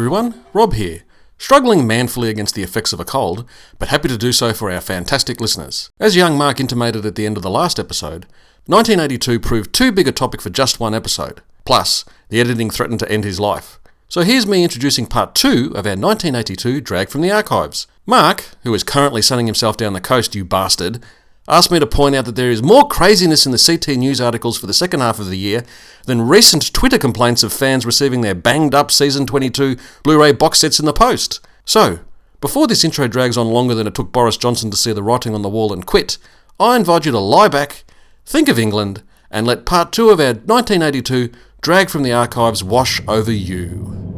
Everyone. 0.00 0.42
Rob 0.54 0.72
here. 0.72 1.02
Struggling 1.36 1.86
manfully 1.86 2.30
against 2.30 2.54
the 2.54 2.62
effects 2.62 2.94
of 2.94 3.00
a 3.00 3.04
cold, 3.04 3.44
but 3.78 3.90
happy 3.90 4.08
to 4.08 4.16
do 4.16 4.32
so 4.32 4.54
for 4.54 4.70
our 4.70 4.80
fantastic 4.80 5.42
listeners. 5.42 5.90
As 6.00 6.16
young 6.16 6.38
Mark 6.38 6.58
intimated 6.58 7.04
at 7.04 7.16
the 7.16 7.26
end 7.26 7.36
of 7.36 7.42
the 7.42 7.50
last 7.50 7.78
episode, 7.78 8.24
1982 8.64 9.38
proved 9.40 9.74
too 9.74 9.92
big 9.92 10.08
a 10.08 10.12
topic 10.12 10.40
for 10.40 10.48
just 10.48 10.80
one 10.80 10.94
episode. 10.94 11.42
Plus, 11.66 12.06
the 12.30 12.40
editing 12.40 12.70
threatened 12.70 13.00
to 13.00 13.12
end 13.12 13.24
his 13.24 13.38
life. 13.38 13.78
So 14.08 14.22
here's 14.22 14.46
me 14.46 14.64
introducing 14.64 15.06
part 15.06 15.34
two 15.34 15.66
of 15.74 15.84
our 15.84 15.96
1982 15.96 16.80
Drag 16.80 17.10
from 17.10 17.20
the 17.20 17.30
Archives. 17.30 17.86
Mark, 18.06 18.44
who 18.62 18.72
is 18.72 18.82
currently 18.82 19.20
sunning 19.20 19.44
himself 19.44 19.76
down 19.76 19.92
the 19.92 20.00
coast, 20.00 20.34
you 20.34 20.46
bastard, 20.46 21.04
asked 21.50 21.70
me 21.70 21.80
to 21.80 21.86
point 21.86 22.14
out 22.14 22.24
that 22.26 22.36
there 22.36 22.50
is 22.50 22.62
more 22.62 22.86
craziness 22.86 23.44
in 23.44 23.52
the 23.52 23.58
CT 23.58 23.98
News 23.98 24.20
articles 24.20 24.58
for 24.58 24.66
the 24.66 24.74
second 24.74 25.00
half 25.00 25.18
of 25.18 25.28
the 25.28 25.36
year 25.36 25.64
than 26.06 26.28
recent 26.28 26.72
Twitter 26.72 26.96
complaints 26.96 27.42
of 27.42 27.52
fans 27.52 27.84
receiving 27.84 28.20
their 28.20 28.34
banged 28.34 28.74
up 28.74 28.90
Season 28.90 29.26
22 29.26 29.76
Blu 30.04 30.20
ray 30.20 30.32
box 30.32 30.60
sets 30.60 30.78
in 30.78 30.86
the 30.86 30.92
post. 30.92 31.40
So, 31.64 31.98
before 32.40 32.66
this 32.66 32.84
intro 32.84 33.08
drags 33.08 33.36
on 33.36 33.48
longer 33.48 33.74
than 33.74 33.86
it 33.86 33.94
took 33.94 34.12
Boris 34.12 34.36
Johnson 34.36 34.70
to 34.70 34.76
see 34.76 34.92
the 34.92 35.02
writing 35.02 35.34
on 35.34 35.42
the 35.42 35.48
wall 35.48 35.72
and 35.72 35.84
quit, 35.84 36.18
I 36.58 36.76
invite 36.76 37.04
you 37.04 37.12
to 37.12 37.18
lie 37.18 37.48
back, 37.48 37.84
think 38.24 38.48
of 38.48 38.58
England, 38.58 39.02
and 39.30 39.46
let 39.46 39.66
part 39.66 39.92
two 39.92 40.10
of 40.10 40.20
our 40.20 40.34
1982 40.34 41.30
Drag 41.60 41.90
from 41.90 42.04
the 42.04 42.12
Archives 42.12 42.64
wash 42.64 43.02
over 43.06 43.32
you. 43.32 44.09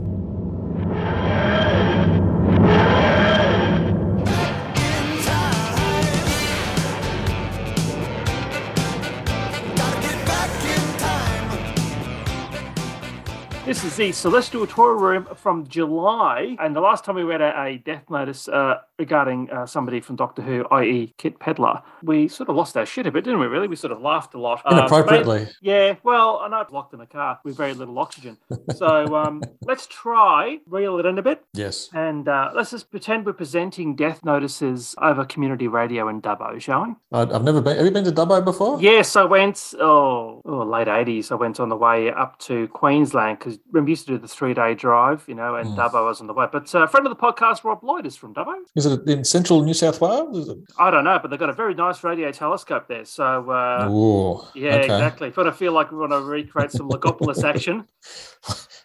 This 13.73 13.85
is 13.85 13.97
the 13.97 14.13
Celestial 14.13 14.67
Toy 14.67 14.89
Room 14.89 15.27
from 15.35 15.67
July, 15.67 16.59
and 16.61 16.77
the 16.77 16.81
last 16.83 17.07
time 17.07 17.15
we 17.15 17.23
read 17.23 17.41
a, 17.41 17.59
a 17.59 17.79
death 17.79 18.03
notice 18.11 18.47
uh, 18.47 18.81
regarding 18.99 19.51
uh, 19.51 19.65
somebody 19.65 20.03
from 20.03 20.15
Doctor 20.15 20.43
Who, 20.43 20.67
i.e., 20.73 21.15
Kit 21.17 21.39
Pedler, 21.39 21.83
we 22.03 22.29
sort 22.29 22.51
of 22.51 22.57
lost 22.57 22.77
our 22.77 22.85
shit 22.85 23.07
a 23.07 23.11
bit, 23.11 23.25
didn't 23.25 23.41
we? 23.41 23.47
Really, 23.47 23.69
we 23.69 23.77
sort 23.77 23.91
of 23.95 24.03
laughed 24.03 24.35
a 24.35 24.39
lot. 24.39 24.61
Um, 24.67 24.77
Inappropriately. 24.77 25.49
yeah, 25.63 25.95
well, 26.03 26.41
I 26.45 26.49
know 26.49 26.61
it's 26.61 26.71
locked 26.71 26.93
in 26.93 27.01
a 27.01 27.07
car 27.07 27.41
with 27.45 27.57
very 27.57 27.73
little 27.73 27.99
oxygen, 27.99 28.37
so 28.77 29.17
um, 29.17 29.43
let's 29.63 29.87
try 29.87 30.59
reel 30.67 30.99
it 30.99 31.07
in 31.07 31.17
a 31.17 31.23
bit, 31.23 31.43
Yes. 31.55 31.89
and 31.95 32.29
uh, 32.29 32.51
let's 32.55 32.73
just 32.73 32.91
pretend 32.91 33.25
we're 33.25 33.33
presenting 33.33 33.97
death 33.97 34.23
notices 34.23 34.95
over 35.01 35.25
community 35.25 35.67
radio 35.67 36.11
in 36.11 36.21
Dubbo, 36.21 36.61
shall 36.61 36.89
we? 36.89 36.95
I've 37.11 37.43
never 37.43 37.63
been. 37.63 37.79
Have 37.79 37.87
you 37.87 37.91
been 37.91 38.05
to 38.05 38.13
Dubbo 38.13 38.45
before? 38.45 38.83
Yes, 38.83 39.17
I 39.17 39.25
went. 39.25 39.73
Oh, 39.81 40.43
oh 40.45 40.63
late 40.63 40.89
eighties. 40.89 41.33
I 41.33 41.37
went 41.37 41.59
on 41.59 41.71
the 41.71 41.77
way 41.77 42.11
up 42.11 42.39
to 42.41 42.69
Queensland 42.69 43.39
because 43.39 43.59
we 43.71 43.81
used 43.89 44.07
to 44.07 44.13
do 44.13 44.19
the 44.19 44.29
three 44.29 44.55
day 44.55 44.75
drive, 44.75 45.25
you 45.27 45.35
know, 45.35 45.57
and 45.57 45.71
Mm. 45.71 45.77
Dubbo 45.77 46.05
was 46.07 46.21
on 46.21 46.27
the 46.27 46.35
way. 46.35 46.47
But 46.51 46.75
uh, 46.75 46.83
a 46.83 46.89
friend 46.89 47.07
of 47.07 47.11
the 47.11 47.21
podcast, 47.21 47.65
Rob 47.65 47.83
Lloyd, 47.83 48.07
is 48.07 48.17
from 48.17 48.35
Dubbo. 48.35 48.55
Is 48.77 48.87
it 48.87 49.09
in 49.09 49.25
central 49.25 49.63
New 49.63 49.75
South 49.75 50.01
Wales? 50.01 50.37
Is 50.37 50.49
it? 50.49 50.59
I 50.79 50.91
don't 50.91 51.05
know, 51.05 51.19
but 51.21 51.31
they've 51.31 51.39
got 51.41 51.51
a 51.51 51.55
very 51.55 51.75
nice 51.75 52.03
radio 52.05 52.31
telescope 52.33 52.89
there. 52.89 53.05
So 53.05 53.51
uh, 53.51 53.89
Ooh, 53.91 54.43
yeah, 54.55 54.75
okay. 54.77 54.85
exactly. 54.85 55.29
If 55.29 55.39
I 55.39 55.51
feel 55.51 55.73
like 55.73 55.91
we 55.93 55.99
want 55.99 56.13
to 56.13 56.21
recreate 56.21 56.73
some 56.73 56.89
Logopolis 56.89 57.45
action, 57.49 57.85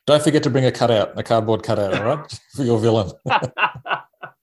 Don't 0.05 0.23
forget 0.23 0.43
to 0.43 0.49
bring 0.49 0.65
a 0.65 0.71
cutout, 0.71 1.17
a 1.19 1.23
cardboard 1.23 1.63
cutout, 1.63 1.93
all 1.95 2.03
right, 2.17 2.39
for 2.55 2.63
your 2.63 2.79
villain. 2.79 3.11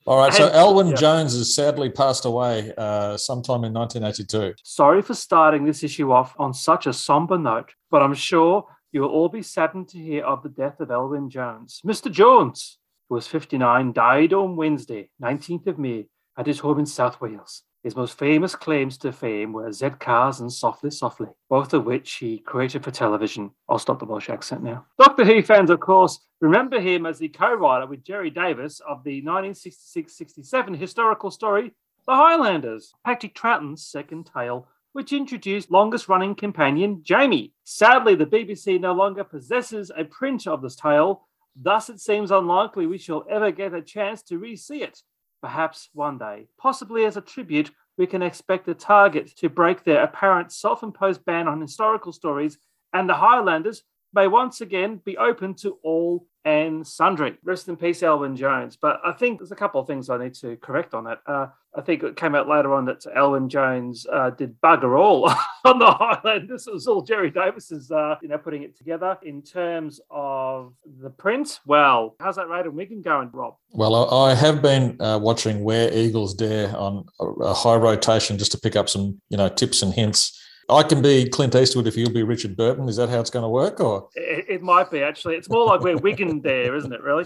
All 0.06 0.18
right. 0.18 0.34
So 0.34 0.50
Elwyn 0.50 0.90
yeah. 0.90 0.96
Jones 0.96 1.32
has 1.32 1.55
sadly 1.55 1.88
passed 1.88 2.27
away 2.27 2.74
uh, 2.77 3.16
sometime 3.16 3.64
in 3.64 3.72
1982. 3.72 4.55
sorry 4.62 5.00
for 5.00 5.14
starting 5.14 5.64
this 5.64 5.83
issue 5.83 6.12
off 6.12 6.34
on 6.39 6.52
such 6.52 6.86
a 6.86 6.92
somber 6.92 7.39
note, 7.39 7.72
but 7.90 8.02
I'm 8.02 8.12
sure 8.12 8.66
you 8.94 9.00
will 9.00 9.08
all 9.08 9.28
be 9.28 9.42
saddened 9.42 9.88
to 9.88 9.98
hear 9.98 10.24
of 10.24 10.44
the 10.44 10.48
death 10.48 10.78
of 10.78 10.88
Elwyn 10.88 11.28
Jones. 11.28 11.80
Mr. 11.84 12.10
Jones, 12.10 12.78
who 13.08 13.16
was 13.16 13.27
59, 13.27 13.92
died 13.92 14.32
on 14.32 14.55
Wednesday, 14.55 15.10
19th 15.20 15.66
of 15.66 15.78
May, 15.80 16.06
at 16.38 16.46
his 16.46 16.60
home 16.60 16.78
in 16.78 16.86
South 16.86 17.20
Wales. 17.20 17.62
His 17.83 17.96
most 17.96 18.16
famous 18.16 18.54
claims 18.54 18.96
to 18.98 19.12
fame 19.12 19.52
were 19.52 19.72
Z 19.72 19.90
Cars 19.98 20.38
and 20.38 20.50
Softly 20.50 20.90
Softly, 20.90 21.27
both 21.50 21.74
of 21.74 21.84
which 21.84 22.14
he 22.14 22.38
created 22.38 22.84
for 22.84 22.92
television. 22.92 23.50
I'll 23.68 23.80
stop 23.80 23.98
the 23.98 24.04
Welsh 24.04 24.30
accent 24.30 24.62
now. 24.62 24.86
Doctor 24.96 25.24
Who 25.24 25.42
fans, 25.42 25.70
of 25.70 25.80
course, 25.80 26.20
remember 26.40 26.80
him 26.80 27.04
as 27.04 27.18
the 27.18 27.28
co-writer 27.28 27.86
with 27.86 28.04
Gerry 28.04 28.30
Davis 28.30 28.80
of 28.88 29.02
the 29.02 29.20
1966-67 29.22 30.78
historical 30.78 31.33
story 31.33 31.72
The 32.06 32.14
Highlanders, 32.14 32.94
Patrick 33.04 33.34
Troughton's 33.34 33.84
second 33.84 34.30
tale 34.33 34.68
which 34.94 35.12
introduced 35.12 35.72
longest 35.72 36.08
running 36.08 36.36
companion 36.36 37.00
Jamie. 37.02 37.52
Sadly, 37.64 38.14
the 38.14 38.24
BBC 38.24 38.80
no 38.80 38.92
longer 38.92 39.24
possesses 39.24 39.90
a 39.96 40.05
print 40.05 40.46
of 40.46 40.62
this 40.62 40.77
tale, 40.77 41.27
thus, 41.56 41.90
it 41.90 42.00
seems 42.00 42.30
unlikely 42.30 42.86
we 42.86 42.96
shall 42.96 43.24
ever 43.28 43.50
get 43.50 43.74
a 43.74 43.83
chance 43.83 44.22
to 44.22 44.38
re 44.38 44.54
see 44.54 44.83
it. 44.83 45.02
Perhaps 45.42 45.90
one 45.94 46.16
day, 46.16 46.46
possibly 46.58 47.04
as 47.04 47.16
a 47.16 47.20
tribute, 47.20 47.72
we 47.98 48.06
can 48.06 48.22
expect 48.22 48.66
the 48.66 48.74
Target 48.74 49.36
to 49.38 49.48
break 49.48 49.83
their 49.83 50.04
apparent 50.04 50.52
self 50.52 50.84
imposed 50.84 51.24
ban 51.24 51.48
on 51.48 51.60
historical 51.60 52.12
stories, 52.12 52.56
and 52.92 53.08
the 53.08 53.14
Highlanders 53.14 53.83
may 54.14 54.27
once 54.27 54.61
again 54.61 55.01
be 55.05 55.17
open 55.17 55.55
to 55.55 55.79
all 55.83 56.27
and 56.45 56.86
sundry. 56.86 57.39
Rest 57.42 57.69
in 57.69 57.77
peace, 57.77 58.02
Elwyn 58.02 58.36
Jones. 58.36 58.77
But 58.77 59.01
I 59.05 59.13
think 59.13 59.39
there's 59.39 59.52
a 59.52 59.57
couple 59.57 59.80
of 59.80 59.86
things 59.86 60.11
I 60.11 60.19
need 60.19 60.35
to 60.35 60.57
correct 60.57 60.92
on 60.92 61.05
that. 61.05 61.20
Uh, 61.27 61.47
I 61.77 61.80
think 61.80 62.02
it 62.02 62.17
came 62.17 62.35
out 62.35 62.48
later 62.48 62.75
on 62.75 62.85
that 62.85 63.05
Elwyn 63.17 63.48
Jones 63.48 64.07
uh, 64.13 64.30
did 64.30 64.61
bugger 64.61 64.98
all 64.98 65.29
on 65.64 65.79
the 65.79 65.91
Highlanders. 65.91 66.64
This 66.64 66.73
was 66.73 66.86
all 66.86 67.02
Gerry 67.02 67.30
Davis's, 67.30 67.91
uh, 67.91 68.17
you 68.23 68.29
know, 68.29 68.39
putting 68.39 68.63
it 68.63 68.77
together. 68.77 69.19
In 69.23 69.42
terms 69.42 70.01
of 70.11 70.75
the 71.01 71.11
print, 71.11 71.61
well, 71.67 72.14
how's 72.20 72.36
that 72.36 72.48
rated 72.48 72.75
Wigan 72.75 73.02
going, 73.02 73.31
Rob? 73.33 73.57
Well, 73.70 74.13
I, 74.14 74.35
have 74.35 74.63
been 74.63 75.01
uh, 75.01 75.19
watching 75.20 75.64
Where 75.64 75.92
Eagles 75.92 76.35
Dare 76.35 76.77
on 76.77 77.07
a 77.41 77.55
high 77.55 77.77
rotation 77.77 78.39
just 78.39 78.52
to 78.52 78.58
pick 78.58 78.77
up 78.77 78.89
some, 78.89 79.20
you 79.31 79.36
know, 79.36 79.48
tips 79.48 79.83
and 79.83 79.92
hints. 79.92 80.41
I 80.69 80.83
can 80.83 81.02
be 81.02 81.29
Clint 81.29 81.55
Eastwood 81.55 81.86
if 81.86 81.97
you'll 81.97 82.13
be 82.13 82.23
Richard 82.23 82.57
Burton. 82.57 82.89
Is 82.89 82.97
that 82.97 83.08
how 83.08 83.20
it's 83.20 83.30
going 83.30 83.42
to 83.42 83.48
work? 83.48 83.80
Or 83.80 84.08
It, 84.14 84.47
it 84.48 84.63
might 84.63 84.91
be 84.91 85.02
actually. 85.02 85.36
It's 85.36 85.48
more 85.51 85.67
like 85.67 85.80
we're 85.80 85.98
Wigan 85.98 86.41
there, 86.41 86.75
isn't 86.77 86.92
it? 86.92 87.02
Really? 87.02 87.25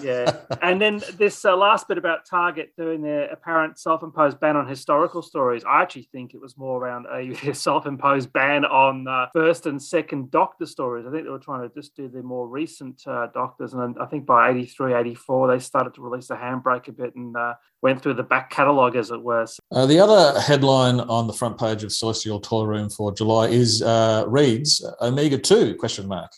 Yeah. 0.00 0.36
And 0.62 0.80
then 0.80 1.02
this 1.16 1.44
uh, 1.44 1.56
last 1.56 1.88
bit 1.88 1.98
about 1.98 2.24
Target 2.24 2.72
doing 2.76 3.02
their 3.02 3.30
apparent 3.30 3.78
self-imposed 3.78 4.38
ban 4.40 4.56
on 4.56 4.66
historical 4.66 5.22
stories. 5.22 5.64
I 5.64 5.82
actually 5.82 6.08
think 6.12 6.34
it 6.34 6.40
was 6.40 6.56
more 6.56 6.82
around 6.82 7.06
a 7.12 7.34
self-imposed 7.54 8.32
ban 8.32 8.64
on 8.64 9.08
uh, 9.08 9.26
first 9.32 9.66
and 9.66 9.82
second 9.82 10.30
Doctor 10.30 10.66
stories. 10.66 11.06
I 11.06 11.10
think 11.10 11.24
they 11.24 11.30
were 11.30 11.38
trying 11.38 11.68
to 11.68 11.74
just 11.74 11.96
do 11.96 12.08
the 12.08 12.22
more 12.22 12.46
recent 12.48 13.02
uh, 13.06 13.28
Doctors, 13.34 13.74
and 13.74 13.96
I 13.98 14.06
think 14.06 14.26
by 14.26 14.50
83, 14.50 14.94
84, 14.94 15.48
they 15.48 15.58
started 15.58 15.94
to 15.94 16.02
release 16.02 16.28
the 16.28 16.34
handbrake 16.34 16.88
a 16.88 16.92
bit 16.92 17.14
and 17.14 17.36
uh, 17.36 17.54
went 17.82 18.02
through 18.02 18.14
the 18.14 18.22
back 18.22 18.50
catalogue, 18.50 18.96
as 18.96 19.10
it 19.10 19.22
were. 19.22 19.46
Uh, 19.72 19.86
the 19.86 19.98
other 19.98 20.40
headline 20.40 21.00
on 21.00 21.26
the 21.26 21.32
front 21.32 21.58
page 21.58 21.84
of 21.84 21.92
Celestial 21.92 22.40
Toy 22.40 22.64
Room 22.64 22.88
for 22.88 23.12
July 23.12 23.48
is 23.48 23.82
uh, 23.82 24.24
reads 24.26 24.84
Omega 25.00 25.38
Two 25.38 25.74
question 25.76 26.08
mark. 26.08 26.32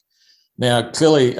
Now 0.59 0.91
clearly 0.91 1.39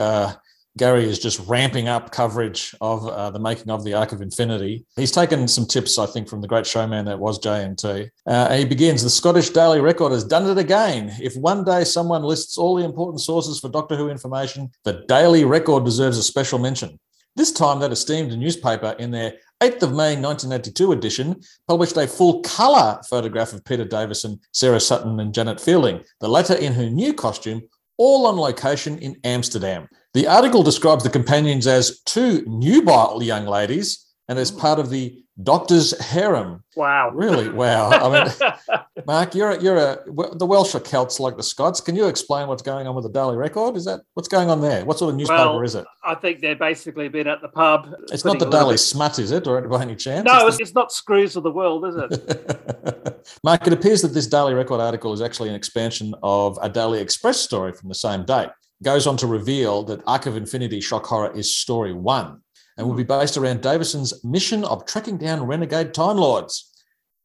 Gary 0.81 1.05
is 1.05 1.19
just 1.19 1.47
ramping 1.47 1.89
up 1.89 2.11
coverage 2.11 2.75
of 2.81 3.07
uh, 3.07 3.29
the 3.29 3.39
making 3.39 3.69
of 3.69 3.85
the 3.85 3.93
Arc 3.93 4.13
of 4.13 4.23
Infinity. 4.23 4.87
He's 4.97 5.13
taken 5.13 5.47
some 5.47 5.67
tips, 5.67 5.99
I 5.99 6.07
think, 6.07 6.27
from 6.27 6.41
the 6.41 6.49
great 6.49 6.67
showman 6.67 7.05
that 7.05 7.19
was 7.19 7.39
JNT. 7.39 8.09
Uh, 8.27 8.55
he 8.55 8.65
begins 8.65 9.03
The 9.03 9.11
Scottish 9.11 9.51
Daily 9.51 9.83
Record 9.83 10.11
has 10.13 10.25
done 10.25 10.49
it 10.49 10.57
again. 10.57 11.15
If 11.21 11.37
one 11.37 11.65
day 11.65 11.85
someone 11.85 12.23
lists 12.23 12.57
all 12.57 12.77
the 12.77 12.85
important 12.87 13.21
sources 13.21 13.61
for 13.61 13.69
Doctor 13.69 13.95
Who 13.95 14.09
information, 14.09 14.71
the 14.85 15.05
Daily 15.07 15.45
Record 15.45 15.85
deserves 15.85 16.17
a 16.17 16.23
special 16.23 16.59
mention. 16.59 16.99
This 17.37 17.53
time, 17.53 17.79
that 17.81 17.93
esteemed 17.93 18.37
newspaper, 18.39 18.97
in 18.99 19.11
their 19.11 19.35
8th 19.61 19.83
of 19.83 19.91
May 19.91 20.17
1982 20.17 20.93
edition, 20.93 21.43
published 21.69 21.99
a 21.99 22.07
full 22.07 22.41
colour 22.41 23.03
photograph 23.11 23.53
of 23.53 23.67
Peter 23.67 23.85
Davison, 23.85 24.41
Sarah 24.53 24.81
Sutton, 24.81 25.21
and 25.21 25.35
Janet 25.35 25.61
Fielding, 25.61 26.03
the 26.21 26.29
latter 26.29 26.55
in 26.55 26.73
her 26.73 26.89
new 26.89 27.13
costume, 27.13 27.61
all 27.99 28.27
on 28.27 28.37
location 28.37 28.99
in 29.01 29.15
Amsterdam. 29.25 29.87
The 30.13 30.27
article 30.27 30.63
describes 30.63 31.05
the 31.05 31.11
companions 31.11 31.67
as 31.67 32.01
two 32.01 32.43
nubile 32.47 33.23
young 33.23 33.47
ladies 33.47 34.07
and 34.29 34.39
as 34.39 34.51
hmm. 34.51 34.59
part 34.59 34.79
of 34.79 34.91
the 34.91 35.23
Doctor's 35.43 35.99
harem. 35.99 36.63
wow. 36.77 37.11
Really? 37.15 37.49
Wow. 37.49 37.91
I 37.91 38.25
mean, 38.25 38.83
Mark, 39.07 39.35
you're 39.35 39.53
a, 39.53 39.63
you're 39.63 39.77
a 39.77 39.99
the 40.35 40.45
Welsh 40.45 40.75
are 40.75 40.81
Celts 40.81 41.19
like 41.19 41.37
the 41.37 41.43
Scots. 41.43 41.81
Can 41.81 41.97
you 41.97 42.09
explain 42.09 42.49
what's 42.49 42.63
going 42.63 42.87
on 42.87 42.95
with 42.95 43.05
the 43.05 43.11
Daily 43.11 43.37
Record? 43.37 43.77
Is 43.77 43.87
that 43.87 44.01
what's 44.15 44.29
going 44.29 44.51
on 44.51 44.61
there? 44.61 44.85
What 44.85 44.99
sort 44.99 45.11
of 45.11 45.17
newspaper 45.17 45.53
Well, 45.53 45.63
is 45.63 45.75
it? 45.75 45.87
I 46.05 46.15
think 46.15 46.41
they've 46.41 46.59
basically 46.59 47.09
been 47.09 47.27
at 47.27 47.41
the 47.41 47.49
pub. 47.49 47.89
It's 48.13 48.25
not 48.25 48.39
the 48.39 48.51
Daily 48.51 48.77
Smut, 48.77 49.19
is 49.19 49.31
it, 49.31 49.47
or 49.47 49.61
by 49.63 49.83
any 49.83 49.97
chance? 49.97 50.27
No, 50.27 50.47
It's 50.47 50.57
it's, 50.57 50.69
it's 50.69 50.75
not 50.75 50.93
Screws 50.93 51.37
of 51.37 51.43
the 51.43 51.53
World, 51.53 51.87
is 51.87 51.97
it? 51.97 53.31
Mark, 53.45 53.67
it 53.67 53.73
appears 53.73 54.03
that 54.03 54.09
this 54.09 54.27
Daily 54.27 54.53
Record 54.53 54.81
article 54.81 55.15
is 55.15 55.23
actually 55.23 55.49
an 55.49 55.55
expansion 55.55 56.15
of 56.23 56.59
a 56.61 56.69
Daily 56.69 57.01
Express 57.01 57.41
story 57.41 57.73
from 57.73 57.89
the 57.89 57.95
same 57.95 58.25
date. 58.27 58.51
Goes 58.83 59.07
on 59.07 59.17
to 59.19 59.27
reveal 59.27 59.83
that 59.85 60.01
Arc 60.07 60.25
of 60.27 60.37
Infinity 60.37 60.81
Shock 60.81 61.05
Horror 61.07 61.33
is 61.37 61.55
story 61.55 61.93
one 61.93 62.41
and 62.79 62.87
will 62.89 62.95
be 62.95 63.05
based 63.05 63.37
around 63.37 63.61
Davison's 63.61 64.25
mission 64.25 64.65
of 64.65 64.87
tracking 64.87 65.19
down 65.19 65.43
renegade 65.45 65.93
Time 65.93 66.17
Lords. 66.17 66.67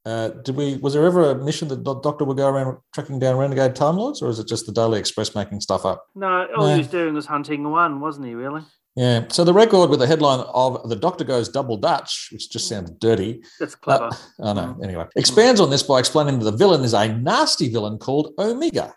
Uh, 0.05 0.29
did 0.43 0.55
we? 0.57 0.75
Was 0.77 0.93
there 0.93 1.05
ever 1.05 1.31
a 1.31 1.35
mission 1.35 1.67
that 1.69 1.83
the 1.85 1.95
Doctor 2.01 2.25
would 2.25 2.37
go 2.37 2.47
around 2.49 2.77
tracking 2.93 3.19
down 3.19 3.37
renegade 3.37 3.73
Time 3.73 3.95
Lords, 3.95 4.21
or 4.21 4.29
is 4.29 4.37
it 4.37 4.47
just 4.47 4.65
the 4.65 4.73
Daily 4.73 4.99
Express 4.99 5.33
making 5.33 5.61
stuff 5.61 5.85
up? 5.85 6.05
No, 6.13 6.45
all 6.57 6.67
No. 6.67 6.73
he 6.73 6.79
was 6.79 6.87
doing 6.87 7.13
was 7.13 7.25
hunting 7.25 7.71
one, 7.71 8.01
wasn't 8.01 8.27
he? 8.27 8.35
Really? 8.35 8.61
Yeah. 8.95 9.25
So 9.29 9.43
the 9.43 9.53
record 9.53 9.89
with 9.89 9.99
the 9.99 10.07
headline 10.07 10.41
of 10.53 10.87
"The 10.89 10.95
Doctor 10.97 11.23
Goes 11.23 11.47
Double 11.49 11.77
Dutch," 11.77 12.29
which 12.33 12.51
just 12.51 12.67
sounds 12.67 12.91
dirty. 12.99 13.41
That's 13.59 13.75
clever. 13.75 14.05
Uh, 14.05 14.15
oh 14.39 14.53
no. 14.53 14.77
Anyway, 14.83 15.05
expands 15.15 15.59
on 15.61 15.69
this 15.69 15.83
by 15.83 15.99
explaining 15.99 16.37
that 16.39 16.51
the 16.51 16.57
villain 16.57 16.83
is 16.83 16.93
a 16.93 17.07
nasty 17.11 17.69
villain 17.71 17.97
called 17.97 18.33
Omega 18.37 18.93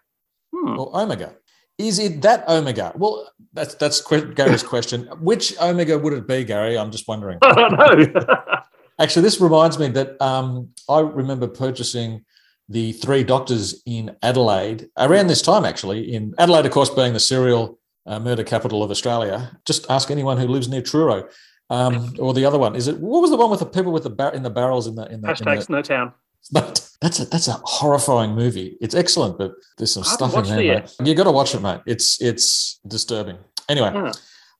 Hmm. 0.54 0.78
or 0.78 0.90
Omega. 1.00 1.37
Is 1.78 2.00
it 2.00 2.22
that 2.22 2.48
Omega? 2.48 2.92
Well, 2.96 3.30
that's 3.52 3.75
that's 3.75 4.00
Gary's 4.00 4.64
question. 4.64 5.04
Which 5.20 5.54
Omega 5.60 5.96
would 5.96 6.12
it 6.12 6.26
be, 6.26 6.44
Gary? 6.44 6.76
I'm 6.76 6.90
just 6.90 7.06
wondering. 7.06 7.38
I 7.42 7.54
don't 7.54 8.12
know. 8.14 8.36
Actually, 8.98 9.22
this 9.22 9.40
reminds 9.40 9.78
me 9.78 9.88
that 9.88 10.20
um, 10.20 10.70
I 10.88 11.00
remember 11.00 11.46
purchasing 11.46 12.25
the 12.69 12.92
Three 12.92 13.22
Doctors 13.22 13.80
in 13.86 14.16
Adelaide 14.22 14.88
around 14.96 15.28
this 15.28 15.40
time. 15.40 15.64
Actually, 15.64 16.12
in 16.12 16.34
Adelaide, 16.36 16.66
of 16.66 16.72
course, 16.72 16.90
being 16.90 17.12
the 17.12 17.20
serial 17.20 17.78
uh, 18.06 18.19
murder 18.19 18.42
capital 18.42 18.82
of 18.82 18.90
Australia. 18.90 19.56
Just 19.64 19.88
ask 19.88 20.10
anyone 20.10 20.36
who 20.36 20.48
lives 20.48 20.69
near 20.69 20.82
Truro. 20.82 21.28
Um, 21.70 22.14
or 22.19 22.32
the 22.32 22.46
other 22.46 22.58
one 22.58 22.75
is 22.75 22.88
it? 22.88 22.98
What 22.98 23.20
was 23.20 23.30
the 23.30 23.36
one 23.36 23.50
with 23.50 23.60
the 23.60 23.66
people 23.66 23.92
with 23.92 24.02
the 24.02 24.10
bar- 24.10 24.32
in 24.32 24.42
the 24.42 24.50
barrels 24.50 24.86
in 24.86 24.94
the 24.94 25.04
in 25.04 25.20
the, 25.20 25.28
in 25.28 25.34
the 25.36 25.44
Hashtag 25.44 25.66
Snowtown. 25.66 26.14
But 26.50 26.89
that's 27.00 27.21
a 27.21 27.25
that's 27.27 27.49
a 27.49 27.61
horrifying 27.65 28.35
movie. 28.35 28.77
It's 28.81 28.95
excellent, 28.95 29.39
but 29.39 29.53
there's 29.77 29.93
some 29.93 30.03
I 30.05 30.06
stuff 30.06 30.37
in 30.37 30.45
there. 30.45 30.81
Mate. 30.81 30.97
You 31.05 31.15
got 31.15 31.25
to 31.25 31.33
watch 31.33 31.55
it, 31.55 31.62
mate. 31.62 31.81
It's 31.87 32.21
it's 32.21 32.81
disturbing. 32.87 33.39
Anyway. 33.69 34.12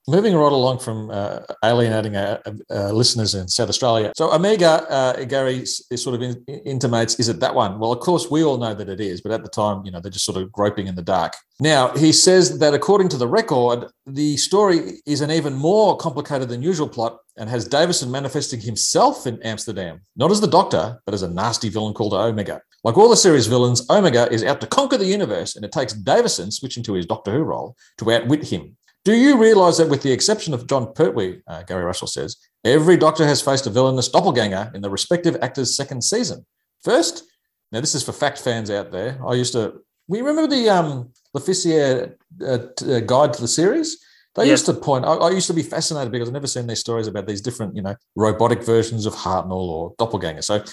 Moving 0.07 0.35
right 0.35 0.51
along 0.51 0.79
from 0.79 1.11
uh, 1.11 1.39
alienating 1.63 2.15
uh, 2.15 2.39
uh, 2.71 2.91
listeners 2.91 3.35
in 3.35 3.47
South 3.47 3.69
Australia. 3.69 4.11
So 4.15 4.33
Omega, 4.33 4.85
uh, 4.89 5.23
Gary 5.25 5.65
sort 5.65 6.15
of 6.15 6.21
in, 6.21 6.43
intimates, 6.65 7.19
is 7.19 7.29
it 7.29 7.39
that 7.39 7.53
one? 7.53 7.79
Well, 7.79 7.91
of 7.91 7.99
course, 7.99 8.29
we 8.29 8.43
all 8.43 8.57
know 8.57 8.73
that 8.73 8.89
it 8.89 8.99
is, 8.99 9.21
but 9.21 9.31
at 9.31 9.43
the 9.43 9.49
time, 9.49 9.85
you 9.85 9.91
know, 9.91 9.99
they're 9.99 10.11
just 10.11 10.25
sort 10.25 10.41
of 10.41 10.51
groping 10.51 10.87
in 10.87 10.95
the 10.95 11.01
dark. 11.01 11.33
Now, 11.59 11.89
he 11.89 12.11
says 12.11 12.59
that 12.59 12.73
according 12.73 13.09
to 13.09 13.17
the 13.17 13.27
record, 13.27 13.85
the 14.05 14.37
story 14.37 15.01
is 15.05 15.21
an 15.21 15.29
even 15.29 15.53
more 15.53 15.97
complicated 15.97 16.49
than 16.49 16.63
usual 16.63 16.87
plot 16.87 17.19
and 17.37 17.49
has 17.49 17.67
Davison 17.67 18.09
manifesting 18.09 18.59
himself 18.59 19.27
in 19.27 19.41
Amsterdam, 19.43 20.01
not 20.15 20.31
as 20.31 20.41
the 20.41 20.47
Doctor, 20.47 20.99
but 21.05 21.13
as 21.13 21.21
a 21.21 21.29
nasty 21.29 21.69
villain 21.69 21.93
called 21.93 22.13
Omega. 22.13 22.61
Like 22.83 22.97
all 22.97 23.09
the 23.09 23.17
series 23.17 23.47
villains, 23.47 23.85
Omega 23.89 24.31
is 24.31 24.43
out 24.43 24.61
to 24.61 24.67
conquer 24.67 24.97
the 24.97 25.05
universe, 25.05 25.55
and 25.55 25.65
it 25.65 25.71
takes 25.73 25.91
Davison, 25.91 26.49
switching 26.49 26.83
to 26.83 26.93
his 26.93 27.05
Doctor 27.05 27.31
Who 27.31 27.43
role, 27.43 27.75
to 27.97 28.11
outwit 28.11 28.45
him. 28.45 28.77
Do 29.05 29.15
you 29.15 29.37
realize 29.37 29.77
that, 29.77 29.89
with 29.89 30.03
the 30.03 30.11
exception 30.11 30.53
of 30.53 30.67
Jon 30.67 30.93
Pertwee, 30.93 31.41
uh, 31.47 31.63
Gary 31.63 31.83
Russell 31.83 32.07
says, 32.07 32.35
every 32.65 32.97
Doctor 32.97 33.25
has 33.25 33.41
faced 33.41 33.65
a 33.65 33.69
villainous 33.69 34.09
doppelganger 34.09 34.71
in 34.75 34.81
the 34.81 34.89
respective 34.89 35.37
actor's 35.41 35.75
second 35.75 36.03
season? 36.03 36.45
First, 36.83 37.23
now 37.71 37.79
this 37.79 37.95
is 37.95 38.03
for 38.03 38.11
fact 38.11 38.39
fans 38.39 38.69
out 38.69 38.91
there. 38.91 39.19
I 39.25 39.33
used 39.33 39.53
to. 39.53 39.81
We 40.07 40.21
remember 40.21 40.53
the 40.53 40.69
um, 40.69 41.11
Lofficier 41.35 42.15
uh, 42.41 42.45
uh, 42.45 42.99
guide 43.01 43.33
to 43.33 43.41
the 43.41 43.47
series. 43.47 44.03
They 44.35 44.49
used 44.49 44.65
to 44.65 44.73
point. 44.73 45.05
I, 45.05 45.13
I 45.13 45.29
used 45.31 45.47
to 45.47 45.53
be 45.53 45.63
fascinated 45.63 46.11
because 46.11 46.27
I've 46.27 46.33
never 46.33 46.47
seen 46.47 46.67
these 46.67 46.79
stories 46.79 47.07
about 47.07 47.27
these 47.27 47.41
different, 47.41 47.75
you 47.75 47.81
know, 47.81 47.95
robotic 48.15 48.63
versions 48.63 49.05
of 49.05 49.13
Hartnell 49.13 49.51
or 49.51 49.93
doppelganger. 49.97 50.41
So 50.41 50.63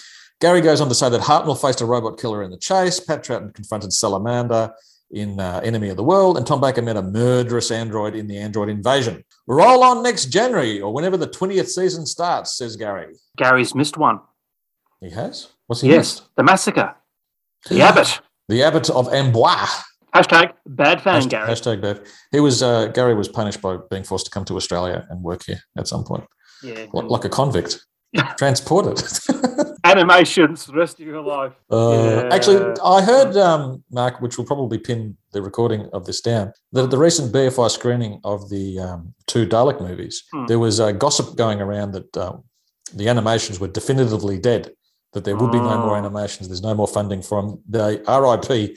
Gary 0.40 0.60
goes 0.60 0.80
on 0.80 0.88
to 0.88 0.94
say 0.94 1.08
that 1.10 1.20
Hartnell 1.20 1.60
faced 1.60 1.80
a 1.80 1.86
robot 1.86 2.18
killer 2.18 2.42
in 2.42 2.50
the 2.50 2.58
chase. 2.58 3.00
Pat 3.00 3.24
Troughton 3.24 3.54
confronted 3.54 3.92
Salamander 3.92 4.72
in 5.10 5.38
uh, 5.38 5.60
Enemy 5.62 5.90
of 5.90 5.96
the 5.96 6.02
World, 6.02 6.36
and 6.36 6.46
Tom 6.46 6.60
Baker 6.60 6.82
met 6.82 6.96
a 6.96 7.02
murderous 7.02 7.70
android 7.70 8.14
in 8.14 8.26
the 8.26 8.36
Android 8.36 8.68
Invasion. 8.68 9.24
Roll 9.46 9.82
on 9.84 10.02
next 10.02 10.26
January 10.26 10.80
or 10.80 10.92
whenever 10.92 11.16
the 11.16 11.28
20th 11.28 11.68
season 11.68 12.04
starts, 12.06 12.56
says 12.56 12.76
Gary. 12.76 13.14
Gary's 13.36 13.74
missed 13.74 13.96
one. 13.96 14.18
He 15.00 15.10
has? 15.10 15.48
What's 15.66 15.82
he 15.82 15.88
Yes, 15.88 15.98
missed? 15.98 16.22
the 16.36 16.42
massacre. 16.42 16.94
The 17.68 17.80
Abbot. 17.82 18.20
The 18.48 18.62
Abbot 18.62 18.88
of 18.90 19.08
Amboise. 19.12 19.82
Hashtag 20.14 20.52
bad 20.66 21.02
fan, 21.02 21.20
Hashtag, 21.22 21.30
Gary. 21.30 21.48
hashtag 21.50 21.80
Bev. 21.80 22.00
He 22.30 22.38
was 22.38 22.62
uh, 22.62 22.86
Gary 22.94 23.14
was 23.16 23.26
punished 23.28 23.60
by 23.60 23.76
being 23.90 24.04
forced 24.04 24.26
to 24.26 24.30
come 24.30 24.44
to 24.44 24.54
Australia 24.56 25.04
and 25.10 25.20
work 25.22 25.42
here 25.44 25.58
at 25.76 25.88
some 25.88 26.04
point, 26.04 26.22
Yeah. 26.62 26.86
like, 26.92 27.06
like 27.10 27.24
a 27.24 27.28
convict, 27.28 27.84
transported. 28.38 28.98
Animations 29.84 30.64
for 30.64 30.72
the 30.72 30.78
rest 30.78 31.00
of 31.00 31.06
your 31.06 31.20
life. 31.22 31.52
Uh, 31.70 32.22
Yeah. 32.26 32.34
Actually, 32.34 32.74
I 32.84 33.02
heard 33.02 33.36
um, 33.36 33.82
Mark, 33.90 34.20
which 34.20 34.36
will 34.36 34.44
probably 34.44 34.78
pin 34.78 35.16
the 35.32 35.42
recording 35.42 35.88
of 35.92 36.04
this 36.06 36.20
down, 36.20 36.52
that 36.72 36.84
at 36.84 36.90
the 36.90 36.98
recent 36.98 37.32
BFI 37.32 37.70
screening 37.70 38.20
of 38.24 38.48
the 38.50 38.78
um, 38.80 39.14
two 39.26 39.46
Dalek 39.46 39.80
movies, 39.80 40.24
Hmm. 40.32 40.46
there 40.46 40.58
was 40.58 40.80
uh, 40.80 40.92
gossip 40.92 41.36
going 41.36 41.60
around 41.60 41.92
that 41.92 42.16
um, 42.16 42.44
the 42.94 43.08
animations 43.08 43.58
were 43.60 43.68
definitively 43.68 44.38
dead. 44.38 44.72
That 45.12 45.24
there 45.24 45.36
would 45.36 45.52
be 45.52 45.58
no 45.58 45.78
more 45.78 45.92
Oh. 45.96 46.02
animations. 46.04 46.48
There's 46.48 46.62
no 46.62 46.74
more 46.74 46.88
funding 46.88 47.22
from 47.22 47.60
the 47.68 48.02
RIP 48.06 48.76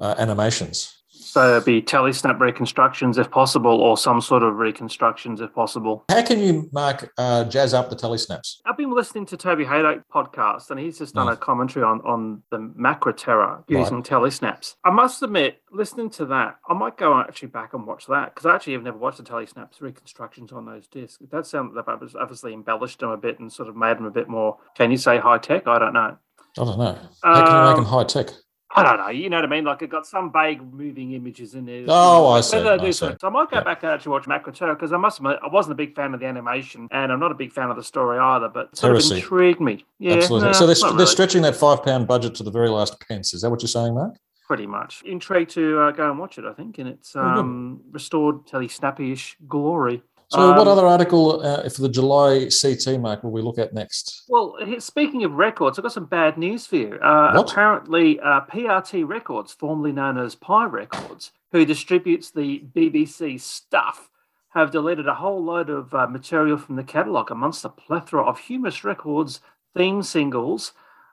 uh, 0.00 0.14
animations. 0.18 0.99
So 1.30 1.52
it'd 1.52 1.64
be 1.64 1.80
telesnap 1.80 2.40
reconstructions 2.40 3.16
if 3.16 3.30
possible, 3.30 3.70
or 3.80 3.96
some 3.96 4.20
sort 4.20 4.42
of 4.42 4.56
reconstructions 4.56 5.40
if 5.40 5.54
possible. 5.54 6.04
How 6.10 6.22
can 6.24 6.40
you, 6.40 6.68
Mark, 6.72 7.12
uh, 7.18 7.44
jazz 7.44 7.72
up 7.72 7.88
the 7.88 7.94
telesnaps? 7.94 8.56
I've 8.66 8.76
been 8.76 8.90
listening 8.92 9.26
to 9.26 9.36
Toby 9.36 9.64
Hadoke 9.64 10.02
podcast, 10.12 10.70
and 10.70 10.80
he's 10.80 10.98
just 10.98 11.14
done 11.14 11.28
Mm. 11.28 11.32
a 11.32 11.36
commentary 11.36 11.84
on 11.84 12.00
on 12.00 12.42
the 12.50 12.58
Macra 12.58 13.16
Terror 13.16 13.62
using 13.68 14.02
telesnaps. 14.02 14.74
I 14.84 14.90
must 14.90 15.22
admit, 15.22 15.62
listening 15.70 16.10
to 16.10 16.26
that, 16.26 16.56
I 16.68 16.74
might 16.74 16.96
go 16.96 17.16
actually 17.20 17.48
back 17.48 17.74
and 17.74 17.86
watch 17.86 18.06
that 18.08 18.34
because 18.34 18.46
I 18.46 18.54
actually 18.56 18.72
have 18.72 18.82
never 18.82 18.98
watched 18.98 19.18
the 19.18 19.22
telesnaps 19.24 19.80
reconstructions 19.80 20.50
on 20.52 20.64
those 20.66 20.88
discs. 20.88 21.18
That 21.18 21.30
does 21.30 21.48
sound 21.48 21.76
that 21.76 21.86
they've 21.86 22.16
obviously 22.20 22.54
embellished 22.54 22.98
them 22.98 23.10
a 23.10 23.16
bit 23.16 23.38
and 23.38 23.52
sort 23.52 23.68
of 23.68 23.76
made 23.76 23.98
them 23.98 24.06
a 24.06 24.10
bit 24.10 24.28
more. 24.28 24.58
Can 24.76 24.90
you 24.90 24.96
say 24.96 25.18
high 25.18 25.38
tech? 25.38 25.68
I 25.68 25.78
don't 25.78 25.92
know. 25.92 26.16
I 26.58 26.64
don't 26.64 26.76
know. 26.78 26.98
How 27.22 27.46
can 27.46 27.54
you 27.54 27.60
make 27.62 27.70
Um, 27.70 27.76
them 27.76 27.84
high 27.84 28.02
tech? 28.04 28.30
I 28.76 28.82
don't 28.84 28.98
know. 28.98 29.08
You 29.08 29.28
know 29.28 29.38
what 29.38 29.44
I 29.44 29.48
mean? 29.48 29.64
Like 29.64 29.82
it 29.82 29.90
got 29.90 30.06
some 30.06 30.32
vague 30.32 30.62
moving 30.72 31.12
images 31.12 31.54
in 31.54 31.66
there. 31.66 31.84
Oh, 31.88 32.28
I 32.28 32.40
see, 32.40 32.56
I 32.58 32.90
see. 32.90 32.92
So 32.92 33.16
I 33.22 33.28
might 33.28 33.50
go 33.50 33.56
Yeah. 33.56 33.64
back 33.64 33.82
and 33.82 33.92
actually 33.92 34.12
watch 34.12 34.26
Terror 34.56 34.74
because 34.74 34.92
I 34.92 34.96
must 34.96 35.18
admit 35.18 35.38
I 35.42 35.48
wasn't 35.48 35.72
a 35.72 35.76
big 35.76 35.94
fan 35.96 36.14
of 36.14 36.20
the 36.20 36.26
animation 36.26 36.86
and 36.92 37.10
I'm 37.10 37.18
not 37.18 37.32
a 37.32 37.34
big 37.34 37.52
fan 37.52 37.70
of 37.70 37.76
the 37.76 37.82
story 37.82 38.18
either. 38.18 38.48
But 38.48 38.68
it 38.72 38.78
sort 38.78 38.96
of 38.96 39.10
intrigued 39.10 39.60
me. 39.60 39.84
Yeah, 39.98 40.14
Absolutely. 40.14 40.48
no, 40.48 40.52
so 40.52 40.66
they're, 40.66 40.74
they're 40.76 40.92
really. 40.92 41.06
stretching 41.06 41.42
that 41.42 41.56
five 41.56 41.82
pound 41.82 42.06
budget 42.06 42.34
to 42.36 42.42
the 42.44 42.50
very 42.50 42.68
last 42.68 43.00
pence. 43.08 43.34
Is 43.34 43.42
that 43.42 43.50
what 43.50 43.60
you're 43.62 43.68
saying, 43.68 43.94
Mark? 43.94 44.14
pretty 44.50 44.66
much 44.66 45.00
intrigued 45.06 45.48
to 45.48 45.78
uh, 45.78 45.90
go 45.92 46.10
and 46.10 46.18
watch 46.18 46.36
it. 46.36 46.44
I 46.44 46.52
think 46.52 46.80
in 46.80 46.88
its 46.88 47.14
um, 47.14 47.82
restored 47.92 48.48
telly 48.48 48.66
snappy-ish 48.66 49.36
glory. 49.46 50.02
So, 50.32 50.48
what 50.52 50.60
Um, 50.60 50.68
other 50.68 50.86
article 50.86 51.40
uh, 51.44 51.68
for 51.68 51.82
the 51.82 51.88
July 51.88 52.48
CT, 52.62 53.00
Mark, 53.00 53.24
will 53.24 53.32
we 53.32 53.42
look 53.42 53.58
at 53.58 53.74
next? 53.74 54.22
Well, 54.28 54.54
speaking 54.78 55.24
of 55.24 55.32
records, 55.32 55.76
I've 55.76 55.82
got 55.82 55.92
some 55.92 56.04
bad 56.04 56.38
news 56.38 56.66
for 56.66 56.76
you. 56.76 56.98
Uh, 57.02 57.32
What? 57.34 57.50
apparently, 57.50 58.20
uh, 58.20 58.42
PRT 58.42 59.02
Records, 59.08 59.52
formerly 59.52 59.90
known 59.90 60.18
as 60.18 60.36
Pye 60.36 60.66
Records, 60.66 61.32
who 61.50 61.64
distributes 61.64 62.30
the 62.30 62.62
BBC 62.76 63.38
stuff, 63.40 64.08
have 64.50 64.70
deleted 64.70 65.08
a 65.08 65.14
whole 65.14 65.42
load 65.44 65.68
of 65.68 65.92
uh, 65.94 66.06
material 66.06 66.56
from 66.58 66.76
the 66.76 66.84
catalogue 66.84 67.32
amongst 67.32 67.64
a 67.64 67.68
plethora 67.68 68.22
of 68.24 68.38
humorous 68.38 68.84
Records 68.84 69.40
theme 69.76 70.00
singles, 70.02 70.72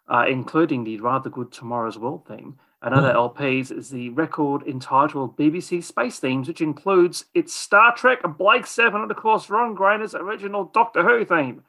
uh, 0.10 0.26
including 0.30 0.84
the 0.84 1.00
rather 1.00 1.32
good 1.32 1.52
Tomorrow's 1.52 1.98
World 1.98 2.28
theme. 2.28 2.58
And 2.84 2.94
other 2.94 3.12
LPs 3.12 3.76
is 3.76 3.90
the 3.90 4.10
record 4.12 4.62
entitled 4.68 5.36
BBC 5.36 5.84
Space 5.84 6.20
Themes, 6.20 6.48
which 6.48 6.62
includes 6.62 7.26
its 7.34 7.54
Star 7.56 7.96
Trek, 7.96 8.20
Blake 8.38 8.68
Seven, 8.68 9.02
and 9.02 9.10
of 9.10 9.18
course 9.18 9.50
Ron 9.50 9.74
Grainer's 9.74 10.14
original 10.14 10.66
Doctor 10.66 11.04
Who 11.04 11.26
theme. 11.26 11.64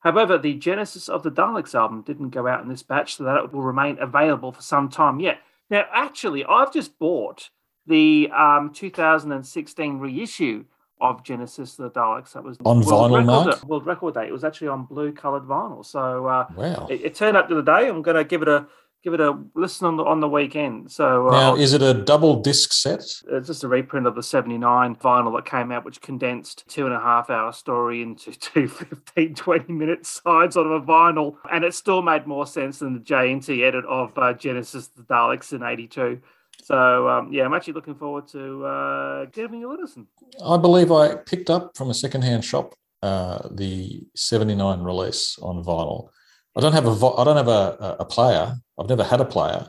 However, 0.00 0.38
the 0.38 0.54
Genesis 0.54 1.08
of 1.08 1.22
the 1.22 1.30
Daleks 1.30 1.74
album 1.74 2.02
didn't 2.02 2.30
go 2.30 2.46
out 2.46 2.62
in 2.62 2.68
this 2.68 2.82
batch, 2.82 3.16
so 3.16 3.24
that 3.24 3.44
it 3.44 3.52
will 3.52 3.62
remain 3.62 3.98
available 4.00 4.52
for 4.52 4.62
some 4.62 4.88
time 4.88 5.20
yet. 5.20 5.38
Now, 5.70 5.84
actually, 5.92 6.44
I've 6.46 6.72
just 6.72 6.98
bought 6.98 7.50
the 7.86 8.30
um, 8.34 8.72
2016 8.72 9.98
reissue 9.98 10.64
of 11.00 11.22
Genesis 11.24 11.78
of 11.78 11.92
the 11.92 12.00
Daleks. 12.00 12.32
That 12.32 12.44
was 12.44 12.56
On 12.64 12.82
vinyl, 12.82 13.10
record, 13.12 13.26
Mark? 13.26 13.64
World 13.66 13.86
Record 13.86 14.14
Day. 14.14 14.26
It 14.28 14.32
was 14.32 14.44
actually 14.44 14.68
on 14.68 14.84
blue 14.84 15.12
coloured 15.12 15.42
vinyl. 15.42 15.84
So 15.84 16.26
uh, 16.26 16.46
Wow. 16.56 16.86
it, 16.90 17.00
it 17.02 17.14
turned 17.14 17.36
up 17.36 17.48
to 17.48 17.54
the 17.54 17.62
day. 17.62 17.88
I'm 17.88 18.00
going 18.00 18.16
to 18.16 18.24
give 18.24 18.40
it 18.42 18.48
a 18.48 18.66
give 19.04 19.12
it 19.12 19.20
a 19.20 19.38
listen 19.54 19.86
on 19.86 19.96
the 19.98 20.02
on 20.04 20.20
the 20.20 20.28
weekend. 20.28 20.90
So 20.90 21.28
uh, 21.28 21.30
Now, 21.32 21.50
I'll- 21.50 21.56
is 21.60 21.74
it 21.74 21.82
a 21.82 21.92
double 21.92 22.40
disc 22.40 22.72
set? 22.72 23.00
it's 23.00 23.46
just 23.46 23.62
a 23.62 23.68
reprint 23.68 24.06
of 24.06 24.14
the 24.14 24.22
79 24.22 24.96
vinyl 24.96 25.36
that 25.36 25.44
came 25.44 25.70
out, 25.70 25.84
which 25.84 26.00
condensed 26.00 26.64
two 26.66 26.86
and 26.86 26.94
a 26.94 26.98
half 26.98 27.28
hour 27.28 27.52
story 27.52 28.02
into 28.02 28.32
two 28.40 28.66
15, 28.66 29.34
20 29.34 29.72
minute 29.72 30.06
sides 30.06 30.56
on 30.56 30.66
a 30.72 30.80
vinyl. 30.80 31.36
And 31.52 31.64
it 31.64 31.74
still 31.74 32.00
made 32.02 32.26
more 32.26 32.46
sense 32.46 32.78
than 32.78 32.94
the 32.94 33.00
JNT 33.00 33.62
edit 33.62 33.84
of 33.84 34.16
uh, 34.16 34.32
Genesis 34.32 34.88
the 34.88 35.02
Daleks 35.02 35.52
in 35.52 35.62
82. 35.62 36.20
So, 36.62 37.08
um, 37.08 37.30
yeah, 37.30 37.44
I'm 37.44 37.52
actually 37.52 37.74
looking 37.74 37.96
forward 37.96 38.26
to 38.28 38.64
uh, 38.64 39.24
giving 39.26 39.60
you 39.60 39.70
a 39.70 39.76
listen. 39.78 40.06
I 40.42 40.56
believe 40.56 40.90
I 40.90 41.14
picked 41.14 41.50
up 41.50 41.76
from 41.76 41.90
a 41.90 41.94
secondhand 41.94 42.42
shop 42.44 42.74
uh, 43.02 43.48
the 43.50 44.00
79 44.16 44.80
release 44.80 45.38
on 45.42 45.62
vinyl. 45.62 46.08
I 46.56 46.60
don't 46.60 46.72
have 46.72 46.86
a 46.86 46.94
vi- 46.94 47.14
I 47.18 47.24
don't 47.24 47.36
have 47.36 47.48
a, 47.48 47.96
a- 48.00 48.04
player. 48.04 48.54
I've 48.78 48.88
never 48.88 49.04
had 49.04 49.20
a 49.20 49.24
player, 49.24 49.68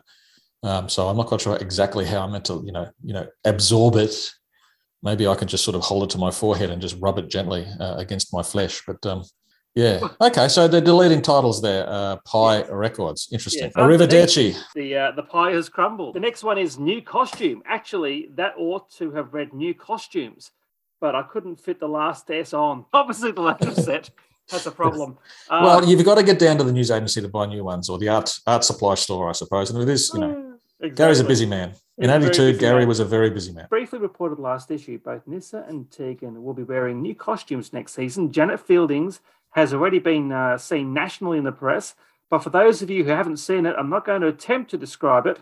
um, 0.63 0.89
so 0.89 1.08
I'm 1.08 1.18
not 1.18 1.27
quite 1.27 1.42
sure 1.42 1.58
exactly 1.58 2.06
how 2.06 2.22
I'm 2.24 2.32
meant 2.32 2.46
to 2.46 2.62
you 2.65 2.72
know 2.72 2.89
you 3.04 3.13
know 3.13 3.27
absorb 3.44 3.96
it. 3.96 4.15
Maybe 5.04 5.27
I 5.27 5.36
can 5.36 5.48
just 5.48 5.63
sort 5.63 5.75
of 5.75 5.82
hold 5.82 6.04
it 6.04 6.10
to 6.12 6.18
my 6.18 6.32
forehead 6.32 6.70
and 6.72 6.82
just 6.82 6.98
rub 7.00 7.18
it 7.20 7.30
gently 7.30 7.65
uh, 7.80 7.96
against 7.98 8.34
my 8.34 8.42
flesh. 8.42 8.82
But 8.88 9.06
um, 9.06 9.24
Yeah. 9.75 10.00
Okay. 10.22 10.48
So 10.48 10.68
they're 10.68 10.82
deleting 10.82 11.22
titles 11.22 11.62
there. 11.62 11.86
Uh, 11.88 12.15
Pye 12.25 12.60
yes. 12.60 12.70
Records. 12.72 13.27
Interesting. 13.32 13.65
Yes. 13.65 13.74
Arrivederci. 13.75 14.56
The 14.74 14.96
uh, 14.96 15.12
the 15.12 15.24
pie 15.24 15.51
has 15.51 15.70
crumbled. 15.70 16.15
The 16.15 16.22
next 16.22 16.44
one 16.44 16.58
is 16.58 16.80
new 16.80 17.01
costume. 17.01 17.62
Actually, 17.65 18.30
that 18.36 18.54
ought 18.58 18.89
to 19.00 19.12
have 19.12 19.34
read 19.34 19.54
new 19.54 19.74
costumes, 19.74 20.51
but 21.01 21.13
I 21.13 21.24
couldn't 21.24 21.58
fit 21.60 21.80
the 21.80 21.89
last 21.89 22.32
S 22.32 22.54
on. 22.54 22.86
Obviously, 22.94 23.32
the 23.32 23.42
letter 23.42 23.74
set 23.75 24.10
has 24.50 24.68
a 24.68 24.72
problem. 24.72 25.18
well, 25.50 25.84
um, 25.84 25.90
you've 25.90 26.04
got 26.06 26.16
to 26.16 26.24
get 26.24 26.40
down 26.40 26.58
to 26.58 26.64
the 26.64 26.72
news 26.72 26.92
agency 26.92 27.22
to 27.22 27.28
buy 27.28 27.46
new 27.46 27.64
ones, 27.64 27.90
or 27.90 27.98
the 27.98 28.10
art 28.10 28.38
art 28.46 28.64
supply 28.64 28.96
store, 28.96 29.30
I 29.30 29.34
suppose. 29.34 29.72
And 29.72 29.82
it 29.82 29.90
is, 29.90 30.12
you 30.14 30.20
know, 30.20 30.58
exactly. 30.80 30.96
Gary's 30.96 31.20
a 31.20 31.24
busy 31.24 31.46
man. 31.46 31.74
In 31.98 32.10
'82, 32.10 32.58
Gary 32.58 32.80
man. 32.80 32.88
was 32.88 33.00
a 33.00 33.06
very 33.06 33.30
busy 33.30 33.54
man. 33.54 33.68
Briefly 33.70 34.00
reported 34.00 34.40
last 34.40 34.70
issue, 34.70 35.00
both 35.00 35.25
Nyssa 35.25 35.66
and 35.68 35.90
Tegan 35.90 36.44
will 36.44 36.54
be 36.54 36.64
wearing 36.64 37.02
new 37.02 37.16
costumes 37.16 37.72
next 37.72 37.94
season. 37.94 38.32
Janet 38.32 38.60
Fielding's 38.60 39.22
has 39.52 39.74
already 39.74 40.00
been 40.00 40.34
uh, 40.34 40.58
seen 40.58 40.94
nationally 40.94 41.38
in 41.38 41.46
the 41.46 41.52
press. 41.52 41.96
But 42.30 42.40
for 42.40 42.50
those 42.50 42.82
of 42.82 42.90
you 42.90 43.06
who 43.06 43.12
haven't 43.12 43.38
seen 43.38 43.66
it, 43.66 43.75
I'm 43.78 43.90
not 43.90 44.06
going 44.06 44.22
to 44.22 44.28
attempt 44.28 44.72
to 44.72 44.78
describe 44.78 45.25
it. 45.25 45.42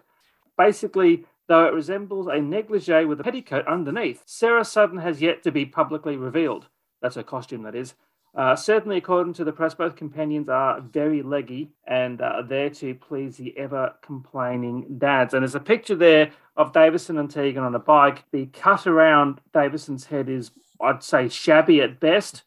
Basically, 0.58 1.26
though 1.48 1.66
it 1.66 1.74
resembles 1.74 2.28
a 2.28 2.40
negligee 2.40 3.06
with 3.06 3.20
a 3.20 3.24
petticoat 3.24 3.66
underneath, 3.66 4.22
Sarah 4.26 4.66
Sutton 4.66 5.00
has 5.00 5.22
yet 5.22 5.42
to 5.44 5.52
be 5.52 5.66
publicly 5.66 6.18
revealed. 6.18 6.68
That's 7.02 7.16
her 7.16 7.24
costume, 7.24 7.64
that 7.64 7.76
is. 7.76 7.96
Uh, 8.36 8.56
certainly, 8.56 8.98
according 8.98 9.34
to 9.34 9.44
the 9.44 9.52
press, 9.52 9.76
both 9.76 9.96
companions 9.96 10.50
are 10.50 10.82
very 10.82 11.22
leggy 11.22 11.70
and 11.86 12.20
uh, 12.22 12.42
there 12.42 12.70
to 12.70 12.96
please 12.96 13.38
the 13.38 13.56
ever 13.58 13.94
complaining 14.02 14.98
dads. 14.98 15.34
And 15.34 15.44
there's 15.44 15.56
a 15.56 15.60
picture 15.60 15.96
there 15.96 16.32
of 16.58 16.74
Davison 16.74 17.20
and 17.20 17.30
Tegan 17.30 17.64
on 17.64 17.76
a 17.76 17.80
bike. 17.80 18.24
The 18.32 18.48
cut 18.48 18.88
around 18.88 19.40
Davison's 19.54 20.06
head 20.06 20.30
is, 20.30 20.52
I'd 20.82 21.04
say, 21.04 21.30
shabby 21.30 21.82
at 21.82 22.00
best 22.00 22.44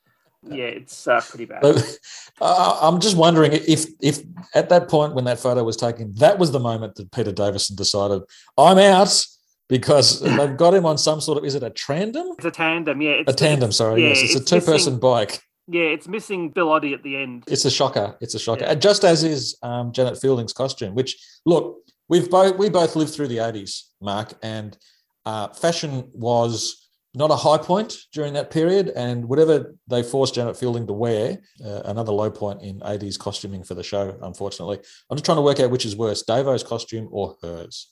yeah, 0.51 0.65
it's 0.65 1.09
uh, 1.09 1.21
pretty 1.29 1.45
bad. 1.45 1.65
I'm 2.41 3.01
just 3.01 3.17
wondering 3.17 3.53
if 3.53 3.87
if 4.01 4.21
at 4.55 4.69
that 4.69 4.89
point 4.89 5.15
when 5.15 5.25
that 5.25 5.39
photo 5.39 5.65
was 5.65 5.77
taken, 5.77 6.13
that 6.15 6.39
was 6.39 6.53
the 6.53 6.61
moment 6.61 6.97
that 6.97 7.11
Peter 7.11 7.33
Davison 7.33 7.77
decided, 7.77 8.23
I'm 8.57 8.79
out 8.79 9.25
because 9.69 10.21
they've 10.21 10.57
got 10.57 10.75
him 10.75 10.87
on 10.87 10.99
some 10.99 11.21
sort 11.21 11.39
of 11.39 11.45
is 11.45 11.55
it 11.55 11.63
a 11.63 11.71
tandem? 11.71 12.29
It's 12.37 12.45
a 12.45 12.51
tandem, 12.51 13.01
yeah. 13.03 13.13
It's, 13.13 13.33
a 13.33 13.35
tandem, 13.35 13.73
sorry. 13.73 14.03
Yeah, 14.03 14.09
yes, 14.11 14.23
it's, 14.23 14.37
it's 14.37 14.53
a 14.53 14.61
two-person 14.61 14.99
bike. 14.99 15.41
Yeah, 15.69 15.83
it's 15.83 16.07
missing 16.07 16.51
Bill 16.51 16.69
Oddie 16.69 16.95
at 16.95 17.03
the 17.03 17.17
end. 17.17 17.45
It's 17.49 17.65
a 17.65 17.71
shocker. 17.71 18.17
It's 18.21 18.35
a 18.35 18.39
shocker. 18.39 18.65
Yeah. 18.65 18.75
Just 18.75 19.05
as 19.05 19.25
is 19.25 19.57
um, 19.63 19.93
Janet 19.93 20.21
Fielding's 20.21 20.53
costume, 20.53 20.95
which 20.95 21.17
look, 21.45 21.79
we've 22.09 22.31
both 22.31 22.57
we 22.57 22.69
both 22.69 22.95
lived 22.95 23.13
through 23.13 23.29
the 23.29 23.39
80s, 23.39 23.83
Mark, 24.01 24.35
and 24.43 24.77
uh, 25.25 25.49
fashion 25.49 26.09
was 26.13 26.87
not 27.17 27.31
a 27.31 27.37
high 27.37 27.59
point 27.59 27.97
during 28.13 28.35
that 28.35 28.51
period. 28.51 28.91
And 28.91 29.25
whatever 29.25 29.75
they 29.89 30.03
forced 30.03 30.35
Janet 30.35 30.57
Fielding 30.57 30.87
to 30.87 30.93
wear, 30.93 31.39
uh, 31.65 31.81
another 31.87 32.13
low 32.13 32.31
point 32.31 32.63
in 32.63 32.79
80s 32.81 33.19
costuming 33.19 33.65
for 33.65 33.75
the 33.75 33.83
show, 33.83 34.17
unfortunately. 34.23 34.79
I'm 35.11 35.17
just 35.17 35.25
trying 35.25 35.39
to 35.39 35.43
work 35.43 35.59
out 35.59 35.71
which 35.71 35.87
is 35.87 35.97
worse, 35.97 36.23
Davo's 36.23 36.63
costume 36.63 37.09
or 37.11 37.37
hers. 37.43 37.91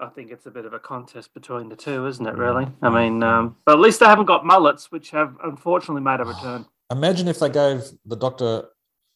I 0.00 0.06
think 0.06 0.30
it's 0.30 0.46
a 0.46 0.50
bit 0.50 0.64
of 0.64 0.72
a 0.72 0.78
contest 0.78 1.34
between 1.34 1.68
the 1.68 1.76
two, 1.76 2.06
isn't 2.06 2.24
it? 2.24 2.36
Really, 2.36 2.68
I 2.82 2.88
mean, 2.88 3.22
um, 3.22 3.56
but 3.64 3.72
at 3.72 3.80
least 3.80 3.98
they 3.98 4.06
haven't 4.06 4.26
got 4.26 4.46
mullets, 4.46 4.92
which 4.92 5.10
have 5.10 5.36
unfortunately 5.42 6.02
made 6.02 6.20
a 6.20 6.24
return. 6.34 6.66
Imagine 6.90 7.26
if 7.26 7.40
they 7.40 7.48
gave 7.48 7.82
the 8.06 8.16
doctor 8.16 8.68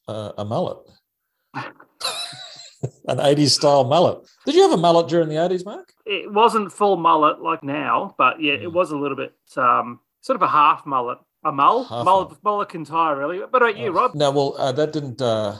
uh, 0.08 0.32
a 0.38 0.44
mullet, 0.44 0.78
an 1.54 3.18
'80s 3.18 3.50
style 3.50 3.84
mullet. 3.84 4.26
Did 4.44 4.56
you 4.56 4.62
have 4.62 4.72
a 4.72 4.76
mullet 4.76 5.08
during 5.08 5.28
the 5.28 5.36
'80s, 5.36 5.64
Mark? 5.64 5.92
It 6.04 6.32
wasn't 6.32 6.72
full 6.72 6.96
mullet 6.96 7.40
like 7.40 7.62
now, 7.62 8.14
but 8.18 8.40
yeah, 8.40 8.54
it 8.54 8.62
mm. 8.62 8.72
was 8.72 8.90
a 8.90 8.96
little 8.96 9.16
bit 9.16 9.34
um, 9.56 10.00
sort 10.20 10.34
of 10.34 10.42
a 10.42 10.48
half 10.48 10.84
mullet, 10.84 11.18
a 11.44 11.52
mull, 11.52 11.86
mull, 11.90 12.04
mullet, 12.04 12.38
mullet 12.42 12.86
tie 12.86 13.12
really. 13.12 13.38
But 13.50 13.62
about 13.62 13.76
you. 13.76 13.90
Oh. 13.90 13.92
Rob? 13.92 14.14
No, 14.16 14.32
well, 14.32 14.56
uh, 14.58 14.72
that 14.72 14.92
didn't 14.92 15.22
uh, 15.22 15.58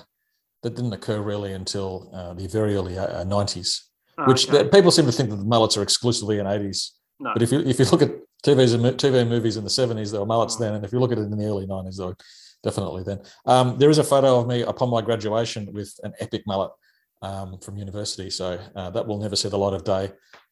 that 0.65 0.75
didn't 0.75 0.93
occur 0.93 1.21
really 1.21 1.53
until 1.53 2.11
uh, 2.13 2.35
the 2.35 2.49
very 2.49 2.75
early 2.75 2.99
uh, 2.99 3.25
'90s 3.25 3.83
which 4.27 4.49
okay. 4.49 4.63
the, 4.63 4.69
people 4.69 4.91
seem 4.91 5.07
to 5.07 5.13
think 5.13 5.31
that 5.31 5.37
the 5.37 5.45
mullets 5.45 5.77
are 5.77 5.83
exclusively 5.83 6.39
in 6.39 6.47
80s. 6.47 6.91
No. 7.21 7.33
But 7.33 7.43
if 7.43 7.53
you 7.53 7.61
if 7.61 7.79
you 7.79 7.85
look 7.87 8.03
at 8.03 8.11
TVs 8.45 8.75
and 8.75 8.85
TV 8.99 9.29
movies 9.29 9.57
in 9.57 9.65
the 9.65 9.71
70s, 9.71 10.11
there 10.11 10.21
were 10.21 10.27
mullets 10.27 10.57
mm. 10.57 10.61
then, 10.61 10.75
and 10.75 10.85
if 10.85 10.93
you 10.93 10.99
look 10.99 11.13
at 11.13 11.19
it 11.19 11.23
in 11.23 11.37
the 11.37 11.47
early 11.47 11.67
90s, 11.67 11.97
though, 11.97 12.15
definitely 12.63 13.05
then. 13.05 13.21
Um, 13.47 13.79
there 13.79 13.91
is 13.91 13.99
a 13.99 14.05
photo 14.05 14.41
of 14.41 14.49
me 14.49 14.63
upon 14.63 14.91
my 14.91 15.01
graduation 15.03 15.73
with 15.73 15.95
an 16.03 16.13
epic 16.21 16.43
mullet 16.47 16.73
um, 17.23 17.59
from 17.59 17.77
university, 17.77 18.31
so 18.31 18.59
uh, 18.75 18.91
that 18.91 19.07
will 19.07 19.19
never 19.19 19.37
see 19.37 19.49
the 19.49 19.59
light 19.59 19.75
of 19.75 19.85
day. 19.85 20.11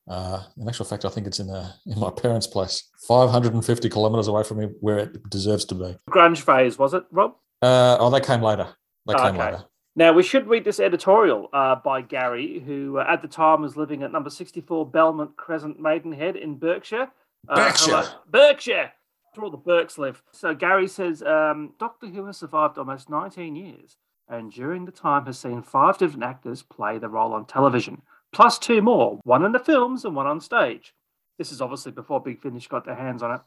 Uh, 0.09 0.43
in 0.57 0.69
actual 0.69 0.85
fact, 0.85 1.05
I 1.05 1.09
think 1.09 1.27
it's 1.27 1.41
in 1.41 1.51
a, 1.51 1.75
in 1.87 1.99
my 1.99 2.11
parents' 2.11 2.47
place, 2.47 2.89
550 3.07 3.89
kilometres 3.89 4.29
away 4.29 4.43
from 4.43 4.59
me, 4.59 4.69
where 4.81 4.99
it 4.99 5.31
deserves 5.31 5.65
to 5.67 5.75
be. 5.75 5.97
Grunge 6.11 6.41
phase 6.41 6.79
was 6.79 6.95
it, 6.95 7.05
Rob? 7.11 7.33
Uh, 7.63 7.97
oh, 8.01 8.11
they 8.11 8.21
came 8.21 8.43
later. 8.43 8.69
They 9.07 9.15
oh, 9.15 9.19
came 9.19 9.35
okay. 9.37 9.45
later. 9.45 9.65
Now 10.01 10.15
we 10.15 10.23
should 10.23 10.47
read 10.47 10.65
this 10.65 10.81
editorial 10.81 11.51
uh, 11.53 11.75
by 11.75 12.01
Gary, 12.01 12.61
who 12.65 12.97
uh, 12.97 13.05
at 13.07 13.21
the 13.21 13.29
time 13.29 13.61
was 13.61 13.77
living 13.77 14.03
at 14.03 14.11
number 14.11 14.31
64 14.31 14.87
Belmont 14.87 15.37
Crescent, 15.37 15.79
Maidenhead 15.79 16.37
in 16.37 16.55
Berkshire. 16.55 17.11
Uh, 17.47 17.55
Berkshire. 17.55 18.09
Berkshire. 18.27 18.93
Where 19.35 19.45
all 19.45 19.51
the 19.51 19.59
Burks 19.59 19.99
live. 19.99 20.23
So 20.33 20.55
Gary 20.55 20.89
says 20.89 21.23
um, 21.23 21.75
Doctor 21.79 22.07
Who 22.07 22.25
has 22.25 22.39
survived 22.39 22.79
almost 22.79 23.11
19 23.11 23.55
years 23.55 23.99
and 24.27 24.51
during 24.51 24.87
the 24.87 24.91
time 24.91 25.27
has 25.27 25.39
seen 25.39 25.61
five 25.61 25.99
different 25.99 26.25
actors 26.25 26.63
play 26.63 26.97
the 26.97 27.11
role 27.11 27.35
on 27.35 27.45
television, 27.45 28.01
plus 28.33 28.59
two 28.59 28.81
more, 28.81 29.21
one 29.25 29.45
in 29.45 29.53
the 29.53 29.59
films 29.59 30.07
and 30.07 30.17
one 30.17 30.27
on 30.27 30.41
stage. 30.41 30.95
This 31.37 31.53
is 31.53 31.61
obviously 31.61 31.93
before 31.93 32.23
Big 32.23 32.41
Finish 32.41 32.69
got 32.69 32.87
their 32.87 32.95
hands 32.95 33.23
on 33.23 33.35
it. 33.35 33.41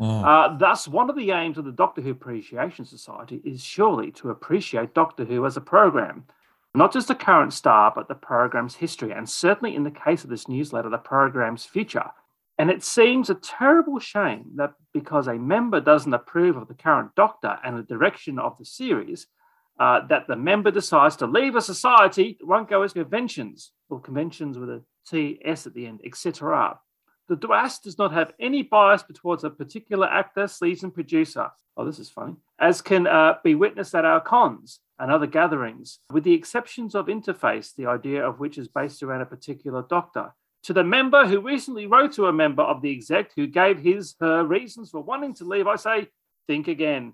Mm. 0.00 0.24
Uh, 0.24 0.56
thus, 0.56 0.88
one 0.88 1.10
of 1.10 1.16
the 1.16 1.30
aims 1.30 1.58
of 1.58 1.66
the 1.66 1.72
Doctor 1.72 2.00
Who 2.00 2.10
Appreciation 2.10 2.86
Society 2.86 3.42
is 3.44 3.62
surely 3.62 4.10
to 4.12 4.30
appreciate 4.30 4.94
Doctor 4.94 5.24
Who 5.24 5.44
as 5.44 5.58
a 5.58 5.60
program, 5.60 6.24
not 6.74 6.92
just 6.92 7.08
the 7.08 7.14
current 7.14 7.52
star, 7.52 7.92
but 7.94 8.08
the 8.08 8.14
program's 8.14 8.74
history, 8.74 9.12
and 9.12 9.28
certainly 9.28 9.76
in 9.76 9.84
the 9.84 9.90
case 9.90 10.24
of 10.24 10.30
this 10.30 10.48
newsletter, 10.48 10.88
the 10.88 10.98
program's 10.98 11.66
future. 11.66 12.10
And 12.58 12.70
it 12.70 12.82
seems 12.82 13.28
a 13.28 13.34
terrible 13.34 13.98
shame 13.98 14.52
that 14.56 14.74
because 14.94 15.26
a 15.26 15.34
member 15.34 15.80
doesn't 15.80 16.12
approve 16.12 16.56
of 16.56 16.68
the 16.68 16.74
current 16.74 17.14
Doctor 17.14 17.58
and 17.64 17.76
the 17.76 17.82
direction 17.82 18.38
of 18.38 18.56
the 18.58 18.64
series, 18.64 19.26
uh, 19.78 20.06
that 20.08 20.26
the 20.28 20.36
member 20.36 20.70
decides 20.70 21.16
to 21.16 21.26
leave 21.26 21.56
a 21.56 21.62
society 21.62 22.38
won't 22.42 22.68
go 22.68 22.82
as 22.82 22.92
conventions 22.92 23.72
or 23.88 23.98
conventions 23.98 24.58
with 24.58 24.68
a 24.68 24.82
TS 25.06 25.66
at 25.66 25.74
the 25.74 25.86
end, 25.86 26.00
etc. 26.04 26.78
The 27.30 27.36
DWAS 27.36 27.80
does 27.80 27.96
not 27.96 28.12
have 28.12 28.32
any 28.40 28.64
bias 28.64 29.04
towards 29.14 29.44
a 29.44 29.50
particular 29.50 30.08
actor, 30.08 30.48
season 30.48 30.90
producer. 30.90 31.48
Oh, 31.76 31.84
this 31.84 32.00
is 32.00 32.10
funny. 32.10 32.34
As 32.58 32.82
can 32.82 33.06
uh, 33.06 33.34
be 33.44 33.54
witnessed 33.54 33.94
at 33.94 34.04
our 34.04 34.20
cons 34.20 34.80
and 34.98 35.12
other 35.12 35.28
gatherings, 35.28 36.00
with 36.10 36.24
the 36.24 36.34
exceptions 36.34 36.96
of 36.96 37.06
interface, 37.06 37.72
the 37.72 37.86
idea 37.86 38.26
of 38.26 38.40
which 38.40 38.58
is 38.58 38.66
based 38.66 39.04
around 39.04 39.20
a 39.20 39.26
particular 39.26 39.84
doctor. 39.88 40.34
To 40.64 40.72
the 40.72 40.82
member 40.82 41.24
who 41.24 41.40
recently 41.40 41.86
wrote 41.86 42.12
to 42.14 42.26
a 42.26 42.32
member 42.32 42.64
of 42.64 42.82
the 42.82 42.90
exec 42.90 43.30
who 43.36 43.46
gave 43.46 43.78
his 43.78 44.16
her 44.18 44.42
reasons 44.42 44.90
for 44.90 45.00
wanting 45.00 45.34
to 45.34 45.44
leave, 45.44 45.68
I 45.68 45.76
say, 45.76 46.08
think 46.48 46.66
again. 46.66 47.12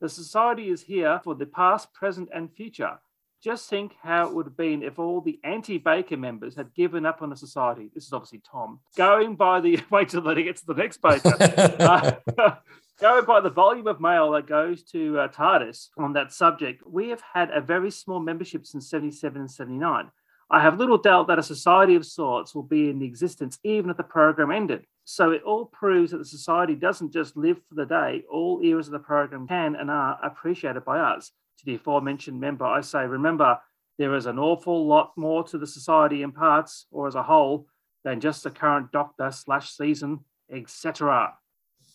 The 0.00 0.08
society 0.08 0.70
is 0.70 0.80
here 0.80 1.20
for 1.22 1.34
the 1.34 1.44
past, 1.44 1.92
present, 1.92 2.30
and 2.34 2.50
future. 2.50 2.98
Just 3.42 3.68
think 3.68 3.96
how 4.00 4.28
it 4.28 4.34
would 4.34 4.46
have 4.46 4.56
been 4.56 4.84
if 4.84 5.00
all 5.00 5.20
the 5.20 5.40
anti 5.42 5.76
Baker 5.76 6.16
members 6.16 6.54
had 6.54 6.72
given 6.74 7.04
up 7.04 7.22
on 7.22 7.30
the 7.30 7.36
society. 7.36 7.90
This 7.92 8.06
is 8.06 8.12
obviously 8.12 8.40
Tom. 8.48 8.78
Going 8.96 9.34
by 9.34 9.60
the, 9.60 9.80
wait 9.90 10.10
till 10.10 10.32
he 10.32 10.44
gets 10.44 10.60
to 10.60 10.68
the 10.68 10.74
next 10.74 11.02
Baker. 11.02 11.34
uh, 11.80 12.12
going 13.00 13.24
by 13.24 13.40
the 13.40 13.50
volume 13.50 13.88
of 13.88 14.00
mail 14.00 14.30
that 14.30 14.46
goes 14.46 14.84
to 14.84 15.18
uh, 15.18 15.28
TARDIS 15.28 15.88
on 15.98 16.12
that 16.12 16.32
subject, 16.32 16.86
we 16.86 17.08
have 17.08 17.22
had 17.34 17.50
a 17.50 17.60
very 17.60 17.90
small 17.90 18.20
membership 18.20 18.64
since 18.64 18.88
77 18.88 19.40
and 19.40 19.50
79. 19.50 20.08
I 20.48 20.60
have 20.60 20.78
little 20.78 20.98
doubt 20.98 21.26
that 21.26 21.40
a 21.40 21.42
society 21.42 21.96
of 21.96 22.06
sorts 22.06 22.54
will 22.54 22.62
be 22.62 22.90
in 22.90 23.02
existence 23.02 23.58
even 23.64 23.90
if 23.90 23.96
the 23.96 24.04
program 24.04 24.52
ended. 24.52 24.84
So 25.04 25.32
it 25.32 25.42
all 25.42 25.64
proves 25.64 26.12
that 26.12 26.18
the 26.18 26.24
society 26.24 26.76
doesn't 26.76 27.12
just 27.12 27.36
live 27.36 27.56
for 27.68 27.74
the 27.74 27.86
day. 27.86 28.22
All 28.30 28.60
eras 28.62 28.86
of 28.86 28.92
the 28.92 29.00
program 29.00 29.48
can 29.48 29.74
and 29.74 29.90
are 29.90 30.16
appreciated 30.22 30.84
by 30.84 31.00
us. 31.00 31.32
To 31.62 31.66
the 31.66 31.76
aforementioned 31.76 32.40
member, 32.40 32.64
I 32.64 32.80
say, 32.80 33.06
remember, 33.06 33.56
there 33.96 34.16
is 34.16 34.26
an 34.26 34.36
awful 34.36 34.84
lot 34.84 35.12
more 35.16 35.44
to 35.44 35.58
the 35.58 35.66
society 35.66 36.22
in 36.22 36.32
parts 36.32 36.86
or 36.90 37.06
as 37.06 37.14
a 37.14 37.22
whole 37.22 37.68
than 38.02 38.18
just 38.18 38.42
the 38.42 38.50
current 38.50 38.90
doctor 38.90 39.30
slash 39.30 39.70
season, 39.70 40.20
etc. 40.52 41.34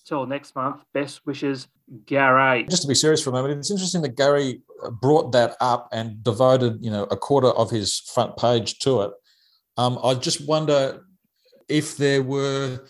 Till 0.05 0.25
next 0.25 0.55
month, 0.55 0.85
best 0.93 1.25
wishes, 1.25 1.67
Gary. 2.05 2.63
Just 2.69 2.83
to 2.83 2.87
be 2.87 2.95
serious 2.95 3.21
for 3.21 3.31
a 3.31 3.33
moment, 3.33 3.59
it's 3.59 3.69
interesting 3.69 4.01
that 4.03 4.15
Gary 4.15 4.61
brought 5.01 5.33
that 5.33 5.57
up 5.59 5.89
and 5.91 6.23
devoted, 6.23 6.77
you 6.79 6.89
know, 6.89 7.03
a 7.11 7.17
quarter 7.17 7.49
of 7.49 7.69
his 7.69 7.99
front 7.99 8.37
page 8.37 8.79
to 8.79 9.01
it. 9.01 9.11
Um, 9.75 9.99
I 10.01 10.13
just 10.13 10.47
wonder 10.47 11.03
if 11.67 11.97
there 11.97 12.23
were 12.23 12.85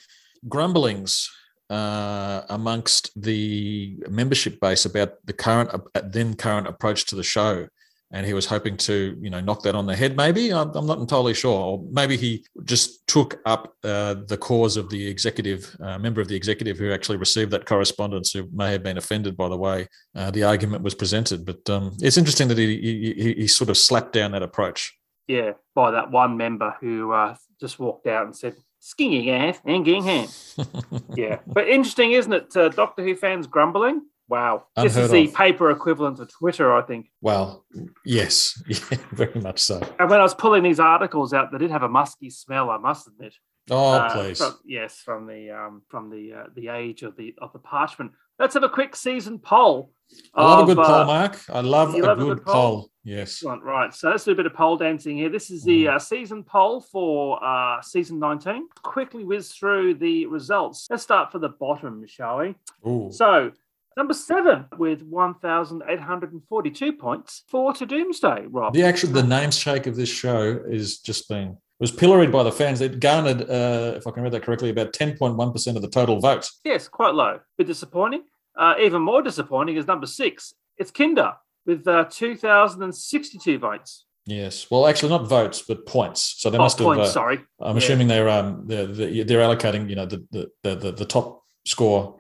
grumblings 0.48 1.28
uh, 1.70 2.42
amongst 2.50 3.12
the 3.22 3.98
membership 4.10 4.60
base 4.60 4.86
about 4.86 5.14
the 5.26 5.34
current, 5.34 5.70
uh, 5.74 6.02
then 6.04 6.34
current 6.36 6.68
approach 6.68 7.06
to 7.06 7.16
the 7.16 7.24
show. 7.24 7.68
and 8.12 8.26
he 8.26 8.34
was 8.34 8.46
hoping 8.46 8.78
to, 8.78 9.18
you 9.22 9.30
know, 9.30 9.42
knock 9.42 9.64
that 9.64 9.76
on 9.76 9.86
the 9.86 9.96
head. 9.96 10.16
Maybe 10.16 10.54
I'm, 10.54 10.72
I'm 10.76 10.86
not 10.86 11.00
entirely 11.00 11.34
sure, 11.34 11.60
or 11.60 11.84
maybe 11.92 12.16
he 12.16 12.46
just 12.64 13.06
took 13.08 13.40
up 13.46 13.74
uh, 13.84 14.16
the 14.28 14.38
cause 14.38 14.78
of 14.78 14.90
the 14.90 15.08
executive 15.08 15.76
uh, 15.82 15.98
member 16.00 16.22
of 16.22 16.30
the 16.30 16.36
executive 16.36 16.78
who 16.78 16.94
actually 16.94 17.18
received 17.18 17.52
that 17.52 17.66
correspondence, 17.66 18.32
who 18.32 18.48
may 18.54 18.72
have 18.72 18.84
been 18.84 18.98
offended 18.98 19.36
by 19.36 19.50
the 19.50 19.58
way 19.58 19.88
uh, 20.16 20.32
the 20.32 20.44
argument 20.44 20.84
was 20.84 20.96
presented. 20.96 21.46
But 21.46 21.70
um, 21.70 21.98
it's 22.00 22.18
interesting 22.18 22.48
that 22.48 22.58
he, 22.58 23.14
he, 23.18 23.34
he 23.34 23.48
sort 23.48 23.70
of 23.70 23.78
slapped 23.78 24.14
down 24.14 24.32
that 24.32 24.44
approach. 24.44 24.98
Yeah, 25.28 25.54
by 25.76 25.92
that 25.92 26.10
one 26.10 26.38
member 26.38 26.78
who 26.80 27.12
uh, 27.12 27.36
just 27.60 27.78
walked 27.78 28.08
out 28.08 28.26
and 28.26 28.36
said, 28.36 28.56
"Skinny 28.80 29.32
ass 29.32 29.60
and 29.66 29.84
getting 29.86 30.04
hand." 30.04 30.34
yeah, 31.16 31.40
but 31.48 31.68
interesting, 31.68 32.12
isn't 32.14 32.34
it? 32.34 32.56
Uh, 32.56 32.70
Doctor 32.70 33.04
Who 33.04 33.16
fans 33.16 33.48
grumbling. 33.48 34.02
Wow. 34.30 34.66
Unheard 34.76 34.92
this 34.92 34.98
is 35.06 35.12
the 35.12 35.28
of. 35.28 35.34
paper 35.36 35.72
equivalent 35.72 36.20
of 36.20 36.30
Twitter, 36.30 36.74
I 36.76 36.82
think. 36.82 37.10
Well, 37.22 37.64
yes, 38.04 38.62
yeah, 38.68 38.98
very 39.12 39.40
much 39.40 39.60
so. 39.60 39.82
And 40.00 40.10
when 40.10 40.20
I 40.20 40.24
was 40.24 40.36
pulling 40.36 40.64
these 40.64 40.82
articles 40.82 41.32
out, 41.34 41.52
they 41.52 41.58
did 41.58 41.72
have 41.72 41.84
a 41.84 41.88
musky 41.88 42.30
smell, 42.30 42.70
I 42.70 42.78
must 42.78 43.08
admit. 43.08 43.34
Oh, 43.70 43.94
Uh, 43.94 44.14
please. 44.14 44.38
from- 44.38 44.60
yes, 44.66 44.98
from 45.04 45.28
the 45.28 45.52
um, 45.52 45.82
from 45.88 46.10
the 46.10 46.34
uh, 46.34 46.44
the 46.56 46.68
age 46.70 47.04
of 47.04 47.16
the 47.16 47.36
of 47.42 47.54
the 47.54 47.60
parchment. 47.60 48.12
Let's 48.40 48.54
have 48.54 48.64
a 48.64 48.70
quick 48.70 48.96
season 48.96 49.40
poll. 49.40 49.92
I 50.34 50.44
love 50.44 50.60
a 50.60 50.62
of, 50.62 50.68
good 50.68 50.80
uh, 50.80 50.86
poll, 50.86 51.06
Mark. 51.06 51.40
I 51.50 51.60
love 51.62 51.94
a 51.94 51.98
love 51.98 52.20
a 52.20 52.24
good, 52.24 52.38
good 52.38 52.46
poll? 52.46 52.54
poll. 52.54 52.92
Yes. 53.04 53.34
Excellent. 53.34 53.64
Right. 53.64 53.94
So 53.94 54.10
let's 54.10 54.24
do 54.24 54.32
a 54.32 54.36
bit 54.36 54.46
of 54.46 54.54
pole 54.54 54.78
dancing 54.78 55.18
here. 55.18 55.30
This 55.30 55.50
is 55.50 55.64
Mm. 55.64 55.66
the 55.66 55.88
uh, 55.90 56.00
season 56.00 56.44
poll 56.44 56.82
for 56.82 57.44
uh, 57.44 57.82
season 57.82 58.20
19. 58.20 58.68
Quickly 58.84 59.24
whiz 59.24 59.52
through 59.52 59.96
the 59.96 60.26
results. 60.28 60.88
Let's 60.90 61.04
start 61.04 61.32
for 61.32 61.40
the 61.40 61.50
bottom, 61.50 62.06
shall 62.08 62.38
we? 62.40 62.56
Ooh. 62.90 63.10
So, 63.12 63.52
number 63.98 64.14
seven 64.14 64.66
with 64.78 65.02
1,842 65.04 66.94
points 66.94 67.44
for 67.48 67.74
To 67.74 67.86
Doomsday, 67.86 68.46
Rob. 68.50 68.74
The 68.74 68.84
actual 68.84 69.10
the 69.10 69.24
namesake 69.24 69.88
of 69.88 69.96
this 69.96 70.10
show 70.10 70.62
is 70.70 71.00
just 71.00 71.28
been 71.30 71.58
was 71.80 71.92
pilloried 71.92 72.32
by 72.32 72.44
the 72.44 72.52
fans. 72.52 72.82
It 72.82 73.00
garnered, 73.00 73.42
uh, 73.42 73.94
if 73.96 74.08
I 74.08 74.12
can 74.12 74.24
read 74.24 74.32
that 74.34 74.44
correctly, 74.44 74.70
about 74.70 74.94
ten 74.94 75.18
point 75.18 75.36
one 75.36 75.52
percent 75.52 75.78
of 75.78 75.84
the 75.84 75.90
total 75.90 76.20
vote. 76.20 76.50
Yes, 76.64 76.88
quite 76.88 77.14
low. 77.14 77.40
Bit 77.58 77.68
disappointing. 77.68 78.24
Uh, 78.58 78.74
even 78.82 79.02
more 79.02 79.22
disappointing 79.22 79.78
is 79.78 79.86
number 79.86 80.08
six. 80.08 80.54
It's 80.78 80.90
Kinda 80.92 81.38
with 81.66 81.88
uh, 81.88 82.06
2,062 82.10 83.60
votes. 83.60 84.06
Yes. 84.26 84.70
Well, 84.70 84.88
actually, 84.88 85.10
not 85.10 85.28
votes, 85.28 85.64
but 85.68 85.86
points. 85.86 86.36
So 86.40 86.50
they 86.50 86.58
Oh, 86.58 86.62
must 86.62 86.78
have. 86.80 86.86
points, 86.86 87.10
uh, 87.10 87.12
sorry. 87.12 87.40
I'm 87.60 87.78
Yeah. 87.78 87.84
assuming 87.84 88.08
they're 88.08 88.30
um 88.30 88.64
they're, 88.68 88.86
they're 88.88 89.40
allocating 89.40 89.90
you 89.90 89.96
know 89.96 90.06
the 90.06 90.26
the 90.32 90.50
the, 90.64 90.76
the, 90.76 90.92
the 90.92 91.06
top 91.06 91.44
score. 91.66 92.16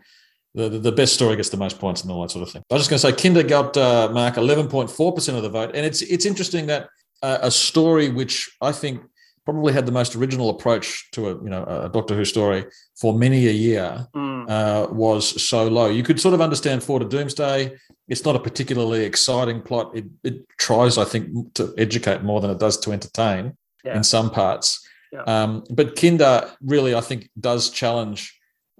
The, 0.55 0.69
the, 0.69 0.79
the 0.79 0.91
best 0.91 1.13
story 1.13 1.35
gets 1.35 1.49
the 1.49 1.57
most 1.57 1.77
points 1.79 2.01
and 2.01 2.11
all 2.11 2.21
that 2.23 2.31
sort 2.31 2.41
of 2.47 2.51
thing. 2.51 2.63
I 2.71 2.73
was 2.73 2.87
just 2.87 2.89
going 2.89 2.99
to 2.99 3.07
say, 3.19 3.21
Kinda 3.21 3.43
got 3.43 3.77
uh, 3.77 4.09
Mark 4.11 4.35
11.4% 4.35 5.35
of 5.35 5.43
the 5.43 5.49
vote, 5.49 5.71
and 5.75 5.85
it's 5.85 6.01
it's 6.01 6.25
interesting 6.25 6.65
that 6.67 6.87
uh, 7.21 7.37
a 7.41 7.51
story 7.51 8.09
which 8.09 8.49
I 8.61 8.71
think 8.71 9.01
probably 9.47 9.71
had 9.71 9.85
the 9.85 9.93
most 10.01 10.13
original 10.19 10.49
approach 10.49 11.09
to 11.15 11.19
a 11.29 11.31
you 11.45 11.49
know 11.53 11.63
a 11.85 11.89
Doctor 11.97 12.13
Who 12.17 12.25
story 12.25 12.65
for 13.01 13.11
many 13.25 13.47
a 13.47 13.55
year 13.69 14.05
Mm. 14.13 14.43
uh, 14.57 14.87
was 15.05 15.23
so 15.51 15.59
low. 15.77 15.87
You 15.97 16.03
could 16.07 16.19
sort 16.19 16.33
of 16.37 16.41
understand 16.47 16.83
Four 16.83 16.99
to 16.99 17.05
Doomsday. 17.13 17.59
It's 18.11 18.25
not 18.27 18.35
a 18.35 18.39
particularly 18.39 19.01
exciting 19.11 19.61
plot. 19.61 19.85
It, 19.99 20.05
it 20.29 20.35
tries, 20.57 20.97
I 20.97 21.05
think, 21.11 21.53
to 21.57 21.63
educate 21.77 22.21
more 22.29 22.39
than 22.41 22.51
it 22.51 22.59
does 22.65 22.77
to 22.83 22.91
entertain 22.91 23.43
Yeah. 23.85 23.95
in 23.97 24.03
some 24.03 24.29
parts. 24.41 24.67
Yeah. 25.13 25.23
Um, 25.33 25.51
but 25.79 25.95
Kinda 25.95 26.31
really, 26.73 26.93
I 27.01 27.03
think, 27.09 27.21
does 27.49 27.69
challenge 27.81 28.19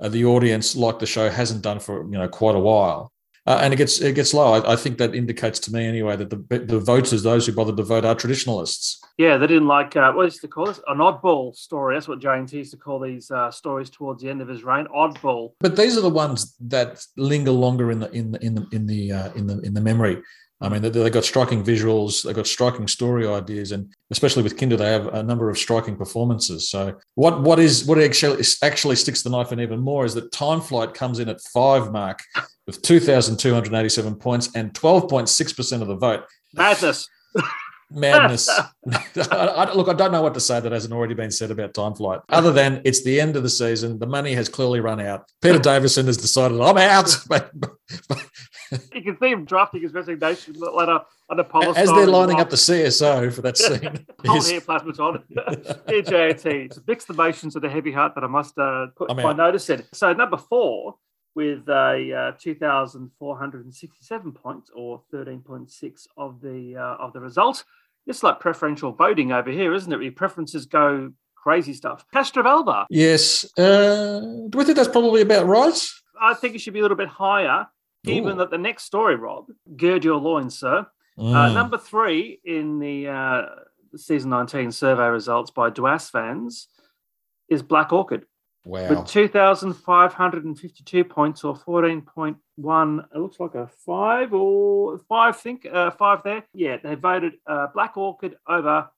uh, 0.01 0.09
the 0.09 0.25
audience 0.25 0.67
like 0.85 0.97
the 0.99 1.05
show 1.15 1.27
hasn't 1.39 1.61
done 1.69 1.79
for 1.79 1.95
you 2.11 2.17
know 2.21 2.27
quite 2.41 2.55
a 2.61 2.63
while. 2.71 3.01
Uh, 3.47 3.59
and 3.61 3.73
it 3.73 3.77
gets 3.77 4.01
it 4.01 4.13
gets 4.13 4.33
low. 4.33 4.53
I, 4.53 4.73
I 4.73 4.75
think 4.75 4.97
that 4.97 5.15
indicates 5.15 5.57
to 5.61 5.73
me 5.73 5.85
anyway 5.85 6.17
that 6.17 6.29
the 6.29 6.59
the 6.59 6.79
voters, 6.79 7.23
those 7.23 7.45
who 7.45 7.53
bothered 7.53 7.77
to 7.77 7.83
vote, 7.83 8.03
are 8.03 8.13
traditionalists. 8.13 8.99
Yeah, 9.17 9.37
they 9.37 9.47
didn't 9.47 9.69
like 9.69 9.95
uh, 9.95 10.11
what 10.11 10.23
used 10.25 10.41
to 10.41 10.49
call 10.49 10.65
this 10.65 10.81
an 10.87 10.97
oddball 10.97 11.55
story. 11.55 11.95
That's 11.95 12.09
what 12.09 12.19
James 12.19 12.51
used 12.51 12.71
to 12.71 12.77
call 12.77 12.99
these 12.99 13.31
uh, 13.31 13.49
stories 13.49 13.89
towards 13.89 14.21
the 14.21 14.29
end 14.29 14.41
of 14.41 14.49
his 14.49 14.65
reign. 14.65 14.85
Oddball. 14.93 15.53
But 15.61 15.77
these 15.77 15.97
are 15.97 16.01
the 16.01 16.09
ones 16.09 16.57
that 16.59 17.01
linger 17.15 17.51
longer 17.51 17.89
in 17.89 18.01
the 18.01 18.11
in 18.11 18.31
the 18.31 18.39
in 18.39 18.55
the 18.55 18.67
in 18.73 18.85
the 18.85 19.11
uh, 19.13 19.31
in 19.33 19.47
the 19.47 19.59
in 19.61 19.73
the 19.73 19.81
memory. 19.81 20.21
I 20.59 20.69
mean, 20.69 20.81
they, 20.81 20.89
they 20.89 21.09
got 21.11 21.23
striking 21.23 21.63
visuals, 21.63 22.23
they've 22.23 22.35
got 22.35 22.47
striking 22.47 22.87
story 22.87 23.27
ideas, 23.27 23.71
and 23.71 23.93
especially 24.09 24.41
with 24.41 24.57
Kinda, 24.57 24.75
they 24.75 24.91
have 24.91 25.07
a 25.07 25.21
number 25.21 25.49
of 25.51 25.57
striking 25.57 25.95
performances. 25.95 26.69
So, 26.69 26.95
what 27.15 27.41
what 27.41 27.59
is 27.59 27.85
what 27.85 27.99
actually 27.99 28.43
actually 28.63 28.95
sticks 28.95 29.21
the 29.21 29.29
knife 29.29 29.51
in 29.51 29.59
even 29.59 29.79
more 29.79 30.03
is 30.05 30.15
that 30.15 30.31
Time 30.31 30.61
Flight 30.61 30.93
comes 30.95 31.19
in 31.19 31.29
at 31.29 31.39
five 31.53 31.91
mark 31.91 32.19
with 32.65 32.81
two 32.81 32.99
thousand 32.99 33.37
two 33.37 33.53
hundred 33.53 33.73
eighty 33.75 33.89
seven 33.89 34.15
points 34.15 34.49
and 34.55 34.73
twelve 34.73 35.07
point 35.09 35.29
six 35.29 35.53
percent 35.53 35.83
of 35.83 35.87
the 35.89 35.95
vote. 35.95 36.23
Madness. 36.53 37.07
Madness. 37.91 38.49
I, 39.31 39.35
I- 39.35 39.73
look, 39.73 39.87
I 39.87 39.93
don't 39.93 40.11
know 40.11 40.21
what 40.21 40.33
to 40.33 40.39
say 40.41 40.59
that 40.59 40.71
hasn't 40.71 40.93
already 40.93 41.13
been 41.13 41.31
said 41.31 41.51
about 41.51 41.73
Time 41.73 41.93
Flight, 41.93 42.19
other 42.29 42.51
than 42.51 42.81
it's 42.83 43.03
the 43.03 43.21
end 43.21 43.35
of 43.35 43.43
the 43.43 43.49
season. 43.49 43.99
The 43.99 44.07
money 44.07 44.33
has 44.33 44.49
clearly 44.49 44.79
run 44.79 44.99
out. 44.99 45.25
Peter 45.41 45.59
Davison 45.59 46.07
has 46.07 46.17
decided, 46.17 46.59
I'm 46.59 46.77
out. 46.77 47.15
You 48.93 49.01
can 49.01 49.17
see 49.19 49.29
him 49.29 49.45
drafting 49.45 49.81
his 49.81 49.93
resignation 49.93 50.55
letter 50.55 50.99
on 51.29 51.39
a 51.39 51.43
polystyrene. 51.43 51.75
as 51.77 51.89
they're 51.89 52.07
lining 52.07 52.39
up 52.39 52.49
the 52.49 52.55
CSO 52.55 53.31
for 53.33 53.41
that 53.41 53.57
scene, 53.57 54.05
Hold 54.25 54.47
here, 54.47 54.61
plasmaton. 54.61 55.23
Dear 55.87 56.03
JT, 56.03 56.45
it's 56.45 56.79
mixed 56.87 57.09
emotions 57.09 57.55
and 57.55 57.63
a 57.65 57.69
heavy 57.69 57.91
heart 57.91 58.15
that 58.15 58.23
I 58.23 58.27
must 58.27 58.57
uh, 58.57 58.87
put 58.95 59.09
I'm 59.11 59.17
my 59.17 59.29
out. 59.29 59.37
notice 59.37 59.69
in. 59.69 59.83
So 59.93 60.13
number 60.13 60.37
four 60.37 60.95
with 61.35 61.67
a 61.69 62.31
uh, 62.35 62.37
2,467 62.39 64.31
points 64.31 64.71
or 64.75 65.03
13.6 65.13 66.07
of 66.17 66.41
the 66.41 66.75
uh, 66.75 66.95
of 67.03 67.13
the 67.13 67.19
result. 67.19 67.63
It's 68.07 68.23
like 68.23 68.39
preferential 68.39 68.91
voting 68.91 69.31
over 69.31 69.51
here, 69.51 69.73
isn't 69.73 69.91
it? 69.91 70.01
Your 70.01 70.11
preferences 70.13 70.65
go 70.65 71.11
crazy 71.35 71.73
stuff. 71.73 72.05
Castrovalva, 72.13 72.85
yes. 72.89 73.45
Uh, 73.57 74.19
do 74.49 74.57
we 74.57 74.63
think 74.63 74.77
that's 74.77 74.87
probably 74.87 75.21
about 75.21 75.45
right? 75.45 75.79
I 76.19 76.33
think 76.33 76.55
it 76.55 76.59
should 76.59 76.73
be 76.73 76.79
a 76.79 76.81
little 76.81 76.97
bit 76.97 77.09
higher, 77.09 77.67
Ooh. 78.09 78.35
that 78.35 78.49
the 78.51 78.57
next 78.57 78.83
story, 78.83 79.15
Rob, 79.15 79.47
gird 79.75 80.03
your 80.03 80.17
loins, 80.17 80.57
sir. 80.59 80.85
Uh, 81.17 81.21
Mm. 81.21 81.53
number 81.53 81.77
three 81.79 82.39
in 82.45 82.77
the 82.77 83.07
uh, 83.07 83.41
season 83.95 84.29
19 84.29 84.71
survey 84.71 85.07
results 85.07 85.49
by 85.49 85.69
DWAS 85.71 86.11
fans 86.11 86.67
is 87.49 87.63
Black 87.63 87.91
Orchid 87.91 88.25
wow. 88.65 88.87
with 88.89 89.07
2,552 89.07 91.03
points 91.03 91.43
or 91.43 91.55
14.1. 91.55 93.05
It 93.15 93.17
looks 93.17 93.39
like 93.39 93.55
a 93.55 93.67
five 93.85 94.33
or 94.33 94.99
five, 95.09 95.37
think, 95.37 95.65
uh, 95.65 95.91
five 95.91 96.21
there. 96.23 96.43
Yeah, 96.53 96.77
they 96.83 96.95
voted 96.95 97.33
uh, 97.47 97.67
Black 97.73 97.97
Orchid 97.97 98.35
over 98.47 98.89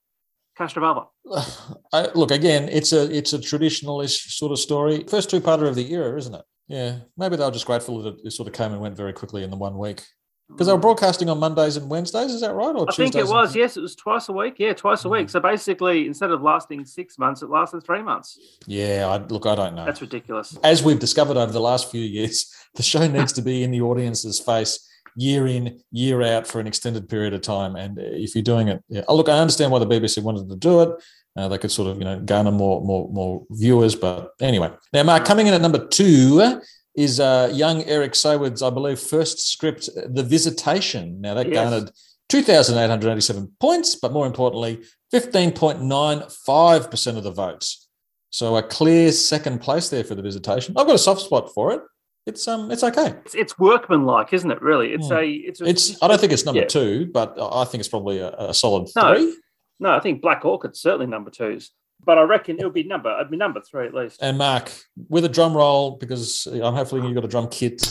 Castrovalva. 0.57 1.07
I, 1.93 2.09
look 2.15 2.31
again. 2.31 2.67
It's 2.69 2.91
a 2.91 3.09
it's 3.15 3.33
a 3.33 3.39
traditionalist 3.39 4.31
sort 4.31 4.51
of 4.51 4.59
story. 4.59 5.05
First 5.07 5.29
two 5.29 5.39
parter 5.39 5.67
of 5.67 5.75
the 5.75 5.93
era, 5.93 6.17
isn't 6.17 6.35
it? 6.35 6.43
Yeah. 6.69 6.99
Maybe 7.17 7.35
they 7.35 7.43
were 7.43 7.51
just 7.51 7.65
grateful 7.65 8.01
that 8.03 8.15
it 8.23 8.31
sort 8.31 8.47
of 8.47 8.53
came 8.53 8.71
and 8.71 8.79
went 8.79 8.95
very 8.95 9.11
quickly 9.11 9.43
in 9.43 9.49
the 9.49 9.57
one 9.57 9.77
week 9.77 10.01
because 10.47 10.67
they 10.67 10.73
were 10.73 10.79
broadcasting 10.79 11.29
on 11.29 11.37
Mondays 11.39 11.75
and 11.77 11.89
Wednesdays. 11.89 12.31
Is 12.31 12.41
that 12.41 12.53
right? 12.53 12.75
Or 12.75 12.85
I 12.89 12.93
think 12.93 13.09
it 13.09 13.19
Tuesdays 13.19 13.21
and- 13.23 13.31
was, 13.31 13.55
yes, 13.55 13.75
it 13.77 13.81
was 13.81 13.95
twice 13.95 14.29
a 14.29 14.33
week. 14.33 14.55
Yeah, 14.57 14.73
twice 14.73 15.03
a 15.05 15.09
week. 15.09 15.27
Mhm. 15.27 15.31
So 15.31 15.39
basically, 15.39 16.07
instead 16.07 16.31
of 16.31 16.41
lasting 16.41 16.85
six 16.85 17.19
months, 17.19 17.41
it 17.41 17.49
lasted 17.49 17.83
three 17.83 18.01
months. 18.01 18.37
Yeah. 18.65 19.07
I, 19.09 19.17
look, 19.27 19.45
I 19.45 19.55
don't 19.55 19.75
know. 19.75 19.85
That's 19.85 20.01
ridiculous. 20.01 20.57
as 20.63 20.83
we've 20.83 20.99
discovered 20.99 21.37
over 21.37 21.51
the 21.51 21.59
last 21.59 21.91
few 21.91 22.01
years, 22.01 22.51
the 22.75 22.83
show 22.83 23.05
needs 23.07 23.33
to 23.33 23.41
be 23.41 23.63
in 23.63 23.71
the 23.71 23.81
audience's 23.81 24.39
face 24.39 24.87
year 25.15 25.47
in, 25.47 25.79
year 25.91 26.21
out 26.21 26.45
for 26.47 26.59
an 26.59 26.67
extended 26.67 27.09
period 27.09 27.33
of 27.33 27.41
time. 27.41 27.75
And 27.75 27.97
if 27.99 28.35
you're 28.35 28.43
doing 28.43 28.67
it, 28.69 28.83
yeah. 28.89 29.03
Oh, 29.07 29.15
look, 29.15 29.27
I 29.27 29.39
understand 29.39 29.71
why 29.71 29.79
the 29.79 29.87
BBC 29.87 30.21
wanted 30.23 30.47
to 30.49 30.55
do 30.55 30.81
it. 30.81 30.89
Uh, 31.37 31.47
they 31.47 31.57
could 31.57 31.71
sort 31.71 31.89
of, 31.89 31.97
you 31.99 32.05
know, 32.05 32.19
garner 32.19 32.51
more, 32.51 32.81
more, 32.81 33.07
more 33.11 33.45
viewers. 33.51 33.95
But 33.95 34.31
anyway, 34.41 34.71
now, 34.93 35.03
Mark, 35.03 35.25
coming 35.25 35.47
in 35.47 35.53
at 35.53 35.61
number 35.61 35.85
two 35.87 36.59
is 36.95 37.19
uh, 37.19 37.49
young 37.53 37.83
Eric 37.83 38.15
Saward's, 38.15 38.61
I 38.61 38.69
believe, 38.71 38.99
first 38.99 39.49
script, 39.51 39.89
The 39.95 40.23
Visitation. 40.23 41.21
Now, 41.21 41.35
that 41.35 41.47
Yes. 41.47 41.53
garnered 41.53 41.91
2,887 42.29 43.53
points, 43.59 43.95
but 43.95 44.11
more 44.11 44.27
importantly, 44.27 44.79
15.95% 45.13 47.17
of 47.17 47.23
the 47.23 47.31
votes. 47.31 47.87
So 48.31 48.57
a 48.57 48.63
clear 48.63 49.11
second 49.11 49.59
place 49.59 49.89
there 49.89 50.03
for 50.03 50.13
the 50.15 50.21
visitation. 50.21 50.75
I've 50.77 50.85
got 50.85 50.95
a 50.95 50.99
soft 50.99 51.21
spot 51.21 51.51
for 51.53 51.71
it. 51.73 51.81
It's 52.27 52.47
um, 52.47 52.69
it's 52.69 52.83
okay. 52.83 53.15
It's, 53.25 53.33
it's 53.33 53.57
workmanlike, 53.57 54.33
isn't 54.33 54.51
it? 54.51 54.61
Really, 54.61 54.89
it's 54.93 55.07
Hmm. 55.07 55.13
a 55.15 55.23
it's 55.25 55.61
a, 55.61 55.65
It's 55.65 56.03
I 56.03 56.07
don't 56.07 56.19
think 56.21 56.31
it's 56.31 56.45
number 56.45 56.61
Yeah. 56.61 56.67
two, 56.67 57.09
but 57.11 57.35
I 57.41 57.63
think 57.65 57.79
it's 57.79 57.87
probably 57.87 58.19
a, 58.19 58.29
a 58.37 58.53
solid 58.53 58.87
No. 58.95 59.15
three. 59.15 59.35
No. 59.79 59.91
I 59.91 59.99
think 59.99 60.21
Black 60.21 60.43
Orchid's 60.45 60.79
certainly 60.81 61.05
number 61.07 61.29
twos, 61.31 61.71
but 62.03 62.17
I 62.17 62.21
reckon 62.23 62.57
it'll 62.59 62.71
be 62.71 62.83
number. 62.83 63.13
It'd 63.15 63.31
be 63.31 63.37
number 63.37 63.61
three 63.61 63.85
at 63.87 63.93
least. 63.93 64.21
And 64.21 64.37
Mark, 64.37 64.71
with 65.09 65.25
a 65.25 65.29
drum 65.29 65.55
roll, 65.55 65.97
because 65.97 66.47
I'm 66.47 66.73
hopefully 66.73 67.05
you've 67.05 67.15
got 67.15 67.25
a 67.25 67.27
drum 67.27 67.47
kit. 67.49 67.81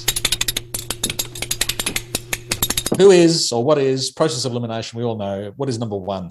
Who 2.97 3.11
is 3.13 3.53
or 3.53 3.63
what 3.63 3.79
is 3.79 4.11
process 4.11 4.45
of 4.45 4.53
elimination? 4.53 4.99
We 4.99 5.05
all 5.05 5.17
know 5.17 5.53
what 5.57 5.69
is 5.69 5.79
number 5.79 5.97
one. 5.97 6.31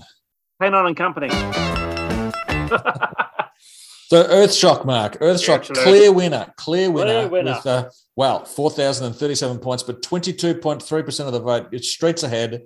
Panon 0.59 0.85
and 0.87 0.97
Company. 0.97 1.29
So 4.09 4.23
Earthshock, 4.23 4.85
Mark. 4.85 5.19
Earthshock, 5.19 5.55
Excellent. 5.55 5.83
clear 5.83 6.13
winner, 6.13 6.53
clear 6.55 6.89
winner, 6.89 7.27
Clear 7.27 7.27
winner. 7.27 7.55
with 7.55 7.67
uh, 7.67 7.89
wow, 8.15 8.39
four 8.45 8.71
thousand 8.71 9.07
and 9.07 9.13
thirty-seven 9.13 9.57
points, 9.59 9.83
but 9.83 10.01
twenty-two 10.01 10.55
point 10.55 10.81
three 10.81 11.03
percent 11.03 11.27
of 11.27 11.33
the 11.33 11.41
vote. 11.41 11.67
It's 11.73 11.89
streets 11.91 12.23
ahead. 12.23 12.61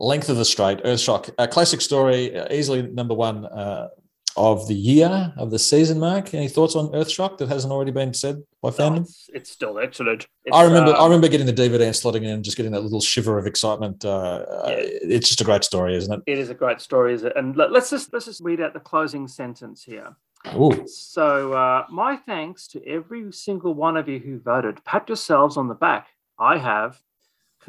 Length 0.00 0.28
of 0.28 0.36
the 0.36 0.44
straight, 0.44 0.82
Earthshock, 0.82 1.30
a 1.38 1.46
classic 1.46 1.80
story, 1.80 2.36
uh, 2.36 2.52
easily 2.52 2.82
number 2.82 3.14
one 3.14 3.44
uh, 3.46 3.88
of 4.36 4.66
the 4.66 4.74
year 4.74 5.32
of 5.36 5.50
the 5.50 5.58
season. 5.58 6.00
Mark, 6.00 6.32
any 6.34 6.48
thoughts 6.48 6.74
on 6.74 6.88
Earthshock 6.88 7.38
that 7.38 7.48
hasn't 7.48 7.72
already 7.72 7.90
been 7.90 8.14
said 8.14 8.42
by 8.62 8.70
fandom? 8.70 8.98
Oh, 8.98 9.02
it's, 9.02 9.30
it's, 9.34 9.50
still 9.50 9.78
excellent. 9.78 10.26
It's, 10.44 10.56
I 10.56 10.64
remember, 10.64 10.92
um, 10.92 11.00
I 11.00 11.04
remember 11.04 11.28
getting 11.28 11.46
the 11.46 11.52
DVD 11.52 11.82
and 11.82 11.94
slotting 11.94 12.22
in, 12.22 12.30
and 12.30 12.44
just 12.44 12.56
getting 12.56 12.72
that 12.72 12.80
little 12.80 13.00
shiver 13.00 13.38
of 13.38 13.46
excitement. 13.46 14.04
Uh, 14.04 14.44
yeah. 14.68 14.74
It's 14.78 15.28
just 15.28 15.40
a 15.40 15.44
great 15.44 15.64
story, 15.64 15.94
isn't 15.96 16.12
it? 16.12 16.20
It 16.26 16.38
is 16.38 16.50
a 16.50 16.54
great 16.54 16.80
story, 16.80 17.14
is 17.14 17.22
it? 17.22 17.34
And 17.36 17.56
let's 17.56 17.90
just 17.90 18.12
let's 18.12 18.24
just 18.24 18.42
read 18.42 18.60
out 18.60 18.72
the 18.72 18.80
closing 18.80 19.28
sentence 19.28 19.84
here. 19.84 20.16
Ooh. 20.54 20.86
So, 20.86 21.52
uh, 21.52 21.84
my 21.90 22.16
thanks 22.16 22.66
to 22.68 22.86
every 22.86 23.30
single 23.32 23.74
one 23.74 23.98
of 23.98 24.08
you 24.08 24.18
who 24.18 24.40
voted. 24.40 24.82
Pat 24.84 25.08
yourselves 25.08 25.58
on 25.58 25.68
the 25.68 25.74
back. 25.74 26.08
I 26.38 26.56
have. 26.56 26.98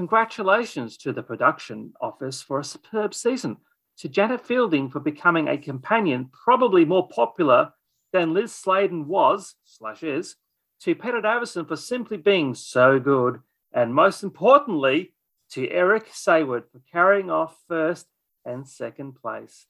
Congratulations 0.01 0.97
to 0.97 1.13
the 1.13 1.21
production 1.21 1.93
office 2.01 2.41
for 2.41 2.59
a 2.59 2.63
superb 2.63 3.13
season 3.13 3.57
to 3.99 4.09
Janet 4.09 4.43
Fielding 4.43 4.89
for 4.89 4.99
becoming 4.99 5.47
a 5.47 5.59
companion, 5.59 6.31
probably 6.43 6.85
more 6.85 7.07
popular 7.07 7.71
than 8.11 8.33
Lis 8.33 8.51
Sladen 8.51 9.07
was 9.07 9.53
slash 9.63 10.01
is, 10.01 10.37
to 10.79 10.95
Peter 10.95 11.21
Davison 11.21 11.65
for 11.65 11.75
simply 11.75 12.17
being 12.17 12.55
so 12.55 12.99
good, 12.99 13.41
and 13.73 13.93
most 13.93 14.23
importantly, 14.23 15.13
to 15.51 15.69
Eric 15.69 16.09
Saward 16.11 16.63
for 16.71 16.81
carrying 16.91 17.29
off 17.29 17.55
first 17.67 18.07
and 18.43 18.67
second 18.67 19.11
place. 19.21 19.67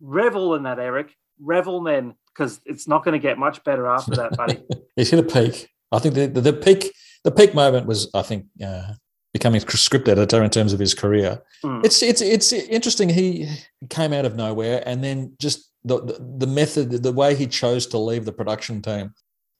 Revel 0.00 0.54
in 0.54 0.62
that, 0.62 0.78
Eric. 0.78 1.14
Revel 1.38 1.82
then, 1.82 2.14
because 2.32 2.62
it's 2.64 2.88
not 2.88 3.04
going 3.04 3.12
to 3.12 3.18
get 3.18 3.36
much 3.36 3.62
better 3.62 3.86
after 3.86 4.12
that, 4.12 4.38
buddy. 4.38 4.62
He's 4.96 5.10
hit 5.10 5.20
a 5.20 5.22
peak. 5.22 5.68
I 5.92 5.98
think 5.98 6.14
the, 6.14 6.28
the, 6.28 6.40
the 6.40 6.52
peak 6.54 6.94
the 7.24 7.30
peak 7.30 7.54
moment 7.54 7.86
was, 7.86 8.08
I 8.14 8.22
think, 8.22 8.46
uh, 8.64 8.94
becoming 9.36 9.62
a 9.62 9.76
script 9.76 10.08
editor 10.08 10.42
in 10.42 10.48
terms 10.48 10.72
of 10.72 10.80
his 10.80 10.94
career. 10.94 11.42
Mm. 11.62 11.84
It's 11.84 12.02
it's 12.02 12.22
it's 12.22 12.52
interesting. 12.52 13.08
He 13.10 13.48
came 13.90 14.12
out 14.14 14.24
of 14.24 14.34
nowhere, 14.34 14.82
and 14.86 15.04
then 15.04 15.34
just 15.38 15.70
the, 15.84 16.02
the, 16.02 16.36
the 16.38 16.46
method, 16.46 16.90
the 17.02 17.12
way 17.12 17.34
he 17.34 17.46
chose 17.46 17.86
to 17.88 17.98
leave 17.98 18.24
the 18.24 18.32
production 18.32 18.80
team, 18.80 19.12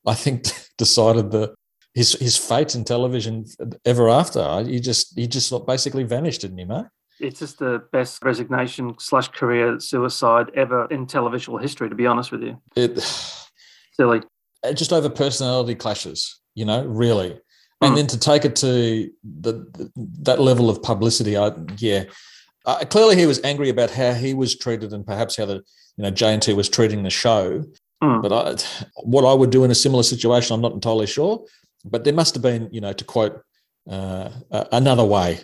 I 0.07 0.15
think 0.15 0.45
decided 0.79 1.31
the 1.31 1.55
his 1.95 2.13
his 2.13 2.37
fate 2.37 2.75
in 2.75 2.85
television 2.85 3.45
ever 3.85 4.09
after. 4.09 4.65
He 4.65 4.81
just 4.81 5.19
he 5.19 5.27
just 5.27 5.53
basically 5.67 6.05
vanished, 6.05 6.41
didn't 6.41 6.59
he, 6.59 6.65
Mark? 6.65 6.89
It's 7.21 7.41
just 7.41 7.59
the 7.59 7.83
best 7.93 8.23
resignation 8.25 8.95
slash 8.99 9.29
career 9.29 9.79
suicide 9.81 10.51
ever 10.55 10.87
in 10.87 11.07
television 11.07 11.59
history. 11.61 11.89
To 11.91 11.95
be 11.95 12.07
honest 12.07 12.33
with 12.33 12.43
you, 12.43 12.63
it 12.77 12.99
silly. 13.93 14.23
Just 14.75 14.93
over 14.93 15.09
personality 15.11 15.75
clashes, 15.77 16.41
you 16.55 16.65
know, 16.65 16.85
really 16.87 17.39
and 17.81 17.93
mm. 17.93 17.97
then 17.97 18.07
to 18.09 18.19
take 18.19 18.45
it 18.45 18.57
to 18.57 19.11
the, 19.23 19.53
the, 19.53 19.91
that 20.23 20.41
level 20.41 20.71
of 20.71 20.83
publicity, 20.83 21.37
I 21.37 21.53
yeah, 21.77 22.05
uh, 22.65 22.85
clearly 22.85 23.17
he 23.17 23.27
was 23.27 23.41
angry 23.45 23.69
about 23.69 23.91
how 23.91 24.13
he 24.13 24.35
was 24.35 24.57
treated 24.57 24.93
and 24.93 25.07
perhaps 25.07 25.37
how 25.37 25.47
the 25.47 25.63
you 25.97 26.05
know 26.05 26.11
JNT 26.11 26.55
was 26.57 26.69
treating 26.69 27.03
the 27.03 27.11
show. 27.11 27.65
Mm. 28.03 28.23
But 28.23 28.33
I, 28.33 28.57
what 29.05 29.25
I 29.25 29.35
would 29.35 29.51
do 29.51 29.65
in 29.65 29.71
a 29.71 29.75
similar 29.75 30.03
situation, 30.03 30.55
I'm 30.55 30.61
not 30.61 30.73
entirely 30.73 31.07
sure. 31.07 31.45
But 31.85 32.05
there 32.05 32.13
must 32.13 32.35
have 32.35 32.43
been, 32.43 32.69
you 32.73 32.81
know, 32.81 32.93
to 32.93 33.05
quote 33.05 33.41
uh, 33.89 34.31
another 34.73 35.05
way, 35.05 35.41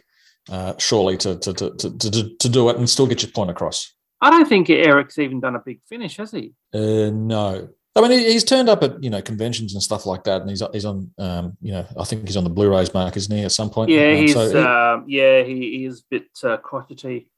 uh, 0.51 0.75
surely 0.79 1.17
to 1.19 1.39
to, 1.39 1.53
to 1.53 1.73
to 1.79 2.37
to 2.37 2.49
do 2.49 2.69
it 2.69 2.77
and 2.77 2.89
still 2.89 3.07
get 3.07 3.23
your 3.23 3.31
point 3.31 3.51
across. 3.51 3.95
I 4.21 4.31
don't 4.31 4.49
think 4.49 4.71
Eric's 4.71 5.19
even 5.19 5.41
done 5.41 5.57
a 5.57 5.59
big 5.59 5.81
finish, 5.89 6.17
has 6.17 6.31
he? 6.31 6.55
Uh, 6.73 7.11
no, 7.11 7.69
I 7.95 8.01
mean, 8.01 8.19
he's 8.19 8.45
turned 8.45 8.71
up 8.71 8.83
at 8.83 9.03
you 9.03 9.11
know 9.11 9.21
conventions 9.21 9.75
and 9.75 9.83
stuff 9.83 10.07
like 10.07 10.25
that, 10.25 10.41
and 10.41 10.51
he's 10.51 10.63
he's 10.73 10.87
on 10.87 11.11
um, 11.19 11.57
you 11.61 11.73
know 11.73 11.87
I 11.99 12.05
think 12.05 12.27
he's 12.27 12.39
on 12.39 12.45
the 12.45 12.51
Blu-rays 12.51 12.95
mark, 12.95 13.17
isn't 13.17 13.37
he? 13.37 13.45
At 13.45 13.53
some 13.53 13.69
point, 13.69 13.91
yeah, 13.91 14.13
um, 14.13 14.17
he's 14.17 14.33
so 14.33 14.59
uh, 14.59 15.03
yeah 15.07 15.43
he, 15.43 15.55
he, 15.55 15.85
is 15.85 16.01
a 16.01 16.05
bit 16.11 16.27
uh, 16.43 16.57
crotchety 16.57 17.29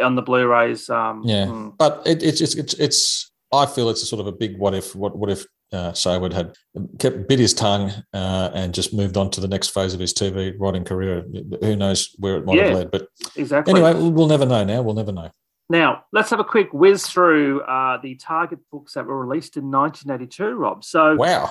on 0.00 0.14
the 0.14 0.22
Blu-rays. 0.22 0.88
Um, 0.90 1.22
yeah, 1.24 1.46
hmm. 1.46 1.70
but 1.76 2.02
it, 2.06 2.22
it's 2.22 2.40
it's 2.40 2.54
it's 2.54 2.74
it's 2.74 3.32
I 3.52 3.66
feel 3.66 3.90
it's 3.90 4.02
a 4.02 4.06
sort 4.06 4.20
of 4.20 4.28
a 4.28 4.32
big 4.32 4.58
what 4.58 4.74
if 4.74 4.94
what 4.94 5.18
what 5.18 5.28
if 5.28 5.44
uh, 5.72 5.90
Saward 5.92 6.32
had 6.32 6.54
kept 7.00 7.28
bit 7.28 7.40
his 7.40 7.52
tongue 7.52 7.90
uh, 8.12 8.50
and 8.54 8.72
just 8.72 8.94
moved 8.94 9.16
on 9.16 9.30
to 9.30 9.40
the 9.40 9.48
next 9.48 9.68
phase 9.68 9.92
of 9.92 10.00
his 10.00 10.14
TV 10.14 10.54
writing 10.58 10.84
career. 10.84 11.24
Who 11.62 11.74
knows 11.74 12.14
where 12.18 12.36
it 12.36 12.44
might 12.44 12.58
yeah, 12.58 12.66
have 12.66 12.74
led? 12.74 12.90
But 12.92 13.08
exactly. 13.34 13.72
Anyway, 13.72 14.08
we'll 14.10 14.28
never 14.28 14.46
know. 14.46 14.62
Now 14.62 14.82
we'll 14.82 14.94
never 14.94 15.12
know. 15.12 15.30
Now, 15.68 16.04
let's 16.12 16.30
have 16.30 16.40
a 16.40 16.44
quick 16.44 16.72
whiz 16.72 17.06
through 17.06 17.62
uh, 17.62 17.98
the 18.00 18.14
Target 18.16 18.60
books 18.70 18.94
that 18.94 19.06
were 19.06 19.26
released 19.26 19.56
in 19.56 19.70
1982, 19.70 20.54
Rob. 20.54 20.84
So, 20.84 21.16
wow. 21.16 21.50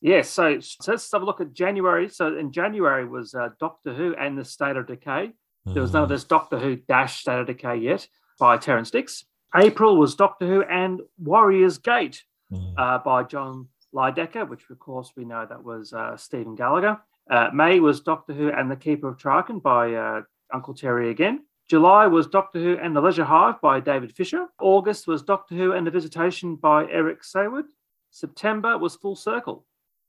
Yeah, 0.00 0.22
so, 0.22 0.58
so 0.58 0.92
let's 0.92 1.12
have 1.12 1.22
a 1.22 1.24
look 1.24 1.40
at 1.40 1.52
January. 1.52 2.08
So, 2.08 2.36
in 2.36 2.50
January 2.50 3.06
was 3.06 3.34
uh, 3.34 3.50
Doctor 3.60 3.94
Who 3.94 4.16
and 4.16 4.36
the 4.36 4.44
State 4.44 4.76
of 4.76 4.88
Decay. 4.88 5.32
There 5.64 5.82
was 5.82 5.92
none 5.92 6.02
of 6.02 6.08
mm. 6.08 6.12
this 6.12 6.24
Doctor 6.24 6.58
Who 6.58 6.76
dash 6.76 7.20
State 7.20 7.38
of 7.38 7.46
Decay 7.46 7.76
yet 7.76 8.08
by 8.38 8.56
Terrance 8.56 8.90
Dicks. 8.90 9.24
April 9.54 9.96
was 9.96 10.16
Doctor 10.16 10.46
Who 10.46 10.62
and 10.62 11.00
Warrior's 11.18 11.78
Gate 11.78 12.24
mm. 12.52 12.74
uh, 12.76 12.98
by 12.98 13.22
John 13.22 13.68
Lydecker, 13.94 14.48
which 14.48 14.62
of 14.70 14.78
course 14.78 15.12
we 15.16 15.24
know 15.24 15.46
that 15.46 15.62
was 15.62 15.92
uh, 15.92 16.16
Stephen 16.16 16.54
Gallagher. 16.54 17.00
Uh, 17.30 17.50
May 17.54 17.78
was 17.78 18.00
Doctor 18.00 18.32
Who 18.32 18.50
and 18.50 18.70
the 18.70 18.76
Keeper 18.76 19.08
of 19.08 19.18
Traken 19.18 19.62
by 19.62 19.94
uh, 19.94 20.22
Uncle 20.52 20.74
Terry 20.74 21.10
again. 21.10 21.44
July 21.68 22.06
was 22.06 22.26
Doctor 22.26 22.58
Who 22.60 22.76
and 22.76 22.94
the 22.94 23.00
Leisure 23.00 23.24
Hive 23.24 23.60
by 23.60 23.80
David 23.80 24.12
Fisher. 24.12 24.46
August 24.60 25.06
was 25.06 25.22
Doctor 25.22 25.54
Who 25.54 25.72
and 25.72 25.86
the 25.86 25.90
Visitation 25.90 26.56
by 26.56 26.86
Eric 26.90 27.22
Saward. 27.22 27.64
September 28.10 28.76
was 28.76 28.96
Full 28.96 29.16
Circle. 29.16 29.64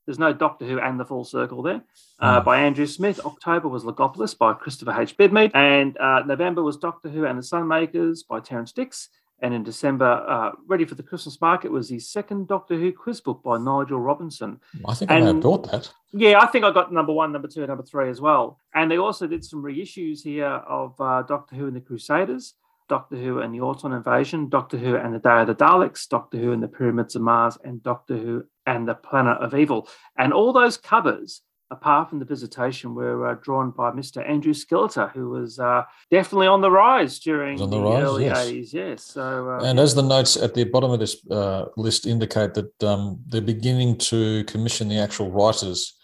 There's 0.06 0.18
no 0.18 0.32
Doctor 0.34 0.66
Who 0.66 0.78
and 0.78 1.00
the 1.00 1.04
Full 1.04 1.24
Circle 1.24 1.62
there 1.62 1.82
uh, 2.20 2.40
mm. 2.40 2.44
by 2.44 2.60
Andrew 2.60 2.86
Smith. 2.86 3.20
October 3.24 3.68
was 3.68 3.84
Logopolis 3.84 4.36
by 4.36 4.52
Christopher 4.52 5.00
H. 5.00 5.16
Bidmead. 5.16 5.52
And 5.54 5.96
uh, 5.96 6.22
November 6.26 6.62
was 6.62 6.76
Doctor 6.76 7.08
Who 7.08 7.24
and 7.24 7.38
the 7.38 7.42
Sunmakers 7.42 8.20
by 8.28 8.40
Terrance 8.40 8.72
Dicks. 8.72 9.08
And 9.40 9.52
in 9.52 9.62
December, 9.62 10.06
uh, 10.06 10.52
ready 10.66 10.84
for 10.84 10.94
the 10.94 11.02
Christmas 11.02 11.40
market 11.40 11.70
was 11.70 11.88
the 11.88 11.98
second 11.98 12.48
Doctor 12.48 12.76
Who 12.76 12.92
quiz 12.92 13.20
book 13.20 13.42
by 13.42 13.58
Nigel 13.58 14.00
Robinson. 14.00 14.60
I 14.86 14.94
think 14.94 15.10
and, 15.10 15.28
I 15.28 15.32
bought 15.32 15.70
that. 15.70 15.92
Yeah, 16.12 16.40
I 16.40 16.46
think 16.46 16.64
I 16.64 16.70
got 16.70 16.92
number 16.92 17.12
one, 17.12 17.32
number 17.32 17.48
two, 17.48 17.66
number 17.66 17.82
three 17.82 18.08
as 18.08 18.20
well. 18.20 18.58
And 18.74 18.90
they 18.90 18.96
also 18.96 19.26
did 19.26 19.44
some 19.44 19.62
reissues 19.62 20.22
here 20.22 20.46
of 20.46 20.98
uh, 21.00 21.22
Doctor 21.22 21.56
Who 21.56 21.66
and 21.66 21.76
the 21.76 21.80
Crusaders, 21.80 22.54
Doctor 22.88 23.16
Who 23.16 23.40
and 23.40 23.52
the 23.52 23.60
Auton 23.60 23.92
Invasion, 23.92 24.48
Doctor 24.48 24.78
Who 24.78 24.96
and 24.96 25.14
the 25.14 25.18
Day 25.18 25.40
of 25.40 25.48
the 25.48 25.54
Daleks, 25.54 26.08
Doctor 26.08 26.38
Who 26.38 26.52
and 26.52 26.62
the 26.62 26.68
Pyramids 26.68 27.16
of 27.16 27.22
Mars, 27.22 27.58
and 27.64 27.82
Doctor 27.82 28.16
Who 28.16 28.44
and 28.66 28.86
the 28.86 28.94
Planet 28.94 29.38
of 29.38 29.54
Evil. 29.54 29.88
And 30.16 30.32
all 30.32 30.52
those 30.52 30.76
covers 30.76 31.42
apart 31.70 32.08
from 32.08 32.18
the 32.18 32.24
visitation, 32.24 32.94
were 32.94 33.26
uh, 33.26 33.34
drawn 33.42 33.70
by 33.70 33.90
Mr. 33.90 34.28
Andrew 34.28 34.52
Skilleter, 34.52 35.10
who 35.12 35.30
was 35.30 35.58
uh, 35.58 35.82
definitely 36.10 36.46
on 36.46 36.60
the 36.60 36.70
rise 36.70 37.18
during 37.18 37.58
the, 37.58 37.66
the 37.66 37.80
rise, 37.80 38.02
early 38.02 38.24
yes. 38.24 38.48
80s. 38.48 38.72
Yes. 38.72 39.04
So, 39.04 39.50
uh, 39.50 39.64
and 39.64 39.78
as 39.78 39.94
the 39.94 40.02
notes 40.02 40.36
at 40.36 40.54
the 40.54 40.64
bottom 40.64 40.90
of 40.90 41.00
this 41.00 41.24
uh, 41.30 41.66
list 41.76 42.06
indicate, 42.06 42.54
that 42.54 42.82
um, 42.82 43.18
they're 43.26 43.40
beginning 43.40 43.96
to 43.98 44.44
commission 44.44 44.88
the 44.88 44.98
actual 44.98 45.30
writers. 45.30 45.96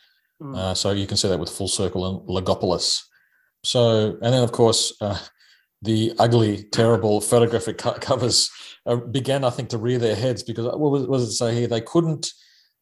Mm. 0.42 0.74
so 0.74 0.92
you 0.92 1.06
can 1.06 1.18
see 1.18 1.28
that 1.28 1.38
with 1.38 1.50
Full 1.50 1.68
Circle 1.68 2.06
and 2.08 2.26
Logopolis. 2.26 3.02
So, 3.62 4.16
and 4.22 4.32
then 4.32 4.42
of 4.42 4.52
course, 4.52 4.96
uh, 5.02 5.18
the 5.82 6.14
ugly, 6.18 6.64
terrible 6.72 7.20
photographic 7.20 7.76
co- 7.76 7.98
covers 8.00 8.50
began, 9.10 9.44
I 9.44 9.50
think, 9.50 9.68
to 9.70 9.78
rear 9.78 9.98
their 9.98 10.16
heads 10.16 10.42
because 10.42 10.64
what 10.64 11.08
was, 11.08 11.28
it 11.28 11.32
say 11.32 11.54
here? 11.54 11.66
They 11.66 11.82
couldn't 11.82 12.32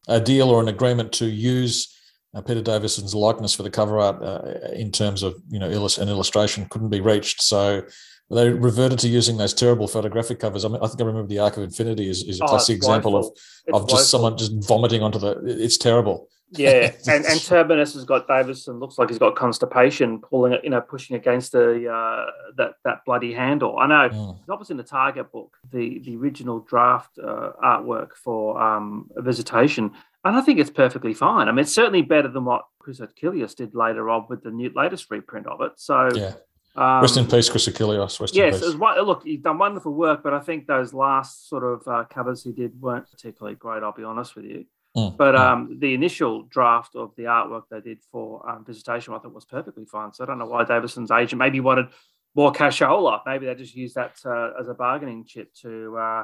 a 0.07 0.19
deal 0.19 0.49
or 0.49 0.61
an 0.61 0.67
agreement 0.69 1.11
to 1.13 1.25
use 1.25 1.93
uh, 2.33 2.41
Peter 2.41 2.61
Davison's 2.61 3.15
likeness 3.15 3.55
for 3.55 3.63
the 3.63 3.69
cover 3.69 3.99
art 3.99 4.21
uh, 4.21 4.71
in 4.73 4.91
terms 4.91 5.23
of 5.23 5.35
you 5.49 5.59
know 5.59 5.67
an 5.67 6.09
illustration 6.09 6.67
couldn't 6.69 6.89
be 6.89 7.01
reached. 7.01 7.41
So 7.41 7.83
they 8.29 8.49
reverted 8.49 8.99
to 8.99 9.07
using 9.07 9.37
those 9.37 9.53
terrible 9.53 9.87
photographic 9.87 10.39
covers. 10.39 10.63
I 10.63 10.67
mean, 10.67 10.79
I 10.81 10.87
think 10.87 11.01
I 11.01 11.05
remember 11.05 11.27
the 11.27 11.39
Arc 11.39 11.57
of 11.57 11.63
Infinity 11.63 12.09
is, 12.09 12.23
is 12.23 12.39
a 12.39 12.43
oh, 12.43 12.47
classic 12.47 12.75
example 12.75 13.15
of 13.15 13.25
of 13.73 13.83
just 13.87 13.91
woeful. 13.91 14.05
someone 14.05 14.37
just 14.37 14.67
vomiting 14.67 15.01
onto 15.01 15.19
the. 15.19 15.41
It's 15.45 15.77
terrible. 15.77 16.29
Yeah, 16.51 16.91
and 17.07 17.25
and 17.25 17.41
Terminus 17.41 17.93
has 17.93 18.05
got 18.05 18.27
Davison. 18.27 18.79
Looks 18.79 18.97
like 18.97 19.09
he's 19.09 19.19
got 19.19 19.35
constipation, 19.35 20.19
pulling 20.19 20.53
it, 20.53 20.63
you 20.63 20.69
know, 20.69 20.81
pushing 20.81 21.15
against 21.15 21.51
the 21.51 21.91
uh, 21.91 22.25
that 22.57 22.73
that 22.85 23.05
bloody 23.05 23.33
handle. 23.33 23.77
I 23.79 23.87
know. 23.87 24.09
Mm. 24.09 24.39
That 24.47 24.59
was 24.59 24.69
in 24.69 24.77
the 24.77 24.83
Target 24.83 25.31
book, 25.31 25.57
the 25.71 25.99
the 25.99 26.15
original 26.15 26.59
draft 26.59 27.17
uh, 27.17 27.51
artwork 27.63 28.13
for 28.13 28.61
um, 28.61 29.09
Visitation, 29.17 29.91
and 30.23 30.35
I 30.35 30.41
think 30.41 30.59
it's 30.59 30.69
perfectly 30.69 31.13
fine. 31.13 31.47
I 31.47 31.51
mean, 31.51 31.59
it's 31.59 31.73
certainly 31.73 32.01
better 32.01 32.27
than 32.27 32.45
what 32.45 32.65
Chris 32.79 32.99
Achilleos 32.99 33.55
did 33.55 33.75
later 33.75 34.09
on 34.09 34.25
with 34.29 34.43
the 34.43 34.51
new 34.51 34.71
latest 34.75 35.09
reprint 35.09 35.47
of 35.47 35.61
it. 35.61 35.73
So 35.77 36.09
yeah. 36.13 36.33
Um, 36.75 37.01
Rest 37.01 37.17
in 37.17 37.27
peace, 37.27 37.49
Chris 37.49 37.67
Achilleos. 37.67 38.19
Rest 38.19 38.35
yes, 38.35 38.61
it 38.61 38.77
was, 38.77 39.05
look, 39.05 39.23
he's 39.23 39.41
done 39.41 39.57
wonderful 39.57 39.93
work, 39.93 40.23
but 40.23 40.33
I 40.33 40.39
think 40.39 40.67
those 40.67 40.93
last 40.93 41.49
sort 41.49 41.63
of 41.63 41.87
uh, 41.87 42.05
covers 42.05 42.43
he 42.43 42.51
did 42.51 42.79
weren't 42.79 43.09
particularly 43.09 43.55
great. 43.55 43.83
I'll 43.83 43.91
be 43.91 44.03
honest 44.03 44.35
with 44.35 44.45
you. 44.45 44.65
Mm, 44.95 45.17
but 45.17 45.35
mm. 45.35 45.39
um, 45.39 45.77
the 45.79 45.93
initial 45.93 46.43
draft 46.43 46.95
of 46.95 47.13
the 47.15 47.23
artwork 47.23 47.63
they 47.69 47.81
did 47.81 47.99
for 48.11 48.47
um, 48.49 48.65
Visitation, 48.65 49.13
I 49.13 49.19
thought 49.19 49.33
was 49.33 49.45
perfectly 49.45 49.85
fine. 49.85 50.13
So 50.13 50.23
I 50.23 50.27
don't 50.27 50.39
know 50.39 50.45
why 50.45 50.63
Davison's 50.63 51.11
agent 51.11 51.39
maybe 51.39 51.59
wanted 51.59 51.87
more 52.35 52.51
cashola. 52.51 53.21
Maybe 53.25 53.45
they 53.45 53.55
just 53.55 53.75
used 53.75 53.95
that 53.95 54.15
uh, 54.25 54.51
as 54.59 54.67
a 54.67 54.73
bargaining 54.73 55.25
chip 55.25 55.53
to 55.61 55.97
uh, 55.97 56.23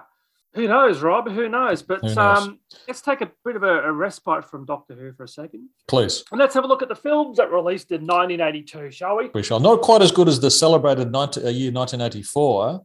Who 0.56 0.70
knows, 0.70 1.02
Rob? 1.02 1.30
Who 1.30 1.50
knows? 1.50 1.82
But 1.82 2.00
Who 2.00 2.16
knows? 2.16 2.18
Um, 2.18 2.60
let's 2.88 3.02
take 3.02 3.20
a 3.22 3.30
bit 3.44 3.58
of 3.58 3.64
a, 3.64 3.84
a 3.84 3.92
respite 3.92 4.46
from 4.46 4.66
Doctor 4.66 4.96
Who 4.96 5.12
for 5.12 5.26
a 5.26 5.28
second. 5.28 5.68
Please. 5.88 6.24
And 6.32 6.40
let's 6.40 6.54
have 6.54 6.64
a 6.64 6.68
look 6.68 6.82
at 6.82 6.88
the 6.88 6.96
films 6.96 7.38
that 7.38 7.52
were 7.52 7.58
released 7.58 7.92
in 7.92 8.02
1982, 8.02 8.92
shall 8.92 9.18
we? 9.18 9.30
We 9.34 9.44
shall. 9.44 9.60
Not 9.60 9.82
quite 9.82 10.02
as 10.02 10.12
good 10.12 10.30
as 10.30 10.40
the 10.40 10.50
celebrated 10.50 11.12
19, 11.12 11.46
uh, 11.46 11.50
year 11.50 11.72
1984, 11.72 12.82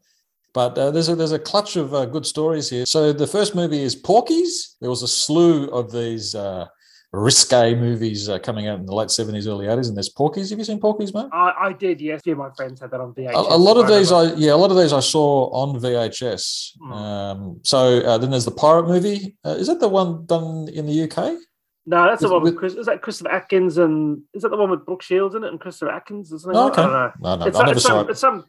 but 0.52 0.76
uh, 0.76 0.90
there's 0.90 1.08
a 1.08 1.14
there's 1.14 1.30
a 1.30 1.38
clutch 1.38 1.76
of 1.76 1.94
uh, 1.94 2.06
good 2.06 2.26
stories 2.26 2.68
here. 2.68 2.84
So 2.86 3.12
the 3.12 3.26
first 3.26 3.54
movie 3.54 3.82
is 3.82 3.94
Porky's. 3.94 4.76
There 4.80 4.90
was 4.90 5.04
a 5.04 5.08
slew 5.08 5.66
of 5.66 5.92
these 5.92 6.34
uh, 6.34 6.66
risque 7.12 7.74
movies 7.74 8.28
uh, 8.28 8.38
coming 8.38 8.68
out 8.68 8.78
in 8.78 8.86
the 8.86 8.94
late 8.94 9.08
70s, 9.08 9.46
early 9.48 9.66
80s, 9.66 9.88
and 9.88 9.96
there's 9.96 10.08
Porky's. 10.08 10.50
Have 10.50 10.58
you 10.58 10.64
seen 10.64 10.78
Porky's, 10.78 11.12
mate? 11.12 11.26
I, 11.32 11.52
I 11.58 11.72
did, 11.72 12.00
yes. 12.00 12.24
Of 12.26 12.38
my 12.38 12.50
friends 12.56 12.80
had 12.80 12.90
that 12.92 13.00
on 13.00 13.12
VHS. 13.14 13.32
A, 13.34 13.54
a 13.54 13.56
lot 13.56 13.76
of 13.76 13.86
I 13.86 13.98
these, 13.98 14.10
remember. 14.12 14.36
I 14.36 14.38
yeah, 14.38 14.54
a 14.54 14.56
lot 14.56 14.70
of 14.70 14.76
these 14.76 14.92
I 14.92 15.00
saw 15.00 15.50
on 15.50 15.80
VHS. 15.80 16.76
Hmm. 16.80 16.92
Um, 16.92 17.60
so 17.64 17.98
uh, 18.00 18.18
then 18.18 18.30
there's 18.30 18.44
the 18.44 18.50
pirate 18.52 18.86
movie. 18.86 19.36
Uh, 19.44 19.50
is 19.50 19.66
that 19.66 19.80
the 19.80 19.88
one 19.88 20.24
done 20.26 20.68
in 20.72 20.86
the 20.86 21.02
UK? 21.02 21.36
No, 21.86 22.04
that's 22.06 22.22
the 22.22 22.28
one 22.28 22.42
with 22.42 22.52
with- 22.52 22.60
Chris. 22.60 22.74
Is 22.74 22.86
that 22.86 23.02
Christopher 23.02 23.30
Atkins 23.32 23.78
and 23.78 24.22
is 24.34 24.42
that 24.42 24.50
the 24.50 24.56
one 24.56 24.70
with 24.70 24.84
Brooke 24.86 25.02
Shields 25.02 25.34
in 25.34 25.42
it 25.42 25.48
and 25.48 25.58
Christopher 25.58 25.90
Atkins? 25.90 26.32
Or 26.32 26.38
something 26.38 26.56
Oh, 26.60 26.68
okay. 26.68 26.82
I 26.82 26.84
don't 26.84 26.92
know. 26.92 27.12
No, 27.20 27.36
no, 27.36 27.46
It's, 27.46 27.56
I 27.56 27.58
some, 27.58 27.66
never 27.66 27.76
it's, 27.76 27.82
saw 27.82 27.88
some, 27.88 28.06
it. 28.06 28.10
it's 28.10 28.20
some 28.20 28.44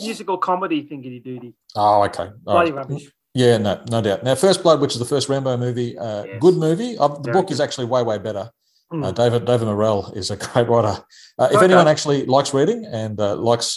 musical 0.00 0.38
comedy 0.38 0.82
thingy 0.84 1.22
doody. 1.22 1.52
Oh, 1.74 2.02
okay. 2.04 2.30
Bloody 2.42 2.70
right. 2.70 2.88
rubbish. 2.88 3.10
Yeah, 3.36 3.58
no, 3.58 3.72
no 3.90 4.00
doubt. 4.00 4.24
Now, 4.24 4.34
First 4.34 4.62
Blood, 4.62 4.80
which 4.80 4.94
is 4.94 4.98
the 4.98 5.04
first 5.14 5.28
Rambo 5.28 5.56
movie, 5.58 5.90
uh, 5.98 6.24
Yes. 6.24 6.36
good 6.40 6.56
movie. 6.66 6.96
Uh, 6.96 7.08
the 7.08 7.20
Very 7.20 7.32
book 7.34 7.46
good. 7.48 7.54
is 7.54 7.60
actually 7.60 7.84
way, 7.94 8.02
way 8.02 8.18
better. 8.18 8.50
Mm. 8.92 9.04
Uh, 9.04 9.10
David 9.12 9.44
David 9.44 9.66
Morrell 9.66 10.12
is 10.20 10.30
a 10.30 10.36
great 10.44 10.68
writer. 10.68 10.96
Uh, 11.38 11.48
if 11.50 11.56
Okay. 11.56 11.64
anyone 11.66 11.88
actually 11.94 12.24
likes 12.36 12.54
reading 12.54 12.80
and 13.02 13.20
uh, 13.20 13.36
likes 13.36 13.68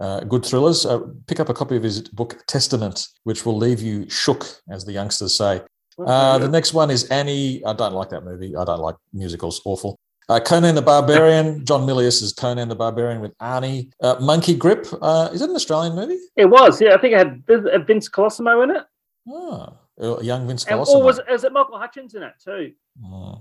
uh, 0.00 0.20
good 0.32 0.44
thrillers, 0.44 0.84
uh, 0.86 0.98
pick 1.28 1.38
up 1.38 1.48
a 1.48 1.54
copy 1.54 1.76
of 1.76 1.82
his 1.82 2.00
book 2.20 2.30
Testament, 2.48 3.06
which 3.28 3.44
will 3.46 3.56
leave 3.56 3.80
you 3.82 4.08
shook, 4.10 4.42
as 4.70 4.84
the 4.84 4.92
youngsters 4.92 5.36
say. 5.36 5.62
Uh, 6.04 6.38
the 6.38 6.48
next 6.48 6.72
one 6.74 6.90
is 6.90 7.04
Annie. 7.10 7.64
I 7.64 7.72
don't 7.74 7.94
like 8.00 8.10
that 8.10 8.24
movie. 8.24 8.54
I 8.56 8.64
don't 8.64 8.80
like 8.80 8.96
musicals. 9.12 9.60
Awful. 9.64 9.92
Uh, 10.28 10.38
Conan 10.40 10.74
the 10.74 10.82
Barbarian. 10.82 11.64
John 11.64 11.86
Milius 11.86 12.22
is 12.22 12.32
Conan 12.34 12.68
the 12.68 12.76
Barbarian 12.76 13.20
with 13.20 13.36
Arnie. 13.38 13.90
Uh, 14.02 14.16
Monkey 14.20 14.54
Grip. 14.54 14.86
Uh, 15.00 15.30
is 15.32 15.40
that 15.40 15.48
an 15.48 15.56
Australian 15.56 15.94
movie? 15.96 16.18
it 16.36 16.44
was, 16.46 16.80
yeah. 16.80 16.94
I 16.94 16.98
think 16.98 17.14
it 17.14 17.18
had 17.18 17.42
uh, 17.48 17.78
Vince 17.78 18.08
Colosimo 18.08 18.62
in 18.64 18.70
it. 18.76 18.82
Oh, 19.26 19.78
uh, 20.00 20.20
young 20.20 20.46
Vince 20.46 20.64
Colosimo. 20.64 20.96
or 20.96 21.02
was, 21.02 21.20
is 21.30 21.44
it 21.44 21.52
Michael 21.52 21.78
Hutchence 21.78 22.14
in 22.14 22.22
it 22.22 22.34
too? 22.44 22.72
Mm. 23.02 23.40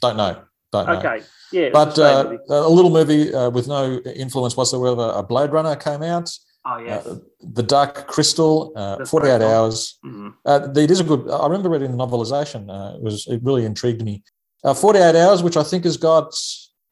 Don't 0.00 0.16
know. 0.16 0.42
Don't 0.72 0.86
know. 0.86 0.98
Okay. 0.98 1.22
Yeah. 1.52 1.68
But 1.72 1.98
an 1.98 2.38
uh, 2.50 2.54
a 2.54 2.68
little 2.68 2.90
movie 2.90 3.32
uh, 3.34 3.50
with 3.50 3.68
no 3.68 3.98
influence 3.98 4.56
whatsoever. 4.56 5.12
A 5.14 5.22
Blade 5.22 5.50
Runner 5.50 5.76
came 5.76 6.02
out. 6.02 6.30
oh, 6.64 6.78
yes. 6.78 7.06
Uh, 7.06 7.18
the 7.40 7.62
Dark 7.62 8.06
Crystal. 8.08 8.72
Uh, 8.74 9.04
Forty 9.04 9.28
Eight 9.28 9.38
great 9.38 9.46
film. 9.48 9.52
Hours. 9.52 9.98
Mhm. 10.04 10.34
Uh, 10.44 10.68
it 10.76 10.90
is 10.90 11.00
a 11.00 11.04
good. 11.04 11.30
I 11.30 11.44
remember 11.44 11.68
reading 11.68 11.92
the 11.96 11.98
novelization. 11.98 12.68
Uh, 12.68 12.96
it 12.96 13.02
was. 13.02 13.26
It 13.26 13.40
really 13.42 13.64
intrigued 13.64 14.02
me. 14.02 14.22
Uh, 14.66 14.74
Forty 14.74 14.98
Eight 14.98 15.14
Hours, 15.14 15.44
which 15.44 15.56
I 15.56 15.62
think 15.62 15.84
has 15.84 15.96
got. 15.96 16.34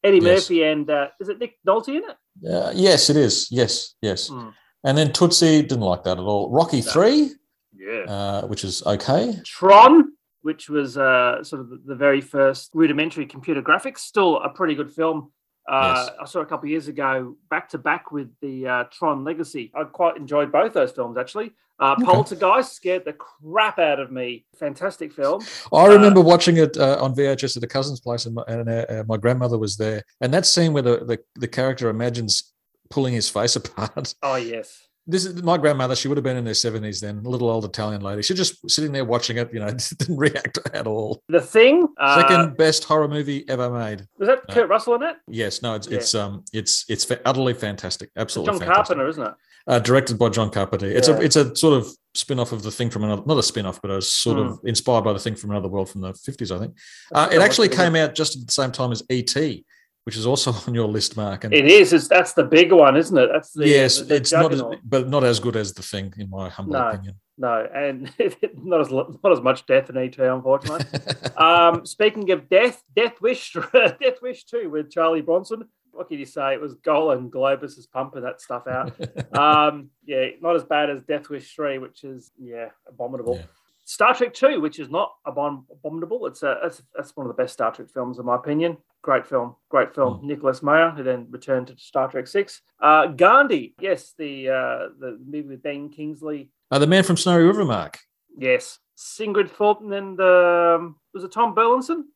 Eddie 0.05 0.19
yes. 0.19 0.43
Murphy 0.43 0.63
and 0.63 0.89
uh, 0.89 1.09
is 1.21 1.29
it 1.29 1.39
Nick 1.41 1.59
Nolte 1.67 1.89
in 1.89 2.03
it? 2.05 2.49
Uh, 2.49 2.71
yes, 2.75 3.11
it 3.11 3.17
is. 3.17 3.49
Yes, 3.51 3.95
yes. 4.01 4.31
Mm. 4.31 4.53
And 4.85 4.97
then 4.99 5.13
Tootsie 5.13 5.63
didn't 5.63 5.81
like 5.81 6.05
that 6.05 6.19
at 6.19 6.25
all. 6.25 6.51
Rocky 6.53 6.83
No. 6.83 6.93
Three, 6.93 7.31
Yeah. 7.75 8.05
uh, 8.07 8.47
which 8.47 8.65
is 8.65 8.83
okay. 8.87 9.41
Tron, 9.45 10.13
which 10.43 10.69
was 10.69 10.97
uh, 10.99 11.43
sort 11.43 11.63
of 11.63 11.71
the 11.87 11.95
very 11.97 12.21
first 12.21 12.71
rudimentary 12.75 13.27
computer 13.27 13.63
graphics, 13.63 13.99
still 14.01 14.37
a 14.43 14.51
pretty 14.51 14.75
good 14.75 14.93
film. 14.93 15.33
Uh, 15.69 16.09
I 16.21 16.25
saw 16.27 16.41
a 16.41 16.47
couple 16.47 16.67
of 16.67 16.71
years 16.71 16.89
ago, 16.89 17.37
back 17.49 17.69
to 17.71 17.79
back 17.79 18.13
with 18.13 18.29
the 18.41 18.67
uh, 18.67 18.85
Tron 18.91 19.25
Legacy. 19.25 19.73
I 19.75 19.85
quite 19.85 20.17
enjoyed 20.17 20.53
both 20.53 20.73
those 20.75 20.93
films 20.93 21.17
actually. 21.17 21.53
Uh, 21.81 21.97
Okay. 21.99 22.05
Poltergeist 22.05 22.73
scared 22.75 23.05
the 23.05 23.15
crap 23.15 23.79
out 23.81 23.99
of 23.99 24.13
me. 24.13 24.45
Fantastic 24.61 25.13
film. 25.13 25.43
I 25.73 25.87
Uh, 25.87 25.89
remember 25.95 26.21
watching 26.21 26.57
it 26.59 26.77
uh, 26.77 26.99
on 27.03 27.17
VHS 27.17 27.57
at 27.57 27.63
a 27.65 27.67
cousin's 27.67 27.99
place, 28.01 28.27
and, 28.27 28.35
my, 28.37 28.45
and 28.47 28.69
uh, 28.69 29.05
my 29.09 29.17
grandmother 29.17 29.59
was 29.59 29.77
there. 29.77 30.03
And 30.21 30.33
that 30.35 30.47
scene 30.47 30.73
where 30.73 30.83
the, 30.85 30.99
the, 31.05 31.19
the 31.35 31.49
character 31.49 31.89
imagines 31.89 32.53
pulling 32.91 33.15
his 33.15 33.29
face 33.29 33.57
apart. 33.61 34.15
Oh 34.23 34.37
yes, 34.37 34.87
This 35.07 35.27
is 35.27 35.43
my 35.43 35.59
grandmother. 35.59 35.95
She 35.95 36.09
would 36.09 36.17
have 36.17 36.25
been 36.25 36.37
in 36.39 36.47
her 36.47 36.55
seventies 36.55 37.01
then, 37.01 37.19
a 37.25 37.29
little 37.29 37.51
old 37.51 37.65
Italian 37.67 38.01
lady. 38.01 38.23
She 38.23 38.33
just 38.33 38.69
sitting 38.71 38.91
there 38.93 39.05
watching 39.05 39.37
it. 39.37 39.53
You 39.53 39.61
know, 39.61 39.71
didn't 39.99 40.17
react 40.17 40.59
at 40.73 40.87
all. 40.87 41.23
The 41.29 41.41
Thing. 41.43 41.89
Uh, 41.99 42.21
Second 42.23 42.57
best 42.57 42.85
horror 42.85 43.09
movie 43.09 43.47
ever 43.49 43.71
made. 43.71 44.07
was 44.19 44.29
that 44.29 44.49
No. 44.49 44.55
Kurt 44.55 44.69
Russell 44.71 44.95
in 44.95 45.03
it? 45.03 45.17
Yes, 45.29 45.61
no, 45.61 45.75
it's 45.75 45.89
Yeah. 45.89 45.99
it's 45.99 46.15
um 46.15 46.45
it's 46.55 46.85
it's 46.89 47.07
utterly 47.27 47.53
fantastic, 47.53 48.11
absolutely 48.17 48.53
John 48.53 48.61
fantastic. 48.61 48.97
Carpenter, 48.97 49.09
isn't 49.09 49.23
it? 49.27 49.35
Uh, 49.67 49.79
directed 49.79 50.19
by 50.19 50.29
John 50.31 50.51
Carpenter. 50.51 50.87
It's 50.87 51.09
Yeah. 51.09 51.17
a 51.17 51.21
it's 51.21 51.37
a 51.37 51.55
sort 51.55 51.75
of 51.75 51.89
spin 52.15 52.39
off 52.39 52.53
of 52.53 52.63
the 52.63 52.71
thing 52.71 52.89
from 52.91 53.05
another 53.05 53.23
not 53.27 53.37
a 53.39 53.43
spin 53.43 53.67
off, 53.67 53.83
but 53.83 53.91
a 53.91 54.01
sort 54.01 54.39
of 54.39 54.59
Hmm. 54.61 54.69
inspired 54.69 55.05
by 55.05 55.13
the 55.13 55.19
thing 55.19 55.35
from 55.35 55.51
another 55.51 55.69
world 55.69 55.91
from 55.91 56.01
the 56.01 56.15
fifties, 56.15 56.51
I 56.51 56.59
think. 56.59 56.77
Uh, 57.13 57.29
it 57.31 57.41
actually 57.43 57.69
came 57.69 57.95
out 57.97 58.15
just 58.15 58.37
at 58.37 58.47
the 58.47 58.53
same 58.53 58.73
time 58.73 58.91
as 58.93 59.03
E.T., 59.11 59.65
which 60.05 60.17
is 60.17 60.27
also 60.27 60.53
on 60.67 60.75
your 60.75 60.87
list, 60.87 61.17
Mark. 61.17 61.45
And 61.45 61.53
It 61.55 61.67
is. 61.67 61.93
It's, 61.93 62.09
that's 62.09 62.33
the 62.35 62.45
big 62.45 62.73
one, 62.73 62.97
isn't 62.97 63.17
it? 63.17 63.29
That's 63.33 63.53
the 63.53 63.69
yes, 63.69 63.99
the- 63.99 64.05
the 64.05 64.15
it's 64.17 64.33
not, 64.33 64.53
as, 64.53 64.63
but 64.85 65.09
not 65.09 65.25
as 65.25 65.41
good 65.41 65.57
as 65.57 65.73
the 65.73 65.83
thing, 65.83 66.13
in 66.19 66.31
my 66.31 66.49
humble 66.49 66.75
No. 66.75 66.89
opinion. 66.89 67.15
No, 67.37 67.67
and 67.75 68.13
not 68.63 68.81
as 68.83 68.93
not 68.93 69.33
as 69.33 69.41
much 69.41 69.67
death 69.67 69.91
in 69.91 69.97
ET, 69.97 70.17
unfortunately. 70.19 70.87
um, 71.37 71.85
speaking 71.85 72.31
of 72.31 72.49
death, 72.49 72.81
Death 72.95 73.21
Wish, 73.21 73.57
Death 73.73 74.23
Wish 74.23 74.45
two 74.45 74.71
with 74.71 74.89
Charlie 74.93 75.21
Bronson. 75.21 75.65
What 75.91 76.09
can 76.09 76.21
you 76.21 76.27
say? 76.27 76.55
It 76.55 76.61
was 76.61 76.75
Golan 76.77 77.31
Globus 77.33 77.77
is 77.77 77.89
pumping 77.93 78.23
that 78.23 78.41
stuff 78.41 78.69
out. 78.69 78.93
um, 79.37 79.91
yeah, 80.05 80.27
not 80.41 80.55
as 80.55 80.63
bad 80.63 80.91
as 80.91 81.03
Death 81.03 81.29
Wish 81.29 81.53
three, 81.57 81.79
which 81.79 82.05
is 82.05 82.31
yeah 82.39 82.69
abominable. 82.89 83.35
Yeah. 83.37 83.43
Star 83.85 84.15
Trek 84.15 84.33
two, 84.33 84.61
which 84.61 84.79
is 84.79 84.89
not 84.89 85.13
abom- 85.27 85.65
abominable. 85.71 86.27
It's 86.27 86.43
a 86.43 86.59
that's, 86.63 86.83
that's 86.95 87.17
one 87.17 87.27
of 87.27 87.37
the 87.37 87.43
best 87.43 87.53
Star 87.53 87.73
Trek 87.73 87.89
films 87.93 88.19
in 88.19 88.25
my 88.25 88.37
opinion. 88.37 88.79
Great 89.03 89.27
film, 89.27 89.57
great 89.69 89.95
film. 89.95 90.19
Hmm. 90.19 90.27
Nicholas 90.27 90.63
Meyer, 90.63 90.91
who 90.91 91.03
then 91.03 91.27
returned 91.31 91.67
to 91.67 91.77
Star 91.77 92.11
Trek 92.11 92.27
six. 92.27 92.63
Uh, 92.81 93.09
Gandhi, 93.09 93.75
yes, 93.79 94.15
the 94.17 94.49
uh, 94.49 94.89
the 94.99 95.19
movie 95.25 95.49
with 95.49 95.63
Ben 95.63 95.91
Kingsley. 95.91 96.51
Uh, 96.71 96.79
the 96.79 96.87
man 96.87 97.05
from 97.05 97.17
Snowy 97.17 97.43
River, 97.43 97.65
Mark. 97.65 97.99
Yes, 98.39 98.79
Sigrid 98.95 99.51
Thornton 99.51 99.93
and 99.93 100.21
um, 100.21 100.97
was 101.13 101.23
it 101.23 101.33
Tom 101.33 101.55
Burlinson? 101.55 102.07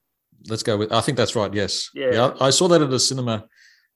Let's 0.48 0.62
go 0.62 0.76
with. 0.76 0.92
I 0.92 1.00
think 1.00 1.18
that's 1.18 1.36
right. 1.36 1.52
Yes. 1.52 1.90
Yeah. 1.94 2.32
I, 2.40 2.46
I 2.46 2.50
saw 2.50 2.68
that 2.68 2.80
at 2.80 2.92
a 2.92 2.98
cinema 2.98 3.46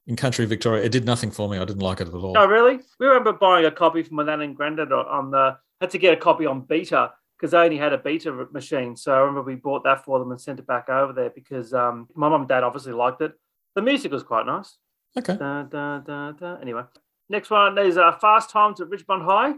in 0.06 0.16
country 0.16 0.44
Victoria. 0.44 0.85
It 0.85 0.92
did 0.92 1.06
nothing 1.06 1.30
for 1.30 1.48
me. 1.48 1.56
I 1.56 1.64
didn't 1.64 1.82
like 1.82 2.00
it 2.00 2.08
at 2.08 2.14
all. 2.14 2.37
Oh, 2.37 2.46
really? 2.46 2.80
We 2.98 3.06
remember 3.06 3.32
buying 3.32 3.64
a 3.64 3.70
copy 3.70 4.02
from 4.02 4.16
my 4.16 4.24
nan 4.24 4.40
and 4.42 4.56
granddad 4.56 4.92
on 4.92 5.30
the. 5.30 5.56
Had 5.80 5.90
to 5.90 5.98
get 5.98 6.12
a 6.12 6.16
copy 6.16 6.46
on 6.46 6.61
beta 6.61 7.11
because 7.42 7.50
they 7.50 7.59
only 7.59 7.76
had 7.76 7.92
a 7.92 7.98
beta 7.98 8.46
machine. 8.52 8.94
So 8.94 9.12
I 9.12 9.18
remember 9.18 9.42
we 9.42 9.57
bought 9.57 9.83
that 9.83 10.05
for 10.05 10.20
them 10.20 10.31
and 10.31 10.40
sent 10.40 10.61
it 10.61 10.66
back 10.66 10.88
over 10.88 11.12
there 11.12 11.31
because 11.31 11.74
um, 11.74 12.07
my 12.14 12.28
mum 12.28 12.42
and 12.42 12.48
dad 12.48 12.62
obviously 12.62 12.92
liked 12.92 13.20
it. 13.20 13.33
The 13.74 13.83
music 13.83 14.12
was 14.12 14.22
quite 14.22 14.46
nice. 14.46 14.76
Okay. 15.18 15.37
Da, 15.37 15.64
da, 15.64 15.98
da, 15.98 16.31
da. 16.31 16.59
Anyway, 16.62 16.85
next 17.28 17.50
one 17.50 17.76
is 17.78 17.98
uh, 17.98 18.12
Fast 18.12 18.50
Times 18.50 18.81
at 18.81 18.87
Ridgemont 18.87 19.24
High. 19.24 19.55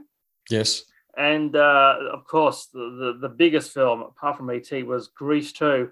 Yes. 0.48 0.84
And 1.18 1.54
uh, 1.54 1.96
of 2.10 2.26
course, 2.26 2.70
the, 2.72 3.12
the, 3.20 3.28
the 3.28 3.34
biggest 3.34 3.72
film, 3.72 4.00
apart 4.00 4.38
from 4.38 4.48
ET, 4.48 4.70
was 4.86 5.08
Grease 5.08 5.52
2. 5.52 5.90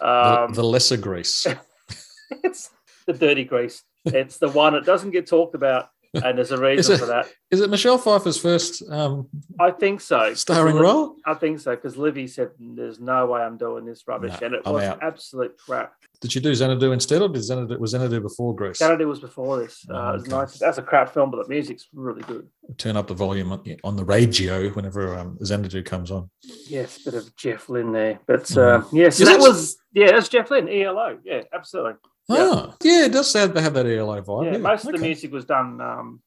The, 0.00 0.08
Um, 0.08 0.54
the 0.54 0.64
lesser 0.64 0.96
grease. 0.96 1.46
it's 2.44 2.70
the 3.06 3.12
dirty 3.12 3.44
grease. 3.44 3.82
It's 4.06 4.38
the 4.38 4.48
one 4.48 4.72
that 4.72 4.86
doesn't 4.86 5.10
get 5.10 5.26
talked 5.26 5.54
about, 5.54 5.90
and 6.24 6.38
there's 6.38 6.52
a 6.52 6.58
reason 6.60 6.94
it- 6.94 6.98
for 6.98 7.06
that. 7.06 7.26
Is 7.50 7.60
it 7.60 7.70
Michelle 7.70 7.96
Pfeiffer's 7.98 8.36
first 8.38 8.82
um, 8.90 9.28
I 9.60 9.70
think 9.70 10.00
so. 10.00 10.34
starring 10.34 10.76
role? 10.76 11.14
I 11.24 11.34
think 11.34 11.60
so 11.60 11.76
because 11.76 11.96
Livy 11.96 12.26
said, 12.26 12.50
"There's 12.58 12.98
no 12.98 13.26
way 13.26 13.40
I'm 13.40 13.56
doing 13.56 13.84
this 13.84 14.02
rubbish," 14.08 14.34
No, 14.40 14.46
and 14.46 14.54
it 14.56 14.62
I'm 14.66 14.72
was 14.74 14.82
out. 14.84 15.02
absolute 15.02 15.56
crap. 15.58 15.92
Did 16.20 16.32
she 16.32 16.40
do 16.40 16.54
Xanadu 16.54 16.92
instead, 16.92 17.22
or 17.22 17.28
did 17.28 17.42
Xanadu 17.44 17.78
was 17.78 17.90
Xanadu 17.92 18.20
before 18.20 18.54
Grease? 18.54 18.78
Saturday 18.78 19.04
was 19.04 19.20
before 19.20 19.58
this. 19.58 19.84
Uh, 19.88 19.94
Oh, 19.94 20.08
it 20.08 20.12
was 20.14 20.22
okay. 20.22 20.30
nice. 20.32 20.58
That's 20.58 20.78
a 20.78 20.82
crap 20.82 21.12
film, 21.12 21.30
but 21.30 21.42
the 21.46 21.48
music's 21.48 21.86
really 21.94 22.22
good. 22.22 22.48
Turn 22.78 22.96
up 22.96 23.06
the 23.06 23.14
volume 23.14 23.52
on, 23.52 23.62
on 23.84 23.96
the 23.96 24.04
radio 24.04 24.68
whenever 24.70 25.14
um, 25.16 25.38
Xanadu 25.44 25.82
comes 25.84 26.10
on. 26.10 26.30
Yes, 26.68 26.98
bit 27.04 27.14
of 27.14 27.34
Jeff 27.36 27.68
Lynne 27.68 27.92
there, 27.92 28.18
but 28.26 28.44
Mhm. 28.44 28.82
uh, 28.82 28.88
yeah, 28.92 29.10
so 29.10 29.24
that 29.26 29.38
was 29.38 29.76
yeah, 29.92 30.10
that's 30.12 30.28
Jeff 30.28 30.50
Lynne, 30.50 30.68
ELO. 30.68 31.18
Yeah, 31.24 31.42
absolutely. 31.52 31.94
Yeah. 32.28 32.50
Ah, 32.52 32.74
yeah, 32.82 33.04
it 33.06 33.12
does 33.12 33.30
sound 33.30 33.54
to 33.54 33.60
have 33.60 33.74
that 33.74 33.86
ELO 33.86 34.20
vibe. 34.20 34.44
yeah, 34.46 34.52
yeah. 34.52 34.58
most 34.58 34.84
of 34.86 34.92
the 34.92 34.98
music 34.98 35.32
was 35.32 35.44
done. 35.44 35.80
Um, 35.80 36.20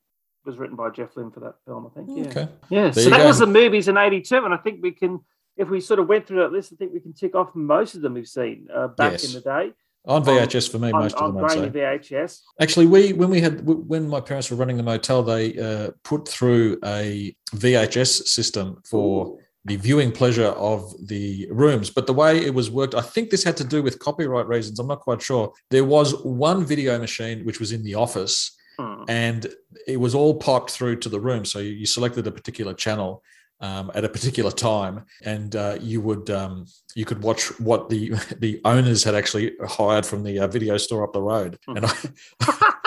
was 0.45 0.57
written 0.57 0.77
by 0.77 0.89
Jeff 0.89 1.15
Lynne 1.17 1.29
for 1.31 1.41
that 1.41 1.55
film, 1.65 1.87
I 1.87 1.89
think. 1.93 2.09
Yeah. 2.17 2.29
Okay. 2.31 2.47
Yeah, 2.69 2.89
There 2.89 3.03
so 3.03 3.09
that 3.09 3.17
go. 3.19 3.27
was 3.27 3.39
the 3.39 3.45
movies 3.47 3.87
in 3.89 3.97
'82, 3.97 4.37
and 4.45 4.53
I 4.53 4.57
think 4.57 4.81
we 4.81 4.91
can, 4.91 5.19
if 5.57 5.69
we 5.69 5.81
sort 5.81 5.99
of 5.99 6.07
went 6.07 6.25
through 6.25 6.39
that 6.39 6.51
list, 6.53 6.71
I 6.73 6.77
think 6.77 6.93
we 6.93 7.01
can 7.01 7.13
tick 7.13 7.35
off 7.35 7.53
most 7.53 7.95
of 7.95 8.01
them 8.01 8.13
we've 8.13 8.25
seen 8.27 8.67
uh, 8.73 8.87
back 8.87 9.11
Yes. 9.11 9.25
in 9.27 9.33
the 9.33 9.41
day 9.41 9.73
On 10.05 10.23
VHS 10.23 10.71
for 10.71 10.79
me, 10.79 10.91
on, 10.91 11.01
most 11.03 11.17
of 11.17 11.23
on 11.23 11.35
them, 11.35 11.43
I'd 11.43 11.51
grainy 11.51 11.69
VHS. 11.71 12.39
Actually, 12.61 12.85
we 12.87 13.11
when 13.11 13.29
we 13.29 13.41
had 13.41 13.65
when 13.65 14.07
my 14.07 14.21
parents 14.21 14.49
were 14.49 14.55
running 14.57 14.77
the 14.77 14.83
motel, 14.83 15.21
they 15.21 15.59
uh, 15.59 15.91
put 16.05 16.25
through 16.27 16.79
a 16.85 17.35
VHS 17.53 18.27
system 18.27 18.81
for 18.89 19.37
the 19.65 19.75
viewing 19.75 20.11
pleasure 20.11 20.47
of 20.71 20.93
the 21.07 21.47
rooms. 21.51 21.89
But 21.89 22.07
the 22.07 22.13
way 22.13 22.37
it 22.45 22.53
was 22.53 22.71
worked, 22.71 22.95
I 22.95 23.01
think 23.01 23.29
this 23.29 23.43
had 23.43 23.57
to 23.57 23.63
do 23.63 23.83
with 23.83 23.99
copyright 23.99 24.47
reasons. 24.47 24.79
I'm 24.79 24.87
not 24.87 25.01
quite 25.01 25.21
sure. 25.21 25.51
There 25.69 25.83
was 25.85 26.15
one 26.23 26.65
video 26.65 26.97
machine 26.99 27.45
which 27.45 27.59
was 27.59 27.71
in 27.71 27.83
the 27.83 27.95
office, 27.95 28.55
Hmm. 28.79 29.03
and 29.09 29.47
it 29.87 29.97
was 29.99 30.15
all 30.15 30.35
piped 30.35 30.71
through 30.71 30.97
to 30.99 31.09
the 31.09 31.19
room. 31.19 31.43
So 31.43 31.59
you, 31.59 31.71
you 31.71 31.85
selected 31.85 32.25
a 32.27 32.31
particular 32.31 32.73
channel. 32.73 33.21
um, 33.61 33.91
at 33.93 34.05
a 34.05 34.09
particular 34.17 34.51
time, 34.51 35.03
and 35.25 35.53
uh, 35.53 35.75
you 35.81 35.99
would 35.99 36.29
um, 36.29 36.65
you 36.95 37.03
could 37.03 37.21
watch 37.21 37.43
what 37.59 37.89
the 37.89 38.11
the 38.39 38.61
owners 38.63 39.03
had 39.03 39.15
actually 39.15 39.51
hired 39.67 40.05
from 40.05 40.23
the 40.23 40.39
uh, 40.39 40.47
video 40.47 40.77
store 40.77 41.03
up 41.03 41.11
the 41.11 41.21
road, 41.21 41.57
Hmm. 41.67 41.75
and 41.75 41.85
I, 41.85 41.93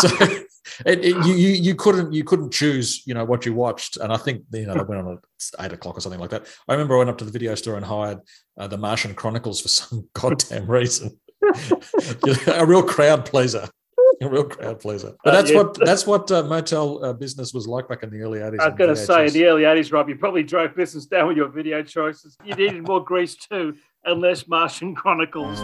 so 0.00 0.08
it, 0.86 1.04
it- 1.04 1.26
you, 1.26 1.34
you 1.34 1.48
you 1.48 1.74
couldn't 1.74 2.12
you 2.12 2.24
couldn't 2.24 2.52
choose 2.52 3.02
you 3.06 3.14
know 3.14 3.24
what 3.24 3.44
you 3.46 3.52
watched, 3.54 3.96
and 3.96 4.12
I 4.12 4.16
think 4.16 4.42
you 4.52 4.66
know 4.66 4.74
they 4.74 4.82
went 4.82 5.06
on 5.06 5.14
at 5.18 5.64
eight 5.64 5.72
o'clock 5.72 5.96
or 5.96 6.00
something 6.00 6.20
like 6.20 6.30
that. 6.30 6.46
I 6.68 6.72
remember 6.72 6.94
I 6.94 6.98
went 6.98 7.10
up 7.10 7.18
to 7.18 7.24
the 7.24 7.30
video 7.32 7.54
store 7.54 7.76
and 7.76 7.84
hired 7.84 8.18
uh, 8.58 8.66
the 8.68 8.76
Martian 8.76 9.14
Chronicles 9.14 9.60
for 9.60 9.68
some 9.68 10.08
goddamn 10.14 10.70
reason, 10.70 11.18
a 12.46 12.66
real 12.66 12.82
crowd 12.82 13.24
pleaser. 13.26 13.68
A 14.20 14.28
real 14.28 14.42
crowd 14.42 14.80
pleaser, 14.80 15.12
but 15.22 15.32
Uh, 15.32 15.36
that's 15.36 15.50
yeah. 15.52 15.56
what 15.58 15.78
that's 15.78 16.04
what 16.04 16.28
uh, 16.32 16.42
motel 16.42 17.04
uh, 17.04 17.12
business 17.12 17.54
was 17.54 17.68
like 17.68 17.88
back 17.88 18.02
in 18.02 18.10
the 18.10 18.20
early 18.20 18.40
eighties. 18.40 18.58
I 18.60 18.66
was 18.70 18.76
going 18.76 18.90
to 18.90 18.96
say, 18.96 19.26
in 19.28 19.32
the 19.32 19.44
early 19.44 19.62
80s, 19.62 19.92
Rob, 19.92 20.08
you 20.08 20.16
probably 20.16 20.42
drove 20.42 20.74
business 20.74 21.06
down 21.06 21.28
with 21.28 21.36
your 21.36 21.46
video 21.48 21.84
choices. 21.84 22.36
You 22.44 22.54
needed 22.56 22.84
more 22.84 23.04
grease 23.04 23.36
too, 23.36 23.76
and 24.04 24.20
less 24.20 24.48
Martian 24.48 24.96
Chronicles. 24.96 25.60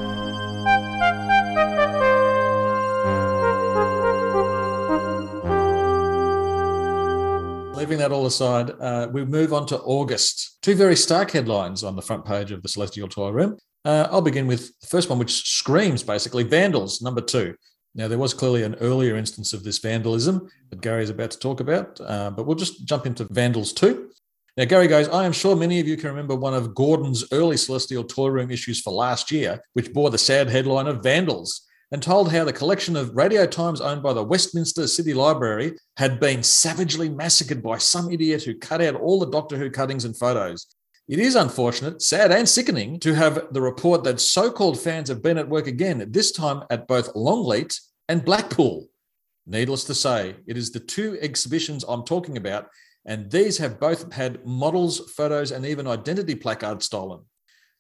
Leaving 7.85 7.99
that 7.99 8.13
all 8.13 8.25
aside, 8.25 8.71
uh, 8.81 9.09
we 9.13 9.27
move 9.27 9.53
on 9.53 9.67
to 9.67 9.79
August. 9.81 10.57
Two 10.63 10.75
very 10.75 10.97
stark 10.97 11.31
headlines 11.33 11.85
on 11.85 11.97
the 11.97 12.01
front 12.01 12.25
page 12.25 12.51
of 12.51 12.63
the 12.63 12.69
Celestial 12.71 13.09
Toy 13.09 13.29
Room. 13.29 13.59
Uh, 13.85 14.09
I'll 14.11 14.23
begin 14.23 14.47
with 14.47 14.73
the 14.81 14.87
first 14.87 15.11
one, 15.11 15.19
which 15.19 15.47
screams 15.47 16.03
basically 16.03 16.45
Vandals, 16.45 17.03
number 17.03 17.21
two. 17.21 17.55
Now, 17.95 18.09
there 18.09 18.17
was 18.17 18.33
clearly 18.33 18.63
an 18.63 18.75
earlier 18.77 19.17
instance 19.17 19.53
of 19.53 19.65
this 19.65 19.81
vandalism 19.81 20.49
that 20.71 20.81
Gary 20.81 21.03
is 21.03 21.11
about 21.11 21.31
to 21.33 21.39
talk 21.39 21.61
about, 21.61 22.01
uh, 22.01 22.31
but 22.31 22.47
we'll 22.47 22.57
just 22.57 22.87
jump 22.87 23.05
into 23.05 23.27
Vandals 23.31 23.75
2. 23.75 24.09
Now, 24.57 24.65
Gary 24.65 24.87
goes, 24.87 25.11
I 25.11 25.27
am 25.27 25.33
sure 25.33 25.55
many 25.55 25.79
of 25.79 25.87
you 25.87 25.99
can 25.99 26.09
remember 26.09 26.35
one 26.35 26.55
of 26.55 26.75
Gordon's 26.75 27.27
early 27.33 27.59
Celestial 27.59 28.05
Toy 28.05 28.29
Room 28.29 28.51
issues 28.51 28.81
for 28.81 28.95
last 28.95 29.31
year, 29.31 29.61
which 29.75 29.93
bore 29.93 30.09
the 30.09 30.17
sad 30.17 30.49
headline 30.49 30.87
of 30.87 31.03
Vandals, 31.03 31.67
and 31.95 32.03
told 32.03 32.33
how 32.33 32.43
the 32.43 32.53
collection 32.53 32.97
of 32.97 33.15
radio 33.15 33.47
times 33.47 33.81
owned 33.81 34.03
by 34.03 34.13
the 34.13 34.25
Westminster 34.25 34.89
City 34.89 35.15
Library 35.15 35.75
had 35.97 36.19
been 36.19 36.43
savagely 36.43 37.09
massacred 37.09 37.63
by 37.63 37.79
some 37.79 38.11
idiot 38.11 38.43
who 38.43 38.59
cut 38.59 38.81
out 38.81 38.97
all 38.97 39.21
the 39.21 39.31
Doctor 39.31 39.57
Who 39.57 39.71
cuttings 39.71 40.05
and 40.05 40.19
photos. 40.19 40.67
It 41.07 41.21
is 41.21 41.37
unfortunate, 41.37 42.03
sad, 42.03 42.33
and 42.33 42.49
sickening 42.49 42.99
to 42.99 43.15
have 43.15 43.47
the 43.53 43.61
report 43.61 44.03
that 44.03 44.19
so 44.19 44.51
called 44.51 44.77
fans 44.77 45.09
have 45.09 45.23
been 45.23 45.39
at 45.39 45.49
work 45.49 45.69
again, 45.69 46.05
this 46.11 46.33
time 46.33 46.65
at 46.69 46.89
both 46.89 47.15
Longleat 47.15 47.79
and 48.09 48.25
Blackpool. 48.25 48.89
Needless 49.47 49.85
to 49.85 49.95
say, 49.95 50.35
it 50.49 50.57
is 50.57 50.73
the 50.73 50.81
two 50.81 51.17
exhibitions 51.21 51.85
I'm 51.87 52.03
talking 52.03 52.37
about, 52.37 52.71
and 53.07 53.31
these 53.31 53.59
have 53.59 53.79
both 53.79 54.13
had 54.13 54.45
models, 54.45 55.13
photos, 55.13 55.53
and 55.53 55.65
even 55.65 55.87
identity 55.87 56.35
placards 56.35 56.87
stolen. 56.87 57.21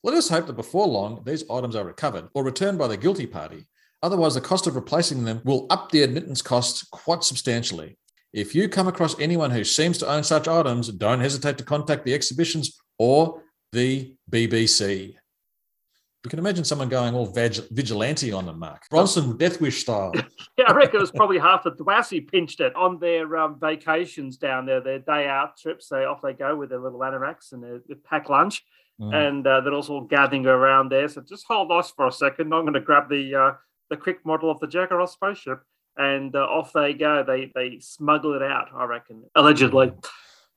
Let 0.04 0.14
us 0.14 0.28
hope 0.28 0.46
that 0.46 0.52
before 0.52 0.86
long, 0.86 1.24
these 1.26 1.42
items 1.50 1.74
are 1.74 1.84
recovered 1.84 2.28
or 2.32 2.44
returned 2.44 2.78
by 2.78 2.86
the 2.86 2.96
guilty 2.96 3.26
party. 3.26 3.66
Otherwise, 4.04 4.34
the 4.34 4.40
cost 4.40 4.66
of 4.66 4.76
replacing 4.76 5.24
them 5.24 5.40
will 5.44 5.66
up 5.70 5.90
the 5.90 6.02
admittance 6.02 6.42
costs 6.42 6.86
quite 6.90 7.24
substantially. 7.24 7.96
If 8.34 8.54
you 8.54 8.68
come 8.68 8.86
across 8.86 9.18
anyone 9.18 9.50
who 9.50 9.64
seems 9.64 9.96
to 9.98 10.06
own 10.06 10.22
such 10.22 10.46
items, 10.46 10.88
don't 10.88 11.20
hesitate 11.20 11.56
to 11.56 11.64
contact 11.64 12.04
the 12.04 12.12
exhibitions 12.12 12.78
or 12.98 13.42
the 13.72 14.14
BBC. 14.30 15.14
You 16.22 16.30
can 16.30 16.38
imagine 16.38 16.64
someone 16.64 16.90
going 16.90 17.14
all 17.14 17.24
vag- 17.32 17.66
vigilante 17.70 18.30
on 18.30 18.44
them, 18.44 18.58
Mark. 18.58 18.82
Bronson 18.90 19.38
Death 19.38 19.58
Wish 19.62 19.80
style. 19.80 20.12
Yeah, 20.58 20.66
I 20.68 20.74
reckon 20.74 20.96
it 20.96 21.00
was 21.00 21.10
probably 21.10 21.38
half 21.38 21.64
the 21.64 21.72
Dwassi 21.72 22.30
pinched 22.30 22.60
it 22.60 22.76
on 22.76 22.98
their 23.00 23.36
um, 23.38 23.58
vacations 23.58 24.36
down 24.36 24.66
there, 24.66 24.80
their 24.82 24.98
day 25.00 25.26
out 25.26 25.56
trips. 25.56 25.88
They 25.88 26.04
off 26.04 26.20
they 26.22 26.32
go 26.34 26.54
with 26.54 26.68
their 26.68 26.78
little 26.78 27.00
anoraks 27.00 27.52
and 27.52 27.62
their, 27.62 27.80
their 27.88 27.96
packed 27.96 28.28
lunch, 28.28 28.62
Mm. 29.00 29.12
and 29.12 29.44
uh, 29.46 29.60
they're 29.60 29.74
also 29.74 30.02
gathering 30.02 30.46
around 30.46 30.90
there. 30.90 31.08
So 31.08 31.20
just 31.20 31.44
hold 31.48 31.72
us 31.72 31.90
for 31.90 32.06
a 32.06 32.12
second. 32.12 32.54
I'm 32.54 32.62
going 32.62 32.74
to 32.74 32.80
grab 32.80 33.08
the 33.08 33.34
uh, 33.34 33.52
the 33.90 33.96
quick 33.96 34.24
model 34.24 34.50
of 34.50 34.60
the 34.60 34.66
Jagaroth 34.66 35.10
spaceship, 35.10 35.62
and 35.96 36.34
uh, 36.34 36.40
off 36.40 36.72
they 36.72 36.92
go. 36.94 37.22
They 37.26 37.52
they 37.54 37.78
smuggle 37.80 38.34
it 38.34 38.42
out. 38.42 38.68
I 38.74 38.84
reckon 38.84 39.24
allegedly. 39.34 39.92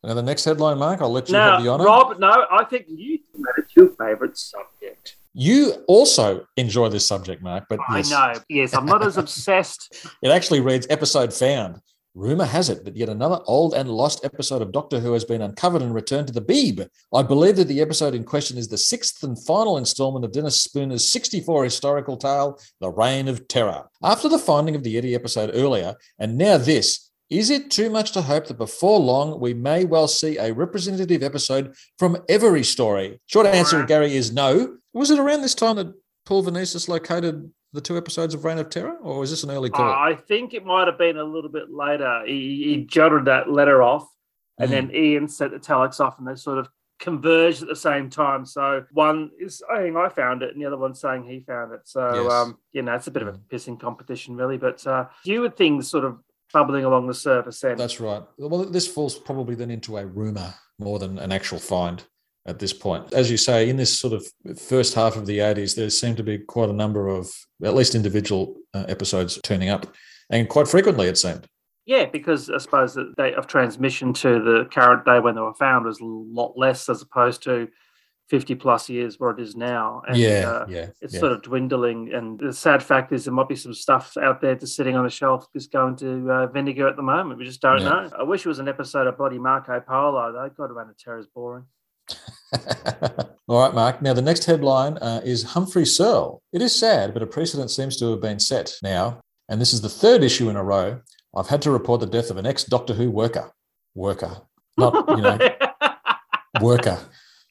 Now, 0.03 0.13
the 0.13 0.21
next 0.21 0.45
headline, 0.45 0.77
Mark, 0.77 1.01
I'll 1.01 1.11
let 1.11 1.27
you 1.27 1.35
have 1.35 1.59
the 1.59 1.65
Now, 1.65 1.73
honour. 1.73 1.83
Rob, 1.85 2.19
no, 2.19 2.45
I 2.51 2.63
think 2.65 2.85
you 2.87 3.19
made 3.35 3.51
it 3.57 3.65
your 3.75 3.89
favourite 3.89 4.37
subject. 4.37 5.17
You 5.33 5.73
also 5.87 6.45
enjoy 6.55 6.89
this 6.89 7.05
subject, 7.05 7.41
Mark, 7.41 7.65
but 7.67 7.79
yes, 7.91 8.11
I 8.11 8.33
know. 8.33 8.39
Yes, 8.47 8.73
I'm 8.73 8.85
not 8.85 9.03
as 9.05 9.17
obsessed. 9.23 10.07
it 10.21 10.29
actually 10.29 10.61
reads 10.61 10.87
episode 10.89 11.33
found. 11.33 11.79
Rumor 12.17 12.45
has 12.45 12.67
it 12.67 12.83
that 12.83 12.97
yet 12.97 13.09
another 13.09 13.39
old 13.45 13.75
and 13.75 13.87
lost 13.87 14.25
episode 14.25 14.63
of 14.63 14.71
Doctor 14.71 14.99
Who 14.99 15.13
has 15.13 15.23
been 15.23 15.43
uncovered 15.43 15.83
and 15.83 15.93
returned 15.93 16.25
to 16.25 16.33
the 16.33 16.41
Beeb. 16.41 16.89
I 17.13 17.21
believe 17.21 17.57
that 17.57 17.67
the 17.67 17.79
episode 17.79 18.15
in 18.15 18.23
question 18.23 18.57
is 18.57 18.67
the 18.67 18.77
sixth 18.77 19.21
and 19.21 19.37
final 19.45 19.77
installment 19.77 20.25
of 20.25 20.31
Dennis 20.31 20.59
Spooner's 20.59 21.11
64 21.11 21.65
historical 21.65 22.17
tale, 22.17 22.59
The 22.81 22.89
Reign 22.89 23.27
of 23.27 23.47
Terror. 23.47 23.83
After 24.01 24.27
the 24.29 24.39
finding 24.39 24.75
of 24.75 24.81
the 24.81 24.97
Eddie 24.97 25.13
episode 25.13 25.51
earlier, 25.53 25.93
and 26.17 26.39
now 26.39 26.57
this, 26.57 27.11
is 27.29 27.51
it 27.51 27.69
too 27.69 27.91
much 27.91 28.13
to 28.13 28.23
hope 28.23 28.47
that 28.47 28.57
before 28.57 28.99
long 28.99 29.39
we 29.39 29.53
may 29.53 29.85
well 29.85 30.07
see 30.07 30.39
a 30.39 30.51
representative 30.51 31.21
episode 31.21 31.75
from 31.99 32.17
every 32.27 32.63
story? 32.63 33.19
Short 33.27 33.45
answer, 33.45 33.85
Gary, 33.85 34.15
is 34.15 34.33
no. 34.33 34.77
Was 34.91 35.11
it 35.11 35.19
around 35.19 35.43
this 35.43 35.53
time 35.53 35.75
that 35.75 35.93
Paul 36.25 36.43
Vanezis 36.43 36.87
located 36.87 37.51
the 37.73 37.81
two 37.81 37.97
episodes 37.97 38.33
of 38.33 38.45
Reign 38.45 38.57
of 38.57 38.69
Terror, 38.69 38.97
or 39.01 39.19
was 39.19 39.29
this 39.29 39.43
an 39.43 39.51
early 39.51 39.69
call? 39.69 39.85
I 39.85 40.15
think 40.15 40.53
it 40.53 40.65
might 40.65 40.87
have 40.87 40.97
been 40.97 41.17
a 41.17 41.23
little 41.23 41.49
bit 41.49 41.69
later. 41.71 42.23
He, 42.25 42.63
he 42.63 42.85
jotted 42.85 43.25
that 43.25 43.49
letter 43.51 43.81
off, 43.81 44.07
and 44.57 44.69
Mm. 44.69 44.71
then 44.71 44.91
Ian 44.95 45.27
sent 45.27 45.51
the 45.51 45.59
telex 45.59 45.99
off, 45.99 46.17
and 46.19 46.27
they 46.27 46.35
sort 46.35 46.57
of 46.59 46.69
converged 46.99 47.61
at 47.61 47.67
the 47.67 47.75
same 47.75 48.09
time. 48.09 48.43
So 48.45 48.83
one 48.91 49.29
is 49.39 49.61
saying 49.69 49.95
I 49.97 50.09
found 50.09 50.41
it, 50.43 50.51
and 50.53 50.61
the 50.61 50.65
other 50.65 50.77
one's 50.77 50.99
saying 50.99 51.25
he 51.25 51.41
found 51.41 51.73
it. 51.73 51.81
So 51.85 52.23
Yes. 52.23 52.33
um, 52.33 52.57
you 52.71 52.81
know, 52.81 52.95
it's 52.95 53.07
a 53.07 53.11
bit 53.11 53.21
of 53.21 53.27
a 53.27 53.33
Mm. 53.33 53.41
pissing 53.51 53.79
competition, 53.79 54.35
really. 54.35 54.57
But 54.57 54.85
uh, 54.87 55.05
you 55.23 55.41
would 55.41 55.55
things 55.55 55.89
sort 55.89 56.05
of 56.05 56.17
bubbling 56.53 56.85
along 56.85 57.07
the 57.07 57.13
surface. 57.13 57.59
Then 57.59 57.77
That's 57.77 57.99
right. 57.99 58.23
Well, 58.37 58.63
this 58.63 58.87
falls 58.87 59.19
probably 59.19 59.53
then 59.55 59.69
into 59.69 59.97
a 59.97 60.05
rumor 60.05 60.53
more 60.79 60.97
than 60.97 61.19
an 61.19 61.31
actual 61.31 61.59
find 61.59 62.03
at 62.47 62.59
this 62.59 62.73
point. 62.73 63.13
As 63.13 63.29
you 63.29 63.37
say, 63.37 63.69
in 63.69 63.77
this 63.77 63.97
sort 63.97 64.13
of 64.13 64.25
first 64.57 64.93
half 64.93 65.15
of 65.15 65.25
the 65.25 65.39
80s, 65.39 65.75
there 65.75 65.89
seemed 65.89 66.17
to 66.17 66.23
be 66.23 66.37
quite 66.39 66.69
a 66.69 66.73
number 66.73 67.07
of 67.07 67.29
at 67.63 67.75
least 67.75 67.93
individual 67.93 68.55
uh, 68.73 68.85
episodes 68.87 69.39
turning 69.43 69.69
up, 69.69 69.85
and 70.29 70.49
quite 70.49 70.67
frequently 70.67 71.07
it 71.07 71.17
seemed. 71.17 71.45
Yeah, 71.85 72.05
because 72.05 72.49
I 72.49 72.57
suppose 72.57 72.95
the 72.95 73.13
date 73.17 73.35
of 73.35 73.47
transmission 73.47 74.13
to 74.13 74.41
the 74.41 74.67
current 74.71 75.05
day 75.05 75.19
when 75.19 75.35
they 75.35 75.41
were 75.41 75.53
found 75.53 75.85
was 75.85 76.01
a 76.01 76.05
lot 76.05 76.57
less 76.57 76.89
as 76.89 77.01
opposed 77.01 77.43
to 77.43 77.69
50 78.29 78.55
plus 78.55 78.89
years 78.89 79.19
where 79.19 79.31
it 79.31 79.39
is 79.39 79.55
now. 79.55 80.01
And, 80.05 80.17
yeah, 80.17 80.49
uh, 80.49 80.65
yeah. 80.67 80.87
it's 80.99 81.13
yeah. 81.13 81.19
sort 81.21 81.31
of 81.31 81.43
dwindling. 81.43 82.13
And 82.13 82.37
the 82.37 82.51
sad 82.51 82.83
fact 82.83 83.13
is, 83.13 83.23
there 83.23 83.33
might 83.33 83.47
be 83.47 83.55
some 83.55 83.73
stuff 83.73 84.17
out 84.21 84.41
there 84.41 84.55
just 84.55 84.75
sitting 84.75 84.97
on 84.97 85.05
a 85.05 85.09
shelf 85.09 85.47
just 85.53 85.71
going 85.71 85.95
to 85.97 86.29
uh, 86.29 86.47
vinegar 86.47 86.89
at 86.89 86.97
the 86.97 87.03
moment. 87.03 87.39
We 87.39 87.45
just 87.45 87.61
don't 87.61 87.79
Yeah. 87.81 87.89
know. 87.89 88.11
I 88.19 88.23
wish 88.23 88.45
it 88.45 88.49
was 88.49 88.59
an 88.59 88.67
episode 88.67 89.07
of 89.07 89.17
Bloody 89.17 89.39
Marco 89.39 89.79
Polo, 89.79 90.33
though. 90.33 90.49
God, 90.57 90.71
Around 90.71 90.89
the 90.89 90.93
Terror 90.95 91.19
is 91.19 91.27
boring. 91.27 91.63
All 93.47 93.61
right, 93.61 93.73
Mark. 93.73 94.01
Now, 94.01 94.13
the 94.13 94.21
next 94.21 94.45
headline 94.45 94.97
uh, 94.97 95.21
is 95.23 95.43
Humphrey 95.43 95.85
Searle. 95.85 96.41
It 96.53 96.61
is 96.61 96.75
sad, 96.75 97.13
but 97.13 97.23
a 97.23 97.27
precedent 97.27 97.71
seems 97.71 97.97
to 97.97 98.11
have 98.11 98.21
been 98.21 98.39
set 98.39 98.75
now, 98.81 99.21
and 99.49 99.59
this 99.61 99.73
is 99.73 99.81
the 99.81 99.89
third 99.89 100.23
issue 100.23 100.49
in 100.49 100.55
a 100.55 100.63
row. 100.63 101.01
I've 101.35 101.47
had 101.47 101.61
to 101.63 101.71
report 101.71 101.99
the 101.99 102.07
death 102.07 102.29
of 102.29 102.37
an 102.37 102.45
ex 102.45 102.63
Doctor 102.63 102.93
Who 102.93 103.11
worker. 103.11 103.51
Worker. 103.95 104.41
Not, 104.77 104.93
you 105.09 105.21
know, 105.23 105.37
worker. 106.61 106.99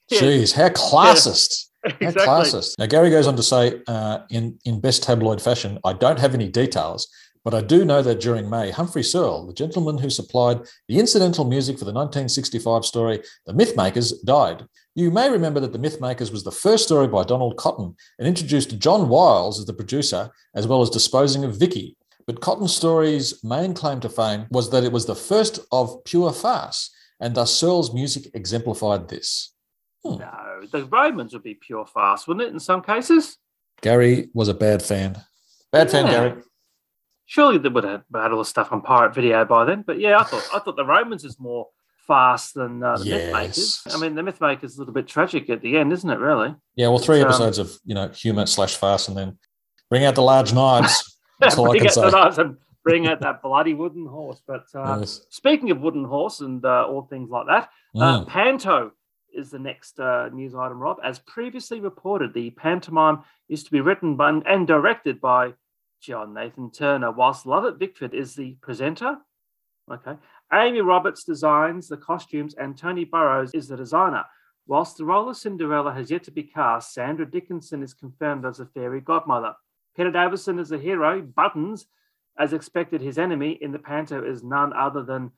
Yeah. 0.09 0.21
Jeez, 0.21 0.55
how 0.55 0.69
classist. 0.69 1.67
How 1.85 1.91
exactly. 2.01 2.27
classist. 2.27 2.79
Now, 2.79 2.87
Gary 2.87 3.11
goes 3.11 3.27
on 3.27 3.37
to 3.37 3.43
say, 3.43 3.81
uh, 3.87 4.21
in, 4.31 4.59
in 4.65 4.81
best 4.81 5.03
tabloid 5.03 5.41
fashion, 5.41 5.79
I 5.85 5.93
don't 5.93 6.19
have 6.19 6.35
any 6.35 6.49
details, 6.49 7.09
but 7.47 7.55
I 7.55 7.61
do 7.61 7.85
know 7.85 8.03
that 8.03 8.19
during 8.19 8.51
May, 8.51 8.73
Humphrey 8.73 9.05
Searle, 9.05 9.47
the 9.47 9.53
gentleman 9.53 9.99
who 9.99 10.11
supplied 10.11 10.63
the 10.89 10.99
incidental 10.99 11.45
music 11.45 11.79
for 11.79 11.85
the 11.85 11.93
1965 11.93 12.85
story 12.85 13.23
The 13.47 13.53
Mythmakers, 13.53 14.15
died. 14.25 14.67
You 14.97 15.13
may 15.13 15.31
remember 15.31 15.61
that 15.61 15.73
The 15.73 15.79
Mythmakers 15.79 16.33
was 16.33 16.43
the 16.43 16.51
first 16.51 16.87
story 16.87 17.07
by 17.07 17.23
Donald 17.23 17.57
Cotton 17.57 17.95
and 18.19 18.27
introduced 18.27 18.81
John 18.81 19.09
Wiles 19.09 19.61
as 19.61 19.67
the 19.67 19.75
producer, 19.75 20.29
as 20.57 20.67
well 20.67 20.83
as 20.83 20.91
disposing 20.91 21.45
of 21.45 21.57
Vicky. 21.57 21.97
But 22.27 22.41
Cotton's 22.41 22.75
story's 22.75 23.45
main 23.45 23.75
claim 23.75 24.01
to 24.01 24.09
fame 24.09 24.47
was 24.51 24.71
that 24.71 24.83
it 24.83 24.91
was 24.91 25.07
the 25.07 25.15
first 25.15 25.61
of 25.71 26.03
pure 26.03 26.33
farce, 26.33 26.91
and 27.21 27.37
thus 27.37 27.55
Searle's 27.55 27.95
music 27.95 28.29
exemplified 28.35 29.09
this. 29.09 29.55
Hmm. 30.05 30.17
No, 30.17 30.67
the 30.69 30.85
Romans 30.87 31.33
would 31.33 31.45
be 31.45 31.55
pure 31.55 31.87
farce, 31.87 32.27
wouldn't 32.27 32.49
it, 32.49 32.53
in 32.53 32.59
some 32.59 32.83
cases? 32.83 33.39
Gary 33.83 34.31
was 34.35 34.49
a 34.49 34.55
bad 34.55 34.83
fan. 34.83 35.23
Bad 35.71 35.93
fan, 35.93 36.07
Gary. 36.07 36.43
Surely 37.27 37.59
they 37.59 37.69
would 37.69 37.85
have 37.85 38.05
had 38.15 38.31
all 38.33 38.39
the 38.39 38.45
stuff 38.45 38.73
on 38.73 38.81
pirate 38.83 39.15
video 39.15 39.45
by 39.45 39.65
then. 39.65 39.83
But 39.87 39.99
yeah, 40.01 40.19
I 40.19 40.25
thought 40.25 40.49
I 40.55 40.59
thought 40.61 40.77
the 40.77 40.85
Romans 40.87 41.25
is 41.25 41.39
more 41.41 41.69
fast 42.07 42.55
than 42.55 42.83
uh, 42.83 42.97
the 42.99 43.05
Mythmakers. 43.05 43.83
Yes. 43.87 43.95
I 43.95 43.99
mean, 43.99 44.15
the 44.15 44.23
Mythmakers 44.23 44.65
is 44.65 44.77
a 44.77 44.81
little 44.81 44.95
bit 44.95 45.09
tragic 45.09 45.51
at 45.51 45.61
the 45.61 45.77
end, 45.77 45.93
isn't 45.93 46.09
it? 46.09 46.19
Really? 46.21 46.55
Yeah, 46.77 46.89
well, 46.89 46.99
three 46.99 47.21
Um, 47.21 47.27
episodes 47.29 47.59
of 47.59 47.77
you 47.85 47.95
know 47.95 48.09
humor 48.09 48.47
slash 48.47 48.77
fast, 48.77 49.09
and 49.09 49.17
then 49.17 49.39
bring 49.91 50.05
out 50.05 50.15
the 50.15 50.23
large 50.23 50.53
knives. 50.55 51.19
That's 51.41 51.59
all 51.59 51.67
I 51.67 51.71
Bring 51.79 51.81
can 51.91 52.15
out 52.15 52.35
say. 52.35 52.45
bring 52.85 53.07
out 53.09 53.21
that 53.21 53.43
bloody 53.43 53.75
wooden 53.75 54.07
horse. 54.07 54.41
But 54.47 54.65
uh, 54.75 54.99
Yes. 55.01 55.21
speaking 55.31 55.71
of 55.73 55.81
wooden 55.81 56.05
horse 56.05 56.41
and 56.41 56.65
uh, 56.65 56.87
all 56.89 57.03
things 57.11 57.29
like 57.29 57.47
that, 57.49 57.69
uh, 58.01 58.21
Mm. 58.21 58.27
Panto 58.29 58.93
is 59.35 59.51
the 59.51 59.59
next 59.59 59.99
uh, 60.01 60.29
news 60.33 60.55
item, 60.55 60.79
Rob. 60.79 60.97
As 61.05 61.19
previously 61.19 61.81
reported, 61.81 62.33
the 62.33 62.51
pantomime 62.51 63.23
is 63.51 63.65
to 63.65 63.71
be 63.71 63.81
written 63.83 64.17
by, 64.17 64.31
and 64.47 64.67
directed 64.67 65.21
by 65.21 65.53
John 66.07 66.33
Nathan 66.33 66.71
Turner, 66.71 67.11
whilst 67.11 67.47
Lovett 67.47 67.81
Bickford 67.81 68.15
is 68.15 68.37
the 68.37 68.57
presenter. 68.63 69.17
Okay. 69.91 70.15
Amy 70.53 70.81
Roberts 70.81 71.25
designs 71.25 71.89
the 71.89 71.97
costumes, 71.97 72.55
and 72.55 72.79
Tony 72.79 73.05
Burrows 73.05 73.51
is 73.55 73.67
the 73.67 73.77
designer. 73.77 74.25
Whilst 74.69 74.97
the 74.97 75.05
role 75.05 75.29
of 75.29 75.37
Cinderella 75.37 75.93
has 75.93 76.09
yet 76.09 76.23
to 76.25 76.31
be 76.31 76.45
cast, 76.45 76.95
Sandra 76.95 77.29
Dickinson 77.29 77.83
is 77.83 77.93
confirmed 77.93 78.47
as 78.47 78.61
a 78.61 78.67
fairy 78.67 79.01
godmother. 79.01 79.55
Peter 79.97 80.13
Davison 80.13 80.61
is 80.61 80.69
the 80.69 80.79
hero. 80.79 81.21
Buttons, 81.23 81.87
as 82.39 82.53
expected, 82.53 83.01
his 83.01 83.19
enemy 83.19 83.59
in 83.61 83.73
the 83.73 83.79
panto 83.81 84.25
is 84.25 84.45
none 84.45 84.73
other 84.75 85.03
than 85.03 85.33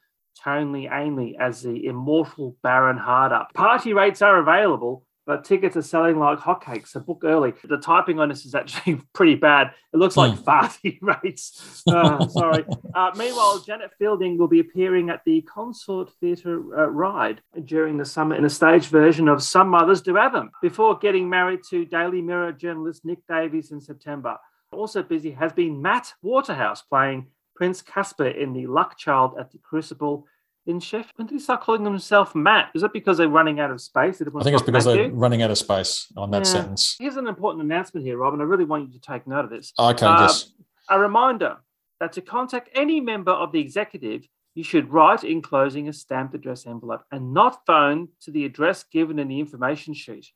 Tony 0.45 0.87
Ainley 0.87 1.35
as 1.41 1.63
the 1.63 1.87
immortal 1.87 2.59
Baron 2.63 2.99
Hardup. 2.99 3.55
Party 3.55 3.95
rates 3.95 4.21
are 4.21 4.37
available, 4.37 5.07
but 5.29 5.45
tickets 5.45 5.77
are 5.77 5.83
selling 5.83 6.19
like 6.19 6.39
hotcakes, 6.39 6.89
so 6.89 7.01
book 7.01 7.21
early. 7.23 7.53
The 7.63 7.77
typing 7.77 8.19
on 8.19 8.31
this 8.31 8.47
is 8.47 8.55
actually 8.55 8.99
pretty 9.15 9.35
bad. 9.35 9.73
It 9.93 9.99
looks 9.99 10.17
like 10.17 10.43
party 10.43 10.99
rates. 11.23 11.83
Uh, 11.87 12.27
sorry. 12.29 12.65
Uh, 12.95 13.13
meanwhile, 13.17 13.61
Janet 13.61 13.91
Fielding 13.99 14.39
will 14.39 14.49
be 14.49 14.59
appearing 14.59 15.11
at 15.11 15.23
the 15.25 15.43
Consort 15.43 16.11
Theatre 16.21 16.57
uh, 16.77 16.87
ride 16.87 17.43
during 17.67 17.97
the 17.97 18.05
summer 18.05 18.35
in 18.35 18.45
a 18.45 18.51
staged 18.51 18.89
version 18.89 19.29
of 19.29 19.43
Some 19.43 19.69
Mothers 19.69 20.01
Do 20.01 20.17
Have 20.17 20.35
'Em, 20.35 20.51
before 20.63 20.99
getting 20.99 21.29
married 21.29 21.61
to 21.71 21.85
Daily 21.85 22.23
Mirror 22.23 22.53
journalist 22.53 23.05
Nick 23.05 23.25
Davies 23.29 23.71
in 23.71 23.81
September. 23.81 24.37
Also 24.73 25.03
busy 25.03 25.31
has 25.31 25.53
been 25.53 25.81
Matt 25.81 26.13
Waterhouse 26.23 26.83
playing 26.83 27.29
Prince 27.55 27.83
Casper 27.83 28.29
in 28.29 28.53
The 28.53 28.67
Luck 28.67 28.97
Child 28.97 29.35
at 29.39 29.53
the 29.53 29.59
Crucible 29.59 30.27
in 30.69 30.79
Sheffield. 30.81 31.13
When 31.17 31.27
did 31.27 31.35
he 31.35 31.41
start 31.41 31.63
calling 31.63 31.85
himself 31.85 32.35
Matt? 32.35 32.71
Is 32.75 32.83
it 32.83 32.93
because 32.93 33.17
they're 33.17 33.29
running 33.29 33.59
out 33.59 33.71
of 33.71 33.81
space? 33.81 34.21
I 34.21 34.25
think 34.43 34.55
it's 34.55 34.63
because 34.63 34.85
they're 34.85 35.11
running 35.11 35.43
out 35.43 35.51
of 35.51 35.59
space 35.59 36.13
on 36.17 36.31
that 36.31 36.41
Yeah. 36.45 36.53
sentence. 36.53 36.97
Here's 37.01 37.17
an 37.17 37.27
important 37.27 37.65
announcement 37.65 38.07
here, 38.07 38.19
Robin. 38.19 38.41
I 38.41 38.45
really 38.45 38.67
want 38.67 38.87
you 38.87 38.93
to 38.93 39.01
take 39.01 39.27
note 39.27 39.45
of 39.45 39.51
this. 39.51 39.73
Okay, 39.79 40.07
Uh, 40.07 40.23
yes. 40.23 40.53
A 40.91 40.99
reminder 40.99 41.57
that 42.01 42.13
to 42.13 42.21
contact 42.21 42.69
any 42.75 43.01
member 43.01 43.33
of 43.33 43.51
the 43.51 43.61
executive, 43.61 44.29
you 44.55 44.63
should 44.63 44.93
write 44.93 45.25
enclosing 45.25 45.89
a 45.89 45.93
stamped 45.93 46.35
address 46.35 46.67
envelope 46.67 47.03
and 47.11 47.33
not 47.33 47.65
phone 47.67 48.09
to 48.21 48.31
the 48.31 48.45
address 48.45 48.85
given 48.85 49.19
in 49.19 49.29
the 49.29 49.41
information 49.41 49.95
sheet. 49.95 50.27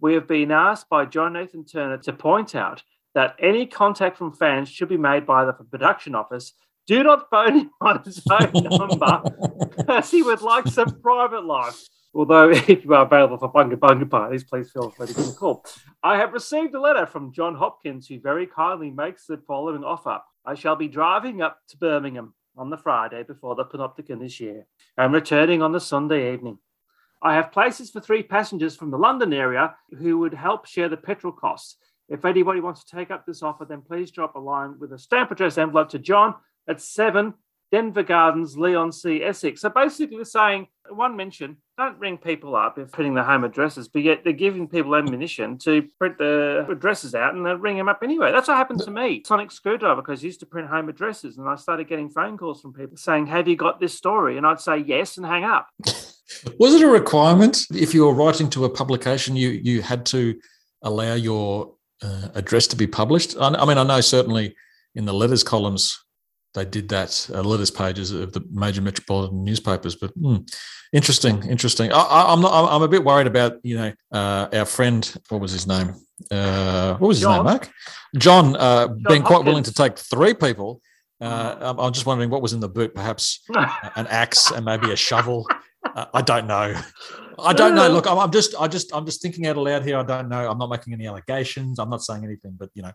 We 0.00 0.14
have 0.14 0.26
been 0.26 0.50
asked 0.50 0.88
by 0.88 1.04
John 1.06 1.34
Nathan 1.34 1.64
Turner 1.64 1.98
to 1.98 2.12
point 2.12 2.54
out 2.56 2.82
that 3.14 3.36
any 3.38 3.66
contact 3.66 4.16
from 4.16 4.32
fans 4.32 4.68
should 4.68 4.88
be 4.88 4.96
made 4.96 5.24
by 5.26 5.44
the 5.44 5.52
production 5.52 6.14
office. 6.16 6.54
Do 6.86 7.02
not 7.02 7.30
phone 7.30 7.60
him 7.60 7.70
on 7.80 8.02
his 8.02 8.18
phone 8.20 8.52
number 8.54 9.22
as 9.88 10.10
he 10.10 10.22
would 10.22 10.42
like 10.42 10.66
some 10.66 11.00
private 11.00 11.44
life. 11.44 11.80
Although, 12.14 12.50
if 12.68 12.84
you 12.84 12.94
are 12.94 13.06
available 13.06 13.38
for 13.38 13.52
bunga 13.52 13.76
bunga 13.76 14.08
parties, 14.10 14.44
please 14.44 14.70
feel 14.70 14.90
free 14.90 15.06
to 15.06 15.14
give 15.14 15.28
a 15.28 15.32
call. 15.32 15.64
I 16.02 16.18
have 16.18 16.32
received 16.32 16.74
a 16.74 16.80
letter 16.80 17.06
from 17.06 17.32
John 17.32 17.54
Hopkins, 17.54 18.06
who 18.06 18.20
very 18.20 18.46
kindly 18.46 18.90
makes 18.90 19.26
the 19.26 19.38
following 19.46 19.84
offer. 19.84 20.20
I 20.44 20.54
shall 20.54 20.76
be 20.76 20.88
driving 20.88 21.40
up 21.40 21.58
to 21.68 21.76
Birmingham 21.76 22.34
on 22.56 22.68
the 22.68 22.76
Friday 22.76 23.22
before 23.22 23.54
the 23.54 23.64
Panopticon 23.64 24.20
this 24.20 24.40
year 24.40 24.66
and 24.98 25.12
returning 25.12 25.62
on 25.62 25.72
the 25.72 25.80
Sunday 25.80 26.34
evening. 26.34 26.58
I 27.22 27.34
have 27.34 27.52
places 27.52 27.90
for 27.90 28.00
three 28.00 28.24
passengers 28.24 28.76
from 28.76 28.90
the 28.90 28.98
London 28.98 29.32
area 29.32 29.76
who 29.96 30.18
would 30.18 30.34
help 30.34 30.66
share 30.66 30.88
the 30.88 30.96
petrol 30.96 31.32
costs. 31.32 31.76
If 32.08 32.24
anybody 32.24 32.60
wants 32.60 32.84
to 32.84 32.96
take 32.96 33.12
up 33.12 33.24
this 33.24 33.42
offer, 33.42 33.64
then 33.64 33.80
please 33.80 34.10
drop 34.10 34.34
a 34.34 34.40
line 34.40 34.74
with 34.80 34.92
a 34.92 34.98
stamp 34.98 35.30
address 35.30 35.56
envelope 35.56 35.88
to 35.90 36.00
John 36.00 36.34
at 36.68 36.80
7 36.80 37.34
Denver 37.72 38.02
Gardens, 38.02 38.56
Leigh-on-Sea 38.56 39.24
Essex. 39.24 39.62
So 39.62 39.70
basically, 39.70 40.16
they're 40.16 40.26
saying, 40.26 40.66
one 40.90 41.16
mention, 41.16 41.56
don't 41.78 41.98
ring 41.98 42.18
people 42.18 42.54
up 42.54 42.78
if 42.78 42.92
putting 42.92 43.14
their 43.14 43.24
home 43.24 43.44
addresses, 43.44 43.88
but 43.88 44.02
yet 44.02 44.20
they're 44.22 44.34
giving 44.34 44.68
people 44.68 44.94
ammunition 44.94 45.56
to 45.58 45.88
print 45.98 46.18
the 46.18 46.66
addresses 46.70 47.14
out 47.14 47.34
and 47.34 47.46
they 47.46 47.54
ring 47.54 47.78
them 47.78 47.88
up 47.88 48.00
anyway. 48.02 48.30
That's 48.30 48.48
what 48.48 48.58
happened 48.58 48.80
to 48.80 48.90
me. 48.90 49.22
Sonic 49.26 49.50
Screwdriver, 49.50 50.02
because 50.02 50.22
I 50.22 50.26
used 50.26 50.40
to 50.40 50.46
print 50.46 50.68
home 50.68 50.90
addresses 50.90 51.38
and 51.38 51.48
I 51.48 51.56
started 51.56 51.88
getting 51.88 52.10
phone 52.10 52.36
calls 52.36 52.60
from 52.60 52.74
people 52.74 52.98
saying, 52.98 53.26
Have 53.28 53.48
you 53.48 53.56
got 53.56 53.80
this 53.80 53.94
story? 53.94 54.36
And 54.36 54.46
I'd 54.46 54.60
say 54.60 54.76
yes 54.76 55.16
and 55.16 55.24
hang 55.24 55.44
up. 55.44 55.66
Was 56.58 56.74
it 56.74 56.82
a 56.82 56.88
requirement 56.88 57.64
if 57.72 57.94
you 57.94 58.04
were 58.04 58.14
writing 58.14 58.50
to 58.50 58.66
a 58.66 58.70
publication, 58.70 59.34
you 59.34 59.48
you 59.48 59.80
had 59.82 60.04
to 60.06 60.38
allow 60.82 61.14
your 61.14 61.74
uh, 62.02 62.28
address 62.34 62.66
to 62.68 62.76
be 62.76 62.86
published? 62.86 63.36
I, 63.38 63.48
I 63.48 63.64
mean, 63.64 63.78
I 63.78 63.82
know 63.82 64.00
certainly 64.00 64.54
in 64.94 65.04
the 65.04 65.14
letters 65.14 65.42
columns 65.42 65.98
they 66.54 66.64
did 66.64 66.88
that, 66.90 67.30
uh, 67.32 67.42
letters 67.42 67.70
pages 67.70 68.12
of 68.12 68.32
the 68.32 68.42
major 68.50 68.82
metropolitan 68.82 69.44
newspapers. 69.44 69.96
But 69.96 70.10
hmm, 70.10 70.36
interesting, 70.92 71.42
interesting. 71.48 71.92
I, 71.92 72.00
I, 72.00 72.32
I'm 72.32 72.40
not. 72.40 72.72
I'm, 72.72 72.82
a 72.82 72.88
bit 72.88 73.04
worried 73.04 73.26
about 73.26 73.54
you 73.62 73.76
know 73.76 73.92
uh, 74.12 74.48
our 74.52 74.64
friend. 74.64 75.14
What 75.28 75.40
was 75.40 75.52
his 75.52 75.66
name? 75.66 75.94
Uh, 76.30 76.96
what 76.96 77.08
was 77.08 77.18
his 77.18 77.22
John. 77.22 77.36
name, 77.36 77.44
Mark? 77.44 77.70
John. 78.18 78.56
Uh, 78.56 78.88
being 79.08 79.22
quite 79.22 79.44
willing 79.44 79.64
to 79.64 79.72
take 79.72 79.98
three 79.98 80.34
people. 80.34 80.80
Uh, 81.20 81.56
I'm, 81.60 81.78
I'm 81.78 81.92
just 81.92 82.04
wondering 82.04 82.30
what 82.30 82.42
was 82.42 82.52
in 82.52 82.60
the 82.60 82.68
boot. 82.68 82.94
Perhaps 82.94 83.42
an 83.96 84.06
axe 84.08 84.50
and 84.50 84.64
maybe 84.64 84.90
a 84.90 84.96
shovel. 84.96 85.46
Uh, 85.84 86.06
I 86.12 86.20
don't 86.20 86.46
know. 86.46 86.74
I 87.38 87.52
don't 87.52 87.74
know. 87.74 87.88
Look, 87.88 88.06
I'm, 88.06 88.18
I'm 88.18 88.30
just, 88.30 88.54
I 88.60 88.68
just, 88.68 88.94
I'm 88.94 89.06
just 89.06 89.22
thinking 89.22 89.46
out 89.46 89.56
loud 89.56 89.84
here. 89.84 89.96
I 89.98 90.02
don't 90.02 90.28
know. 90.28 90.50
I'm 90.50 90.58
not 90.58 90.68
making 90.68 90.92
any 90.92 91.06
allegations. 91.06 91.78
I'm 91.78 91.90
not 91.90 92.02
saying 92.02 92.24
anything, 92.24 92.56
but 92.58 92.70
you 92.74 92.82
know, 92.82 92.92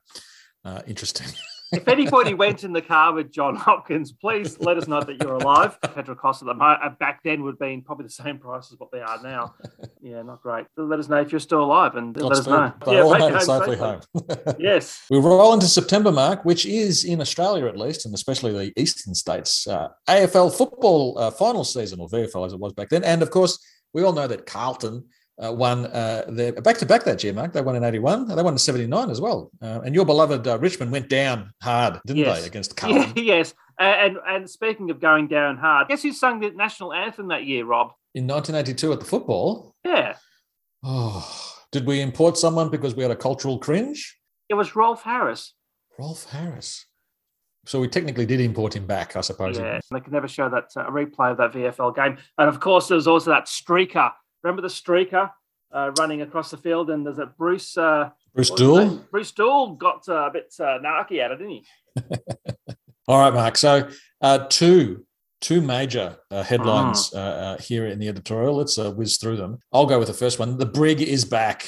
uh, 0.63 0.81
interesting. 0.87 1.27
if 1.71 1.87
anybody 1.87 2.33
went 2.33 2.63
in 2.63 2.71
the 2.71 2.81
car 2.81 3.13
with 3.13 3.31
John 3.31 3.55
Hopkins, 3.67 4.11
please 4.11 4.59
let 4.59 4.77
us 4.77 4.87
know 4.87 5.01
that 5.01 5.21
you're 5.21 5.35
alive. 5.35 5.79
Petrol 5.81 6.15
costs 6.15 6.41
at 6.41 6.45
the 6.45 6.63
uh, 6.63 6.89
back 6.99 7.21
then 7.23 7.43
would 7.43 7.53
have 7.53 7.59
been 7.59 7.81
probably 7.81 8.05
the 8.05 8.11
same 8.11 8.37
price 8.37 8.71
as 8.71 8.79
what 8.79 8.91
they 8.91 9.01
are 9.01 9.21
now. 9.21 9.53
Yeah, 10.01 10.21
not 10.21 10.41
great. 10.41 10.65
Let 10.77 10.99
us 10.99 11.09
know 11.09 11.17
if 11.17 11.31
you're 11.31 11.39
still 11.39 11.63
alive 11.63 11.95
and 11.95 12.15
let 12.15 12.31
us 12.31 12.47
know. 12.47 12.71
Yeah, 12.87 13.01
all 13.01 13.11
make 13.11 13.19
made 13.19 13.33
it 13.33 13.41
it 13.41 13.47
home 13.47 13.61
safely. 13.61 13.77
home. 13.77 14.01
Yes. 14.59 15.03
We 15.09 15.19
roll 15.19 15.53
into 15.53 15.67
September, 15.67 16.11
Mark, 16.11 16.45
which 16.45 16.65
is 16.65 17.03
in 17.03 17.21
Australia 17.21 17.65
at 17.67 17.77
least, 17.77 18.05
and 18.05 18.15
especially 18.15 18.51
the 18.53 18.79
eastern 18.79 19.13
states, 19.13 19.67
uh, 19.67 19.89
AFL 20.07 20.55
football 20.55 21.17
uh, 21.17 21.31
final 21.31 21.63
season, 21.63 21.99
or 21.99 22.07
VFL 22.07 22.45
as 22.45 22.53
it 22.53 22.59
was 22.59 22.73
back 22.73 22.89
then. 22.89 23.03
And 23.03 23.21
of 23.21 23.29
course, 23.29 23.59
we 23.93 24.03
all 24.03 24.13
know 24.13 24.27
that 24.27 24.45
Carlton 24.45 25.05
uh, 25.43 25.51
won 25.53 25.85
uh, 25.87 26.23
back 26.63 26.77
to 26.79 26.85
back 26.85 27.03
that 27.03 27.23
year, 27.23 27.33
Mark. 27.33 27.53
They 27.53 27.61
won 27.61 27.75
in 27.75 27.83
81, 27.83 28.27
they 28.27 28.41
won 28.41 28.53
in 28.53 28.57
79 28.57 29.09
as 29.09 29.21
well. 29.21 29.51
Uh, 29.61 29.81
and 29.85 29.93
your 29.93 30.05
beloved 30.05 30.47
uh, 30.47 30.57
Richmond 30.59 30.91
went 30.91 31.09
down 31.09 31.51
hard, 31.61 31.99
didn't 32.05 32.23
Yes. 32.23 32.41
they, 32.41 32.47
against 32.47 32.75
Carlton? 32.77 33.13
yes. 33.15 33.53
And 33.79 34.17
and 34.27 34.49
speaking 34.49 34.89
of 34.89 34.99
going 34.99 35.27
down 35.27 35.57
hard, 35.57 35.85
I 35.85 35.87
guess 35.89 36.01
who 36.01 36.11
sung 36.11 36.39
the 36.39 36.49
national 36.51 36.93
anthem 36.93 37.27
that 37.27 37.45
year, 37.45 37.65
Rob? 37.65 37.91
In 38.15 38.25
1982 38.25 38.93
at 38.93 38.99
the 38.99 39.05
football. 39.05 39.75
Yeah, 39.85 40.15
Oh, 40.83 41.55
did 41.71 41.85
we 41.85 42.01
import 42.01 42.37
someone 42.37 42.69
because 42.69 42.95
we 42.95 43.03
had 43.03 43.11
a 43.11 43.15
cultural 43.15 43.59
cringe? 43.59 44.17
it 44.49 44.53
was 44.53 44.75
Rolf 44.75 45.03
Harris. 45.03 45.53
Rolf 45.99 46.25
Harris. 46.31 46.85
So 47.65 47.81
we 47.81 47.89
technically 47.89 48.25
did 48.25 48.39
import 48.39 48.75
him 48.75 48.85
back, 48.85 49.15
I 49.17 49.21
suppose. 49.21 49.57
Yeah, 49.59 49.79
they 49.91 49.99
could 49.99 50.13
never 50.13 50.27
show 50.27 50.47
that 50.49 50.65
uh, 50.77 50.89
replay 50.89 51.31
of 51.31 51.37
that 51.37 51.51
VFL 51.51 51.93
game. 51.95 52.17
And 52.37 52.47
of 52.47 52.59
course, 52.61 52.87
there 52.87 52.95
was 52.95 53.07
also 53.07 53.29
that 53.31 53.45
streaker. 53.47 54.11
Remember 54.43 54.61
the 54.61 54.67
streaker 54.67 55.31
uh, 55.71 55.91
running 55.97 56.21
across 56.21 56.51
the 56.51 56.57
field? 56.57 56.89
And 56.89 57.05
there's 57.05 57.19
a 57.19 57.25
Bruce. 57.25 57.77
Uh, 57.77 58.09
Bruce 58.33 58.51
Doull. 58.51 58.97
Bruce 59.11 59.31
Doull 59.31 59.73
got 59.75 60.07
uh, 60.07 60.27
a 60.27 60.31
bit 60.31 60.53
uh, 60.59 60.79
narky 60.79 61.19
at 61.19 61.31
it, 61.31 61.37
didn't 61.37 61.49
he? 61.49 61.65
All 63.07 63.19
right, 63.19 63.33
Mark. 63.33 63.57
So 63.57 63.89
uh, 64.21 64.47
two 64.49 65.05
two 65.39 65.61
major 65.61 66.17
uh, 66.31 66.41
headlines 66.43 67.11
Mm. 67.11 67.15
uh, 67.17 67.19
uh, 67.19 67.57
here 67.59 67.85
in 67.87 67.99
the 67.99 68.07
editorial. 68.07 68.55
Let's 68.55 68.77
uh, 68.77 68.91
whiz 68.91 69.17
through 69.17 69.37
them. 69.37 69.59
I'll 69.71 69.85
go 69.85 69.99
with 69.99 70.07
the 70.07 70.13
first 70.13 70.39
one. 70.39 70.57
The 70.57 70.65
brig 70.65 71.01
is 71.01 71.25
back. 71.25 71.67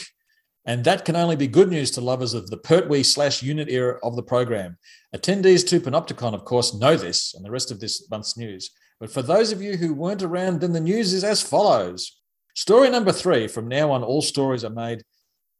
And 0.66 0.84
that 0.84 1.06
can 1.06 1.16
only 1.16 1.36
be 1.36 1.48
good 1.48 1.70
news 1.70 1.90
to 1.92 2.02
lovers 2.02 2.34
of 2.34 2.50
the 2.50 2.58
Pertwee 2.58 3.04
slash 3.04 3.42
unit 3.42 3.70
era 3.70 3.98
of 4.04 4.16
the 4.16 4.22
program. 4.24 4.78
Attendees 5.16 5.66
to 5.68 5.80
Panopticon, 5.80 6.34
of 6.34 6.46
course, 6.46 6.76
know 6.76 6.96
this 6.96 7.34
and 7.34 7.44
the 7.46 7.50
rest 7.52 7.72
of 7.72 7.80
this 7.80 8.08
month's 8.12 8.38
news. 8.38 8.72
But 9.00 9.10
for 9.12 9.22
those 9.22 9.52
of 9.52 9.62
you 9.62 9.78
who 9.78 9.94
weren't 9.94 10.22
around, 10.22 10.62
then 10.62 10.74
the 10.74 10.80
news 10.80 11.14
is 11.14 11.24
as 11.24 11.42
follows. 11.42 12.19
Story 12.60 12.90
number 12.90 13.14
three 13.14 13.48
from 13.48 13.70
now 13.70 13.90
on, 13.90 14.04
all 14.04 14.22
stories 14.22 14.66
are 14.66 14.70
made 14.70 15.02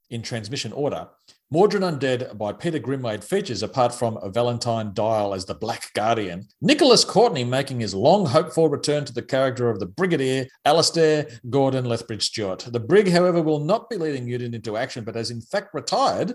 in 0.10 0.22
transmission 0.22 0.74
order. 0.74 1.08
Mawdryn 1.50 1.82
Undead 1.82 2.38
by 2.38 2.52
Peter 2.52 2.78
Grimwade 2.78 3.24
features, 3.24 3.64
apart 3.64 3.96
from 3.96 4.20
Valentine 4.34 4.92
Dyall 4.92 5.34
as 5.34 5.46
the 5.46 5.56
Black 5.56 5.94
Guardian, 5.94 6.46
Nicholas 6.60 7.06
Courtney 7.06 7.46
making 7.46 7.80
his 7.80 7.96
long 7.96 8.26
hoped 8.26 8.54
for 8.54 8.70
return 8.70 9.06
to 9.06 9.14
the 9.14 9.22
character 9.22 9.70
of 9.70 9.80
the 9.80 9.86
Brigadier 9.86 10.48
Alastair 10.66 11.28
Gordon 11.50 11.86
Lethbridge 11.86 12.24
Stewart. 12.24 12.68
The 12.70 12.82
Brig, 12.82 13.10
however, 13.10 13.42
will 13.42 13.62
not 13.62 13.90
be 13.90 13.96
leading 13.96 14.28
UNIT 14.28 14.54
into 14.54 14.76
action, 14.76 15.06
but 15.06 15.16
has 15.16 15.32
in 15.32 15.40
fact 15.40 15.74
retired. 15.74 16.34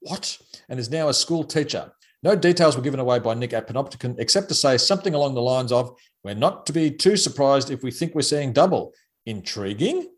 What? 0.00 0.38
And 0.70 0.80
is 0.80 0.90
now 0.90 1.10
a 1.10 1.14
school 1.14 1.44
teacher. 1.44 1.92
No 2.22 2.34
details 2.34 2.74
were 2.74 2.82
given 2.82 3.00
away 3.00 3.18
by 3.18 3.34
Nick 3.34 3.52
at 3.52 3.68
Panopticon, 3.68 4.18
except 4.18 4.48
to 4.48 4.54
say 4.54 4.78
something 4.78 5.12
along 5.12 5.34
the 5.34 5.42
lines 5.42 5.72
of, 5.72 5.94
We're 6.24 6.34
not 6.34 6.64
to 6.66 6.72
be 6.72 6.90
too 6.90 7.18
surprised 7.18 7.70
if 7.70 7.82
we 7.82 7.90
think 7.90 8.14
we're 8.14 8.22
seeing 8.22 8.54
double. 8.54 8.94
Intriguing? 9.26 10.08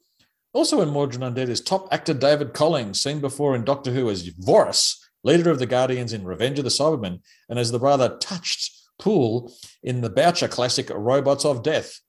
Also 0.52 0.80
in 0.80 0.90
Mawdryn 0.90 1.20
Undead 1.20 1.48
is 1.48 1.60
top 1.60 1.88
actor 1.92 2.14
David 2.14 2.52
Collings, 2.52 3.00
seen 3.00 3.20
before 3.20 3.54
in 3.54 3.64
Doctor 3.64 3.90
Who 3.90 4.08
as 4.10 4.28
Vorus, 4.30 4.96
leader 5.24 5.50
of 5.50 5.58
the 5.58 5.66
Guardians 5.66 6.12
in 6.12 6.24
Revenge 6.24 6.58
of 6.58 6.64
the 6.64 6.70
Cybermen, 6.70 7.20
and 7.48 7.58
as 7.58 7.70
the 7.70 7.78
rather 7.78 8.16
touched 8.18 8.72
Poul 8.98 9.52
in 9.82 10.00
the 10.00 10.10
Boucher 10.10 10.48
classic 10.48 10.90
Robots 10.90 11.44
of 11.44 11.62
Death. 11.62 12.00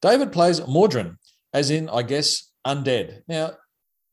David 0.00 0.32
plays 0.32 0.60
Mawdryn, 0.60 1.16
as 1.52 1.70
in, 1.70 1.88
I 1.88 2.02
guess, 2.02 2.52
undead. 2.66 3.22
Now, 3.28 3.52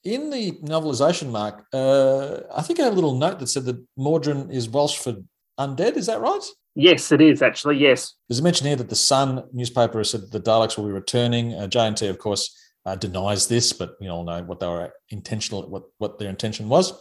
in 0.04 0.30
the 0.30 0.54
novelisation, 0.64 1.32
Mark, 1.32 1.66
uh, 1.74 2.40
I 2.56 2.62
think 2.62 2.80
I 2.80 2.84
had 2.84 2.94
a 2.94 2.96
little 2.96 3.18
note 3.18 3.40
that 3.40 3.48
said 3.48 3.66
that 3.66 3.84
Mawdryn 3.98 4.52
is 4.52 4.70
Welsh 4.70 4.98
for 4.98 5.16
undead. 5.60 5.96
Is 5.96 6.06
that 6.06 6.22
right? 6.22 6.46
Yes, 6.76 7.12
it 7.12 7.22
is 7.22 7.42
actually. 7.42 7.78
Yes. 7.78 8.14
There's 8.28 8.40
a 8.40 8.44
mention 8.44 8.68
here 8.68 8.76
that 8.76 8.90
the 8.90 8.96
Sun 8.96 9.46
newspaper 9.54 10.00
has 10.00 10.12
said 10.12 10.30
the 10.30 10.42
Daleks 10.42 10.78
will 10.78 10.86
be 10.86 10.92
returning. 10.92 11.54
Uh, 11.54 11.68
JNT, 11.68 12.10
of 12.10 12.20
course, 12.20 12.54
uh, 12.86 12.96
denies 12.96 13.48
this, 13.48 13.72
but 13.72 13.96
we 14.02 14.10
all 14.10 14.26
know 14.26 14.44
what 14.44 14.60
they 14.60 14.68
were 14.68 14.92
intentional, 15.10 15.70
what, 15.70 15.84
what 15.98 16.20
their 16.20 16.30
intention 16.30 16.68
was. 16.68 16.94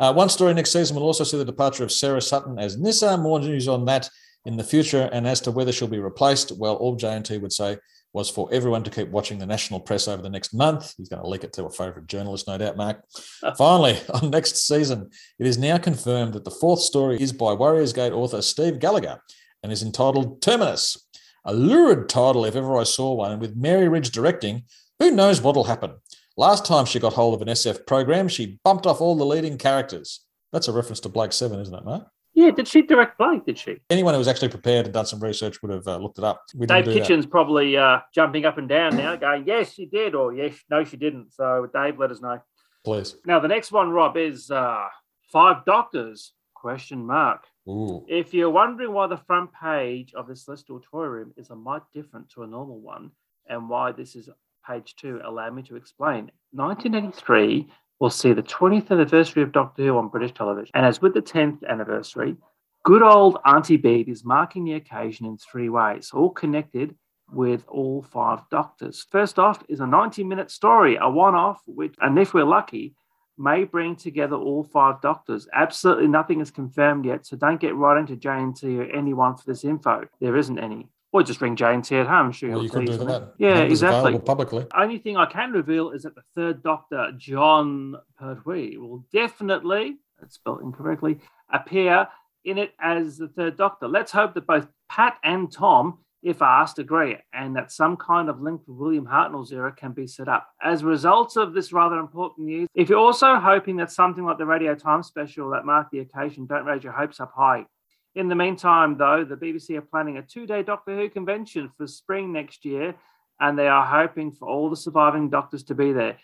Uh, 0.00 0.12
one 0.12 0.28
story 0.28 0.52
next 0.52 0.72
season 0.72 0.96
will 0.96 1.04
also 1.04 1.22
see 1.22 1.38
the 1.38 1.44
departure 1.44 1.84
of 1.84 1.92
Sarah 1.92 2.20
Sutton 2.20 2.58
as 2.58 2.76
Nyssa. 2.76 3.16
More 3.16 3.38
news 3.38 3.68
on 3.68 3.84
that 3.84 4.10
in 4.44 4.56
the 4.56 4.64
future. 4.64 5.08
And 5.12 5.26
as 5.26 5.40
to 5.42 5.52
whether 5.52 5.70
she'll 5.70 5.86
be 5.86 6.00
replaced, 6.00 6.58
well, 6.58 6.74
all 6.74 6.96
JNT 6.96 7.40
would 7.40 7.52
say 7.52 7.78
was 8.12 8.28
for 8.28 8.48
everyone 8.52 8.84
to 8.84 8.90
keep 8.90 9.08
watching 9.08 9.38
the 9.38 9.46
national 9.46 9.80
press 9.80 10.06
over 10.06 10.22
the 10.22 10.30
next 10.30 10.52
month. 10.52 10.94
He's 10.96 11.08
going 11.08 11.22
to 11.22 11.28
leak 11.28 11.44
it 11.44 11.52
to 11.54 11.64
a 11.64 11.70
favourite 11.70 12.06
journalist, 12.06 12.46
no 12.46 12.58
doubt, 12.58 12.76
Mark. 12.76 13.02
Finally, 13.58 13.98
on 14.14 14.30
next 14.30 14.56
season, 14.66 15.10
it 15.38 15.46
is 15.46 15.58
now 15.58 15.78
confirmed 15.78 16.34
that 16.34 16.44
the 16.44 16.50
fourth 16.50 16.80
story 16.80 17.20
is 17.20 17.32
by 17.32 17.52
Warriors 17.52 17.92
Gate 17.92 18.12
author 18.12 18.42
Steve 18.42 18.78
Gallagher 18.78 19.20
and 19.62 19.72
is 19.72 19.82
entitled 19.82 20.42
Terminus. 20.42 20.98
A 21.44 21.54
lurid 21.54 22.08
title 22.08 22.44
if 22.44 22.54
ever 22.54 22.78
I 22.78 22.84
saw 22.84 23.14
one, 23.14 23.32
and 23.32 23.40
with 23.40 23.56
Mary 23.56 23.88
Ridge 23.88 24.10
directing, 24.10 24.64
who 24.98 25.10
knows 25.10 25.40
what'll 25.40 25.64
happen? 25.64 25.94
Last 26.36 26.64
time 26.64 26.84
she 26.84 27.00
got 27.00 27.14
hold 27.14 27.34
of 27.34 27.42
an 27.42 27.52
SF 27.52 27.86
program, 27.86 28.28
she 28.28 28.60
bumped 28.64 28.86
off 28.86 29.00
all 29.00 29.16
the 29.16 29.26
leading 29.26 29.58
characters. 29.58 30.20
That's 30.52 30.68
a 30.68 30.72
reference 30.72 31.00
to 31.00 31.08
Blake 31.08 31.32
Seven, 31.32 31.58
isn't 31.60 31.74
it, 31.74 31.84
Mark? 31.84 32.06
Yeah, 32.34 32.50
did 32.50 32.66
she 32.66 32.82
direct 32.82 33.18
Blake? 33.18 33.44
Did 33.44 33.58
she? 33.58 33.76
Anyone 33.90 34.14
who 34.14 34.18
was 34.18 34.28
actually 34.28 34.48
prepared 34.48 34.86
and 34.86 34.94
done 34.94 35.06
some 35.06 35.20
research 35.20 35.60
would 35.60 35.70
have 35.70 35.86
uh, 35.86 35.98
looked 35.98 36.18
it 36.18 36.24
up. 36.24 36.42
We 36.54 36.66
Dave 36.66 36.86
Kitchen's 36.86 37.26
probably 37.26 37.76
uh, 37.76 38.00
jumping 38.14 38.46
up 38.46 38.56
and 38.58 38.68
down 38.68 38.96
now, 38.96 39.16
going, 39.16 39.44
"Yes, 39.46 39.74
she 39.74 39.86
did," 39.86 40.14
or 40.14 40.32
"Yes, 40.32 40.54
no, 40.70 40.82
she 40.84 40.96
didn't." 40.96 41.32
So, 41.34 41.68
Dave, 41.74 41.98
let 41.98 42.10
us 42.10 42.22
know. 42.22 42.40
Please. 42.84 43.16
Now, 43.26 43.38
the 43.38 43.48
next 43.48 43.70
one, 43.70 43.90
Rob, 43.90 44.16
is 44.16 44.50
uh, 44.50 44.86
Five 45.30 45.64
Doctors? 45.64 46.32
Question 46.54 47.04
mark. 47.04 47.44
Ooh. 47.68 48.04
If 48.08 48.32
you're 48.32 48.50
wondering 48.50 48.92
why 48.92 49.08
the 49.08 49.16
front 49.16 49.50
page 49.52 50.14
of 50.14 50.28
this 50.28 50.44
Celestial 50.44 50.80
Toy 50.80 51.04
Room 51.04 51.32
is 51.36 51.50
a 51.50 51.56
mite 51.56 51.82
different 51.92 52.30
to 52.30 52.44
a 52.44 52.46
normal 52.46 52.80
one, 52.80 53.10
and 53.48 53.68
why 53.68 53.92
this 53.92 54.14
is 54.14 54.28
page 54.66 54.94
two, 54.96 55.20
allow 55.24 55.50
me 55.50 55.62
to 55.62 55.76
explain. 55.76 56.30
1983 56.52 57.68
will 58.02 58.10
see 58.10 58.32
the 58.32 58.42
20th 58.42 58.90
anniversary 58.90 59.44
of 59.44 59.52
Doctor 59.52 59.84
Who 59.84 59.96
on 59.96 60.08
British 60.08 60.34
television, 60.34 60.72
and 60.74 60.84
as 60.84 61.00
with 61.00 61.14
the 61.14 61.22
10th 61.22 61.64
anniversary, 61.68 62.36
Good 62.84 63.00
old 63.00 63.38
Auntie 63.46 63.78
Beeb 63.78 64.08
is 64.08 64.24
marking 64.24 64.64
the 64.64 64.72
occasion 64.72 65.24
in 65.24 65.38
three 65.38 65.68
ways, 65.68 66.10
all 66.12 66.30
connected 66.30 66.96
with 67.30 67.64
all 67.68 68.02
five 68.02 68.40
doctors. 68.50 69.06
First 69.08 69.38
off 69.38 69.62
is 69.68 69.78
a 69.78 69.86
90 69.86 70.24
minute 70.24 70.50
story, 70.50 70.98
a 71.00 71.08
one 71.08 71.36
off, 71.36 71.62
which, 71.66 71.94
and 72.00 72.18
if 72.18 72.34
we're 72.34 72.42
lucky, 72.42 72.96
may 73.38 73.62
bring 73.62 73.94
together 73.94 74.34
all 74.34 74.64
five 74.64 75.00
doctors. 75.00 75.46
Absolutely 75.54 76.08
nothing 76.08 76.40
is 76.40 76.50
confirmed 76.50 77.04
yet, 77.04 77.24
so 77.24 77.36
don't 77.36 77.60
get 77.60 77.76
right 77.76 78.00
into 78.00 78.16
JNT 78.16 78.80
or 78.80 78.90
anyone 78.90 79.36
for 79.36 79.44
this 79.46 79.62
info. 79.62 80.08
There 80.20 80.36
isn't 80.36 80.58
any. 80.58 80.88
Or 81.14 81.22
just 81.22 81.42
ring 81.42 81.56
JNT 81.56 82.00
at 82.00 82.06
home. 82.06 82.32
Sure, 82.32 82.52
well, 82.52 82.62
you 82.62 82.70
could 82.70 82.86
do 82.86 82.96
that. 82.96 83.34
Yeah, 83.36 83.54
Numbers 83.54 83.82
exactly. 83.82 84.18
Publicly. 84.18 84.66
Only 84.74 84.96
thing 84.96 85.18
I 85.18 85.26
can 85.26 85.52
reveal 85.52 85.90
is 85.90 86.04
that 86.04 86.14
the 86.14 86.22
third 86.34 86.62
Doctor, 86.62 87.12
Jon 87.18 87.96
Pertwee, 88.18 88.78
will 88.78 89.04
definitely, 89.12 89.98
that's 90.18 90.36
spelled 90.36 90.62
incorrectly, 90.62 91.18
appear 91.52 92.08
in 92.46 92.56
it 92.56 92.72
as 92.80 93.18
the 93.18 93.28
third 93.28 93.58
Doctor. 93.58 93.88
Let's 93.88 94.10
hope 94.10 94.32
that 94.32 94.46
both 94.46 94.66
Pat 94.88 95.18
and 95.22 95.52
Tom, 95.52 95.98
if 96.22 96.40
asked, 96.40 96.78
agree, 96.78 97.18
and 97.34 97.54
that 97.56 97.70
some 97.70 97.98
kind 97.98 98.30
of 98.30 98.40
link 98.40 98.62
with 98.66 98.78
William 98.78 99.06
Hartnell's 99.06 99.52
era 99.52 99.70
can 99.70 99.92
be 99.92 100.06
set 100.06 100.28
up. 100.28 100.48
As 100.62 100.80
a 100.80 100.86
result 100.86 101.36
of 101.36 101.52
this 101.52 101.74
rather 101.74 101.98
important 101.98 102.46
news, 102.46 102.68
if 102.74 102.88
you're 102.88 102.98
also 102.98 103.36
hoping 103.36 103.76
that 103.76 103.92
something 103.92 104.24
like 104.24 104.38
the 104.38 104.46
Radio 104.46 104.74
Times 104.74 105.08
special 105.08 105.50
that 105.50 105.66
marked 105.66 105.90
the 105.90 105.98
occasion, 105.98 106.46
don't 106.46 106.64
raise 106.64 106.82
your 106.82 106.94
hopes 106.94 107.20
up 107.20 107.32
high. 107.36 107.66
In 108.14 108.28
the 108.28 108.34
meantime, 108.34 108.98
though, 108.98 109.24
the 109.24 109.36
BBC 109.36 109.76
are 109.76 109.82
planning 109.82 110.18
a 110.18 110.22
two 110.22 110.46
day 110.46 110.62
Doctor 110.62 110.94
Who 110.96 111.08
convention 111.08 111.70
for 111.76 111.86
spring 111.86 112.32
next 112.32 112.64
year, 112.64 112.94
and 113.40 113.58
they 113.58 113.68
are 113.68 113.86
hoping 113.86 114.32
for 114.32 114.48
all 114.48 114.68
the 114.68 114.76
surviving 114.76 115.30
doctors 115.30 115.62
to 115.64 115.74
be 115.74 115.92
there. 115.92 116.18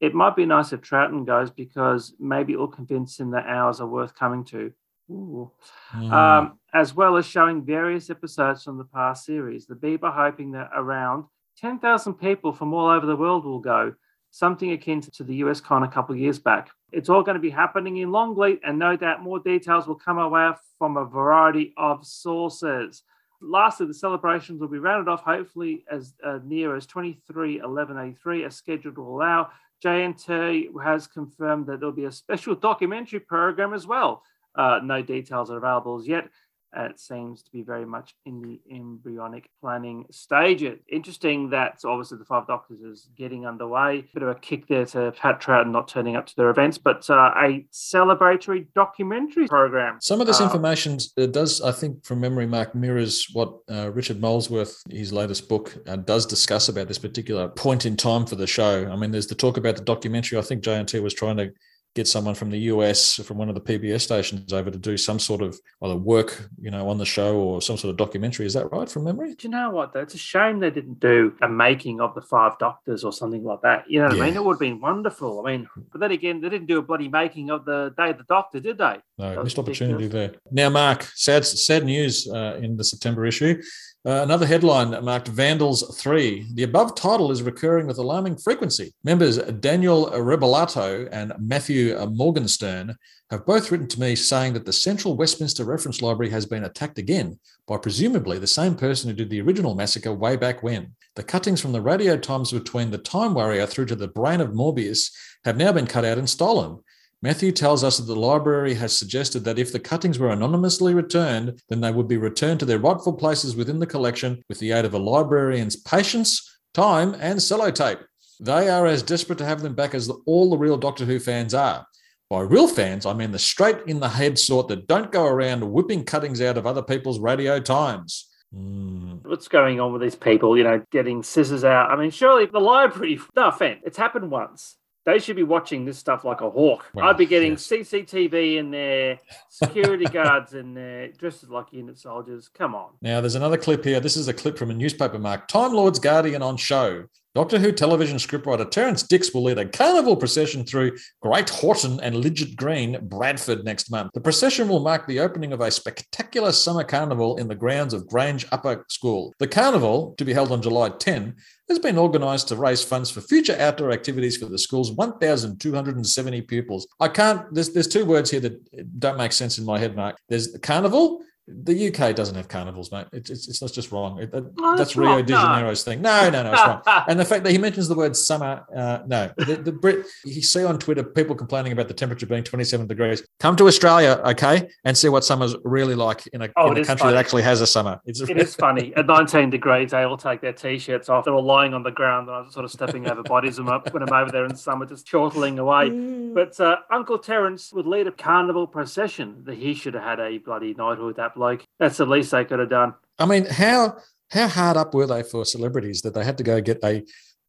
It 0.00 0.14
might 0.14 0.36
be 0.36 0.46
nice 0.46 0.72
if 0.72 0.80
Troughton 0.80 1.26
goes 1.26 1.50
because 1.50 2.14
maybe 2.18 2.54
it'll 2.54 2.68
convince 2.68 3.18
him 3.20 3.30
that 3.32 3.46
ours 3.46 3.80
are 3.80 3.86
worth 3.86 4.14
coming 4.14 4.44
to. 4.46 4.72
Mm. 5.10 5.50
Um, 5.94 6.58
as 6.72 6.94
well 6.94 7.16
as 7.16 7.26
showing 7.26 7.64
various 7.64 8.08
episodes 8.08 8.64
from 8.64 8.78
the 8.78 8.84
past 8.84 9.24
series. 9.24 9.66
The 9.66 9.74
Beeb 9.74 10.02
are 10.02 10.12
hoping 10.12 10.52
that 10.52 10.70
around 10.74 11.24
10,000 11.58 12.14
people 12.14 12.52
from 12.52 12.72
all 12.72 12.88
over 12.88 13.06
the 13.06 13.16
world 13.16 13.44
will 13.44 13.60
go, 13.60 13.94
something 14.30 14.72
akin 14.72 15.00
to 15.02 15.22
the 15.22 15.36
US 15.36 15.60
Con 15.60 15.82
a 15.82 15.88
couple 15.88 16.14
of 16.14 16.20
years 16.20 16.38
back. 16.38 16.70
It's 16.94 17.08
all 17.08 17.22
going 17.22 17.34
to 17.34 17.40
be 17.40 17.50
happening 17.50 17.96
in 17.96 18.12
Longleat, 18.12 18.60
and 18.64 18.78
no 18.78 18.96
doubt 18.96 19.22
more 19.22 19.40
details 19.40 19.86
will 19.86 19.96
come 19.96 20.18
our 20.18 20.28
way 20.28 20.50
from 20.78 20.96
a 20.96 21.04
variety 21.04 21.74
of 21.76 22.06
sources. 22.06 23.02
Lastly, 23.40 23.86
the 23.86 23.94
celebrations 23.94 24.60
will 24.60 24.68
be 24.68 24.78
rounded 24.78 25.10
off 25.10 25.22
hopefully 25.22 25.84
as 25.90 26.14
uh, 26.24 26.38
near 26.44 26.76
as 26.76 26.86
23 26.86 27.60
11 27.60 27.98
83 27.98 28.44
as 28.44 28.56
scheduled 28.56 28.96
will 28.96 29.16
allow. 29.16 29.50
JNT 29.84 30.68
has 30.82 31.06
confirmed 31.06 31.66
that 31.66 31.80
there'll 31.80 31.94
be 31.94 32.04
a 32.04 32.12
special 32.12 32.54
documentary 32.54 33.20
program 33.20 33.74
as 33.74 33.86
well 33.86 34.22
uh, 34.56 34.80
no 34.82 35.02
details 35.02 35.50
are 35.50 35.56
available 35.56 35.98
as 35.98 36.06
yet. 36.06 36.28
Uh, 36.76 36.84
it 36.84 36.98
seems 36.98 37.42
to 37.42 37.50
be 37.52 37.62
very 37.62 37.86
much 37.86 38.14
in 38.26 38.42
the 38.42 38.60
embryonic 38.74 39.48
planning 39.60 40.06
stages. 40.10 40.78
Interesting 40.88 41.50
that 41.50 41.80
obviously 41.84 42.18
the 42.18 42.24
Five 42.24 42.46
Doctors 42.46 42.80
is 42.80 43.08
getting 43.16 43.46
underway. 43.46 44.04
Bit 44.12 44.22
of 44.22 44.30
a 44.30 44.34
kick 44.34 44.66
there 44.66 44.86
to 44.86 45.12
Pat 45.12 45.40
Troughton 45.40 45.70
not 45.70 45.88
turning 45.88 46.16
up 46.16 46.26
to 46.26 46.36
their 46.36 46.50
events, 46.50 46.78
but 46.78 47.08
uh, 47.08 47.32
a 47.36 47.64
celebratory 47.72 48.66
documentary 48.74 49.46
program. 49.46 49.98
Some 50.00 50.20
of 50.20 50.26
this 50.26 50.40
uh, 50.40 50.44
information 50.44 50.98
does, 51.30 51.60
I 51.60 51.72
think, 51.72 52.04
from 52.04 52.20
memory, 52.20 52.46
Mark, 52.46 52.74
mirrors 52.74 53.26
what 53.32 53.58
uh, 53.70 53.90
Richard 53.92 54.20
Molesworth, 54.20 54.82
his 54.90 55.12
latest 55.12 55.48
book, 55.48 55.76
uh, 55.86 55.96
does 55.96 56.26
discuss 56.26 56.68
about 56.68 56.88
this 56.88 56.98
particular 56.98 57.48
point 57.48 57.86
in 57.86 57.96
time 57.96 58.26
for 58.26 58.36
the 58.36 58.46
show. 58.46 58.88
I 58.90 58.96
mean, 58.96 59.10
there's 59.10 59.26
the 59.26 59.34
talk 59.34 59.56
about 59.56 59.76
the 59.76 59.82
documentary. 59.82 60.38
I 60.38 60.42
think 60.42 60.64
JNT 60.64 61.02
was 61.02 61.14
trying 61.14 61.36
to 61.36 61.52
get 61.94 62.08
someone 62.08 62.34
from 62.34 62.50
the 62.50 62.58
US 62.58 63.14
from 63.16 63.38
one 63.38 63.48
of 63.48 63.54
the 63.54 63.60
PBS 63.60 64.00
stations 64.00 64.52
over 64.52 64.70
to 64.70 64.78
do 64.78 64.96
some 64.96 65.18
sort 65.18 65.42
of 65.42 65.58
either 65.82 65.96
work, 65.96 66.48
you 66.60 66.70
know, 66.70 66.88
on 66.88 66.98
the 66.98 67.04
show 67.04 67.36
or 67.36 67.62
some 67.62 67.76
sort 67.76 67.90
of 67.90 67.96
documentary. 67.96 68.46
Is 68.46 68.54
that 68.54 68.70
right 68.72 68.88
from 68.88 69.04
memory? 69.04 69.34
Do 69.34 69.46
you 69.46 69.50
know 69.50 69.70
what? 69.70 69.92
Though 69.92 70.00
it's 70.00 70.14
a 70.14 70.18
shame 70.18 70.58
they 70.58 70.70
didn't 70.70 70.98
do 70.98 71.34
a 71.40 71.48
making 71.48 72.00
of 72.00 72.14
the 72.14 72.22
Five 72.22 72.58
Doctors 72.58 73.04
or 73.04 73.12
something 73.12 73.44
like 73.44 73.62
that. 73.62 73.84
You 73.88 74.00
know 74.00 74.08
what 74.08 74.16
yeah. 74.16 74.22
I 74.24 74.26
mean? 74.26 74.36
It 74.36 74.44
would 74.44 74.54
have 74.54 74.60
been 74.60 74.80
wonderful. 74.80 75.46
I 75.46 75.52
mean, 75.52 75.68
but 75.92 76.00
then 76.00 76.10
again, 76.10 76.40
they 76.40 76.48
didn't 76.48 76.66
do 76.66 76.78
a 76.78 76.82
bloody 76.82 77.08
making 77.08 77.50
of 77.50 77.64
the 77.64 77.94
Day 77.96 78.10
of 78.10 78.18
the 78.18 78.24
Doctor, 78.24 78.58
did 78.58 78.78
they? 78.78 78.96
No, 79.18 79.42
missed 79.44 79.58
opportunity 79.58 80.08
there. 80.08 80.34
Now, 80.50 80.70
Mark, 80.70 81.02
sad 81.14 81.44
sad 81.44 81.84
news 81.84 82.28
uh, 82.28 82.58
in 82.60 82.76
the 82.76 82.84
September 82.84 83.24
issue. 83.24 83.62
Uh, 84.06 84.22
another 84.22 84.44
headline 84.44 84.90
marked 85.02 85.28
Vandals 85.28 85.96
3. 85.96 86.48
The 86.52 86.64
above 86.64 86.94
title 86.94 87.32
is 87.32 87.42
recurring 87.42 87.86
with 87.86 87.96
alarming 87.96 88.36
frequency. 88.36 88.92
Members 89.02 89.38
Daniel 89.38 90.10
Rebellato 90.10 91.08
and 91.10 91.32
Matthew 91.38 91.96
Morgenstern 92.10 92.96
have 93.30 93.46
both 93.46 93.72
written 93.72 93.88
to 93.88 94.00
me 94.00 94.14
saying 94.14 94.52
that 94.52 94.66
the 94.66 94.74
Central 94.74 95.16
Westminster 95.16 95.64
Reference 95.64 96.02
Library 96.02 96.30
has 96.30 96.44
been 96.44 96.64
attacked 96.64 96.98
again 96.98 97.40
by 97.66 97.78
presumably 97.78 98.38
the 98.38 98.46
same 98.46 98.74
person 98.74 99.08
who 99.08 99.16
did 99.16 99.30
the 99.30 99.40
original 99.40 99.74
massacre 99.74 100.12
way 100.12 100.36
back 100.36 100.62
when. 100.62 100.92
The 101.16 101.22
cuttings 101.22 101.62
from 101.62 101.72
the 101.72 101.80
radio 101.80 102.18
times 102.18 102.52
between 102.52 102.90
the 102.90 102.98
Time 102.98 103.32
Warrior 103.32 103.66
through 103.66 103.86
to 103.86 103.96
the 103.96 104.08
brain 104.08 104.42
of 104.42 104.50
Morbius 104.50 105.10
have 105.46 105.56
now 105.56 105.72
been 105.72 105.86
cut 105.86 106.04
out 106.04 106.18
and 106.18 106.28
stolen. 106.28 106.78
Matthew 107.24 107.52
tells 107.52 107.82
us 107.82 107.96
that 107.96 108.04
the 108.04 108.14
library 108.14 108.74
has 108.74 108.94
suggested 108.94 109.44
that 109.44 109.58
if 109.58 109.72
the 109.72 109.80
cuttings 109.80 110.18
were 110.18 110.28
anonymously 110.28 110.92
returned, 110.92 111.58
then 111.70 111.80
they 111.80 111.90
would 111.90 112.06
be 112.06 112.18
returned 112.18 112.60
to 112.60 112.66
their 112.66 112.78
rightful 112.78 113.14
places 113.14 113.56
within 113.56 113.78
the 113.78 113.86
collection 113.86 114.42
with 114.50 114.58
the 114.58 114.72
aid 114.72 114.84
of 114.84 114.92
a 114.92 114.98
librarian's 114.98 115.74
patience, 115.74 116.58
time, 116.74 117.16
and 117.18 117.38
sellotape. 117.38 118.00
They 118.40 118.68
are 118.68 118.84
as 118.84 119.02
desperate 119.02 119.38
to 119.38 119.46
have 119.46 119.62
them 119.62 119.74
back 119.74 119.94
as 119.94 120.10
all 120.26 120.50
the 120.50 120.58
real 120.58 120.76
Doctor 120.76 121.06
Who 121.06 121.18
fans 121.18 121.54
are. 121.54 121.86
By 122.28 122.42
real 122.42 122.68
fans, 122.68 123.06
I 123.06 123.14
mean 123.14 123.32
the 123.32 123.38
straight 123.38 123.78
in 123.86 124.00
the 124.00 124.10
head 124.10 124.38
sort 124.38 124.68
that 124.68 124.86
don't 124.86 125.10
go 125.10 125.24
around 125.24 125.72
whipping 125.72 126.04
cuttings 126.04 126.42
out 126.42 126.58
of 126.58 126.66
other 126.66 126.82
people's 126.82 127.20
radio 127.20 127.58
times. 127.58 128.28
Mm. 128.54 129.24
What's 129.24 129.48
going 129.48 129.80
on 129.80 129.94
with 129.94 130.02
these 130.02 130.14
people, 130.14 130.58
you 130.58 130.64
know, 130.64 130.82
getting 130.92 131.22
scissors 131.22 131.64
out? 131.64 131.90
I 131.90 131.96
mean, 131.96 132.10
surely 132.10 132.44
the 132.44 132.60
library, 132.60 133.18
no 133.34 133.48
offense, 133.48 133.80
it's 133.86 133.96
happened 133.96 134.30
once 134.30 134.76
they 135.04 135.18
should 135.18 135.36
be 135.36 135.42
watching 135.42 135.84
this 135.84 135.98
stuff 135.98 136.24
like 136.24 136.40
a 136.40 136.50
hawk. 136.50 136.86
Well, 136.94 137.06
I'd 137.06 137.16
be 137.16 137.26
getting 137.26 137.52
yes. 137.52 137.66
CCTV 137.68 138.56
in 138.56 138.70
there, 138.70 139.18
security 139.48 140.04
guards 140.12 140.54
in 140.54 140.74
there, 140.74 141.08
dressed 141.08 141.48
like 141.50 141.72
unit 141.72 141.98
soldiers. 141.98 142.48
Come 142.48 142.74
on. 142.74 142.92
Now, 143.02 143.20
there's 143.20 143.34
another 143.34 143.58
clip 143.58 143.84
here. 143.84 144.00
This 144.00 144.16
is 144.16 144.28
a 144.28 144.34
clip 144.34 144.56
from 144.56 144.70
a 144.70 144.74
newspaper, 144.74 145.18
Mark. 145.18 145.48
Time 145.48 145.72
Lord's 145.72 145.98
Guardian 145.98 146.42
on 146.42 146.56
show. 146.56 147.04
Doctor 147.34 147.58
Who 147.58 147.72
television 147.72 148.18
scriptwriter 148.18 148.70
Terrance 148.70 149.02
Dicks 149.02 149.34
will 149.34 149.42
lead 149.42 149.58
a 149.58 149.68
carnival 149.68 150.14
procession 150.14 150.64
through 150.64 150.96
Great 151.20 151.50
Horton 151.50 151.98
and 152.00 152.14
Lidget 152.14 152.54
Green, 152.54 152.96
Bradford 153.08 153.64
next 153.64 153.90
month. 153.90 154.12
The 154.14 154.20
procession 154.20 154.68
will 154.68 154.78
mark 154.78 155.08
the 155.08 155.18
opening 155.18 155.52
of 155.52 155.60
a 155.60 155.68
spectacular 155.72 156.52
summer 156.52 156.84
carnival 156.84 157.36
in 157.38 157.48
the 157.48 157.56
grounds 157.56 157.92
of 157.92 158.06
Grange 158.06 158.46
Upper 158.52 158.84
School. 158.88 159.34
The 159.40 159.48
carnival, 159.48 160.14
to 160.16 160.24
be 160.24 160.32
held 160.32 160.52
on 160.52 160.62
July 160.62 160.90
10, 160.90 161.34
has 161.68 161.80
been 161.80 161.98
organised 161.98 162.46
to 162.48 162.56
raise 162.56 162.84
funds 162.84 163.10
for 163.10 163.20
future 163.20 163.56
outdoor 163.58 163.90
activities 163.90 164.36
for 164.36 164.46
the 164.46 164.56
school's 164.56 164.92
1,270 164.92 166.42
pupils. 166.42 166.86
I 167.00 167.08
can't, 167.08 167.52
there's, 167.52 167.72
there's 167.72 167.88
two 167.88 168.04
words 168.04 168.30
here 168.30 168.40
that 168.40 169.00
don't 169.00 169.18
make 169.18 169.32
sense 169.32 169.58
in 169.58 169.64
my 169.64 169.80
head, 169.80 169.96
Mark. 169.96 170.16
There's 170.28 170.52
the 170.52 170.60
carnival 170.60 171.24
the 171.46 171.88
UK 171.94 172.14
doesn't 172.16 172.34
have 172.36 172.48
carnivals, 172.48 172.90
mate. 172.90 173.06
It's 173.12 173.28
it's, 173.30 173.48
it's 173.48 173.60
not 173.60 173.70
just 173.72 173.92
wrong. 173.92 174.18
It, 174.20 174.30
that, 174.32 174.44
Oh, 174.58 174.70
that's 174.76 174.78
that's 174.78 174.96
Rio 174.96 175.10
wrong. 175.16 175.24
de 175.24 175.32
No. 175.32 175.38
Janeiro's 175.40 175.84
thing. 175.84 176.00
No, 176.00 176.30
no, 176.30 176.42
no, 176.42 176.52
it's 176.52 176.62
wrong. 176.66 176.82
And 177.08 177.20
the 177.20 177.24
fact 177.24 177.44
that 177.44 177.52
he 177.52 177.58
mentions 177.58 177.88
the 177.88 177.94
word 177.94 178.16
summer, 178.16 178.64
uh, 178.74 179.00
no. 179.06 179.30
The, 179.36 179.56
the 179.56 179.72
Brit, 179.72 180.06
you 180.24 180.40
see 180.42 180.64
on 180.64 180.78
Twitter 180.78 181.02
people 181.04 181.34
complaining 181.34 181.72
about 181.72 181.88
the 181.88 181.94
temperature 181.94 182.24
being 182.26 182.44
27 182.44 182.86
degrees. 182.86 183.22
Come 183.40 183.56
to 183.56 183.66
Australia, 183.66 184.20
okay, 184.26 184.68
and 184.84 184.96
see 184.96 185.08
what 185.08 185.24
summer's 185.24 185.54
really 185.64 185.94
like 185.94 186.26
in 186.28 186.42
a, 186.42 186.48
Oh, 186.56 186.70
in 186.72 186.78
a 186.78 186.84
country 186.84 187.02
funny. 187.04 187.12
that 187.14 187.18
actually 187.18 187.42
has 187.42 187.60
a 187.60 187.66
summer. 187.66 188.00
It's 188.06 188.20
It 188.20 188.38
is 188.38 188.54
funny. 188.54 188.94
At 188.96 189.06
19 189.06 189.50
degrees, 189.50 189.90
they 189.90 190.02
all 190.04 190.16
take 190.16 190.40
their 190.40 190.52
t-shirts 190.52 191.08
off. 191.08 191.24
They're 191.24 191.34
all 191.34 191.44
lying 191.44 191.74
on 191.74 191.82
the 191.82 191.90
ground, 191.90 192.28
and 192.28 192.36
I'm 192.36 192.50
sort 192.50 192.64
of 192.64 192.70
stepping 192.70 193.06
over 193.08 193.22
bodies 193.22 193.60
when 193.60 193.68
I'm 193.68 194.12
over 194.12 194.30
there 194.30 194.44
in 194.46 194.56
summer, 194.56 194.86
just 194.86 195.06
chortling 195.10 195.58
away. 195.58 195.90
But 196.32 196.58
uh, 196.58 196.76
Uncle 196.90 197.18
Terence 197.18 197.72
would 197.72 197.86
lead 197.86 198.06
a 198.06 198.12
carnival 198.12 198.66
procession. 198.66 199.42
That 199.44 199.56
he 199.58 199.74
should 199.74 199.94
have 199.94 200.02
had 200.02 200.20
a 200.20 200.38
bloody 200.38 200.74
knighthood. 200.74 201.16
That 201.16 201.33
bloke. 201.34 201.64
That's 201.78 201.96
the 201.96 202.06
least 202.06 202.30
they 202.30 202.44
could 202.44 202.58
have 202.58 202.70
done. 202.70 202.94
I 203.18 203.26
mean, 203.26 203.44
how 203.46 203.98
how 204.30 204.48
hard 204.48 204.76
up 204.76 204.94
were 204.94 205.06
they 205.06 205.22
for 205.22 205.44
celebrities 205.44 206.02
that 206.02 206.14
they 206.14 206.24
had 206.24 206.38
to 206.38 206.44
go 206.44 206.60
get 206.60 206.78
a 206.82 207.04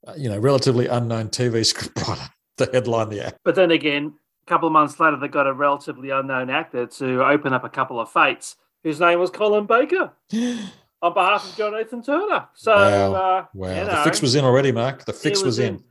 uh, 0.07 0.13
you 0.17 0.29
know 0.29 0.37
relatively 0.37 0.87
unknown 0.87 1.29
TV 1.29 1.61
scriptwriter 1.73 2.29
to 2.57 2.69
headline 2.71 3.09
the 3.09 3.25
act? 3.27 3.39
But 3.43 3.55
then 3.55 3.71
again, 3.71 4.13
a 4.45 4.49
couple 4.49 4.67
of 4.67 4.73
months 4.73 4.99
later, 4.99 5.17
they 5.17 5.27
got 5.27 5.47
a 5.47 5.53
relatively 5.53 6.09
unknown 6.11 6.49
actor 6.49 6.85
to 6.85 7.25
open 7.25 7.53
up 7.53 7.63
a 7.63 7.69
couple 7.69 7.99
of 7.99 8.11
fetes, 8.11 8.55
whose 8.83 8.99
name 8.99 9.19
was 9.19 9.29
Colin 9.31 9.65
Baker, 9.65 10.11
on 10.33 11.13
behalf 11.13 11.49
of 11.49 11.57
John 11.57 11.73
Nathan 11.73 12.03
Turner. 12.03 12.47
So, 12.53 12.75
Wow. 12.75 13.13
uh, 13.13 13.45
Wow, 13.53 13.79
you 13.79 13.85
the 13.85 14.01
fix 14.03 14.21
was 14.21 14.35
in 14.35 14.45
already, 14.45 14.71
Mark. 14.71 15.05
The 15.05 15.13
fix 15.13 15.41
it 15.41 15.45
was, 15.45 15.59
in. 15.59 15.83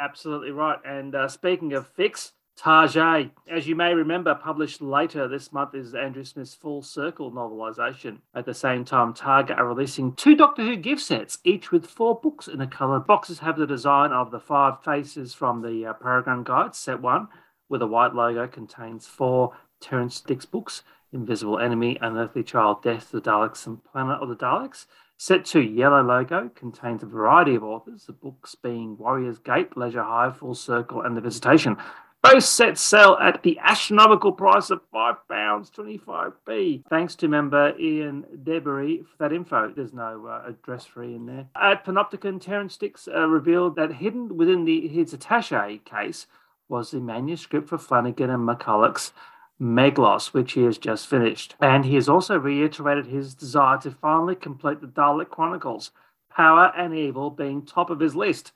Absolutely 0.00 0.50
right. 0.50 0.78
And 0.84 1.14
uh, 1.14 1.28
speaking 1.28 1.72
of 1.74 1.86
fix, 1.86 2.32
Target, 2.56 3.30
as 3.50 3.66
you 3.66 3.74
may 3.74 3.94
remember, 3.94 4.34
published 4.34 4.80
later 4.80 5.26
this 5.26 5.52
month 5.52 5.74
is 5.74 5.94
Andrew 5.94 6.22
Smith's 6.22 6.54
Full 6.54 6.82
Circle 6.82 7.32
novelisation. 7.32 8.18
At 8.34 8.44
the 8.44 8.54
same 8.54 8.84
time, 8.84 9.14
Target 9.14 9.58
are 9.58 9.66
releasing 9.66 10.12
two 10.14 10.36
Doctor 10.36 10.62
Who 10.62 10.76
gift 10.76 11.00
sets, 11.00 11.38
each 11.44 11.72
with 11.72 11.86
four 11.86 12.20
books 12.20 12.48
in 12.48 12.60
a 12.60 12.66
colour. 12.66 13.00
Boxes 13.00 13.40
have 13.40 13.56
the 13.56 13.66
design 13.66 14.12
of 14.12 14.30
the 14.30 14.38
five 14.38 14.82
faces 14.84 15.34
from 15.34 15.62
the 15.62 15.86
uh, 15.86 15.92
Paragon 15.94 16.44
Guide. 16.44 16.74
Set 16.74 17.00
one, 17.00 17.28
with 17.68 17.82
a 17.82 17.86
white 17.86 18.14
logo, 18.14 18.46
contains 18.46 19.06
four 19.06 19.54
Terrance 19.80 20.20
Dicks 20.20 20.46
books 20.46 20.82
Invisible 21.12 21.58
Enemy, 21.58 21.98
Unearthly 22.00 22.42
Child, 22.42 22.82
Death, 22.82 23.10
the 23.10 23.20
Daleks, 23.20 23.66
and 23.66 23.82
Planet 23.84 24.18
of 24.20 24.28
the 24.28 24.36
Daleks. 24.36 24.86
Set 25.18 25.44
2 25.44 25.60
yellow 25.60 26.02
logo 26.02 26.50
contains 26.54 27.02
a 27.02 27.06
variety 27.06 27.54
of 27.54 27.62
authors, 27.62 28.06
the 28.06 28.12
books 28.12 28.54
being 28.54 28.96
Warrior's 28.98 29.38
Gate, 29.38 29.76
Leisure 29.76 30.02
Hive, 30.02 30.38
Full 30.38 30.54
Circle, 30.54 31.02
and 31.02 31.16
The 31.16 31.20
Visitation. 31.20 31.76
Both 32.22 32.44
sets 32.44 32.80
sell 32.80 33.18
at 33.18 33.42
the 33.42 33.58
astronomical 33.58 34.30
price 34.30 34.70
of 34.70 34.80
£5.25p. 34.94 36.84
Thanks 36.88 37.16
to 37.16 37.26
member 37.26 37.76
Ian 37.76 38.24
Debery 38.44 39.04
for 39.04 39.16
that 39.18 39.32
info. 39.32 39.72
There's 39.74 39.92
no 39.92 40.26
uh, 40.26 40.44
address 40.48 40.86
free 40.86 41.16
in 41.16 41.26
there. 41.26 41.48
At 41.60 41.84
Panopticon, 41.84 42.40
Terrance 42.40 42.76
Dicks 42.76 43.08
uh, 43.08 43.26
revealed 43.26 43.74
that 43.74 43.94
hidden 43.94 44.36
within 44.36 44.64
the 44.64 44.86
his 44.86 45.12
attache 45.12 45.80
case 45.84 46.28
was 46.68 46.92
the 46.92 47.00
manuscript 47.00 47.68
for 47.68 47.76
Flanagan 47.76 48.30
and 48.30 48.48
McCulloch's 48.48 49.12
Meglos, 49.60 50.32
which 50.32 50.52
he 50.52 50.62
has 50.62 50.78
just 50.78 51.08
finished. 51.08 51.56
And 51.60 51.84
he 51.84 51.96
has 51.96 52.08
also 52.08 52.38
reiterated 52.38 53.06
his 53.06 53.34
desire 53.34 53.78
to 53.78 53.90
finally 53.90 54.36
complete 54.36 54.80
the 54.80 54.86
Dalek 54.86 55.30
Chronicles, 55.30 55.90
Power 56.30 56.72
and 56.76 56.94
Evil 56.94 57.30
being 57.30 57.66
top 57.66 57.90
of 57.90 57.98
his 57.98 58.14
list. 58.14 58.52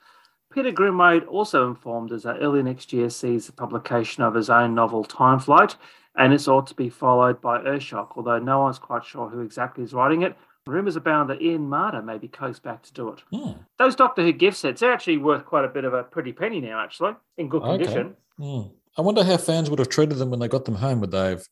Peter 0.56 0.72
Grimwade 0.72 1.28
also 1.28 1.68
informed 1.68 2.10
us 2.12 2.22
that 2.22 2.38
early 2.40 2.62
next 2.62 2.90
year 2.90 3.10
sees 3.10 3.44
the 3.44 3.52
publication 3.52 4.22
of 4.22 4.34
his 4.34 4.48
own 4.48 4.74
novel 4.74 5.04
Time 5.04 5.38
Flight, 5.38 5.76
and 6.16 6.32
it's 6.32 6.48
ought 6.48 6.66
to 6.68 6.74
be 6.74 6.88
followed 6.88 7.42
by 7.42 7.58
Earthshock, 7.58 8.12
although 8.16 8.38
no 8.38 8.60
one's 8.60 8.78
quite 8.78 9.04
sure 9.04 9.28
who 9.28 9.42
exactly 9.42 9.84
is 9.84 9.92
writing 9.92 10.22
it. 10.22 10.34
Rumours 10.66 10.96
abound 10.96 11.28
that 11.28 11.42
Ian 11.42 11.68
Marter 11.68 12.02
may 12.02 12.16
be 12.16 12.28
coaxed 12.28 12.62
back 12.62 12.82
to 12.84 12.92
do 12.94 13.10
it. 13.10 13.20
Hmm. 13.30 13.52
Those 13.78 13.94
Doctor 13.94 14.22
Who 14.22 14.32
gift 14.32 14.56
sets 14.56 14.82
are 14.82 14.90
actually 14.90 15.18
worth 15.18 15.44
quite 15.44 15.66
a 15.66 15.68
bit 15.68 15.84
of 15.84 15.92
a 15.92 16.04
pretty 16.04 16.32
penny 16.32 16.62
now, 16.62 16.82
actually, 16.82 17.12
in 17.36 17.50
good 17.50 17.60
Okay. 17.60 17.76
condition. 17.76 18.16
Hmm. 18.38 18.62
I 18.96 19.02
wonder 19.02 19.24
how 19.24 19.36
fans 19.36 19.68
would 19.68 19.78
have 19.78 19.90
treated 19.90 20.16
them 20.16 20.30
when 20.30 20.40
they 20.40 20.48
got 20.48 20.64
them 20.64 20.76
home. 20.76 21.00
Would 21.00 21.10
they 21.10 21.28
have 21.28 21.44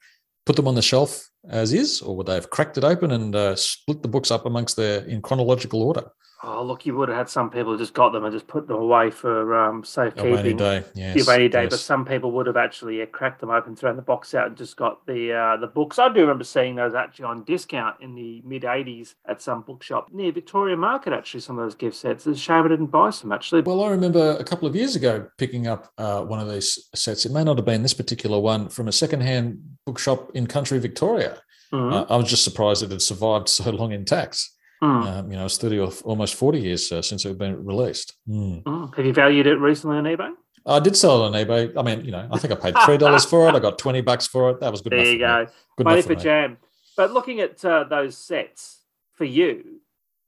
put 0.47 0.57
them 0.57 0.67
on 0.67 0.77
the 0.77 0.83
shelf 0.83 1.29
as 1.47 1.75
is, 1.75 2.01
or 2.01 2.17
would 2.17 2.25
they 2.27 2.35
have 2.37 2.49
cracked 2.49 2.79
it 2.79 2.85
open 2.85 3.11
and 3.11 3.37
uh, 3.37 3.55
split 3.55 4.01
the 4.01 4.09
books 4.09 4.31
up 4.31 4.47
amongst 4.47 4.77
their 4.77 5.05
in 5.05 5.21
chronological 5.21 5.83
order? 5.83 6.11
Oh, 6.47 6.63
look, 6.63 6.85
you 6.85 6.95
would 6.97 7.09
have 7.09 7.17
had 7.17 7.29
some 7.31 7.49
people 7.49 7.77
just 7.79 7.95
got 7.95 8.13
them 8.13 8.23
and 8.25 8.33
just 8.33 8.47
put 8.47 8.69
them 8.69 8.77
away 8.77 9.11
for 9.11 9.55
um, 9.57 9.83
A 9.97 10.01
rainy 10.05 10.11
safekeeping. 10.13 10.57
day, 10.59 10.85
yes. 10.95 11.27
Rainy 11.27 11.49
day, 11.49 11.67
but 11.67 11.79
some 11.79 12.05
people 12.05 12.33
would 12.33 12.47
have 12.47 12.59
actually 12.59 13.01
uh, 13.01 13.07
cracked 13.07 13.41
them 13.41 13.49
open, 13.49 13.75
thrown 13.75 13.97
the 13.97 14.03
box 14.03 14.35
out, 14.35 14.49
and 14.49 14.57
just 14.57 14.77
got 14.77 15.07
the 15.07 15.33
uh, 15.33 15.57
the 15.57 15.67
books. 15.67 15.99
I 15.99 16.13
do 16.13 16.21
remember 16.21 16.45
seeing 16.45 16.75
those 16.75 16.95
actually 16.95 17.25
on 17.25 17.45
discount 17.45 17.97
in 18.03 18.15
the 18.15 18.43
mid 18.45 18.63
'80s 18.63 19.15
at 19.27 19.41
some 19.41 19.63
bookshop 19.63 20.11
near 20.13 20.33
Victoria 20.33 20.77
Market. 20.77 21.13
Actually, 21.15 21.41
some 21.41 21.59
of 21.59 21.65
those 21.65 21.75
gift 21.75 21.97
sets. 21.97 22.27
It's 22.27 22.39
a 22.39 22.43
shame 22.43 22.65
I 22.65 22.69
didn't 22.69 22.87
buy 22.87 23.09
some. 23.11 23.33
Actually, 23.33 23.63
Well, 23.63 23.83
I 23.83 23.89
remember 23.91 24.37
a 24.39 24.45
couple 24.45 24.69
of 24.69 24.77
years 24.77 24.97
ago 24.97 25.27
picking 25.39 25.67
up 25.67 25.93
uh, 25.97 26.23
one 26.25 26.41
of 26.41 26.51
these 26.51 26.89
sets. 26.95 27.25
It 27.25 27.33
may 27.33 27.45
not 27.45 27.57
have 27.57 27.65
been 27.65 27.83
this 27.83 27.95
particular 27.95 28.39
one 28.39 28.69
from 28.69 28.87
a 28.89 28.93
secondhand 28.93 29.61
bookshop 29.87 30.31
in 30.35 30.47
country 30.47 30.79
Victoria. 30.79 31.39
Mhm. 31.73 31.93
Uh, 31.93 32.07
I 32.13 32.17
was 32.17 32.29
just 32.29 32.45
surprised 32.45 32.83
it 32.83 32.91
had 32.91 33.01
survived 33.03 33.49
so 33.49 33.71
long 33.71 33.93
intact. 33.93 34.47
Mm. 34.85 35.07
Um, 35.07 35.31
you 35.31 35.37
know, 35.39 35.45
it's 35.47 35.57
30 35.59 35.79
or 35.79 35.93
almost 36.05 36.35
40 36.35 36.61
years 36.61 36.93
uh, 36.93 37.01
since 37.03 37.25
it 37.25 37.29
had 37.29 37.39
been 37.39 37.65
released. 37.65 38.15
Hmm. 38.27 38.59
Mm. 38.67 38.95
Have 38.97 39.07
you 39.07 39.13
valued 39.13 39.47
it 39.47 39.57
recently 39.57 39.97
on 39.97 40.05
eBay? 40.05 40.31
I 40.67 40.81
did 40.81 40.97
sell 40.97 41.25
it 41.25 41.27
on 41.29 41.33
eBay. 41.33 41.73
I 41.77 41.83
mean, 41.83 42.05
you 42.05 42.11
know, 42.13 42.27
I 42.31 42.39
think 42.39 42.53
I 42.53 42.57
paid 42.57 42.75
three 42.85 42.97
dollars 42.99 43.25
for 43.25 43.49
it. 43.49 43.55
I 43.55 43.59
got 43.61 43.79
twenty 43.79 44.01
bucks 44.01 44.27
for 44.27 44.51
it. 44.51 44.61
That 44.61 44.71
was 44.73 44.81
good 44.81 44.93
There 44.93 45.01
you 45.01 45.07
for 45.07 45.13
me. 45.13 45.19
go, 45.19 45.47
Good 45.77 45.85
money 45.85 46.03
for 46.03 46.09
me. 46.17 46.23
jam. 46.23 46.57
But 46.97 47.13
looking 47.13 47.41
at 47.41 47.63
uh, 47.65 47.85
those 47.85 48.17
sets 48.17 48.81
for 49.13 49.25
you, 49.25 49.81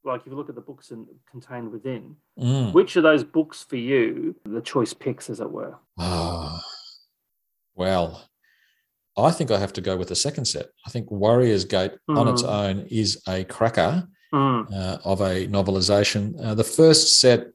like 0.05 0.21
if 0.23 0.27
you 0.29 0.35
look 0.37 0.49
at 0.49 0.55
the 0.55 0.61
books 0.61 0.91
in, 0.91 1.07
contained 1.31 1.71
within, 1.73 2.17
Mm. 2.39 2.73
which 2.75 2.97
of 2.97 3.03
those 3.03 3.25
books 3.25 3.63
for 3.63 3.77
you, 3.77 4.35
the 4.45 4.61
choice 4.61 4.93
picks, 4.93 5.31
as 5.31 5.41
it 5.41 5.51
were? 5.51 5.77
Ah, 5.99 6.61
well, 7.75 8.29
I 9.17 9.31
think 9.31 9.51
I 9.51 9.59
have 9.59 9.73
to 9.75 9.81
go 9.81 9.97
with 9.97 10.09
the 10.09 10.17
second 10.17 10.45
set. 10.47 10.67
I 10.87 10.91
think 10.91 11.11
Warriors 11.11 11.65
Gate 11.65 11.93
on 12.09 12.29
its 12.29 12.43
Mm. 12.43 12.49
own 12.51 12.87
is 12.91 13.23
a 13.27 13.45
cracker 13.45 14.07
Mm. 14.33 14.73
uh, 14.73 14.99
of 15.05 15.21
a 15.21 15.47
novelization. 15.47 16.35
Uh, 16.45 16.55
the 16.55 16.65
first 16.65 17.21
set, 17.21 17.47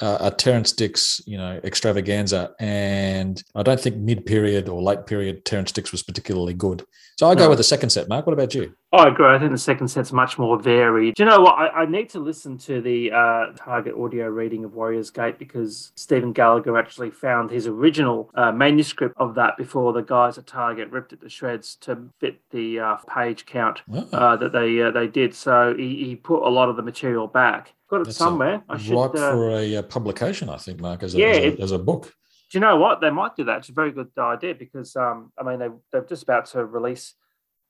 uh, 0.00 0.18
a 0.20 0.30
Terrance 0.30 0.72
Dicks, 0.72 1.20
you 1.26 1.36
know, 1.36 1.60
extravaganza, 1.64 2.52
and 2.60 3.42
I 3.54 3.62
don't 3.62 3.80
think 3.80 3.96
mid-period 3.96 4.68
or 4.68 4.82
late 4.82 5.06
period 5.06 5.44
Terrance 5.44 5.72
Dicks 5.72 5.92
was 5.92 6.02
particularly 6.02 6.54
good. 6.54 6.84
So 7.22 7.28
I 7.28 7.36
go 7.36 7.44
No. 7.44 7.50
with 7.50 7.58
the 7.58 7.62
second 7.62 7.90
set. 7.90 8.08
Mark, 8.08 8.26
what 8.26 8.32
about 8.32 8.52
you? 8.52 8.74
I 8.92 9.06
agree. 9.06 9.28
I 9.28 9.38
think 9.38 9.52
the 9.52 9.56
second 9.58 9.86
set's 9.86 10.12
much 10.12 10.40
more 10.40 10.58
varied. 10.58 11.14
Do 11.14 11.22
you 11.22 11.28
know 11.30 11.40
what? 11.40 11.56
I, 11.56 11.82
I 11.82 11.86
need 11.86 12.08
to 12.08 12.18
listen 12.18 12.58
to 12.58 12.80
the 12.80 13.12
uh, 13.12 13.46
Target 13.54 13.94
audio 13.96 14.26
reading 14.26 14.64
of 14.64 14.74
Warriors 14.74 15.08
Gate 15.10 15.38
because 15.38 15.92
Stephen 15.94 16.32
Gallagher 16.32 16.76
actually 16.76 17.10
found 17.12 17.48
his 17.52 17.68
original 17.68 18.28
uh, 18.34 18.50
manuscript 18.50 19.14
of 19.18 19.36
that 19.36 19.56
before 19.56 19.92
the 19.92 20.02
guys 20.02 20.36
at 20.36 20.48
Target 20.48 20.90
ripped 20.90 21.12
it 21.12 21.20
to 21.20 21.28
shreds 21.28 21.76
to 21.82 21.96
fit 22.18 22.40
the 22.50 22.80
uh, 22.80 22.96
page 23.08 23.46
count 23.46 23.82
Oh, 23.92 23.98
uh, 24.12 24.34
that 24.38 24.50
they 24.50 24.82
uh, 24.82 24.90
they 24.90 25.06
did. 25.06 25.32
So 25.32 25.76
he, 25.78 26.04
he 26.04 26.16
put 26.16 26.42
a 26.42 26.50
lot 26.50 26.68
of 26.68 26.74
the 26.74 26.82
material 26.82 27.28
back. 27.28 27.72
Got 27.88 28.00
it 28.00 28.04
that's 28.06 28.16
somewhere. 28.16 28.64
I 28.68 28.78
should. 28.78 28.94
ripe 28.96 29.14
uh, 29.14 29.30
for 29.30 29.50
a 29.50 29.76
uh, 29.76 29.82
publication, 29.82 30.48
I 30.48 30.56
think, 30.56 30.80
Mark, 30.80 31.04
as 31.04 31.14
a, 31.14 31.18
Yeah, 31.18 31.26
as, 31.26 31.54
a, 31.54 31.62
as 31.62 31.70
a 31.70 31.78
book. 31.78 32.12
Do 32.52 32.58
you 32.58 32.60
know 32.60 32.76
what? 32.76 33.00
They 33.00 33.08
might 33.08 33.34
do 33.34 33.44
that. 33.44 33.58
It's 33.60 33.70
a 33.70 33.72
very 33.72 33.92
good 33.92 34.10
idea 34.18 34.54
because 34.54 34.94
um, 34.94 35.32
I 35.38 35.42
mean 35.42 35.58
they 35.58 35.68
they're 35.90 36.04
just 36.04 36.22
about 36.22 36.44
to 36.46 36.64
release. 36.66 37.14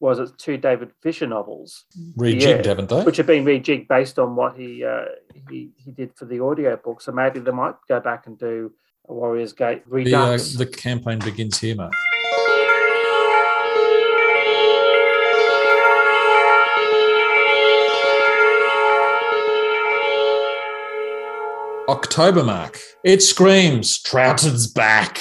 Was 0.01 0.19
it 0.19 0.37
two 0.37 0.57
David 0.57 0.91
Fisher 1.01 1.29
novels? 1.29 1.85
Rejigged, 2.19 2.65
Yeah, 2.65 2.69
haven't 2.71 2.89
they? 2.89 3.05
which 3.05 3.19
have 3.19 3.27
been 3.29 3.45
rejigged 3.45 3.87
based 3.87 4.19
on 4.19 4.35
what 4.35 4.57
he 4.57 4.85
uh, 4.85 5.05
he 5.49 5.71
he 5.77 5.93
did 5.93 6.17
for 6.17 6.25
the 6.25 6.41
audio 6.41 6.77
book. 6.77 7.01
So 7.01 7.13
maybe 7.13 7.39
they 7.39 7.53
might 7.53 7.77
go 7.89 8.01
back 8.01 8.27
and 8.27 8.37
do 8.37 8.73
a 9.09 9.15
Warriors 9.15 9.53
Gate 9.53 9.85
the, 9.89 10.15
uh, 10.15 10.37
the 10.59 10.67
campaign 10.67 11.21
begins 11.21 11.61
here, 11.61 11.77
Mark. 11.77 11.93
October, 21.89 22.45
Mark. 22.45 22.79
It 23.05 23.23
screams 23.23 24.01
Troughton's 24.01 24.69
back. 24.69 25.19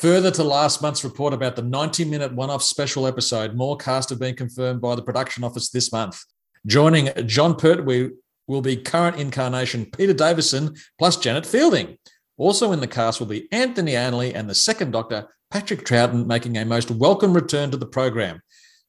Further 0.00 0.32
to 0.32 0.42
last 0.42 0.82
month's 0.82 1.04
report 1.04 1.32
about 1.32 1.54
the 1.54 1.62
90 1.62 2.04
minute 2.06 2.34
one 2.34 2.50
off 2.50 2.62
special 2.62 3.06
episode, 3.06 3.54
more 3.54 3.76
cast 3.76 4.10
have 4.10 4.18
been 4.18 4.34
confirmed 4.34 4.80
by 4.80 4.96
the 4.96 5.02
production 5.02 5.44
office 5.44 5.70
this 5.70 5.92
month. 5.92 6.20
Joining 6.66 7.10
Jon 7.26 7.54
Pertwee 7.54 8.10
will 8.48 8.60
be 8.60 8.76
current 8.76 9.16
incarnation 9.16 9.86
Peter 9.86 10.12
Davison 10.12 10.74
plus 10.98 11.16
Janet 11.16 11.46
Fielding. 11.46 11.96
Also 12.36 12.72
in 12.72 12.80
the 12.80 12.88
cast 12.88 13.20
will 13.20 13.28
be 13.28 13.48
Anthony 13.52 13.92
Ainley 13.92 14.34
and 14.34 14.50
the 14.50 14.54
second 14.54 14.90
Doctor, 14.90 15.28
Patrick 15.52 15.84
Troughton, 15.84 16.26
making 16.26 16.58
a 16.58 16.64
most 16.64 16.90
welcome 16.90 17.32
return 17.32 17.70
to 17.70 17.76
the 17.76 17.86
program. 17.86 18.40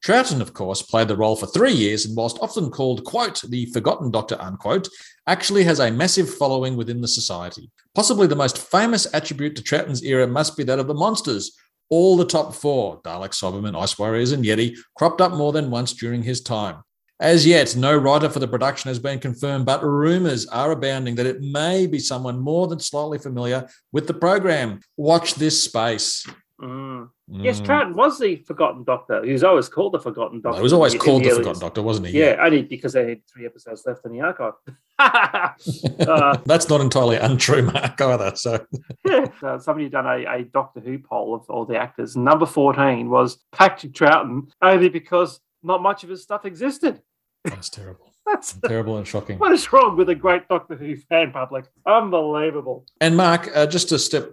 Troughton, 0.05 0.41
of 0.41 0.53
course, 0.53 0.81
played 0.81 1.07
the 1.07 1.17
role 1.17 1.35
for 1.35 1.47
three 1.47 1.71
years 1.71 2.05
and, 2.05 2.15
whilst 2.15 2.37
often 2.39 2.69
called, 2.69 3.03
quote, 3.03 3.41
the 3.41 3.65
forgotten 3.67 4.11
doctor, 4.11 4.37
unquote, 4.39 4.87
actually 5.25 5.63
has 5.63 5.79
a 5.79 5.91
massive 5.91 6.33
following 6.33 6.77
within 6.77 7.01
the 7.01 7.07
society. 7.07 7.69
Possibly 7.95 8.27
the 8.27 8.35
most 8.35 8.57
famous 8.57 9.11
attribute 9.13 9.55
to 9.55 9.63
Troughton's 9.63 10.03
era 10.03 10.27
must 10.27 10.55
be 10.55 10.63
that 10.63 10.79
of 10.79 10.87
the 10.87 10.93
monsters. 10.93 11.57
All 11.89 12.15
the 12.15 12.25
top 12.25 12.53
four, 12.53 13.01
Dalek, 13.01 13.31
Cybermen, 13.31 13.79
Ice 13.81 13.97
Warriors, 13.97 14.33
and 14.33 14.45
Yeti, 14.45 14.77
cropped 14.95 15.21
up 15.21 15.33
more 15.33 15.51
than 15.51 15.71
once 15.71 15.93
during 15.93 16.21
his 16.21 16.41
time. 16.41 16.83
As 17.19 17.47
yet, 17.47 17.75
no 17.75 17.97
writer 17.97 18.29
for 18.29 18.37
the 18.37 18.47
production 18.47 18.89
has 18.89 18.99
been 18.99 19.19
confirmed, 19.19 19.65
but 19.65 19.83
rumours 19.83 20.45
are 20.47 20.71
abounding 20.71 21.15
that 21.15 21.25
it 21.25 21.41
may 21.41 21.87
be 21.87 21.97
someone 21.97 22.39
more 22.39 22.67
than 22.67 22.79
slightly 22.79 23.17
familiar 23.17 23.67
with 23.91 24.05
the 24.05 24.13
program. 24.13 24.81
Watch 24.97 25.33
this 25.33 25.63
space. 25.63 26.27
Mm. 26.61 27.09
Yes, 27.27 27.61
Troughton 27.61 27.93
was 27.93 28.17
the 28.17 28.37
Forgotten 28.37 28.83
Doctor. 28.83 29.23
He 29.23 29.31
was 29.31 29.43
always 29.43 29.69
called 29.69 29.93
the 29.93 29.99
Forgotten 29.99 30.41
Doctor. 30.41 30.57
He 30.57 30.63
was 30.63 30.73
always 30.73 30.95
called 30.95 31.23
the 31.23 31.29
early- 31.29 31.37
Forgotten 31.39 31.61
Doctor, 31.61 31.81
wasn't 31.83 32.07
he? 32.07 32.17
Yeah, 32.19 32.37
only 32.41 32.63
because 32.63 32.93
they 32.93 33.07
had 33.09 33.27
three 33.27 33.45
episodes 33.45 33.83
left 33.85 34.05
in 34.05 34.13
the 34.13 34.21
archive. 34.21 34.53
uh, 34.99 36.37
That's 36.45 36.67
not 36.69 36.81
entirely 36.81 37.17
untrue, 37.17 37.61
Mark, 37.61 38.01
either. 38.01 38.35
So 38.35 38.65
uh, 39.43 39.59
somebody 39.59 39.83
had 39.83 39.91
done 39.91 40.07
a, 40.07 40.25
a 40.25 40.43
Doctor 40.45 40.79
Who 40.79 40.97
poll 40.99 41.35
of 41.35 41.49
all 41.49 41.65
the 41.65 41.77
actors. 41.77 42.15
Number 42.15 42.45
14 42.47 43.09
was 43.09 43.37
Patrick 43.51 43.93
Troughton, 43.93 44.49
only 44.61 44.89
because 44.89 45.39
not 45.61 45.81
much 45.83 46.03
of 46.03 46.09
his 46.09 46.23
stuff 46.23 46.45
existed. 46.45 47.01
that's 47.43 47.69
terrible. 47.69 48.13
That's 48.25 48.53
Terrible 48.65 48.97
and 48.97 49.07
shocking. 49.07 49.39
what 49.39 49.53
is 49.53 49.71
wrong 49.71 49.95
with 49.95 50.09
a 50.09 50.15
great 50.15 50.49
Doctor 50.49 50.75
Who 50.75 50.97
fan 50.97 51.31
public? 51.31 51.63
Unbelievable. 51.85 52.85
And 52.99 53.15
Mark, 53.15 53.49
uh, 53.55 53.65
just 53.67 53.87
to 53.89 53.97
step 53.99 54.31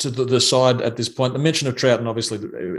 to 0.00 0.10
the, 0.10 0.24
the 0.24 0.40
side 0.40 0.80
at 0.80 0.96
this 0.96 1.08
point, 1.08 1.32
the 1.32 1.38
mention 1.38 1.68
of 1.68 1.74
Troughton 1.76 2.06
obviously 2.06 2.38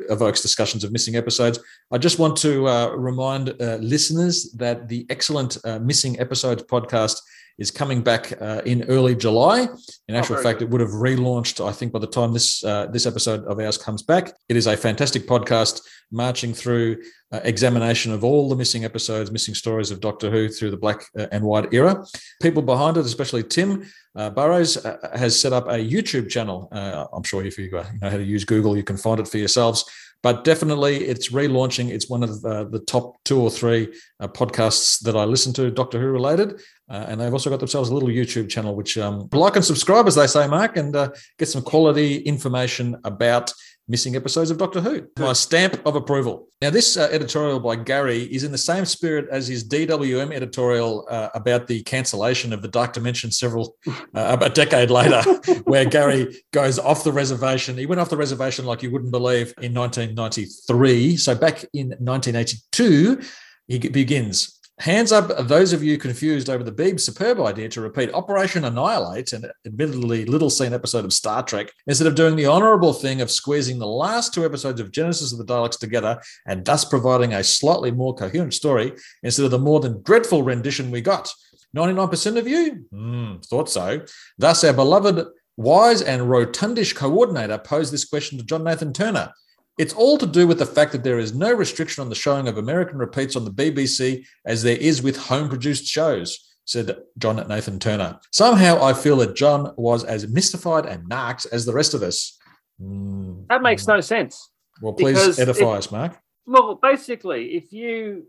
evokes 0.09 0.41
discussions 0.41 0.83
of 0.83 0.91
missing 0.91 1.15
episodes. 1.15 1.59
I 1.91 1.97
just 1.97 2.19
want 2.19 2.35
to 2.37 2.67
uh, 2.67 2.89
remind 2.95 3.49
uh, 3.61 3.75
listeners 3.75 4.51
that 4.53 4.87
the 4.87 5.05
excellent 5.09 5.57
uh, 5.63 5.79
Missing 5.79 6.19
Episodes 6.19 6.63
podcast 6.63 7.21
is 7.57 7.71
coming 7.71 8.01
back 8.01 8.33
uh, 8.41 8.61
in 8.65 8.83
early 8.83 9.15
July. 9.15 9.67
In 10.07 10.15
actual 10.15 10.35
very 10.35 10.43
fact, 10.43 10.59
good. 10.59 10.65
it 10.65 10.71
would 10.71 10.81
have 10.81 10.91
relaunched, 10.91 11.65
I 11.65 11.71
think, 11.71 11.91
by 11.91 11.99
the 11.99 12.07
time 12.07 12.33
this 12.33 12.63
uh, 12.63 12.87
this 12.87 13.05
episode 13.05 13.43
of 13.45 13.59
ours 13.59 13.77
comes 13.77 14.03
back. 14.03 14.33
It 14.49 14.55
is 14.55 14.67
a 14.67 14.75
fantastic 14.77 15.27
podcast 15.27 15.81
marching 16.11 16.53
through 16.53 17.01
uh, 17.31 17.39
examination 17.43 18.11
of 18.11 18.23
all 18.23 18.49
the 18.49 18.55
missing 18.55 18.83
episodes, 18.83 19.31
missing 19.31 19.55
stories 19.55 19.91
of 19.91 20.01
Doctor 20.01 20.29
Who 20.29 20.49
through 20.49 20.71
the 20.71 20.77
black 20.77 21.05
uh, 21.17 21.27
and 21.31 21.43
white 21.43 21.73
era. 21.73 22.03
People 22.41 22.61
behind 22.61 22.97
it, 22.97 23.05
especially 23.05 23.43
Tim 23.43 23.85
uh, 24.15 24.29
Burrows, 24.29 24.83
uh, 24.85 24.97
has 25.15 25.39
set 25.39 25.53
up 25.53 25.67
a 25.67 25.75
YouTube 25.75 26.29
channel. 26.29 26.67
Uh, 26.71 27.05
I'm 27.13 27.23
sure 27.23 27.43
if 27.45 27.57
you 27.57 27.71
know 27.71 27.85
how 28.01 28.17
to 28.17 28.23
use 28.23 28.43
Google, 28.43 28.75
you 28.75 28.83
can 28.83 28.97
find 28.97 29.19
it 29.19 29.27
for 29.27 29.37
yourselves. 29.37 29.85
But 30.23 30.43
definitely, 30.43 31.05
it's 31.05 31.29
relaunching. 31.31 31.89
It's 31.89 32.07
one 32.07 32.21
of 32.21 32.45
uh, 32.45 32.65
the 32.65 32.83
top 32.85 33.23
two 33.23 33.41
or 33.41 33.49
three 33.49 33.91
uh, 34.19 34.27
podcasts 34.27 34.99
that 35.01 35.15
I 35.15 35.23
listen 35.23 35.51
to, 35.53 35.71
Doctor 35.71 35.99
Who 35.99 36.07
related. 36.07 36.61
Uh, 36.91 37.05
and 37.07 37.21
they've 37.21 37.31
also 37.31 37.49
got 37.49 37.59
themselves 37.59 37.89
a 37.89 37.93
little 37.93 38.09
YouTube 38.09 38.49
channel, 38.49 38.75
which 38.75 38.97
um, 38.97 39.29
like 39.31 39.55
and 39.55 39.63
subscribe, 39.63 40.07
as 40.07 40.15
they 40.15 40.27
say, 40.27 40.45
Mark, 40.45 40.75
and 40.75 40.93
uh, 40.93 41.09
get 41.39 41.47
some 41.47 41.61
quality 41.61 42.17
information 42.17 42.97
about 43.05 43.53
missing 43.87 44.15
episodes 44.17 44.51
of 44.51 44.57
Doctor 44.57 44.81
Who. 44.81 45.07
My 45.17 45.31
stamp 45.31 45.81
of 45.85 45.95
approval. 45.95 46.49
Now, 46.61 46.69
this 46.69 46.97
uh, 46.97 47.07
editorial 47.11 47.61
by 47.61 47.77
Gary 47.77 48.23
is 48.23 48.43
in 48.43 48.51
the 48.51 48.57
same 48.57 48.83
spirit 48.83 49.27
as 49.31 49.47
his 49.47 49.67
DWM 49.67 50.33
editorial 50.33 51.07
uh, 51.09 51.29
about 51.33 51.67
the 51.67 51.81
cancellation 51.83 52.51
of 52.51 52.61
the 52.61 52.67
Dark 52.67 52.91
Dimension 52.91 53.31
several 53.31 53.75
uh, 54.13 54.37
a 54.41 54.49
decade 54.49 54.89
later, 54.89 55.21
where 55.63 55.85
Gary 55.85 56.43
goes 56.51 56.77
off 56.77 57.05
the 57.05 57.11
reservation. 57.13 57.77
He 57.77 57.85
went 57.85 58.01
off 58.01 58.09
the 58.09 58.17
reservation 58.17 58.65
like 58.65 58.83
you 58.83 58.91
wouldn't 58.91 59.11
believe 59.11 59.53
in 59.61 59.73
1993. 59.73 61.15
So 61.17 61.35
back 61.35 61.63
in 61.73 61.89
1982, 61.99 63.21
he 63.67 63.79
begins. 63.79 64.57
Hands 64.79 65.11
up, 65.11 65.47
those 65.47 65.73
of 65.73 65.83
you 65.83 65.99
confused 65.99 66.49
over 66.49 66.63
the 66.63 66.71
Beeb's 66.71 67.03
superb 67.03 67.39
idea 67.39 67.69
to 67.69 67.81
repeat 67.81 68.11
Operation 68.13 68.65
Annihilate, 68.65 69.31
an 69.31 69.45
admittedly 69.63 70.25
little 70.25 70.49
seen 70.49 70.73
episode 70.73 71.05
of 71.05 71.13
Star 71.13 71.43
Trek, 71.43 71.71
instead 71.85 72.07
of 72.07 72.15
doing 72.15 72.35
the 72.35 72.47
honourable 72.47 72.91
thing 72.91 73.21
of 73.21 73.29
squeezing 73.29 73.77
the 73.77 73.85
last 73.85 74.33
two 74.33 74.43
episodes 74.43 74.79
of 74.79 74.91
Genesis 74.91 75.31
of 75.31 75.37
the 75.37 75.45
Daleks 75.45 75.77
together 75.77 76.19
and 76.47 76.65
thus 76.65 76.83
providing 76.83 77.33
a 77.33 77.43
slightly 77.43 77.91
more 77.91 78.15
coherent 78.15 78.55
story 78.55 78.93
instead 79.21 79.45
of 79.45 79.51
the 79.51 79.59
more 79.59 79.79
than 79.81 80.01
dreadful 80.01 80.41
rendition 80.41 80.89
we 80.89 81.01
got. 81.01 81.31
99% 81.75 82.37
of 82.37 82.47
you? 82.47 82.85
Hmm, 82.91 83.35
thought 83.45 83.69
so. 83.69 84.01
Thus, 84.39 84.63
our 84.63 84.73
beloved 84.73 85.27
wise 85.57 86.01
and 86.01 86.23
rotundish 86.23 86.95
coordinator 86.95 87.57
posed 87.59 87.93
this 87.93 88.05
question 88.05 88.37
to 88.39 88.43
John 88.43 88.63
Nathan 88.63 88.93
Turner. 88.93 89.31
It's 89.77 89.93
all 89.93 90.17
to 90.17 90.25
do 90.25 90.47
with 90.47 90.59
the 90.59 90.65
fact 90.65 90.91
that 90.91 91.03
there 91.03 91.19
is 91.19 91.33
no 91.33 91.51
restriction 91.53 92.01
on 92.01 92.09
the 92.09 92.15
showing 92.15 92.47
of 92.47 92.57
American 92.57 92.97
repeats 92.97 93.35
on 93.35 93.45
the 93.45 93.51
BBC 93.51 94.25
as 94.45 94.61
there 94.61 94.77
is 94.77 95.01
with 95.01 95.17
home 95.17 95.49
produced 95.49 95.85
shows, 95.85 96.55
said 96.65 96.95
John 97.17 97.37
Nathan 97.47 97.79
Turner. 97.79 98.19
Somehow 98.31 98.83
I 98.83 98.93
feel 98.93 99.17
that 99.17 99.35
John 99.35 99.73
was 99.77 100.03
as 100.03 100.27
mystified 100.27 100.85
and 100.85 101.07
narked 101.07 101.47
as 101.51 101.65
the 101.65 101.73
rest 101.73 101.93
of 101.93 102.03
us. 102.03 102.37
Hmm. 102.79 103.43
That 103.49 103.61
makes 103.61 103.87
no 103.87 104.01
sense. 104.01 104.51
Well, 104.81 104.93
please 104.93 105.17
because 105.17 105.39
edify 105.39 105.73
if- 105.73 105.79
us, 105.79 105.91
Mark. 105.91 106.17
Well, 106.47 106.75
basically, 106.75 107.55
if 107.55 107.71
you 107.71 108.25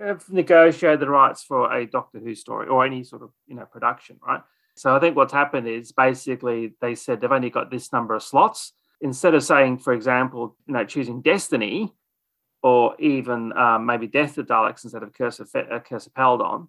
have 0.00 0.28
negotiated 0.30 1.00
the 1.00 1.08
rights 1.08 1.44
for 1.44 1.72
a 1.72 1.86
Doctor 1.86 2.18
Who 2.18 2.34
story 2.34 2.66
or 2.68 2.84
any 2.84 3.04
sort 3.04 3.22
of 3.22 3.30
you 3.46 3.54
know 3.54 3.66
production, 3.66 4.18
right? 4.26 4.40
So 4.76 4.94
I 4.94 5.00
think 5.00 5.16
what's 5.16 5.32
happened 5.32 5.68
is 5.68 5.92
basically 5.92 6.74
they 6.80 6.94
said 6.94 7.20
they've 7.20 7.30
only 7.30 7.50
got 7.50 7.70
this 7.70 7.92
number 7.92 8.14
of 8.14 8.22
slots. 8.22 8.72
Instead 9.02 9.34
of 9.34 9.42
saying, 9.44 9.78
for 9.78 9.92
example, 9.92 10.56
you 10.66 10.72
know, 10.74 10.84
choosing 10.84 11.20
Destiny 11.20 11.92
or 12.62 12.94
even 13.00 13.52
um, 13.58 13.84
maybe 13.84 14.06
Death 14.06 14.38
of 14.38 14.46
Daleks 14.46 14.84
instead 14.84 15.02
of 15.02 15.12
Curse 15.12 15.40
of, 15.40 15.50
Fe- 15.50 15.66
uh, 15.70 15.80
Curse 15.80 16.06
of 16.06 16.14
Peladon, 16.14 16.68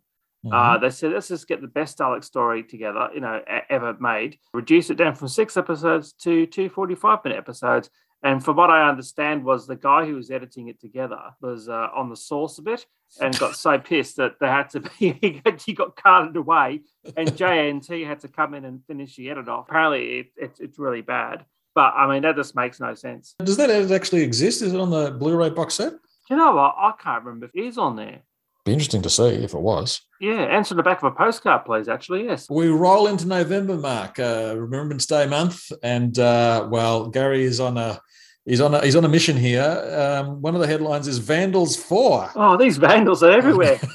uh, 0.52 0.78
they 0.78 0.90
said, 0.90 1.14
let's 1.14 1.30
just 1.30 1.48
get 1.48 1.62
the 1.62 1.68
best 1.70 2.00
Dalek 2.00 2.22
story 2.24 2.64
together, 2.64 3.08
you 3.14 3.22
know, 3.22 3.40
e- 3.50 3.60
ever 3.70 3.96
made. 4.02 4.38
Reduce 4.54 4.90
it 4.90 4.96
down 4.98 5.16
from 5.16 5.30
six 5.30 5.56
episodes 5.56 6.12
to 6.24 6.46
two 6.48 6.68
45 6.70 7.20
minute 7.24 7.38
episodes. 7.38 7.90
And 8.24 8.44
from 8.44 8.56
what 8.58 8.70
I 8.70 8.90
understand, 8.90 9.44
was 9.46 9.68
the 9.68 9.76
guy 9.76 10.06
who 10.06 10.16
was 10.16 10.32
editing 10.32 10.68
it 10.70 10.80
together 10.82 11.20
was 11.42 11.70
uh, 11.70 11.88
on 11.96 12.10
the 12.10 12.16
source 12.18 12.58
a 12.58 12.62
bit 12.62 12.86
and 13.22 13.38
got 13.38 13.56
so 13.56 13.78
pissed 13.78 14.16
that 14.18 14.40
they 14.40 14.48
had 14.48 14.70
to 14.72 14.80
be 14.80 15.42
he 15.66 15.74
got- 15.74 15.96
carted 15.96 16.36
away, 16.36 16.82
and 17.16 17.32
JNT 17.38 18.06
had 18.08 18.20
to 18.22 18.28
come 18.28 18.54
in 18.54 18.66
and 18.66 18.84
finish 18.86 19.16
the 19.16 19.30
edit 19.30 19.48
off. 19.48 19.68
Apparently, 19.70 20.20
it, 20.20 20.28
it's 20.36 20.60
it's 20.60 20.80
really 20.80 21.02
bad. 21.02 21.46
But 21.76 21.94
I 21.96 22.08
mean, 22.08 22.22
that 22.24 22.36
just 22.36 22.56
makes 22.56 22.80
no 22.80 22.94
sense. 22.94 23.36
Does 23.40 23.58
that 23.58 23.70
edit 23.70 23.92
actually 23.92 24.22
exist? 24.22 24.62
Is 24.62 24.74
it 24.74 24.80
on 24.80 24.90
the 24.92 25.12
Blu-ray 25.12 25.50
box 25.50 25.76
set? 25.76 25.94
You 26.30 26.38
know 26.38 26.54
what? 26.56 26.76
I 26.78 26.94
can't 27.02 27.24
remember 27.24 27.48
if 27.48 27.56
it 27.56 27.68
is 27.68 27.78
on 27.78 27.96
there. 27.96 28.22
Be 28.66 28.72
interesting 28.72 29.02
to 29.02 29.10
see 29.10 29.26
if 29.26 29.54
it 29.54 29.60
was. 29.60 30.02
Yeah, 30.22 30.44
answer 30.44 30.74
the 30.74 30.84
back 30.84 31.04
of 31.04 31.12
a 31.12 31.16
postcard, 31.16 31.66
please. 31.66 31.90
Actually, 31.90 32.24
yes. 32.26 32.50
We 32.50 32.68
roll 32.70 33.08
into 33.08 33.28
November, 33.28 33.76
Mark, 33.76 34.20
uh, 34.20 34.54
Remembrance 34.58 35.06
Day 35.06 35.26
month, 35.28 35.70
and 35.84 36.18
uh, 36.18 36.68
well, 36.72 37.08
Gary 37.08 37.44
is 37.44 37.60
on 37.60 37.78
a 37.78 38.00
he's 38.46 38.62
on 38.62 38.74
a 38.74 38.82
he's 38.84 38.96
on 38.96 39.06
a 39.06 39.10
mission 39.10 39.38
here. 39.38 39.64
Um, 39.98 40.42
one 40.42 40.56
of 40.56 40.62
the 40.62 40.68
headlines 40.68 41.08
is 41.08 41.18
Vandals 41.20 41.76
Four. 41.76 42.30
Oh, 42.36 42.58
these 42.58 42.78
vandals 42.78 43.24
are 43.24 43.32
everywhere. 43.32 43.80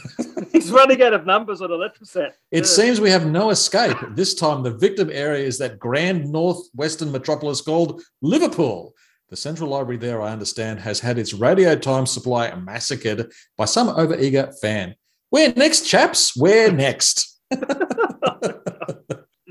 He's 0.52 0.70
running 0.72 1.02
out 1.02 1.12
of 1.12 1.26
numbers 1.26 1.60
on 1.60 1.68
Letraset. 1.70 2.30
It 2.50 2.60
Yeah. 2.60 2.62
seems 2.64 3.00
we 3.00 3.10
have 3.10 3.26
no 3.26 3.50
escape. 3.50 3.96
This 4.12 4.34
time, 4.34 4.62
the 4.62 4.70
victim 4.72 5.10
area 5.12 5.44
is 5.46 5.58
that 5.58 5.78
grand 5.78 6.30
northwestern 6.32 7.12
metropolis 7.12 7.60
called 7.60 8.02
Liverpool. 8.22 8.94
The 9.28 9.36
Central 9.36 9.68
Library 9.68 9.98
there, 9.98 10.22
I 10.22 10.30
understand, 10.32 10.80
has 10.80 11.00
had 11.00 11.18
its 11.18 11.34
radio 11.34 11.76
time 11.76 12.06
supply 12.06 12.52
massacred 12.54 13.30
by 13.58 13.66
some 13.66 13.88
overeager 13.88 14.52
fan. 14.60 14.94
Where 15.30 15.52
next, 15.54 15.82
chaps? 15.86 16.34
Where 16.36 16.72
next? 16.72 17.38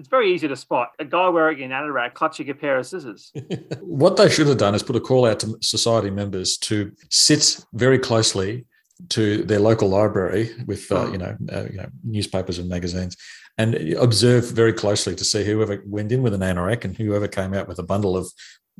It's 0.07 0.11
very 0.11 0.33
easy 0.33 0.47
to 0.47 0.55
spot 0.55 0.93
a 0.99 1.03
guy 1.03 1.27
wearing 1.27 1.61
an 1.63 1.71
anorak 1.71 2.13
clutching 2.13 2.49
a 2.49 2.53
pair 2.53 2.77
of 2.77 2.87
scissors. 2.87 3.29
what 3.81 4.15
they 4.15 4.29
should 4.29 4.47
have 4.47 4.57
done 4.57 4.73
is 4.73 4.81
put 4.81 4.95
a 4.95 5.01
call 5.01 5.25
out 5.25 5.41
to 5.41 5.57
society 5.61 6.09
members 6.09 6.55
to 6.59 6.93
sit 7.09 7.59
very 7.73 7.99
closely 7.99 8.65
to 9.09 9.43
their 9.43 9.59
local 9.59 9.89
library 9.89 10.51
with 10.65 10.89
uh, 10.93 11.11
you 11.11 11.17
know 11.17 11.35
uh, 11.51 11.65
you 11.69 11.75
know 11.75 11.89
newspapers 12.05 12.57
and 12.57 12.69
magazines 12.69 13.17
and 13.57 13.75
observe 13.97 14.49
very 14.49 14.71
closely 14.71 15.13
to 15.13 15.25
see 15.25 15.43
whoever 15.43 15.83
went 15.85 16.13
in 16.13 16.21
with 16.21 16.33
an 16.33 16.39
anorak 16.39 16.85
and 16.85 16.95
whoever 16.95 17.27
came 17.27 17.53
out 17.53 17.67
with 17.67 17.77
a 17.77 17.83
bundle 17.83 18.15
of 18.15 18.31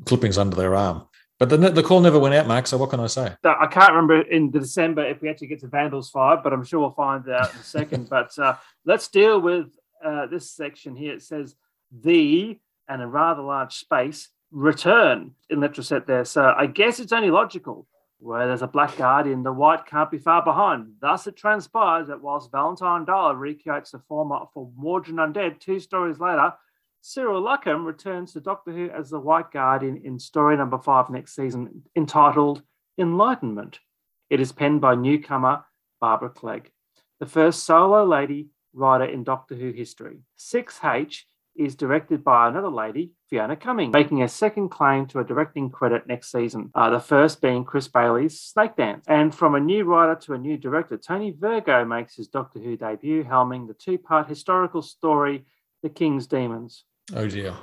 clippings 0.06 0.38
under 0.38 0.56
their 0.56 0.74
arm 0.74 1.06
but 1.38 1.50
the, 1.50 1.58
the 1.58 1.82
call 1.82 2.00
never 2.00 2.18
went 2.18 2.34
out 2.34 2.48
mark 2.48 2.66
so 2.66 2.78
what 2.78 2.88
can 2.88 3.00
i 3.00 3.06
say 3.06 3.32
I 3.44 3.66
can't 3.66 3.92
remember 3.92 4.22
in 4.22 4.50
December 4.50 5.06
if 5.06 5.20
we 5.20 5.28
actually 5.28 5.48
get 5.48 5.60
to 5.60 5.68
Vandals 5.68 6.10
5, 6.10 6.42
but 6.42 6.52
I'm 6.52 6.64
sure 6.64 6.80
we'll 6.80 6.90
find 6.90 7.28
out 7.28 7.52
in 7.52 7.60
a 7.60 7.62
second. 7.62 8.08
but 8.10 8.36
uh, 8.38 8.56
let's 8.84 9.06
deal 9.08 9.40
with 9.40 9.68
uh, 10.04 10.26
this 10.26 10.50
section 10.50 10.96
here. 10.96 11.14
It 11.14 11.22
says 11.22 11.54
the 11.90 12.58
and 12.88 13.02
a 13.02 13.06
rather 13.06 13.42
large 13.42 13.74
space 13.74 14.28
return 14.50 15.32
in 15.50 15.58
Letraset 15.60 16.06
there. 16.06 16.24
So 16.24 16.54
I 16.56 16.66
guess 16.66 17.00
it's 17.00 17.12
only 17.12 17.30
logical 17.30 17.86
Where 18.20 18.46
there's 18.48 18.62
a 18.62 18.66
black 18.66 18.96
guardian, 18.96 19.44
the 19.44 19.52
white 19.52 19.86
can't 19.86 20.10
be 20.10 20.18
far 20.18 20.42
behind. 20.42 20.94
Thus, 21.00 21.26
it 21.26 21.36
transpires 21.36 22.08
that 22.08 22.20
whilst 22.20 22.50
Valentine 22.50 23.06
Dyall 23.06 23.38
recreates 23.38 23.92
the 23.92 24.00
format 24.08 24.48
for 24.52 24.70
Mawdryn 24.76 25.20
Undead 25.20 25.60
two 25.60 25.78
stories 25.78 26.18
later, 26.18 26.52
Cyril 27.00 27.42
Luckham 27.42 27.84
returns 27.86 28.32
to 28.32 28.40
Doctor 28.40 28.72
Who 28.72 28.90
as 28.90 29.08
the 29.08 29.20
White 29.20 29.52
Guardian 29.52 30.02
in 30.04 30.18
story 30.18 30.56
number 30.56 30.78
five 30.78 31.10
next 31.10 31.36
season, 31.36 31.84
entitled 31.94 32.62
Enlightenment. 32.98 33.78
It 34.30 34.40
is 34.40 34.50
penned 34.50 34.80
by 34.80 34.96
newcomer 34.96 35.64
Barbara 36.00 36.30
Clegg, 36.30 36.72
the 37.20 37.26
first 37.26 37.64
solo 37.64 38.04
lady 38.04 38.48
writer 38.72 39.04
in 39.04 39.24
Doctor 39.24 39.54
Who 39.54 39.72
history. 39.72 40.18
6H 40.38 41.22
is 41.56 41.74
directed 41.74 42.22
by 42.22 42.48
another 42.48 42.68
lady, 42.68 43.10
Fiona 43.28 43.56
Cumming, 43.56 43.90
making 43.90 44.22
a 44.22 44.28
second 44.28 44.68
claim 44.68 45.06
to 45.06 45.18
a 45.18 45.24
directing 45.24 45.70
credit 45.70 46.06
next 46.06 46.30
season, 46.30 46.70
uh, 46.74 46.88
the 46.88 47.00
first 47.00 47.40
being 47.40 47.64
Chris 47.64 47.88
Bailey's 47.88 48.40
Snake 48.40 48.76
Dance. 48.76 49.04
And 49.08 49.34
from 49.34 49.56
a 49.56 49.60
new 49.60 49.84
writer 49.84 50.14
to 50.26 50.34
a 50.34 50.38
new 50.38 50.56
director, 50.56 50.96
Tony 50.96 51.34
Virgo 51.36 51.84
makes 51.84 52.14
his 52.14 52.28
Doctor 52.28 52.60
Who 52.60 52.76
debut, 52.76 53.24
helming 53.24 53.66
the 53.66 53.74
two 53.74 53.98
part 53.98 54.28
historical 54.28 54.82
story, 54.82 55.46
The 55.82 55.88
King's 55.88 56.28
Demons. 56.28 56.84
Oh 57.14 57.26
dear. 57.26 57.54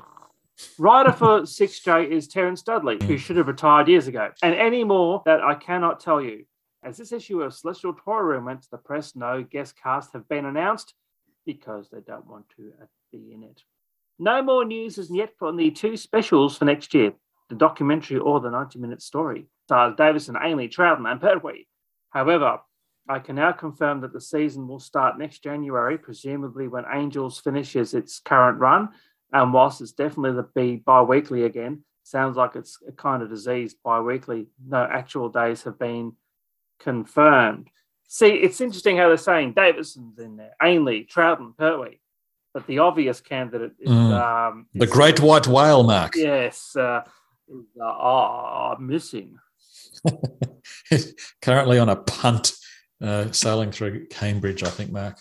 Writer 0.78 1.14
for 1.14 1.42
6J 1.42 2.10
is 2.10 2.28
Terence 2.28 2.62
Dudley, 2.62 2.98
who 3.06 3.18
should 3.18 3.38
have 3.38 3.48
retired 3.48 3.88
years 3.88 4.08
ago. 4.08 4.30
And 4.44 4.56
any 4.56 4.84
more 4.84 5.22
that 5.26 5.42
I 5.42 5.56
cannot 5.56 6.00
tell 6.02 6.22
you. 6.22 6.46
As 6.86 6.98
this 6.98 7.12
issue 7.12 7.42
of 7.42 7.52
Celestial 7.52 7.94
Room 8.06 8.46
went 8.46 8.62
to 8.62 8.70
the 8.70 8.78
press, 8.78 9.16
no 9.16 9.42
guest 9.42 9.74
cast 9.82 10.14
have 10.14 10.30
been 10.30 10.46
announced 10.46 10.94
because 11.44 11.90
they 11.90 12.02
don't 12.02 12.28
want 12.28 12.46
to 12.58 12.74
uh, 12.80 12.86
be 13.12 13.34
in 13.34 13.42
it. 13.42 13.64
No 14.20 14.44
more 14.44 14.64
news 14.64 15.00
as 15.00 15.10
yet 15.10 15.34
from 15.40 15.58
the 15.58 15.72
two 15.72 15.98
specials 15.98 16.56
for 16.56 16.66
next 16.66 16.94
year 16.94 17.14
the 17.50 17.56
documentary 17.56 18.18
or 18.18 18.40
the 18.40 18.52
90 18.52 18.80
minute 18.80 19.02
story. 19.02 19.48
Stars 19.66 19.96
Davison, 19.98 20.36
Ainley, 20.40 20.68
Troughton, 20.68 21.10
and 21.12 21.20
Pertwee. 21.20 21.66
However, 22.12 22.60
I 23.10 23.20
can 23.20 23.36
now 23.36 23.52
confirm 23.52 24.02
that 24.02 24.14
the 24.14 24.22
season 24.22 24.68
will 24.68 24.80
start 24.80 25.18
next 25.18 25.44
January, 25.44 25.98
presumably 25.98 26.68
when 26.68 26.86
Angels 26.92 27.40
finishes 27.40 27.96
its 27.96 28.20
current 28.20 28.60
run. 28.60 28.90
And 29.34 29.54
whilst 29.54 29.82
it's 29.82 29.92
definitely 29.92 30.34
the 30.34 30.50
be 30.56 30.78
bi-weekly 30.78 31.46
again, 31.46 31.84
sounds 32.04 32.38
like 32.38 32.56
it's 32.56 32.80
a 32.88 32.92
kind 32.92 33.22
of 33.24 33.30
disease 33.30 33.76
bi-weekly. 33.84 34.48
No 34.68 34.88
actual 34.92 35.30
days 35.30 35.64
have 35.64 35.78
been 35.78 36.14
confirmed. 36.80 37.70
See, 38.08 38.28
it's 38.28 38.62
interesting 38.62 38.98
how 38.98 39.08
they're 39.08 39.18
saying 39.18 39.54
Davison's 39.54 40.20
in 40.20 40.38
there, 40.38 40.52
Ainley, 40.62 41.06
Troughton, 41.12 41.58
Pertwee, 41.58 42.00
but 42.54 42.66
the 42.68 42.80
obvious 42.80 43.20
candidate 43.22 43.74
is 43.80 43.90
Mm. 43.90 44.12
um, 44.52 44.68
The 44.74 44.86
is- 44.86 44.92
great 44.92 45.20
white 45.20 45.48
whale, 45.48 45.84
Mark. 45.84 46.16
Yes, 46.16 46.76
uh, 46.76 47.04
is, 47.48 47.66
uh, 47.80 47.84
oh, 47.86 48.76
missing. 48.80 49.38
Currently 51.42 51.80
on 51.80 51.90
a 51.90 51.96
punt 51.96 52.54
uh, 53.02 53.32
sailing 53.32 53.72
through 53.72 54.08
Cambridge, 54.08 54.64
I 54.64 54.70
think, 54.70 54.92
Mark. 54.92 55.18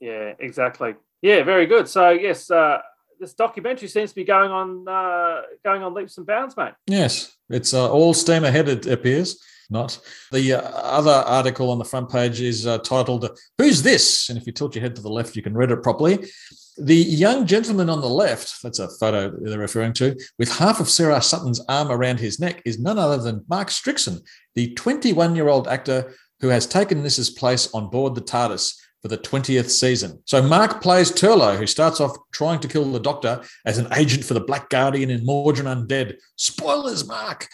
Yeah, 0.00 0.34
exactly. 0.38 0.94
Yeah, 1.22 1.42
very 1.42 1.66
good. 1.66 1.88
So 1.88 2.10
yes, 2.10 2.50
uh, 2.50 2.80
this 3.18 3.34
documentary 3.34 3.88
seems 3.88 4.10
to 4.10 4.16
be 4.16 4.24
going 4.24 4.50
on 4.50 4.88
uh, 4.88 5.42
going 5.64 5.82
on 5.82 5.92
leaps 5.94 6.16
and 6.18 6.26
bounds, 6.26 6.56
mate. 6.56 6.72
Yes, 6.86 7.36
it's 7.50 7.74
uh, 7.74 7.90
all 7.90 8.14
steam 8.14 8.44
ahead, 8.44 8.68
it 8.68 8.86
appears. 8.86 9.42
Not. 9.70 10.00
The 10.32 10.54
uh, 10.54 10.60
other 10.62 11.10
article 11.10 11.70
on 11.70 11.78
the 11.78 11.84
front 11.84 12.10
page 12.10 12.40
is 12.40 12.66
uh, 12.66 12.78
titled, 12.78 13.38
Who's 13.56 13.82
This? 13.82 14.28
And 14.28 14.36
if 14.36 14.46
you 14.46 14.52
tilt 14.52 14.74
your 14.74 14.82
head 14.82 14.96
to 14.96 15.02
the 15.02 15.08
left, 15.08 15.36
you 15.36 15.42
can 15.42 15.54
read 15.54 15.70
it 15.70 15.82
properly. 15.82 16.28
The 16.76 16.96
young 16.96 17.46
gentleman 17.46 17.88
on 17.88 18.00
the 18.00 18.08
left, 18.08 18.62
that's 18.62 18.80
a 18.80 18.88
photo 18.88 19.30
they're 19.30 19.58
referring 19.58 19.92
to, 19.94 20.16
with 20.38 20.58
half 20.58 20.80
of 20.80 20.88
Sarah 20.88 21.22
Sutton's 21.22 21.60
arm 21.68 21.90
around 21.90 22.18
his 22.18 22.40
neck, 22.40 22.62
is 22.64 22.80
none 22.80 22.98
other 22.98 23.18
than 23.18 23.44
Mark 23.48 23.68
Strickson, 23.68 24.26
the 24.54 24.74
21 24.74 25.36
year 25.36 25.48
old 25.48 25.68
actor 25.68 26.14
who 26.40 26.48
has 26.48 26.66
taken 26.66 27.02
Nyssa's 27.02 27.30
place 27.30 27.72
on 27.72 27.90
board 27.90 28.14
the 28.14 28.22
TARDIS 28.22 28.76
for 29.02 29.08
the 29.08 29.18
20th 29.18 29.70
season. 29.70 30.20
So 30.26 30.42
Mark 30.42 30.82
plays 30.82 31.10
Turlough, 31.10 31.58
who 31.58 31.66
starts 31.66 32.00
off 32.00 32.16
trying 32.32 32.60
to 32.60 32.68
kill 32.68 32.90
the 32.90 33.00
Doctor 33.00 33.42
as 33.64 33.78
an 33.78 33.88
agent 33.94 34.24
for 34.24 34.34
the 34.34 34.40
Black 34.40 34.68
Guardian 34.68 35.10
in 35.10 35.24
Mawdryn 35.24 35.66
Undead. 35.66 36.16
Spoilers, 36.36 37.06
Mark. 37.06 37.46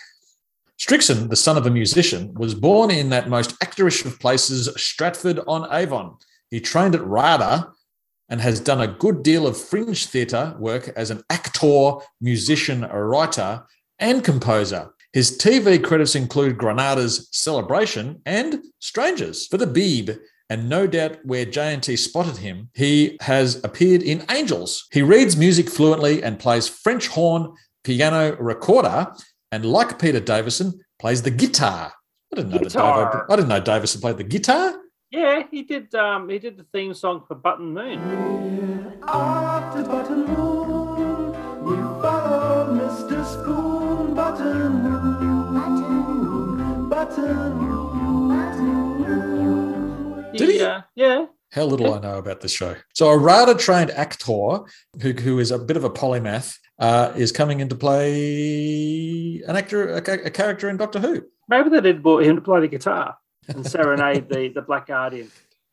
Strickson, 0.78 1.30
the 1.30 1.36
son 1.36 1.56
of 1.56 1.66
a 1.66 1.70
musician, 1.70 2.34
was 2.34 2.54
born 2.54 2.90
in 2.90 3.08
that 3.10 3.30
most 3.30 3.58
actorish 3.60 4.04
of 4.04 4.20
places, 4.20 4.68
Stratford 4.76 5.40
on 5.46 5.66
Avon. 5.72 6.16
He 6.50 6.60
trained 6.60 6.94
at 6.94 7.06
RADA 7.06 7.72
and 8.28 8.40
has 8.40 8.60
done 8.60 8.80
a 8.80 8.88
good 8.88 9.22
deal 9.22 9.46
of 9.46 9.56
fringe 9.56 10.06
theatre 10.06 10.54
work 10.58 10.88
as 10.96 11.10
an 11.10 11.22
actor, 11.30 11.92
musician, 12.20 12.82
writer, 12.82 13.64
and 13.98 14.22
composer. 14.22 14.90
His 15.12 15.38
TV 15.38 15.82
credits 15.82 16.14
include 16.14 16.58
Granada's 16.58 17.28
Celebration 17.32 18.20
and 18.26 18.62
Strangers 18.80 19.46
for 19.46 19.56
the 19.56 19.66
Beeb. 19.66 20.18
And 20.50 20.68
no 20.68 20.86
doubt 20.86 21.18
where 21.24 21.46
JNT 21.46 21.98
spotted 21.98 22.36
him, 22.36 22.68
he 22.74 23.16
has 23.22 23.64
appeared 23.64 24.02
in 24.02 24.24
Angels. 24.30 24.86
He 24.92 25.02
reads 25.02 25.36
music 25.36 25.68
fluently 25.68 26.22
and 26.22 26.38
plays 26.38 26.68
French 26.68 27.08
horn, 27.08 27.54
piano 27.82 28.36
recorder, 28.36 29.12
and 29.52 29.64
like 29.64 29.98
Peter 29.98 30.20
Davison, 30.20 30.80
plays 30.98 31.22
the 31.22 31.30
guitar. 31.30 31.92
I 32.32 32.36
didn't 32.36 32.50
know 32.50 32.58
that 32.58 32.64
Guitar. 32.64 33.12
Davo, 33.12 33.32
I 33.32 33.36
didn't 33.36 33.48
know 33.48 33.60
Davison 33.60 34.00
played 34.00 34.18
the 34.18 34.24
guitar. 34.24 34.74
Yeah, 35.10 35.44
he 35.50 35.62
did. 35.62 35.94
Um, 35.94 36.28
he 36.28 36.38
did 36.38 36.56
the 36.56 36.66
theme 36.72 36.94
song 36.94 37.22
for 37.26 37.34
Button 37.36 37.72
Moon. 37.72 39.00
Off 39.04 39.74
to 39.76 39.82
Button 39.84 40.26
Moon, 40.26 41.30
we 41.62 41.76
follow 42.02 42.74
Mr. 42.74 43.24
Spoon. 43.24 44.14
Button 44.14 44.82
Moon, 44.82 46.88
Button 46.88 47.54
Moon. 47.54 47.86
Did 50.32 50.48
he? 50.48 50.62
Uh, 50.62 50.80
yeah. 50.94 51.26
How 51.52 51.64
little 51.64 51.94
I 51.94 52.00
know 52.00 52.18
about 52.18 52.40
this 52.40 52.52
show. 52.52 52.76
So, 52.94 53.08
a 53.08 53.16
RADA 53.16 53.54
trained 53.54 53.90
actor 53.92 54.58
who, 55.00 55.12
who 55.12 55.38
is 55.38 55.50
a 55.50 55.58
bit 55.58 55.76
of 55.76 55.84
a 55.84 55.90
polymath 55.90 56.58
uh, 56.78 57.12
is 57.16 57.32
coming 57.32 57.60
in 57.60 57.68
to 57.68 57.74
play 57.74 59.42
an 59.46 59.56
actor, 59.56 59.90
a, 59.90 59.98
a 59.98 60.30
character 60.30 60.68
in 60.68 60.76
Doctor 60.76 61.00
Who. 61.00 61.24
Maybe 61.48 61.70
they 61.70 61.80
did 61.80 62.02
bought 62.02 62.24
him 62.24 62.36
to 62.36 62.42
play 62.42 62.60
the 62.60 62.68
guitar 62.68 63.16
and 63.48 63.66
serenade 63.66 64.28
the, 64.28 64.48
the 64.48 64.62
Black 64.62 64.88
Guardian. 64.88 65.30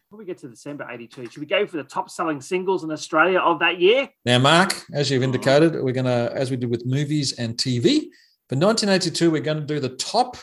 Before 0.08 0.20
we 0.20 0.26
get 0.26 0.38
to 0.40 0.48
December 0.48 0.88
82, 0.90 1.32
should 1.32 1.40
we 1.40 1.48
go 1.48 1.66
for 1.66 1.78
the 1.78 1.84
top 1.84 2.10
selling 2.10 2.40
singles 2.40 2.84
in 2.84 2.92
Australia 2.92 3.40
of 3.40 3.60
that 3.60 3.80
year? 3.80 4.10
Now, 4.26 4.38
Mark, 4.38 4.84
as 4.94 5.10
you've 5.10 5.24
indicated, 5.24 5.74
we're 5.82 5.92
going 5.92 6.06
to, 6.06 6.32
as 6.36 6.52
we 6.52 6.58
did 6.58 6.70
with 6.70 6.86
movies 6.86 7.34
and 7.34 7.58
TV, 7.58 8.10
for 8.48 8.56
1982, 8.58 9.32
we're 9.32 9.42
going 9.42 9.60
to 9.60 9.66
do 9.66 9.80
the 9.80 9.90
top 9.90 10.38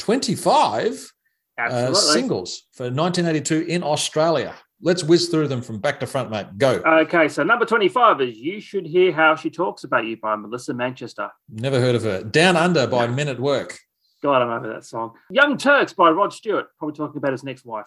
25 0.00 1.12
uh, 1.58 1.94
singles 1.94 2.64
for 2.72 2.84
1982 2.84 3.66
in 3.70 3.84
Australia. 3.84 4.54
Let's 4.84 5.02
whiz 5.02 5.30
through 5.30 5.48
them 5.48 5.62
from 5.62 5.78
back 5.78 5.98
to 6.00 6.06
front, 6.06 6.30
mate. 6.30 6.58
Go. 6.58 6.72
Okay, 6.84 7.26
so 7.28 7.42
number 7.42 7.64
25 7.64 8.20
is 8.20 8.36
You 8.36 8.60
Should 8.60 8.84
Hear 8.86 9.12
How 9.12 9.34
She 9.34 9.48
Talks 9.48 9.82
About 9.84 10.04
You 10.04 10.18
by 10.18 10.36
Melissa 10.36 10.74
Manchester. 10.74 11.30
Never 11.48 11.80
heard 11.80 11.94
of 11.94 12.02
her. 12.02 12.22
Down 12.22 12.54
Under 12.54 12.86
by 12.86 13.06
Men 13.06 13.28
at 13.28 13.40
Work. 13.40 13.78
God, 14.22 14.42
I 14.42 14.44
remember 14.44 14.74
that 14.74 14.84
song. 14.84 15.12
Young 15.30 15.56
Turks 15.56 15.94
by 15.94 16.10
Rod 16.10 16.34
Stewart, 16.34 16.66
probably 16.78 16.94
talking 16.94 17.16
about 17.16 17.32
his 17.32 17.42
next 17.42 17.64
wife. 17.64 17.86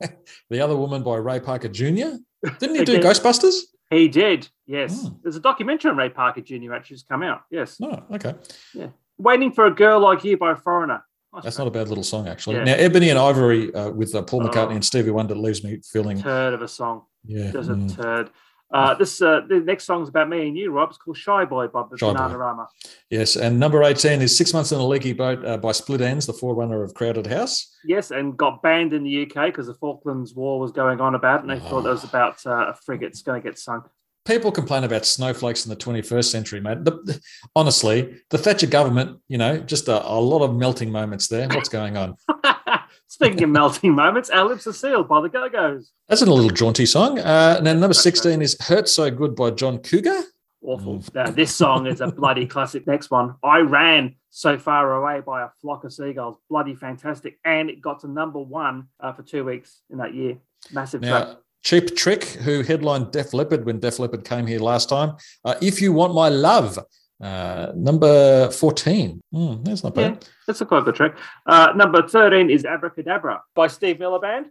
The 0.48 0.60
Other 0.62 0.76
Woman 0.76 1.02
by 1.02 1.16
Ray 1.16 1.40
Parker 1.40 1.68
Jr. 1.68 2.16
Didn't 2.58 2.76
he 2.76 2.84
do 2.86 2.96
Again. 2.96 3.02
Ghostbusters? 3.02 3.54
He 3.90 4.08
did, 4.08 4.48
yes. 4.66 5.02
Hmm. 5.06 5.14
There's 5.22 5.36
a 5.36 5.40
documentary 5.40 5.90
on 5.90 5.98
Ray 5.98 6.08
Parker 6.08 6.40
Jr. 6.40 6.72
actually 6.72 6.96
just 6.96 7.08
come 7.08 7.22
out. 7.22 7.42
Yes. 7.50 7.78
No, 7.80 8.02
okay. 8.12 8.34
Yeah. 8.72 8.88
Waiting 9.18 9.52
for 9.52 9.66
a 9.66 9.74
Girl 9.74 10.00
Like 10.00 10.24
You 10.24 10.38
by 10.38 10.52
a 10.52 10.56
Foreigner. 10.56 11.02
That's 11.42 11.58
not 11.58 11.66
a 11.66 11.70
bad 11.70 11.88
little 11.88 12.04
song, 12.04 12.28
actually. 12.28 12.56
Yeah. 12.56 12.64
Now, 12.64 12.74
Ebony 12.74 13.10
and 13.10 13.18
Ivory 13.18 13.72
uh, 13.74 13.90
with 13.90 14.14
uh, 14.14 14.22
Paul 14.22 14.42
McCartney 14.42 14.72
Oh. 14.72 14.76
and 14.76 14.84
Stevie 14.84 15.10
Wonder 15.10 15.34
leaves 15.34 15.62
me 15.64 15.80
feeling, 15.92 16.20
turd 16.20 16.54
of 16.54 16.62
a 16.62 16.68
song. 16.68 17.02
yeah. 17.24 17.50
Just 17.50 17.70
a 17.70 17.74
mm. 17.74 17.94
turd. 17.94 18.30
Uh, 18.70 18.92
this 18.92 19.22
uh, 19.22 19.40
the 19.48 19.60
next 19.60 19.84
song's 19.84 20.10
about 20.10 20.28
me 20.28 20.46
and 20.46 20.54
you, 20.54 20.70
Rob. 20.70 20.90
It's 20.90 20.98
called 20.98 21.16
Shy 21.16 21.46
Boy 21.46 21.68
by 21.68 21.84
the 21.90 21.96
Shy 21.96 22.12
Boy. 22.12 22.64
Yes, 23.08 23.36
and 23.36 23.58
number 23.58 23.82
18 23.82 24.20
is 24.20 24.36
Six 24.36 24.52
Months 24.52 24.72
in 24.72 24.78
a 24.78 24.86
Leaky 24.86 25.14
Boat 25.14 25.42
uh, 25.42 25.56
by 25.56 25.72
Split 25.72 26.02
Enz, 26.02 26.26
the 26.26 26.34
forerunner 26.34 26.82
of 26.82 26.92
Crowded 26.92 27.26
House. 27.26 27.74
Yes, 27.84 28.10
and 28.10 28.36
got 28.36 28.60
banned 28.60 28.92
in 28.92 29.04
the 29.04 29.22
UK 29.22 29.46
because 29.46 29.68
the 29.68 29.74
Falklands 29.74 30.34
War 30.34 30.60
was 30.60 30.70
going 30.70 31.00
on 31.00 31.14
about, 31.14 31.38
it, 31.38 31.42
and 31.42 31.50
they 31.50 31.66
thought 31.66 31.86
it 31.86 31.88
was 31.88 32.04
Oh. 32.04 32.08
about 32.08 32.44
uh, 32.44 32.72
a 32.72 32.74
frigate's 32.84 33.22
going 33.22 33.40
to 33.40 33.48
get 33.48 33.58
sunk. 33.58 33.84
People 34.28 34.52
complain 34.52 34.84
about 34.84 35.06
snowflakes 35.06 35.64
in 35.64 35.70
the 35.70 35.76
21st 35.76 36.30
century, 36.30 36.60
mate. 36.60 36.84
The, 36.84 37.18
honestly, 37.56 38.20
the 38.28 38.36
Thatcher 38.36 38.66
government, 38.66 39.18
you 39.26 39.38
know, 39.38 39.56
just 39.56 39.88
a, 39.88 40.06
a 40.06 40.20
lot 40.20 40.42
of 40.42 40.54
melting 40.54 40.92
moments 40.92 41.28
there. 41.28 41.48
What's 41.48 41.70
going 41.70 41.96
on? 41.96 42.14
Speaking 43.06 43.44
of 43.44 43.48
melting 43.48 43.94
moments, 43.94 44.28
Our 44.28 44.44
Lips 44.44 44.66
Are 44.66 44.74
Sealed 44.74 45.08
by 45.08 45.22
the 45.22 45.30
Go 45.30 45.48
Go's. 45.48 45.92
That's 46.08 46.20
a 46.20 46.26
little 46.26 46.50
jaunty 46.50 46.84
song. 46.84 47.18
Uh, 47.18 47.54
and 47.56 47.66
then 47.66 47.80
number 47.80 47.94
16 47.94 48.42
is 48.42 48.54
Hurt 48.60 48.86
So 48.86 49.10
Good 49.10 49.34
by 49.34 49.50
John 49.50 49.78
Cougar. 49.78 50.24
Awful. 50.60 50.98
Mm. 50.98 51.14
Now, 51.14 51.30
this 51.30 51.54
song 51.54 51.86
is 51.86 52.02
a 52.02 52.08
bloody 52.12 52.44
classic. 52.44 52.86
Next 52.86 53.10
one, 53.10 53.36
I 53.42 53.60
Ran 53.60 54.16
So 54.28 54.58
Far 54.58 54.92
Away 54.92 55.22
by 55.22 55.44
a 55.44 55.48
Flock 55.62 55.84
of 55.84 55.92
Seagulls. 55.94 56.36
Bloody 56.50 56.74
fantastic. 56.74 57.38
And 57.46 57.70
it 57.70 57.80
got 57.80 58.00
to 58.00 58.08
number 58.08 58.40
one 58.40 58.88
uh, 59.00 59.14
for 59.14 59.22
two 59.22 59.46
weeks 59.46 59.80
in 59.88 59.96
that 59.98 60.12
year. 60.12 60.36
Massive 60.70 61.00
track. 61.00 61.28
Cheap 61.68 61.94
Trick, 61.94 62.24
who 62.24 62.62
headlined 62.62 63.12
Def 63.12 63.34
Leppard 63.34 63.66
when 63.66 63.78
Def 63.78 63.98
Leppard 63.98 64.24
came 64.24 64.46
here 64.46 64.58
last 64.58 64.88
time. 64.88 65.16
Uh, 65.44 65.54
if 65.60 65.82
You 65.82 65.92
Want 65.92 66.14
My 66.14 66.30
Love 66.30 66.78
Uh, 67.20 67.72
number 67.74 68.48
14. 68.52 69.20
Hmm, 69.32 69.56
that's 69.64 69.82
not 69.82 69.94
Yeah, 69.96 70.10
bad. 70.10 70.24
that's 70.46 70.60
a 70.60 70.64
quite 70.64 70.84
good 70.84 70.94
track. 70.94 71.18
Uh, 71.46 71.72
number 71.74 72.06
13 72.06 72.48
is 72.48 72.64
Abracadabra 72.64 73.42
by 73.56 73.66
Steve 73.66 73.98
Miller 73.98 74.20
Band. 74.20 74.46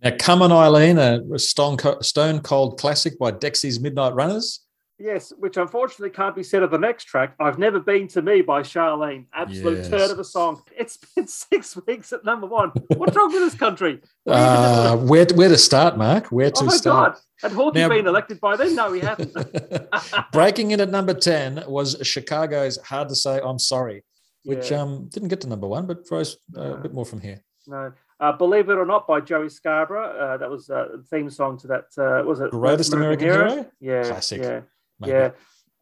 Now, 0.00 0.12
Come 0.16 0.40
on, 0.42 0.52
Eileen, 0.52 0.98
a 0.98 1.38
stone, 1.38 1.76
stone 2.00 2.40
Cold 2.42 2.78
classic 2.78 3.18
by 3.18 3.32
Dexy's 3.32 3.80
Midnight 3.80 4.14
Runners. 4.14 4.60
Yes, 5.02 5.32
which 5.38 5.56
unfortunately 5.56 6.10
can't 6.10 6.36
be 6.36 6.42
said 6.42 6.62
of 6.62 6.70
the 6.70 6.76
next 6.78 7.04
track. 7.04 7.34
I've 7.40 7.58
Never 7.58 7.80
Been 7.80 8.06
to 8.08 8.20
Me 8.20 8.42
by 8.42 8.60
Charlene. 8.60 9.24
Absolute 9.32 9.78
Yes. 9.78 9.88
turd 9.88 10.10
of 10.10 10.18
a 10.18 10.24
song. 10.24 10.62
It's 10.76 10.98
been 11.16 11.26
six 11.46 11.74
weeks 11.86 12.12
at 12.12 12.22
number 12.22 12.46
one. 12.46 12.70
What's 12.96 13.16
wrong 13.16 13.32
with 13.32 13.40
this 13.40 13.54
country? 13.54 14.02
What 14.24 14.36
are 14.36 14.40
you 14.40 15.00
Uh, 15.02 15.06
where, 15.06 15.26
where 15.34 15.48
to 15.48 15.56
start, 15.56 15.96
Mark? 15.96 16.26
Where 16.26 16.50
to 16.50 16.60
oh 16.62 16.66
my 16.66 16.76
start? 16.76 17.14
God. 17.14 17.20
Had 17.40 17.52
Hawke 17.52 17.74
Now- 17.76 17.88
been 17.88 18.06
elected 18.06 18.40
by 18.40 18.56
then? 18.56 18.74
No, 18.76 18.92
he 18.92 19.00
hadn't. 19.00 19.34
Breaking 20.32 20.72
in 20.72 20.80
at 20.82 20.90
number 20.90 21.14
10 21.14 21.64
was 21.66 21.96
Chicago's 22.02 22.76
Hard 22.84 23.08
to 23.08 23.14
Say 23.14 23.40
I'm 23.42 23.58
Sorry, 23.58 24.04
which 24.44 24.70
Yeah. 24.70 24.82
um, 24.82 25.08
didn't 25.08 25.28
get 25.30 25.40
to 25.40 25.48
number 25.48 25.66
one, 25.66 25.86
but 25.86 26.00
rose 26.10 26.36
uh, 26.54 26.62
No. 26.62 26.74
a 26.74 26.76
bit 26.76 26.92
more 26.92 27.06
from 27.06 27.22
here. 27.22 27.42
No. 27.66 27.92
Uh, 28.20 28.32
Believe 28.32 28.68
It 28.68 28.76
or 28.76 28.84
Not 28.84 29.06
by 29.08 29.20
Joey 29.20 29.46
Scarbury. 29.46 30.20
Uh, 30.20 30.36
that 30.36 30.50
was 30.50 30.68
uh, 30.68 30.88
the 30.98 31.02
theme 31.04 31.30
song 31.30 31.56
to 31.60 31.66
that. 31.68 31.84
Uh, 31.96 32.22
was 32.26 32.40
it 32.40 32.50
Greatest 32.50 32.92
American 32.92 33.28
Hero? 33.28 33.66
Yeah. 33.80 34.02
Classic. 34.04 34.42
Yeah. 34.42 34.60
Maybe. 35.00 35.12
Yeah. 35.12 35.30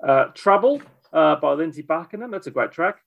Uh, 0.02 0.24
Trouble 0.34 0.80
uh, 1.12 1.36
by 1.36 1.52
Lindsey 1.52 1.82
Buckingham. 1.82 2.30
That's 2.30 2.46
a 2.46 2.50
great 2.50 2.72
track. 2.72 3.00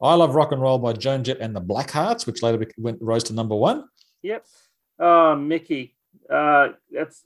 I 0.00 0.14
Love 0.14 0.34
Rock 0.34 0.52
and 0.52 0.60
Roll 0.60 0.78
by 0.78 0.92
Joan 0.92 1.24
Jett 1.24 1.38
and 1.40 1.56
the 1.56 1.60
Blackhearts, 1.60 2.26
which 2.26 2.42
later 2.42 2.66
went 2.76 2.98
rose 3.00 3.24
to 3.24 3.32
number 3.32 3.54
one. 3.54 3.84
Yep. 4.22 4.46
Oh, 4.98 5.36
Mickey. 5.36 5.96
Uh, 6.30 6.68
that's 6.90 7.22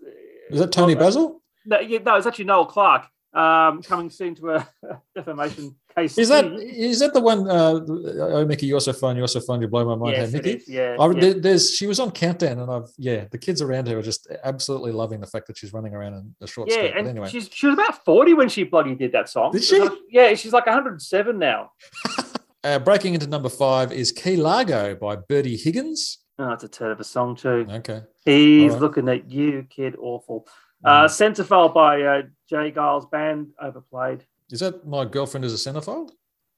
Is 0.50 0.60
that 0.60 0.72
Toni 0.72 0.94
Basil? 0.94 1.42
No, 1.66 1.80
yeah, 1.80 1.98
no, 2.04 2.16
it's 2.16 2.26
actually 2.26 2.44
Noel 2.46 2.66
Clark 2.66 3.06
um, 3.32 3.82
coming 3.82 4.10
soon 4.10 4.34
to 4.36 4.50
a 4.56 4.68
defamation 5.14 5.76
case. 5.94 6.18
Is 6.18 6.28
that 6.28 6.46
is 6.52 6.98
that 7.00 7.12
the 7.14 7.20
one? 7.20 7.48
Uh, 7.48 7.80
oh, 7.88 8.44
Mickey, 8.44 8.66
you're 8.66 8.80
so 8.80 8.92
fun. 8.92 9.16
You're 9.16 9.28
so 9.28 9.40
fun. 9.40 9.60
You 9.60 9.68
blow 9.68 9.84
my 9.84 9.94
mind. 9.94 10.16
Yes, 10.16 10.32
hey, 10.32 10.36
Mickey. 10.38 10.64
Yeah. 10.66 10.96
I, 10.98 11.10
yeah. 11.10 11.34
there's 11.36 11.70
she 11.74 11.86
was 11.86 12.00
on 12.00 12.10
countdown, 12.10 12.58
and 12.58 12.70
I've 12.70 12.90
yeah, 12.98 13.26
the 13.30 13.38
kids 13.38 13.62
around 13.62 13.86
her 13.88 13.98
are 13.98 14.02
just 14.02 14.28
absolutely 14.42 14.92
loving 14.92 15.20
the 15.20 15.26
fact 15.26 15.46
that 15.46 15.56
she's 15.56 15.72
running 15.72 15.94
around 15.94 16.14
in 16.14 16.34
a 16.40 16.46
short 16.46 16.68
Yeah, 16.68 16.74
skirt. 16.74 16.90
But 16.90 16.98
and 16.98 17.08
anyway, 17.08 17.28
she's 17.28 17.48
she 17.52 17.66
was 17.66 17.74
about 17.74 18.04
forty 18.04 18.34
when 18.34 18.48
she 18.48 18.64
bloody 18.64 18.94
did 18.94 19.12
that 19.12 19.28
song. 19.28 19.52
Did 19.52 19.64
she? 19.64 19.86
Yeah, 20.10 20.34
she's 20.34 20.52
like 20.52 20.66
one 20.66 20.74
hundred 20.74 20.92
and 20.92 21.02
seven 21.02 21.38
now. 21.38 21.70
uh, 22.64 22.80
breaking 22.80 23.14
into 23.14 23.28
number 23.28 23.48
five 23.48 23.92
is 23.92 24.10
Key 24.10 24.36
Largo 24.36 24.96
by 24.96 25.16
Bertie 25.16 25.56
Higgins. 25.56 26.18
Oh, 26.38 26.52
it's 26.52 26.64
a 26.64 26.68
turd 26.68 26.92
of 26.92 27.00
a 27.00 27.04
song 27.04 27.36
too. 27.36 27.66
Okay, 27.70 28.02
He's 28.24 28.72
right. 28.72 28.80
looking 28.80 29.08
at 29.08 29.30
you, 29.30 29.66
kid. 29.68 29.94
Awful. 30.00 30.48
Uh, 30.82 31.04
Centerfold 31.04 31.74
by 31.74 32.00
uh, 32.00 32.22
J. 32.50 32.72
Geils 32.72 33.08
Band, 33.10 33.52
overplayed. 33.62 34.24
is 34.50 34.58
that 34.60 34.84
my 34.86 35.04
girlfriend 35.04 35.44
is 35.44 35.54
a 35.54 35.70
centerfold? 35.70 36.10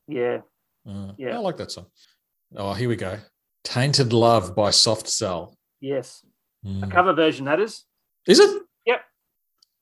Yeah. 0.09 0.39
Uh, 0.89 1.13
Yeah. 1.19 1.37
I 1.37 1.39
like 1.39 1.59
that 1.59 1.71
song. 1.71 1.87
Oh, 2.57 2.73
here 2.73 2.89
we 2.89 2.97
go. 2.97 3.19
Tainted 3.63 4.13
Love 4.13 4.57
by 4.57 4.71
Soft 4.71 5.07
Cell. 5.09 5.55
Yes. 5.81 6.25
A 6.65 6.69
Mm. 6.69 6.91
cover 6.91 7.13
version, 7.13 7.45
that 7.45 7.61
is. 7.61 7.85
Is 8.27 8.41
it? 8.41 8.63
Yep. 8.87 9.01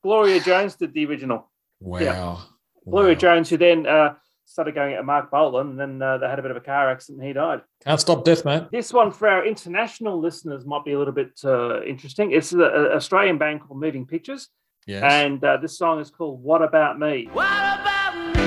Gloria 0.03 0.39
Jones 0.41 0.75
did 0.75 0.93
the 0.93 1.05
original. 1.05 1.49
Wow. 1.79 2.41
Gloria 2.87 3.13
Wow. 3.13 3.19
Jones, 3.19 3.49
who 3.49 3.57
then 3.57 3.85
uh, 3.87 4.15
started 4.45 4.75
going 4.75 4.93
at 4.95 5.05
Marc 5.05 5.31
Bolan, 5.31 5.69
and 5.71 5.79
then 5.79 6.01
uh, 6.01 6.17
they 6.17 6.27
had 6.27 6.39
a 6.39 6.41
bit 6.41 6.51
of 6.51 6.57
a 6.57 6.61
car 6.61 6.89
accident 6.91 7.19
and 7.19 7.27
he 7.27 7.33
died. 7.33 7.61
Can't 7.85 7.99
stop 7.99 8.25
death, 8.25 8.43
mate. 8.43 8.63
This 8.71 8.91
one 8.91 9.11
for 9.11 9.27
our 9.29 9.45
international 9.45 10.19
listeners 10.19 10.65
might 10.65 10.83
be 10.83 10.91
a 10.93 10.97
little 10.99 11.13
bit 11.13 11.39
uh, 11.45 11.81
interesting. 11.83 12.31
It's 12.31 12.51
an 12.51 12.61
Australian 12.61 13.37
band 13.37 13.61
called 13.61 13.79
Moving 13.79 14.05
Pictures, 14.05 14.49
Yes. 14.87 15.03
and 15.03 15.43
uh, 15.43 15.57
this 15.57 15.77
song 15.77 15.99
is 15.99 16.09
called 16.09 16.41
What 16.43 16.61
About 16.63 16.97
Me? 16.99 17.29
What 17.33 17.45
about 17.45 18.15
me? 18.15 18.41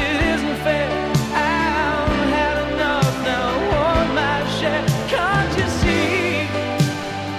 It 0.00 0.22
isn't 0.34 0.56
fair. 0.62 0.88
I've 1.34 2.28
had 2.30 2.56
enough 2.72 3.14
now. 3.24 3.48
Want 3.72 4.14
my 4.14 4.46
share. 4.58 4.86
Can't 5.08 5.58
you 5.58 5.68
see? 5.80 6.46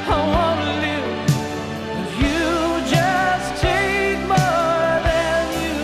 I 0.06 0.18
wanna 0.36 0.72
live. 0.86 1.08
If 2.04 2.12
you 2.24 2.44
just 2.92 3.48
take 3.62 4.20
more 4.28 5.00
than 5.08 5.44
you 5.64 5.76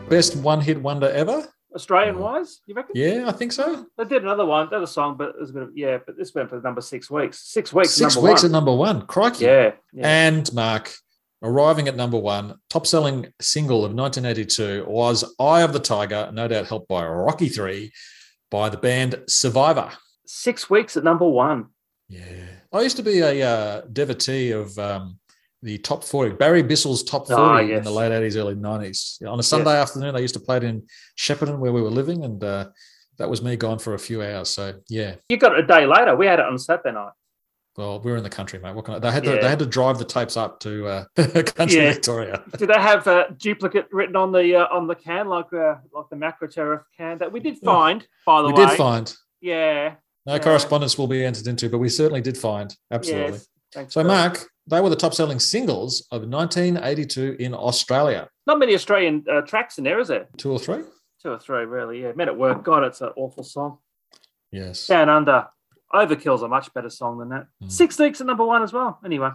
give. 0.00 0.08
Best 0.08 0.36
one 0.36 0.60
hit 0.62 0.80
wonder 0.80 1.10
ever? 1.10 1.46
Australian 1.74 2.18
wise, 2.18 2.60
you 2.66 2.74
reckon? 2.74 2.92
Yeah, 2.94 3.24
I 3.26 3.32
think 3.32 3.52
so. 3.52 3.86
They 3.96 4.04
did 4.04 4.22
another 4.22 4.44
one, 4.44 4.68
another 4.68 4.86
song, 4.86 5.16
but 5.16 5.30
it 5.30 5.40
was 5.40 5.50
a 5.50 5.52
bit 5.52 5.62
of, 5.62 5.70
yeah, 5.74 5.98
but 6.04 6.16
this 6.16 6.34
went 6.34 6.50
for 6.50 6.60
number 6.60 6.80
six 6.80 7.10
weeks. 7.10 7.38
Six 7.40 7.72
weeks, 7.72 7.90
Six 7.90 8.14
number 8.14 8.28
weeks 8.28 8.42
one. 8.42 8.50
at 8.50 8.52
number 8.52 8.74
one. 8.74 9.06
Crikey. 9.06 9.44
Yeah, 9.44 9.72
yeah. 9.92 10.06
And 10.06 10.52
Mark, 10.52 10.92
arriving 11.42 11.88
at 11.88 11.96
number 11.96 12.18
one, 12.18 12.56
top 12.70 12.86
selling 12.86 13.32
single 13.40 13.84
of 13.84 13.92
1982 13.94 14.84
was 14.86 15.24
Eye 15.38 15.62
of 15.62 15.72
the 15.72 15.80
Tiger, 15.80 16.30
no 16.32 16.48
doubt 16.48 16.66
helped 16.66 16.88
by 16.88 17.06
Rocky 17.06 17.48
3 17.48 17.92
by 18.50 18.68
the 18.68 18.76
band 18.76 19.22
Survivor. 19.28 19.90
Six 20.26 20.68
weeks 20.70 20.96
at 20.96 21.04
number 21.04 21.28
one. 21.28 21.66
Yeah. 22.08 22.46
I 22.72 22.82
used 22.82 22.96
to 22.96 23.02
be 23.02 23.20
a 23.20 23.42
uh, 23.48 23.80
devotee 23.92 24.50
of 24.50 24.78
um, 24.78 25.18
the 25.62 25.78
top 25.78 26.02
40, 26.04 26.34
Barry 26.36 26.62
Bissell's 26.62 27.02
top 27.04 27.28
40 27.28 27.40
Ah, 27.40 27.58
in 27.58 27.84
the 27.84 27.90
late 27.90 28.10
80s, 28.12 28.36
early 28.36 28.54
90s. 28.54 29.24
On 29.26 29.38
a 29.38 29.42
Sunday 29.42 29.78
afternoon, 29.80 30.16
I 30.16 30.18
used 30.18 30.34
to 30.34 30.40
play 30.40 30.56
it 30.56 30.64
in 30.64 30.82
Shepparton 31.16 31.58
where 31.58 31.72
we 31.72 31.80
were 31.82 31.90
living, 31.90 32.24
and 32.24 32.42
uh, 32.42 32.68
that 33.18 33.30
was 33.30 33.42
me 33.42 33.56
gone 33.56 33.78
for 33.78 33.94
a 33.94 33.98
few 33.98 34.22
hours. 34.22 34.48
So, 34.48 34.74
yeah. 34.88 35.14
You 35.28 35.36
got 35.36 35.52
it 35.52 35.60
a 35.64 35.66
day 35.66 35.86
later. 35.86 36.16
We 36.16 36.26
had 36.26 36.40
it 36.40 36.46
on 36.46 36.58
Saturday 36.58 36.92
night. 36.92 37.12
Well, 37.76 38.00
we 38.00 38.10
were 38.10 38.18
in 38.18 38.22
the 38.22 38.28
country, 38.28 38.58
mate. 38.58 38.74
What 38.74 38.84
can 38.84 38.94
I, 38.94 38.98
they 38.98 39.10
had 39.10 39.24
to 39.24 39.34
Yeah. 39.34 39.40
they 39.40 39.48
had 39.48 39.58
to 39.60 39.64
drive 39.66 39.98
the 39.98 40.04
tapes 40.04 40.36
up 40.36 40.60
to 40.60 40.86
uh, 40.86 41.04
country 41.42 41.78
Yeah. 41.80 41.92
Victoria. 41.94 42.42
Did 42.58 42.68
they 42.68 42.74
have 42.78 43.06
a 43.06 43.34
duplicate 43.38 43.86
written 43.92 44.14
on 44.14 44.30
the 44.30 44.56
uh, 44.56 44.66
on 44.70 44.86
the 44.86 44.94
can 44.94 45.26
like 45.28 45.50
uh, 45.54 45.76
like 45.90 46.04
the 46.10 46.16
Macra 46.16 46.50
Terror 46.50 46.84
can 46.98 47.16
that 47.18 47.32
we 47.32 47.40
did 47.40 47.56
find 47.60 48.06
by 48.26 48.42
the 48.42 48.48
We 48.48 48.52
way? 48.52 48.60
We 48.64 48.66
did 48.68 48.76
find 48.76 49.14
Yeah. 49.40 49.94
no 50.26 50.34
Yeah. 50.34 50.38
correspondence 50.40 50.98
will 50.98 51.06
be 51.06 51.24
entered 51.24 51.46
into, 51.46 51.70
but 51.70 51.78
we 51.78 51.88
certainly 51.88 52.20
did 52.20 52.36
find 52.36 52.76
absolutely. 52.90 53.40
Yes. 53.74 53.86
So, 53.94 54.04
Mark, 54.04 54.44
they 54.66 54.80
were 54.80 54.90
the 54.90 54.96
top 54.96 55.14
selling 55.14 55.38
singles 55.40 56.06
of 56.10 56.22
1982 56.28 57.36
in 57.40 57.54
Australia. 57.54 58.28
not 58.46 58.58
many 58.58 58.74
Australian 58.74 59.24
uh, 59.30 59.40
tracks 59.42 59.78
in 59.78 59.84
there, 59.84 59.98
is 60.00 60.08
there? 60.08 60.26
Two 60.36 60.52
or 60.52 60.58
three? 60.58 60.82
Two 61.22 61.30
or 61.30 61.38
three, 61.38 61.64
really. 61.64 62.02
Yeah. 62.02 62.12
Men 62.16 62.28
at 62.28 62.36
Work. 62.36 62.64
God, 62.64 62.84
it's 62.84 63.00
an 63.00 63.10
awful 63.16 63.44
song. 63.44 63.78
Yes. 64.50 64.86
Down 64.86 65.08
Under. 65.08 65.46
Overkill's 65.94 66.42
a 66.42 66.48
much 66.48 66.72
better 66.74 66.90
song 66.90 67.18
than 67.18 67.28
that. 67.30 67.46
Mm. 67.62 67.70
Six 67.70 67.98
weeks 67.98 68.20
at 68.20 68.26
number 68.26 68.44
one 68.44 68.62
as 68.62 68.72
well. 68.72 68.98
Anyway. 69.04 69.30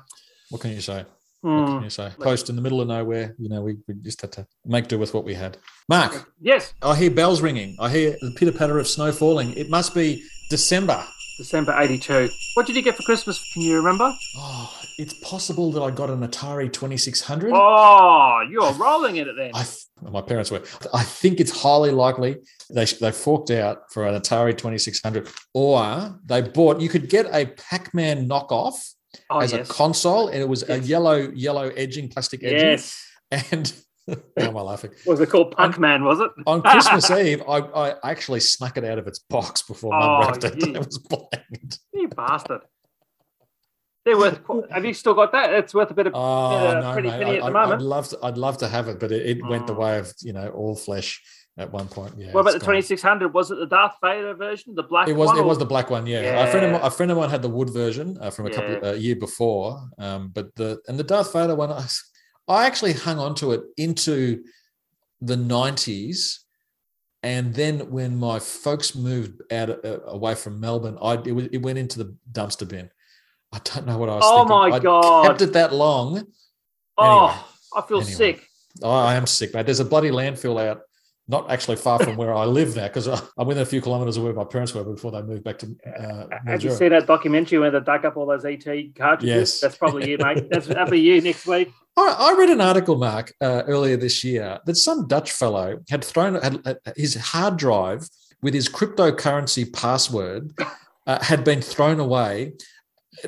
What 0.49 0.61
can 0.61 0.71
you 0.71 0.81
say? 0.81 1.05
What 1.41 1.51
Hmm. 1.51 1.65
can 1.75 1.83
you 1.83 1.89
say? 1.91 2.11
Post 2.19 2.49
in 2.49 2.55
the 2.55 2.61
middle 2.63 2.81
of 2.81 2.87
nowhere. 2.87 3.35
You 3.37 3.47
know, 3.49 3.61
we, 3.61 3.77
we 3.87 3.93
just 4.01 4.21
had 4.21 4.31
to 4.33 4.47
make 4.65 4.87
do 4.87 4.97
with 4.97 5.13
what 5.13 5.23
we 5.23 5.33
had. 5.35 5.57
Mark, 5.87 6.31
Yes. 6.41 6.73
I 6.81 6.95
hear 6.95 7.11
bells 7.11 7.41
ringing. 7.41 7.75
I 7.79 7.89
hear 7.89 8.17
the 8.21 8.33
pitter 8.35 8.51
patter 8.51 8.79
of 8.79 8.87
snow 8.87 9.11
falling. 9.11 9.53
It 9.53 9.69
must 9.69 9.93
be 9.93 10.23
December. 10.49 11.05
December 11.37 11.75
82. 11.77 12.29
What 12.55 12.65
did 12.65 12.75
you 12.75 12.81
get 12.81 12.97
for 12.97 13.03
Christmas? 13.03 13.43
Can 13.53 13.61
you 13.61 13.77
remember? 13.77 14.13
Oh, 14.35 14.73
it's 14.97 15.13
possible 15.13 15.71
that 15.71 15.81
I 15.81 15.91
got 15.91 16.09
an 16.09 16.27
Atari 16.27 16.71
2600. 16.71 17.51
Oh, 17.53 18.41
you're 18.49 18.73
rolling 18.73 19.17
in 19.17 19.27
it 19.27 19.35
then. 19.37 19.51
I 19.53 19.65
my 20.01 20.21
parents 20.21 20.51
were. 20.51 20.63
I 20.93 21.03
think 21.03 21.39
it's 21.39 21.61
highly 21.61 21.91
likely 21.91 22.37
they 22.73 22.85
they 22.85 23.11
forked 23.11 23.51
out 23.51 23.91
for 23.91 24.05
an 24.05 24.19
Atari 24.19 24.57
2600, 24.57 25.29
or 25.53 26.19
they 26.25 26.41
bought. 26.41 26.81
You 26.81 26.89
could 26.89 27.09
get 27.09 27.27
a 27.33 27.45
Pac-Man 27.45 28.27
knockoff 28.27 28.93
oh, 29.29 29.39
as 29.39 29.53
yes. 29.53 29.69
a 29.69 29.73
console, 29.73 30.27
and 30.27 30.41
it 30.41 30.49
was 30.49 30.67
a 30.69 30.79
yellow 30.79 31.31
yellow 31.33 31.69
edging, 31.69 32.09
plastic 32.09 32.43
edging. 32.43 32.59
yes. 32.59 33.03
And 33.51 33.73
why 34.35 34.45
am 34.45 34.57
I 34.57 34.61
laughing? 34.61 34.91
Was 35.05 35.19
it 35.19 35.29
called 35.29 35.51
Punk 35.55 35.77
Man, 35.79 36.03
was 36.03 36.19
it? 36.19 36.31
On 36.45 36.61
Christmas 36.61 37.09
Eve, 37.11 37.41
I, 37.47 37.57
I 37.59 37.95
actually 38.11 38.39
snuck 38.39 38.77
it 38.77 38.83
out 38.85 38.97
of 38.97 39.07
its 39.07 39.19
box 39.19 39.61
before 39.63 39.91
Mum 39.91 40.01
Oh, 40.09 40.19
wrapped 40.27 40.43
it. 40.45 40.55
yeah. 40.65 40.75
It 40.79 40.85
was 40.85 40.97
blanked. 40.97 41.79
You 41.93 42.07
bastard. 42.07 42.61
They're 44.05 44.17
worth. 44.17 44.39
Have 44.71 44.85
you 44.85 44.93
still 44.93 45.13
got 45.13 45.33
that? 45.33 45.53
It's 45.53 45.73
worth 45.73 45.91
a 45.91 45.93
bit 45.93 46.07
of. 46.07 46.13
Oh 46.15 46.51
Yeah, 46.73 46.79
no, 46.79 46.93
pretty 46.93 47.09
mate. 47.09 47.17
penny 47.23 47.37
at 47.37 47.43
I, 47.43 47.47
the 47.47 47.51
moment. 47.53 47.81
would 47.81 47.87
love 47.87 48.07
to. 48.09 48.19
I'd 48.23 48.37
love 48.37 48.57
to 48.59 48.67
have 48.69 48.87
it, 48.87 48.99
but 49.01 49.11
it, 49.11 49.25
it 49.37 49.45
went 49.45 49.67
the 49.67 49.73
Mm. 49.75 49.79
way 49.79 49.99
of 49.99 50.13
you 50.21 50.31
know 50.31 50.47
all 50.49 50.75
flesh 50.77 51.21
at 51.57 51.69
one 51.73 51.87
point. 51.89 52.13
Yeah. 52.17 52.31
what 52.31 52.41
about 52.41 52.53
the 52.53 52.59
2600? 52.59 53.33
Was 53.33 53.51
it 53.51 53.55
the 53.57 53.65
Darth 53.65 53.95
Vader 54.01 54.33
version, 54.35 54.75
the 54.75 54.83
black 54.83 55.09
It 55.09 55.13
was 55.13 55.27
one? 55.27 55.37
it 55.37 55.41
or- 55.41 55.45
was 55.47 55.57
the 55.57 55.65
black 55.65 55.89
one, 55.89 56.05
yeah. 56.07 56.45
A 56.45 56.51
friend 56.51 56.67
of 56.67 56.71
mine, 56.71 56.81
a 56.83 56.91
friend 56.91 57.11
of 57.11 57.17
mine 57.17 57.29
had 57.31 57.41
the 57.41 57.49
wood 57.49 57.71
version 57.71 58.17
uh, 58.21 58.29
from 58.29 58.45
a 58.45 58.51
couple 58.51 58.73
Yeah. 58.75 58.91
a 58.91 58.95
year 58.95 59.15
before, 59.17 59.89
um, 59.97 60.29
but 60.33 60.55
the 60.55 60.79
and 60.87 60.97
the 60.97 61.03
Darth 61.03 61.33
Vader 61.33 61.55
one, 61.55 61.71
I, 61.73 61.83
I 62.47 62.65
actually 62.65 62.93
hung 62.93 63.19
on 63.19 63.35
to 63.35 63.51
it 63.51 63.61
into 63.77 64.43
the 65.21 65.35
nineties, 65.37 66.45
and 67.23 67.53
then 67.53 67.91
when 67.91 68.17
my 68.17 68.39
folks 68.39 68.95
moved 68.95 69.41
out 69.51 69.69
uh, 69.83 69.99
away 70.07 70.35
from 70.35 70.59
Melbourne, 70.59 70.97
I 71.01 71.13
it, 71.15 71.31
was, 71.33 71.47
it 71.47 71.57
went 71.57 71.77
into 71.77 71.97
the 71.99 72.15
dumpster 72.31 72.67
bin. 72.67 72.89
I 73.51 73.59
don't 73.63 73.85
know 73.87 73.97
what 73.97 74.09
I 74.09 74.15
was 74.15 74.23
thinking. 74.25 74.51
Oh 74.51 74.63
thinking. 74.63 74.69
my 74.69 74.75
I 74.75 74.79
God. 74.79 75.27
kept 75.27 75.41
it 75.41 75.53
that 75.53 75.73
long. 75.73 76.25
Oh, 76.97 77.27
Anyway. 77.27 77.39
I 77.75 77.81
feel 77.87 77.97
Anyway. 77.97 78.13
sick. 78.13 78.47
Oh, 78.83 78.89
I 78.91 79.15
am 79.15 79.25
sick, 79.25 79.53
mate. 79.53 79.65
There's 79.65 79.79
a 79.79 79.85
bloody 79.85 80.09
landfill 80.09 80.61
out 80.61 80.81
not 81.27 81.49
actually 81.51 81.75
far 81.75 81.99
from 81.99 82.15
where 82.15 82.33
I 82.33 82.45
live 82.45 82.75
now 82.75 82.87
because 82.87 83.07
I'm 83.07 83.47
within 83.47 83.63
a 83.63 83.65
few 83.65 83.81
kilometres 83.81 84.17
of 84.17 84.23
where 84.23 84.33
my 84.33 84.45
parents 84.45 84.73
were 84.73 84.83
before 84.83 85.11
they 85.11 85.21
moved 85.21 85.43
back 85.43 85.59
to 85.59 85.75
uh, 85.85 86.27
Have 86.45 86.63
you 86.63 86.71
seen 86.71 86.89
that 86.89 87.05
documentary 87.05 87.59
where 87.59 87.71
they 87.71 87.79
dug 87.81 88.05
up 88.05 88.15
all 88.15 88.25
those 88.25 88.45
ET 88.45 88.63
cartridges? 88.95 89.23
Yes. 89.23 89.59
That's 89.59 89.77
probably 89.77 90.09
you, 90.11 90.17
mate. 90.19 90.47
That's 90.51 90.67
that'll 90.67 90.89
be 90.89 91.01
you 91.01 91.21
next 91.21 91.45
week. 91.45 91.71
I, 91.97 92.15
I 92.31 92.35
read 92.37 92.49
an 92.49 92.61
article, 92.61 92.95
Mark, 92.95 93.33
uh, 93.41 93.63
earlier 93.67 93.97
this 93.97 94.23
year 94.23 94.59
that 94.65 94.75
some 94.75 95.07
Dutch 95.07 95.31
fellow 95.31 95.79
had 95.89 96.03
thrown 96.03 96.35
had, 96.35 96.77
his 96.95 97.15
hard 97.15 97.57
drive 97.57 98.07
with 98.41 98.53
his 98.53 98.69
cryptocurrency 98.69 99.71
password 99.73 100.53
uh, 101.07 101.23
had 101.23 101.43
been 101.43 101.61
thrown 101.61 101.99
away, 101.99 102.53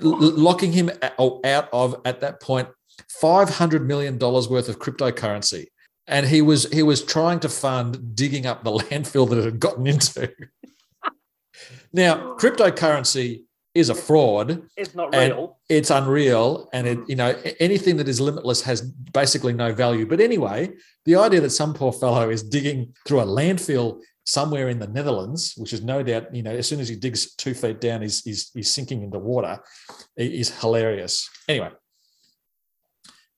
locking 0.02 0.72
him 0.72 0.89
out 1.20 1.70
of 1.74 2.00
at 2.06 2.22
that 2.22 2.39
point 2.41 2.70
five 3.10 3.50
hundred 3.50 3.88
million 3.88 4.18
dollars 4.18 4.47
worth 4.47 4.70
of 4.70 4.80
cryptocurrency. 4.80 5.66
And 6.10 6.26
he 6.26 6.41
was 6.41 6.70
he 6.72 6.84
was 6.84 7.03
trying 7.03 7.39
to 7.41 7.49
fund 7.49 8.16
digging 8.16 8.45
up 8.45 8.64
the 8.64 8.72
landfill 8.80 9.30
that 9.30 9.38
it 9.38 9.45
had 9.45 9.60
gotten 9.60 9.88
into. 9.88 10.32
now, 11.93 12.20
oh. 12.20 12.38
cryptocurrency 12.38 13.43
is 13.76 13.89
a 13.89 13.95
fraud 13.95 14.64
It's 14.76 14.95
not 14.95 15.14
real. 15.14 15.57
it's 15.70 15.91
unreal 15.91 16.70
and 16.74 16.88
it 16.88 16.99
mm. 16.99 17.10
you 17.10 17.16
know 17.16 17.36
anything 17.60 17.97
that 17.97 18.07
is 18.07 18.20
limitless 18.20 18.62
has 18.64 18.82
basically 18.82 19.53
no 19.53 19.74
value 19.74 20.05
but 20.05 20.20
anyway 20.20 20.72
the 21.05 21.16
idea 21.16 21.39
that 21.41 21.51
some 21.51 21.74
poor 21.74 21.91
fellow 21.91 22.30
is 22.30 22.41
digging 22.41 22.93
through 23.07 23.22
a 23.22 23.26
landfill 23.26 24.01
somewhere 24.26 24.70
in 24.70 24.80
the 24.80 24.88
netherlands 24.88 25.53
which 25.57 25.72
is 25.72 25.84
no 25.84 26.01
doubt 26.01 26.34
you 26.34 26.41
know 26.41 26.51
as 26.51 26.68
soon 26.68 26.80
as 26.80 26.89
he 26.89 26.95
digs 26.95 27.36
two 27.36 27.53
feet 27.53 27.80
down 27.80 28.01
he's 28.01 28.24
he's, 28.24 28.51
he's 28.53 28.72
sinking 28.72 29.03
into 29.03 29.20
water 29.20 29.60
is 30.18 30.49
hilarious 30.60 31.30
anyway 31.47 31.70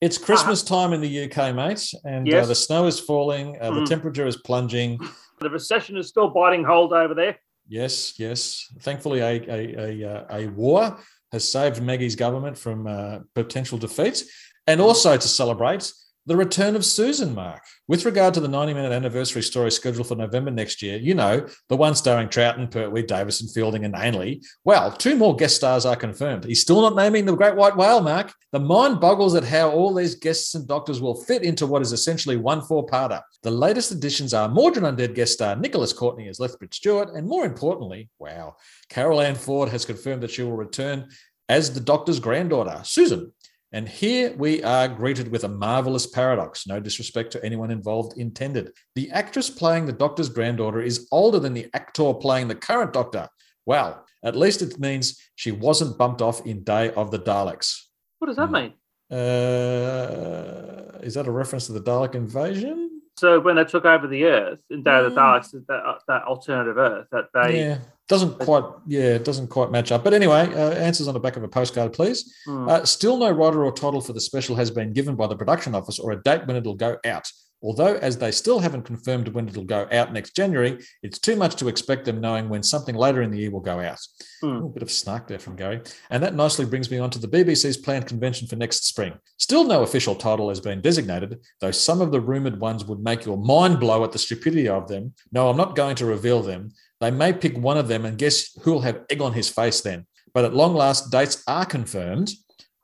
it's 0.02 0.18
christmas 0.18 0.64
time 0.64 0.94
in 0.94 1.02
the 1.02 1.24
uk 1.26 1.56
mate 1.56 1.94
and 2.04 2.32
uh, 2.34 2.46
the 2.46 2.56
snow 2.56 2.86
is 2.88 3.00
falling 3.00 3.58
uh, 3.62 3.72
the 3.72 3.82
Mm. 3.82 3.86
temperature 3.86 4.28
is 4.28 4.38
plunging 4.38 5.00
The 5.42 5.50
recession 5.50 5.98
is 5.98 6.08
still 6.08 6.30
biting 6.30 6.64
hold 6.64 6.94
over 6.94 7.16
there. 7.16 7.36
Yes, 7.68 8.20
yes. 8.20 8.68
Thankfully, 8.82 9.22
a, 9.22 9.42
a, 9.50 9.62
a, 10.06 10.12
uh, 10.14 10.38
a 10.38 10.48
war 10.50 11.00
has 11.32 11.52
saved 11.52 11.82
Maggie's 11.82 12.16
government 12.16 12.56
from 12.60 12.86
uh, 12.86 13.20
potential 13.34 13.80
defeat. 13.80 14.24
And 14.68 14.80
also 14.80 15.18
to 15.18 15.28
celebrate 15.28 15.92
the 16.28 16.36
return 16.36 16.76
of 16.76 16.86
Susan, 16.86 17.34
Mark. 17.34 17.64
With 17.88 18.06
regard 18.06 18.34
to 18.36 18.40
the 18.40 18.48
90 18.48 18.74
minute 18.74 18.92
anniversary 18.92 19.42
story 19.42 19.72
scheduled 19.72 20.08
for 20.08 20.16
November 20.16 20.52
next 20.52 20.82
year, 20.82 20.98
you 20.98 21.16
know, 21.16 21.48
the 21.68 21.76
one 21.76 21.96
starring 21.96 22.28
Troughton, 22.28 22.70
Pertwee, 22.70 23.02
Davison, 23.04 23.48
Fielding, 23.48 23.86
and 23.86 23.96
Ainley. 23.96 24.42
Well, 24.64 24.92
two 24.92 25.16
more 25.16 25.36
guest 25.36 25.56
stars 25.56 25.86
are 25.86 25.96
confirmed. 25.96 26.46
He's 26.46 26.62
still 26.62 26.82
not 26.82 26.96
naming 26.96 27.26
the 27.26 27.36
Great 27.36 27.56
White 27.56 27.76
Whale, 27.76 28.02
Mark. 28.02 28.34
The 28.52 28.60
mind 28.60 29.00
boggles 29.00 29.34
at 29.34 29.44
how 29.44 29.72
all 29.72 29.94
these 29.94 30.16
guests 30.16 30.54
and 30.54 30.68
doctors 30.68 31.02
will 31.02 31.24
fit 31.24 31.44
into 31.44 31.66
what 31.66 31.82
is 31.82 31.92
essentially 31.92 32.38
one 32.38 32.62
four 32.62 32.86
parter. 32.86 33.22
The 33.42 33.52
latest 33.52 33.92
additions 33.92 34.34
are 34.34 34.48
Mawdryn 34.48 34.84
Undead 34.84 35.16
guest 35.16 35.34
star 35.34 35.56
Nicholas 35.56 35.94
Courtney 35.94 36.28
as 36.28 36.40
Lethbridge 36.40 36.76
Stewart, 36.76 37.10
and 37.16 37.28
more 37.28 37.46
importantly, 37.46 38.10
wow, 38.20 38.58
Carole 38.90 39.22
Ann 39.22 39.36
Ford 39.36 39.70
has 39.70 39.86
confirmed 39.86 40.22
that 40.22 40.32
she 40.32 40.44
will 40.44 40.56
return 40.56 41.10
as 41.50 41.74
the 41.74 41.80
doctor's 41.80 42.20
granddaughter, 42.20 42.82
Susan. 42.84 43.34
And 43.74 43.88
here 43.88 44.34
we 44.38 44.62
are 44.64 44.88
greeted 44.88 45.32
with 45.32 45.46
a 45.46 45.48
marvelous 45.48 46.06
paradox. 46.06 46.68
No 46.68 46.80
disrespect 46.82 47.32
to 47.32 47.44
anyone 47.46 47.72
involved 47.72 48.18
intended. 48.18 48.72
The 48.96 49.10
actress 49.12 49.50
playing 49.50 49.86
the 49.86 49.94
doctor's 49.94 50.28
granddaughter 50.28 50.82
is 50.82 51.08
older 51.12 51.40
than 51.40 51.54
the 51.54 51.70
actor 51.74 52.14
playing 52.14 52.50
the 52.50 52.56
current 52.56 52.92
doctor. 52.92 53.30
Well, 53.66 54.06
at 54.24 54.36
least 54.36 54.62
it 54.62 54.78
means 54.80 55.20
she 55.36 55.52
wasn't 55.52 55.98
bumped 55.98 56.22
off 56.22 56.46
in 56.46 56.64
Day 56.64 56.92
of 56.92 57.12
the 57.12 57.20
Daleks. 57.20 57.78
What 58.20 58.28
does 58.28 58.36
that 58.38 58.48
Hmm. 58.50 58.54
mean? 58.56 58.74
Uh, 59.12 61.00
is 61.02 61.14
that 61.14 61.28
a 61.28 61.32
reference 61.32 61.68
to 61.68 61.74
the 61.74 61.82
Dalek 61.82 62.16
invasion? 62.16 62.91
So 63.18 63.40
when 63.40 63.56
they 63.56 63.66
took 63.66 63.86
over 63.86 64.08
the 64.08 64.24
Earth 64.26 64.62
in 64.70 64.84
Day 64.84 64.98
of 64.98 65.14
the 65.14 65.20
Mm. 65.20 65.42
Daleks, 65.42 65.52
that, 65.52 66.00
that 66.08 66.24
alternative 66.24 66.78
Earth, 66.78 67.08
that 67.12 67.26
they 67.34 67.60
yeah, 67.60 67.78
doesn't 68.08 68.40
quite. 68.40 68.64
Yeah, 68.88 69.16
it 69.16 69.26
doesn't 69.26 69.48
quite 69.48 69.70
match 69.70 69.92
up. 69.92 70.04
But 70.04 70.14
anyway, 70.14 70.54
uh, 70.54 70.72
answers 70.72 71.08
on 71.08 71.14
the 71.14 71.20
back 71.20 71.38
of 71.38 71.44
a 71.44 71.48
postcard, 71.48 71.94
please. 71.94 72.34
Hmm. 72.46 72.68
Uh, 72.68 72.86
still 72.86 73.18
no 73.18 73.32
writer 73.32 73.64
or 73.64 73.72
title 73.72 74.02
for 74.02 74.14
the 74.14 74.22
special 74.22 74.56
has 74.56 74.72
been 74.72 74.94
given 74.94 75.16
by 75.16 75.28
the 75.28 75.36
production 75.36 75.76
office 75.76 76.00
or 76.00 76.12
a 76.12 76.22
date 76.22 76.48
when 76.48 76.56
it'll 76.56 76.76
go 76.76 76.98
out. 77.06 77.30
Although, 77.64 77.96
as 77.96 78.18
they 78.18 78.32
still 78.32 78.60
haven't 78.60 78.84
confirmed 78.84 79.28
when 79.30 79.48
it'll 79.48 79.64
go 79.64 79.88
out 79.92 80.14
next 80.14 80.36
January, 80.36 80.80
it's 81.04 81.20
too 81.20 81.36
much 81.36 81.56
to 81.58 81.68
expect 81.68 82.06
them 82.06 82.20
knowing 82.20 82.50
when 82.50 82.64
something 82.64 82.96
later 82.96 83.22
in 83.22 83.30
the 83.30 83.38
year 83.38 83.52
will 83.52 83.60
go 83.60 83.80
out. 83.80 84.00
Hmm. 84.42 84.48
Ooh, 84.48 84.66
a 84.66 84.70
bit 84.70 84.84
of 84.84 84.92
snark 84.92 85.28
there 85.28 85.40
from 85.40 85.56
Gary. 85.56 85.82
And 86.10 86.24
that 86.24 86.36
nicely 86.36 86.66
brings 86.66 86.90
me 86.90 86.98
on 86.98 87.12
to 87.12 87.20
the 87.20 87.28
BBC's 87.28 87.78
planned 87.78 88.08
convention 88.08 88.48
for 88.48 88.56
next 88.56 88.86
spring. 88.86 89.14
Still 89.38 89.64
no 89.64 89.84
official 89.84 90.16
title 90.16 90.50
has 90.50 90.60
been 90.60 90.82
designated, 90.82 91.40
though 91.60 91.72
some 91.72 92.02
of 92.02 92.12
the 92.12 92.22
rumoured 92.22 92.60
ones 92.60 92.86
would 92.86 93.00
make 93.00 93.26
your 93.26 93.38
mind 93.38 93.80
blow 93.80 94.04
at 94.04 94.12
the 94.12 94.20
stupidity 94.20 94.68
of 94.68 94.88
them. 94.88 95.14
No, 95.32 95.50
I'm 95.50 95.58
not 95.58 95.76
going 95.76 95.96
to 95.98 96.06
reveal 96.06 96.42
them. 96.42 96.72
They 97.00 97.12
may 97.12 97.34
pick 97.34 97.58
one 97.58 97.78
of 97.78 97.88
them 97.88 98.06
and 98.06 98.18
guess 98.18 98.58
who'll 98.62 98.82
have 98.82 99.04
egg 99.10 99.22
on 99.22 99.34
his 99.34 99.50
face 99.50 99.82
then. 99.82 100.06
But 100.34 100.46
at 100.46 100.54
long 100.54 100.74
last, 100.74 101.12
dates 101.12 101.44
are 101.48 101.66
confirmed. 101.66 102.32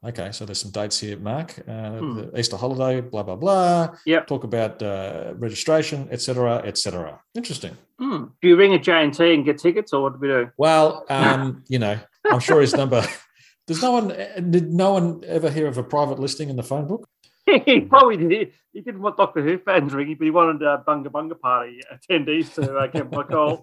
Okay, 0.07 0.31
so 0.31 0.45
there's 0.45 0.61
some 0.61 0.71
dates 0.71 0.99
here, 0.99 1.17
Mark. 1.17 1.55
Uh, 1.67 1.97
Hmm. 1.99 2.15
The 2.31 2.39
Easter 2.39 2.55
holiday, 2.57 3.01
blah 3.01 3.23
blah 3.23 3.35
blah. 3.35 3.95
Yep. 4.05 4.27
Talk 4.27 4.43
about 4.43 4.81
uh, 4.81 5.33
registration, 5.37 6.07
etc., 6.11 6.57
etc. 6.65 7.19
Interesting. 7.35 7.75
Hmm. 7.99 8.25
Do 8.41 8.47
you 8.47 8.55
ring 8.55 8.73
a 8.73 8.79
JNT 8.79 9.33
and 9.33 9.43
get 9.43 9.57
tickets, 9.57 9.91
or 9.93 10.03
what 10.03 10.13
do 10.13 10.19
we 10.19 10.27
do? 10.29 10.49
Well, 10.57 11.05
um, 11.09 11.63
you 11.67 11.79
know, 11.79 11.99
I'm 12.25 12.39
sure 12.39 12.61
his 12.61 12.73
number. 12.75 13.03
Does 13.67 13.81
no 13.81 13.91
one 13.91 14.07
did 14.49 14.73
no 14.73 14.93
one 14.93 15.23
ever 15.27 15.49
hear 15.51 15.67
of 15.67 15.77
a 15.77 15.83
private 15.83 16.19
listing 16.19 16.49
in 16.49 16.55
the 16.55 16.63
phone 16.63 16.87
book? 16.87 17.05
he 17.65 17.81
probably 17.81 18.15
did. 18.17 18.53
He 18.71 18.79
didn't 18.81 19.01
want 19.01 19.17
Doctor 19.17 19.41
Who 19.41 19.57
fans 19.57 19.93
ringing, 19.93 20.15
but 20.17 20.23
he 20.25 20.31
wanted 20.31 20.63
uh, 20.65 20.77
Bunga 20.87 21.07
Bunga 21.07 21.37
Party 21.37 21.81
attendees 21.91 22.53
to 22.53 22.73
uh, 22.77 22.87
get 22.87 23.11
my 23.11 23.23
call. 23.23 23.57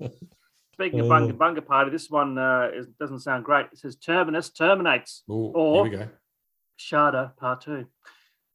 Speaking 0.74 1.01
of 1.01 1.07
Oh. 1.07 1.11
Bunga 1.11 1.32
Bunga 1.32 1.64
Party, 1.64 1.90
this 1.90 2.11
one 2.11 2.36
uh, 2.36 2.68
is, 2.74 2.86
doesn't 3.01 3.20
sound 3.20 3.45
great. 3.45 3.66
It 3.72 3.78
says 3.78 3.97
Terminus 3.97 4.51
terminates. 4.51 5.22
Ooh, 5.30 5.53
Or- 5.55 5.86
here 5.86 5.92
we 5.92 6.05
go. 6.05 6.09
Shada 6.79 7.37
Part 7.37 7.62
2. 7.62 7.87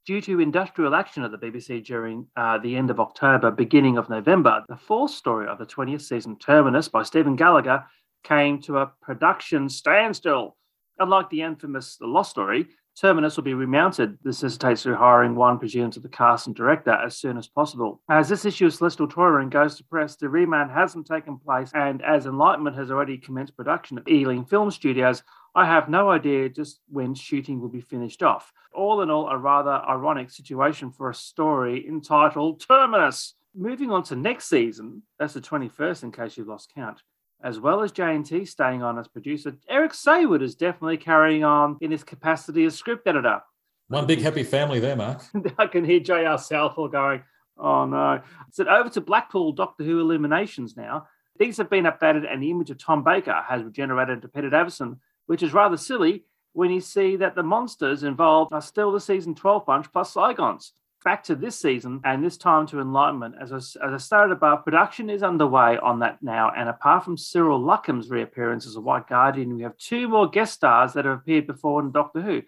Due 0.05 0.22
to 0.22 0.39
industrial 0.39 0.95
action 0.95 1.24
at 1.24 1.32
the 1.32 1.38
BBC 1.38 1.86
during 1.86 2.26
uh, 2.36 2.57
the 2.57 2.76
end 2.76 2.89
of 2.89 2.99
October, 2.99 3.51
beginning 3.51 3.97
of 3.97 4.09
November, 4.09 4.63
the 4.67 4.76
fourth 4.76 5.11
story 5.11 5.47
of 5.47 5.59
the 5.59 5.65
20th 5.65 6.01
season, 6.01 6.38
Terminus 6.38 6.88
by 6.88 7.03
Stephen 7.03 7.36
Gallagher, 7.36 7.86
came 8.24 8.61
to 8.61 8.80
a 8.80 8.91
production 9.01 9.70
standstill. 9.70 10.55
Unlike 10.97 11.30
the 11.30 11.43
infamous 11.43 11.95
The 11.97 12.07
Lost 12.07 12.32
Story, 12.32 12.67
Terminus 12.99 13.38
will 13.38 13.45
be 13.45 13.53
remounted. 13.53 14.17
This 14.24 14.43
necessitates 14.43 14.84
rehiring 14.84 15.36
one 15.36 15.57
presumed 15.57 15.93
to 15.93 16.01
the 16.01 16.09
cast 16.09 16.47
and 16.47 16.55
director 16.55 16.91
as 16.91 17.15
soon 17.15 17.38
as 17.38 17.47
possible. 17.47 18.01
As 18.09 18.28
this 18.28 18.43
issue 18.43 18.65
of 18.65 18.74
Celestial 18.74 19.07
Toy 19.07 19.28
Room 19.28 19.49
goes 19.49 19.76
to 19.76 19.86
press, 19.86 20.17
the 20.17 20.28
remount 20.28 20.72
hasn't 20.72 21.07
taken 21.07 21.38
place, 21.38 21.72
and 21.74 22.01
as 22.01 22.26
Enlightenment 22.26 22.76
has 22.76 22.91
already 22.91 23.17
commenced 23.17 23.55
production 23.55 23.99
at 23.99 24.09
Ealing 24.09 24.43
Film 24.43 24.70
Studios, 24.70 25.24
I 25.55 25.65
have 25.65 25.89
no 25.89 26.09
idea 26.09 26.49
just 26.49 26.79
when 26.89 27.15
shooting 27.15 27.59
will 27.59 27.69
be 27.69 27.81
finished 27.81 28.21
off. 28.23 28.53
All 28.73 29.01
in 29.01 29.09
all, 29.09 29.29
a 29.29 29.37
rather 29.37 29.81
ironic 29.87 30.29
situation 30.29 30.91
for 30.91 31.09
a 31.09 31.15
story 31.15 31.87
entitled 31.87 32.63
Terminus. 32.65 33.35
Moving 33.55 33.91
on 33.91 34.03
to 34.03 34.15
next 34.15 34.47
season, 34.47 35.03
that's 35.17 35.33
the 35.33 35.41
21st 35.41 36.03
in 36.03 36.11
case 36.11 36.37
you've 36.37 36.47
lost 36.47 36.71
count. 36.73 37.01
As 37.41 37.59
well 37.59 37.81
as 37.81 37.91
JNT 37.91 38.47
staying 38.47 38.83
on 38.83 38.99
as 38.99 39.07
producer, 39.07 39.55
Eric 39.67 39.93
Saward 39.93 40.41
is 40.43 40.55
definitely 40.55 40.97
carrying 40.97 41.43
on 41.43 41.77
in 41.81 41.89
his 41.89 42.03
capacity 42.03 42.65
as 42.65 42.75
script 42.75 43.07
editor. 43.07 43.41
One 43.87 44.05
big 44.05 44.21
happy 44.21 44.43
family 44.43 44.79
there, 44.79 44.95
Mark. 44.95 45.21
I 45.57 45.65
can 45.65 45.83
hear 45.83 45.99
J.R. 45.99 46.37
Southall 46.37 46.89
going, 46.89 47.23
oh 47.57 47.85
no. 47.85 48.21
So 48.51 48.67
over 48.67 48.89
to 48.89 49.01
Blackpool 49.01 49.53
Doctor 49.53 49.83
Who 49.83 49.99
Illuminations 49.99 50.77
now. 50.77 51.07
These 51.39 51.57
have 51.57 51.69
been 51.69 51.85
updated 51.85 52.31
and 52.31 52.43
the 52.43 52.51
image 52.51 52.69
of 52.69 52.77
Tom 52.77 53.03
Baker 53.03 53.41
has 53.47 53.63
regenerated 53.63 54.21
to 54.21 54.27
Peter 54.27 54.49
Davison, 54.49 54.99
which 55.30 55.43
is 55.43 55.53
rather 55.53 55.77
silly 55.77 56.23
when 56.53 56.71
you 56.71 56.82
see 56.82 57.15
that 57.15 57.36
the 57.36 57.43
monsters 57.43 58.01
involved 58.01 58.51
are 58.51 58.63
still 58.63 58.91
the 58.91 58.99
season 58.99 59.36
12 59.36 59.63
bunch 59.63 59.91
plus 59.91 60.15
Zygons. 60.15 60.71
Back 61.05 61.23
to 61.25 61.36
this 61.36 61.55
season 61.55 62.01
and 62.03 62.25
this 62.25 62.36
time 62.36 62.65
to 62.65 62.82
Enlightenment. 62.82 63.36
As 63.39 63.53
I, 63.53 63.57
as 63.57 63.93
I 63.93 63.97
stated 63.97 64.32
above, 64.32 64.65
production 64.65 65.07
is 65.07 65.21
underway 65.21 65.77
on 65.77 65.99
that 65.99 66.23
now. 66.23 66.51
And 66.57 66.67
apart 66.67 67.05
from 67.05 67.15
Cyril 67.15 67.61
Luckham's 67.61 68.09
reappearance 68.09 68.65
as 68.65 68.75
a 68.75 68.82
White 68.82 69.07
Guardian, 69.07 69.55
we 69.55 69.61
have 69.61 69.77
two 69.77 70.07
more 70.07 70.27
guest 70.27 70.55
stars 70.55 70.93
that 70.93 71.05
have 71.05 71.19
appeared 71.19 71.45
before 71.45 71.80
in 71.80 71.91
Doctor 71.91 72.21
Who. 72.21 72.41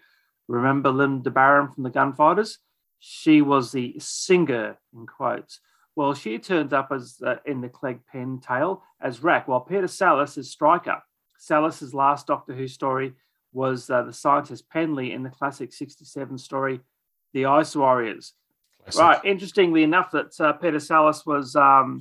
Remember 0.48 0.90
Lynda 0.90 1.32
Baron 1.32 1.70
from 1.70 1.84
the 1.84 1.90
Gunfighters? 1.90 2.58
She 2.98 3.42
was 3.42 3.70
the 3.70 3.94
singer, 4.00 4.76
in 4.92 5.06
quotes. 5.06 5.60
Well, 5.94 6.14
she 6.14 6.40
turns 6.40 6.72
up 6.72 6.88
as 6.90 7.22
uh, 7.24 7.36
in 7.46 7.60
the 7.60 7.68
Clegg 7.68 8.00
Pen 8.10 8.40
tale 8.40 8.82
as 9.00 9.22
Wrack, 9.22 9.46
while 9.46 9.60
Peter 9.60 9.86
Sallis 9.86 10.36
is 10.36 10.50
Striker. 10.50 11.00
Sallis's 11.42 11.92
last 11.92 12.26
Doctor 12.26 12.54
Who 12.54 12.68
story 12.68 13.14
was 13.52 13.90
uh, 13.90 14.02
the 14.02 14.12
scientist 14.12 14.68
Penley 14.70 15.12
in 15.12 15.22
the 15.22 15.30
classic 15.30 15.72
67 15.72 16.38
story, 16.38 16.80
The 17.34 17.46
Ice 17.46 17.74
Warriors. 17.76 18.32
Classic. 18.84 19.00
Right. 19.00 19.24
Interestingly 19.24 19.82
enough, 19.82 20.10
that 20.12 20.40
uh, 20.40 20.52
Peter 20.54 20.78
Sallis 20.78 21.26
was 21.26 21.54
um, 21.56 22.00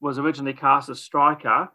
was 0.00 0.18
originally 0.18 0.52
cast 0.52 0.88
as 0.88 1.00
Striker, 1.00 1.68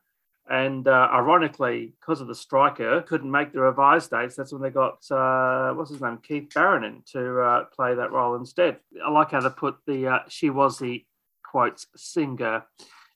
and 0.50 0.88
uh, 0.88 1.10
ironically, 1.12 1.94
because 2.00 2.22
of 2.22 2.28
the 2.28 2.36
Striker, 2.36 3.02
couldn't 3.02 3.30
make 3.32 3.52
the 3.52 3.60
revised 3.60 4.12
dates. 4.12 4.36
That's 4.36 4.54
when 4.54 4.62
they 4.62 4.70
got 4.70 5.00
uh, 5.12 5.74
what's 5.74 5.92
his 5.92 6.02
name, 6.02 6.20
Keith 6.26 6.54
Barron, 6.54 6.84
in 6.84 7.02
to 7.14 7.42
uh, 7.42 7.64
play 7.76 7.96
that 7.96 8.12
role 8.12 8.36
instead. 8.36 8.78
I 9.06 9.10
like 9.10 9.32
how 9.32 9.42
they 9.42 9.50
put 9.50 9.78
the 9.88 10.08
uh, 10.08 10.20
she 10.30 10.50
was 10.50 10.80
the 10.80 11.04
quotes 11.44 11.88
singer 11.96 12.64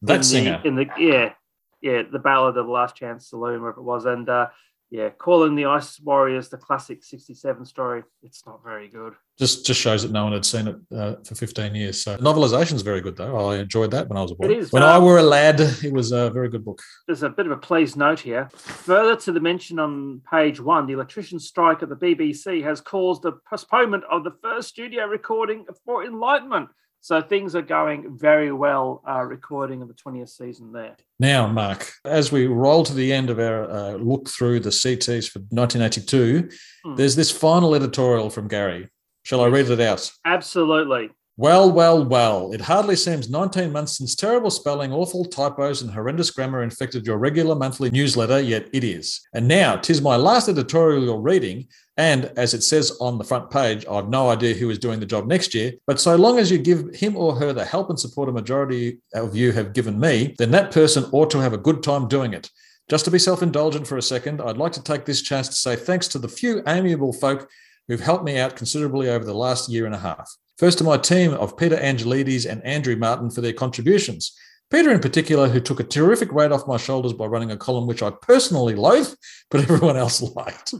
That 0.01 0.17
in 0.17 0.23
singer. 0.23 0.59
the, 0.61 0.67
in 0.67 0.75
the 0.75 0.87
yeah 0.97 1.33
yeah 1.81 2.01
the 2.11 2.19
ballad 2.19 2.57
of 2.57 2.65
the 2.65 2.71
last 2.71 2.95
chance 2.95 3.29
saloon 3.29 3.61
wherever 3.61 3.79
it 3.79 3.83
was 3.83 4.05
and 4.05 4.29
uh 4.29 4.47
yeah 4.91 5.09
calling 5.09 5.53
the 5.55 5.65
ice 5.65 5.99
warriors 5.99 6.49
the 6.49 6.57
classic 6.57 7.03
67 7.03 7.63
story 7.65 8.03
it's 8.23 8.45
not 8.47 8.63
very 8.63 8.87
good 8.87 9.13
just 9.37 9.65
just 9.65 9.79
shows 9.79 10.01
that 10.03 10.11
no 10.11 10.23
one 10.23 10.33
had 10.33 10.43
seen 10.43 10.67
it 10.67 10.75
uh, 10.93 11.15
for 11.23 11.33
15 11.33 11.73
years. 11.73 12.03
So 12.03 12.17
novelization 12.17 12.73
is 12.73 12.81
very 12.81 12.99
good 12.99 13.15
though. 13.15 13.37
I 13.51 13.59
enjoyed 13.59 13.91
that 13.91 14.09
when 14.09 14.17
I 14.17 14.21
was 14.21 14.31
a 14.31 14.35
boy. 14.35 14.47
It 14.47 14.57
is, 14.57 14.73
When 14.73 14.83
um, 14.83 14.89
I 14.89 14.99
were 14.99 15.17
a 15.17 15.23
lad, 15.23 15.61
it 15.61 15.93
was 15.93 16.11
a 16.11 16.29
very 16.31 16.49
good 16.49 16.65
book. 16.65 16.81
there's 17.07 17.23
a 17.23 17.29
bit 17.29 17.45
of 17.45 17.53
a 17.53 17.57
please 17.57 17.95
note 17.95 18.19
here 18.19 18.49
further 18.53 19.15
to 19.15 19.31
the 19.31 19.39
mention 19.39 19.79
on 19.79 20.21
page 20.29 20.59
one 20.59 20.87
the 20.87 20.93
electrician 20.93 21.39
strike 21.39 21.81
at 21.83 21.87
the 21.89 21.95
bbc 21.95 22.61
has 22.63 22.81
caused 22.81 23.23
a 23.23 23.31
postponement 23.49 24.03
of 24.11 24.23
the 24.25 24.33
first 24.43 24.67
studio 24.69 25.05
recording 25.05 25.65
for 25.85 26.03
enlightenment 26.03 26.67
so 27.01 27.21
things 27.21 27.55
are 27.55 27.61
going 27.61 28.17
very 28.17 28.51
well 28.51 29.01
uh, 29.09 29.21
recording 29.23 29.81
of 29.81 29.87
the 29.87 29.93
20th 29.93 30.29
season 30.29 30.71
there 30.71 30.95
Now, 31.19 31.47
Mark, 31.47 31.91
as 32.05 32.31
we 32.31 32.47
roll 32.47 32.83
to 32.85 32.93
the 32.93 33.11
end 33.13 33.29
of 33.29 33.39
our 33.39 33.69
uh, 33.69 33.91
look 33.93 34.29
through 34.29 34.59
the 34.61 34.69
CTs 34.69 35.29
for 35.29 35.39
1982, 35.49 36.49
Hmm. 36.85 36.95
there's 36.95 37.15
this 37.15 37.31
final 37.31 37.75
editorial 37.75 38.29
from 38.29 38.47
Gary. 38.47 38.89
Shall 39.23 39.41
I 39.41 39.47
read 39.47 39.69
it 39.69 39.81
out? 39.81 40.09
absolutely 40.25 41.09
Well, 41.39 41.71
well, 41.71 42.03
well. 42.03 42.51
It 42.51 42.59
hardly 42.59 42.97
seems 42.97 43.29
19 43.29 43.71
months 43.71 43.97
since 43.97 44.13
terrible 44.13 44.51
spelling, 44.51 44.91
awful 44.91 45.23
typos, 45.23 45.81
and 45.81 45.89
horrendous 45.89 46.31
grammar 46.31 46.63
infected 46.63 47.07
your 47.07 47.17
regular 47.17 47.55
monthly 47.55 47.89
newsletter, 47.89 48.41
yet 48.41 48.67
it 48.73 48.83
is. 48.83 49.21
And 49.33 49.47
now, 49.47 49.77
'tis 49.77 50.01
my 50.01 50.17
last 50.17 50.49
editorial 50.49 51.21
reading, 51.21 51.69
and 51.95 52.25
as 52.35 52.53
it 52.53 52.61
says 52.61 52.91
on 52.99 53.17
the 53.17 53.23
front 53.23 53.49
page, 53.51 53.85
I've 53.89 54.09
no 54.09 54.27
idea 54.29 54.53
who 54.53 54.69
is 54.69 54.79
doing 54.79 54.99
the 54.99 55.05
job 55.05 55.27
next 55.27 55.53
year, 55.53 55.75
but 55.87 56.01
so 56.01 56.17
long 56.17 56.39
as 56.39 56.51
you 56.51 56.57
give 56.57 56.93
him 56.93 57.15
or 57.15 57.35
her 57.35 57.53
the 57.53 57.63
help 57.63 57.89
and 57.89 57.97
support 57.97 58.27
a 58.27 58.33
majority 58.33 58.99
of 59.13 59.33
you 59.33 59.53
have 59.53 59.71
given 59.71 59.97
me, 59.97 60.35
then 60.39 60.51
that 60.51 60.71
person 60.71 61.05
ought 61.13 61.31
to 61.31 61.39
have 61.39 61.53
a 61.53 61.57
good 61.57 61.81
time 61.81 62.09
doing 62.09 62.33
it. 62.33 62.49
Just 62.89 63.05
to 63.05 63.11
be 63.11 63.17
self 63.17 63.41
indulgent 63.41 63.87
for 63.87 63.95
a 63.95 64.01
second, 64.01 64.41
I'd 64.41 64.57
like 64.57 64.73
to 64.73 64.83
take 64.83 65.05
this 65.05 65.21
chance 65.21 65.47
to 65.47 65.55
say 65.55 65.77
thanks 65.77 66.09
to 66.09 66.19
the 66.19 66.27
few 66.27 66.61
amiable 66.67 67.13
folk 67.13 67.47
who've 67.87 68.01
helped 68.01 68.25
me 68.25 68.37
out 68.37 68.57
considerably 68.57 69.07
over 69.07 69.23
the 69.23 69.33
last 69.33 69.69
year 69.69 69.85
and 69.85 69.95
a 69.95 69.99
half. 69.99 70.35
First 70.59 70.79
to 70.79 70.83
my 70.83 70.97
team 70.97 71.33
of 71.35 71.55
Peter 71.55 71.77
Anghelides 71.77 72.45
and 72.45 72.61
Andrew 72.65 72.97
Martin 72.97 73.29
for 73.29 73.39
their 73.39 73.53
contributions. 73.53 74.37
Peter, 74.69 74.91
in 74.91 74.99
particular, 74.99 75.47
who 75.47 75.61
took 75.61 75.79
a 75.79 75.85
terrific 75.85 76.33
weight 76.33 76.51
off 76.51 76.67
my 76.67 76.75
shoulders 76.75 77.13
by 77.13 77.27
running 77.27 77.51
a 77.51 77.55
column 77.55 77.87
which 77.87 78.03
I 78.03 78.11
personally 78.21 78.75
loathe, 78.75 79.07
but 79.49 79.61
everyone 79.69 79.95
else 79.95 80.21
liked. 80.21 80.73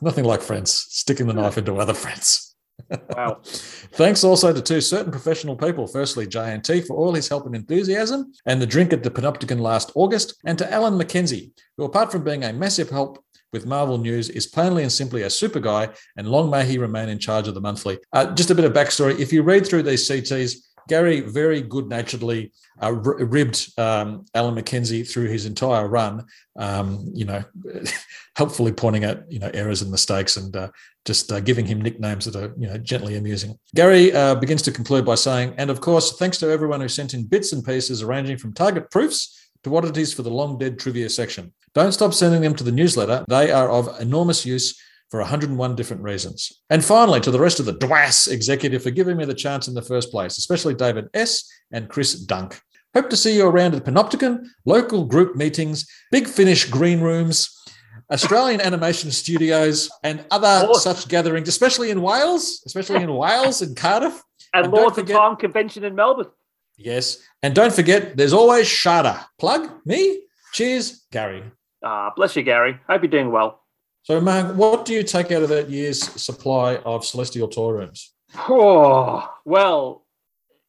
Nothing 0.00 0.24
like 0.24 0.40
friends, 0.40 0.86
sticking 0.88 1.26
the 1.26 1.32
knife 1.32 1.58
into 1.58 1.74
other 1.78 1.94
friends. 1.94 2.54
wow 3.16 3.40
Thanks 3.42 4.22
also 4.22 4.52
to 4.52 4.62
two 4.62 4.80
certain 4.80 5.10
professional 5.10 5.56
people. 5.56 5.88
Firstly, 5.88 6.28
JNT 6.28 6.86
for 6.86 6.96
all 6.96 7.12
his 7.12 7.28
help 7.28 7.46
and 7.46 7.56
enthusiasm, 7.56 8.32
and 8.46 8.62
the 8.62 8.66
drink 8.68 8.92
at 8.92 9.02
the 9.02 9.10
Panopticon 9.10 9.58
last 9.58 9.90
August, 9.96 10.36
and 10.46 10.56
to 10.58 10.72
Alan 10.72 10.94
McKenzie, 10.94 11.50
who, 11.76 11.82
apart 11.82 12.12
from 12.12 12.22
being 12.22 12.44
a 12.44 12.52
massive 12.52 12.90
help 12.90 13.18
with 13.52 13.66
Marvel 13.66 13.98
News, 13.98 14.28
is 14.30 14.46
plainly 14.46 14.82
and 14.82 14.92
simply 14.92 15.22
a 15.22 15.30
super 15.30 15.60
guy, 15.60 15.88
and 16.16 16.28
long 16.28 16.50
may 16.50 16.64
he 16.64 16.78
remain 16.78 17.08
in 17.08 17.18
charge 17.18 17.48
of 17.48 17.54
the 17.54 17.60
monthly. 17.60 17.98
Uh, 18.12 18.32
just 18.34 18.50
a 18.50 18.54
bit 18.54 18.64
of 18.64 18.72
backstory. 18.72 19.18
If 19.18 19.32
you 19.32 19.42
read 19.42 19.66
through 19.66 19.82
these 19.84 20.08
CTs, 20.08 20.56
Gary 20.88 21.20
very 21.20 21.60
good 21.60 21.88
naturedly 21.88 22.52
uh, 22.82 22.92
ribbed 22.92 23.78
um, 23.78 24.24
Alan 24.34 24.54
McKenzie 24.54 25.08
through 25.08 25.28
his 25.28 25.46
entire 25.46 25.86
run, 25.86 26.24
um, 26.56 27.08
you 27.14 27.24
know, 27.24 27.44
helpfully 28.36 28.72
pointing 28.72 29.04
out, 29.04 29.30
you 29.30 29.38
know, 29.38 29.50
errors 29.54 29.82
and 29.82 29.90
mistakes 29.90 30.36
and 30.36 30.56
uh, 30.56 30.68
just 31.04 31.30
uh, 31.30 31.40
giving 31.40 31.66
him 31.66 31.80
nicknames 31.80 32.24
that 32.24 32.36
are, 32.36 32.54
you 32.58 32.66
know, 32.66 32.78
gently 32.78 33.16
amusing. 33.16 33.58
Gary 33.74 34.12
uh, 34.12 34.34
begins 34.34 34.62
to 34.62 34.72
conclude 34.72 35.04
by 35.04 35.14
saying, 35.14 35.54
and 35.58 35.70
of 35.70 35.80
course, 35.80 36.16
thanks 36.16 36.38
to 36.38 36.50
everyone 36.50 36.80
who 36.80 36.88
sent 36.88 37.14
in 37.14 37.24
bits 37.24 37.52
and 37.52 37.64
pieces 37.64 38.02
arranging 38.02 38.36
from 38.36 38.52
target 38.52 38.90
proofs 38.90 39.50
to 39.64 39.76
oddities 39.76 40.12
for 40.12 40.22
the 40.22 40.30
long 40.30 40.58
dead 40.58 40.78
trivia 40.78 41.08
section. 41.08 41.52
Don't 41.74 41.92
stop 41.92 42.12
sending 42.12 42.40
them 42.42 42.54
to 42.54 42.64
the 42.64 42.72
newsletter. 42.72 43.24
They 43.28 43.50
are 43.50 43.70
of 43.70 44.00
enormous 44.00 44.44
use 44.44 44.78
for 45.10 45.20
101 45.20 45.76
different 45.76 46.02
reasons. 46.02 46.62
And 46.70 46.84
finally, 46.84 47.20
to 47.20 47.30
the 47.30 47.38
rest 47.38 47.60
of 47.60 47.66
the 47.66 47.74
DWAS 47.74 48.30
executive 48.30 48.82
for 48.82 48.90
giving 48.90 49.16
me 49.16 49.24
the 49.24 49.34
chance 49.34 49.68
in 49.68 49.74
the 49.74 49.82
first 49.82 50.10
place, 50.10 50.38
especially 50.38 50.74
David 50.74 51.08
S. 51.14 51.50
and 51.70 51.88
Chris 51.88 52.14
Dunk. 52.14 52.60
Hope 52.94 53.08
to 53.10 53.16
see 53.16 53.36
you 53.36 53.46
around 53.46 53.74
at 53.74 53.84
Panopticon, 53.84 54.46
local 54.66 55.04
group 55.04 55.34
meetings, 55.36 55.86
Big 56.10 56.26
Finish 56.26 56.68
green 56.68 57.00
rooms, 57.00 57.58
Australian 58.10 58.60
animation 58.68 59.10
studios, 59.10 59.90
and 60.02 60.24
other 60.30 60.72
such 60.74 61.08
gatherings, 61.08 61.48
especially 61.48 61.90
in 61.90 62.02
Wales, 62.02 62.62
especially 62.66 63.02
in 63.02 63.14
Wales 63.16 63.62
and 63.62 63.76
Cardiff. 63.76 64.22
and, 64.52 64.64
And 64.64 64.74
lords 64.74 64.98
of 64.98 65.06
time 65.08 65.36
convention 65.36 65.84
in 65.84 65.94
melbourne 65.94 66.26
Yes. 66.76 67.18
And 67.42 67.54
don't 67.54 67.72
forget, 67.72 68.16
there's 68.16 68.32
always 68.32 68.66
Shada. 68.66 69.24
Plug 69.38 69.70
me. 69.84 70.20
Cheers, 70.52 71.06
Gary. 71.10 71.42
ah 71.82 72.12
bless 72.14 72.36
you 72.36 72.42
gary 72.42 72.78
hope 72.86 73.02
you're 73.02 73.10
doing 73.10 73.30
well 73.32 73.62
So, 74.02 74.20
Mark, 74.20 74.54
what 74.54 74.84
do 74.84 74.92
you 74.92 75.02
take 75.02 75.32
out 75.32 75.42
of 75.42 75.48
that 75.48 75.70
year's 75.70 76.02
supply 76.20 76.76
of 76.84 77.04
Celestial 77.06 77.48
Toy 77.48 77.70
Rooms? 77.70 78.12
Oh, 78.36 79.32
well, 79.44 80.04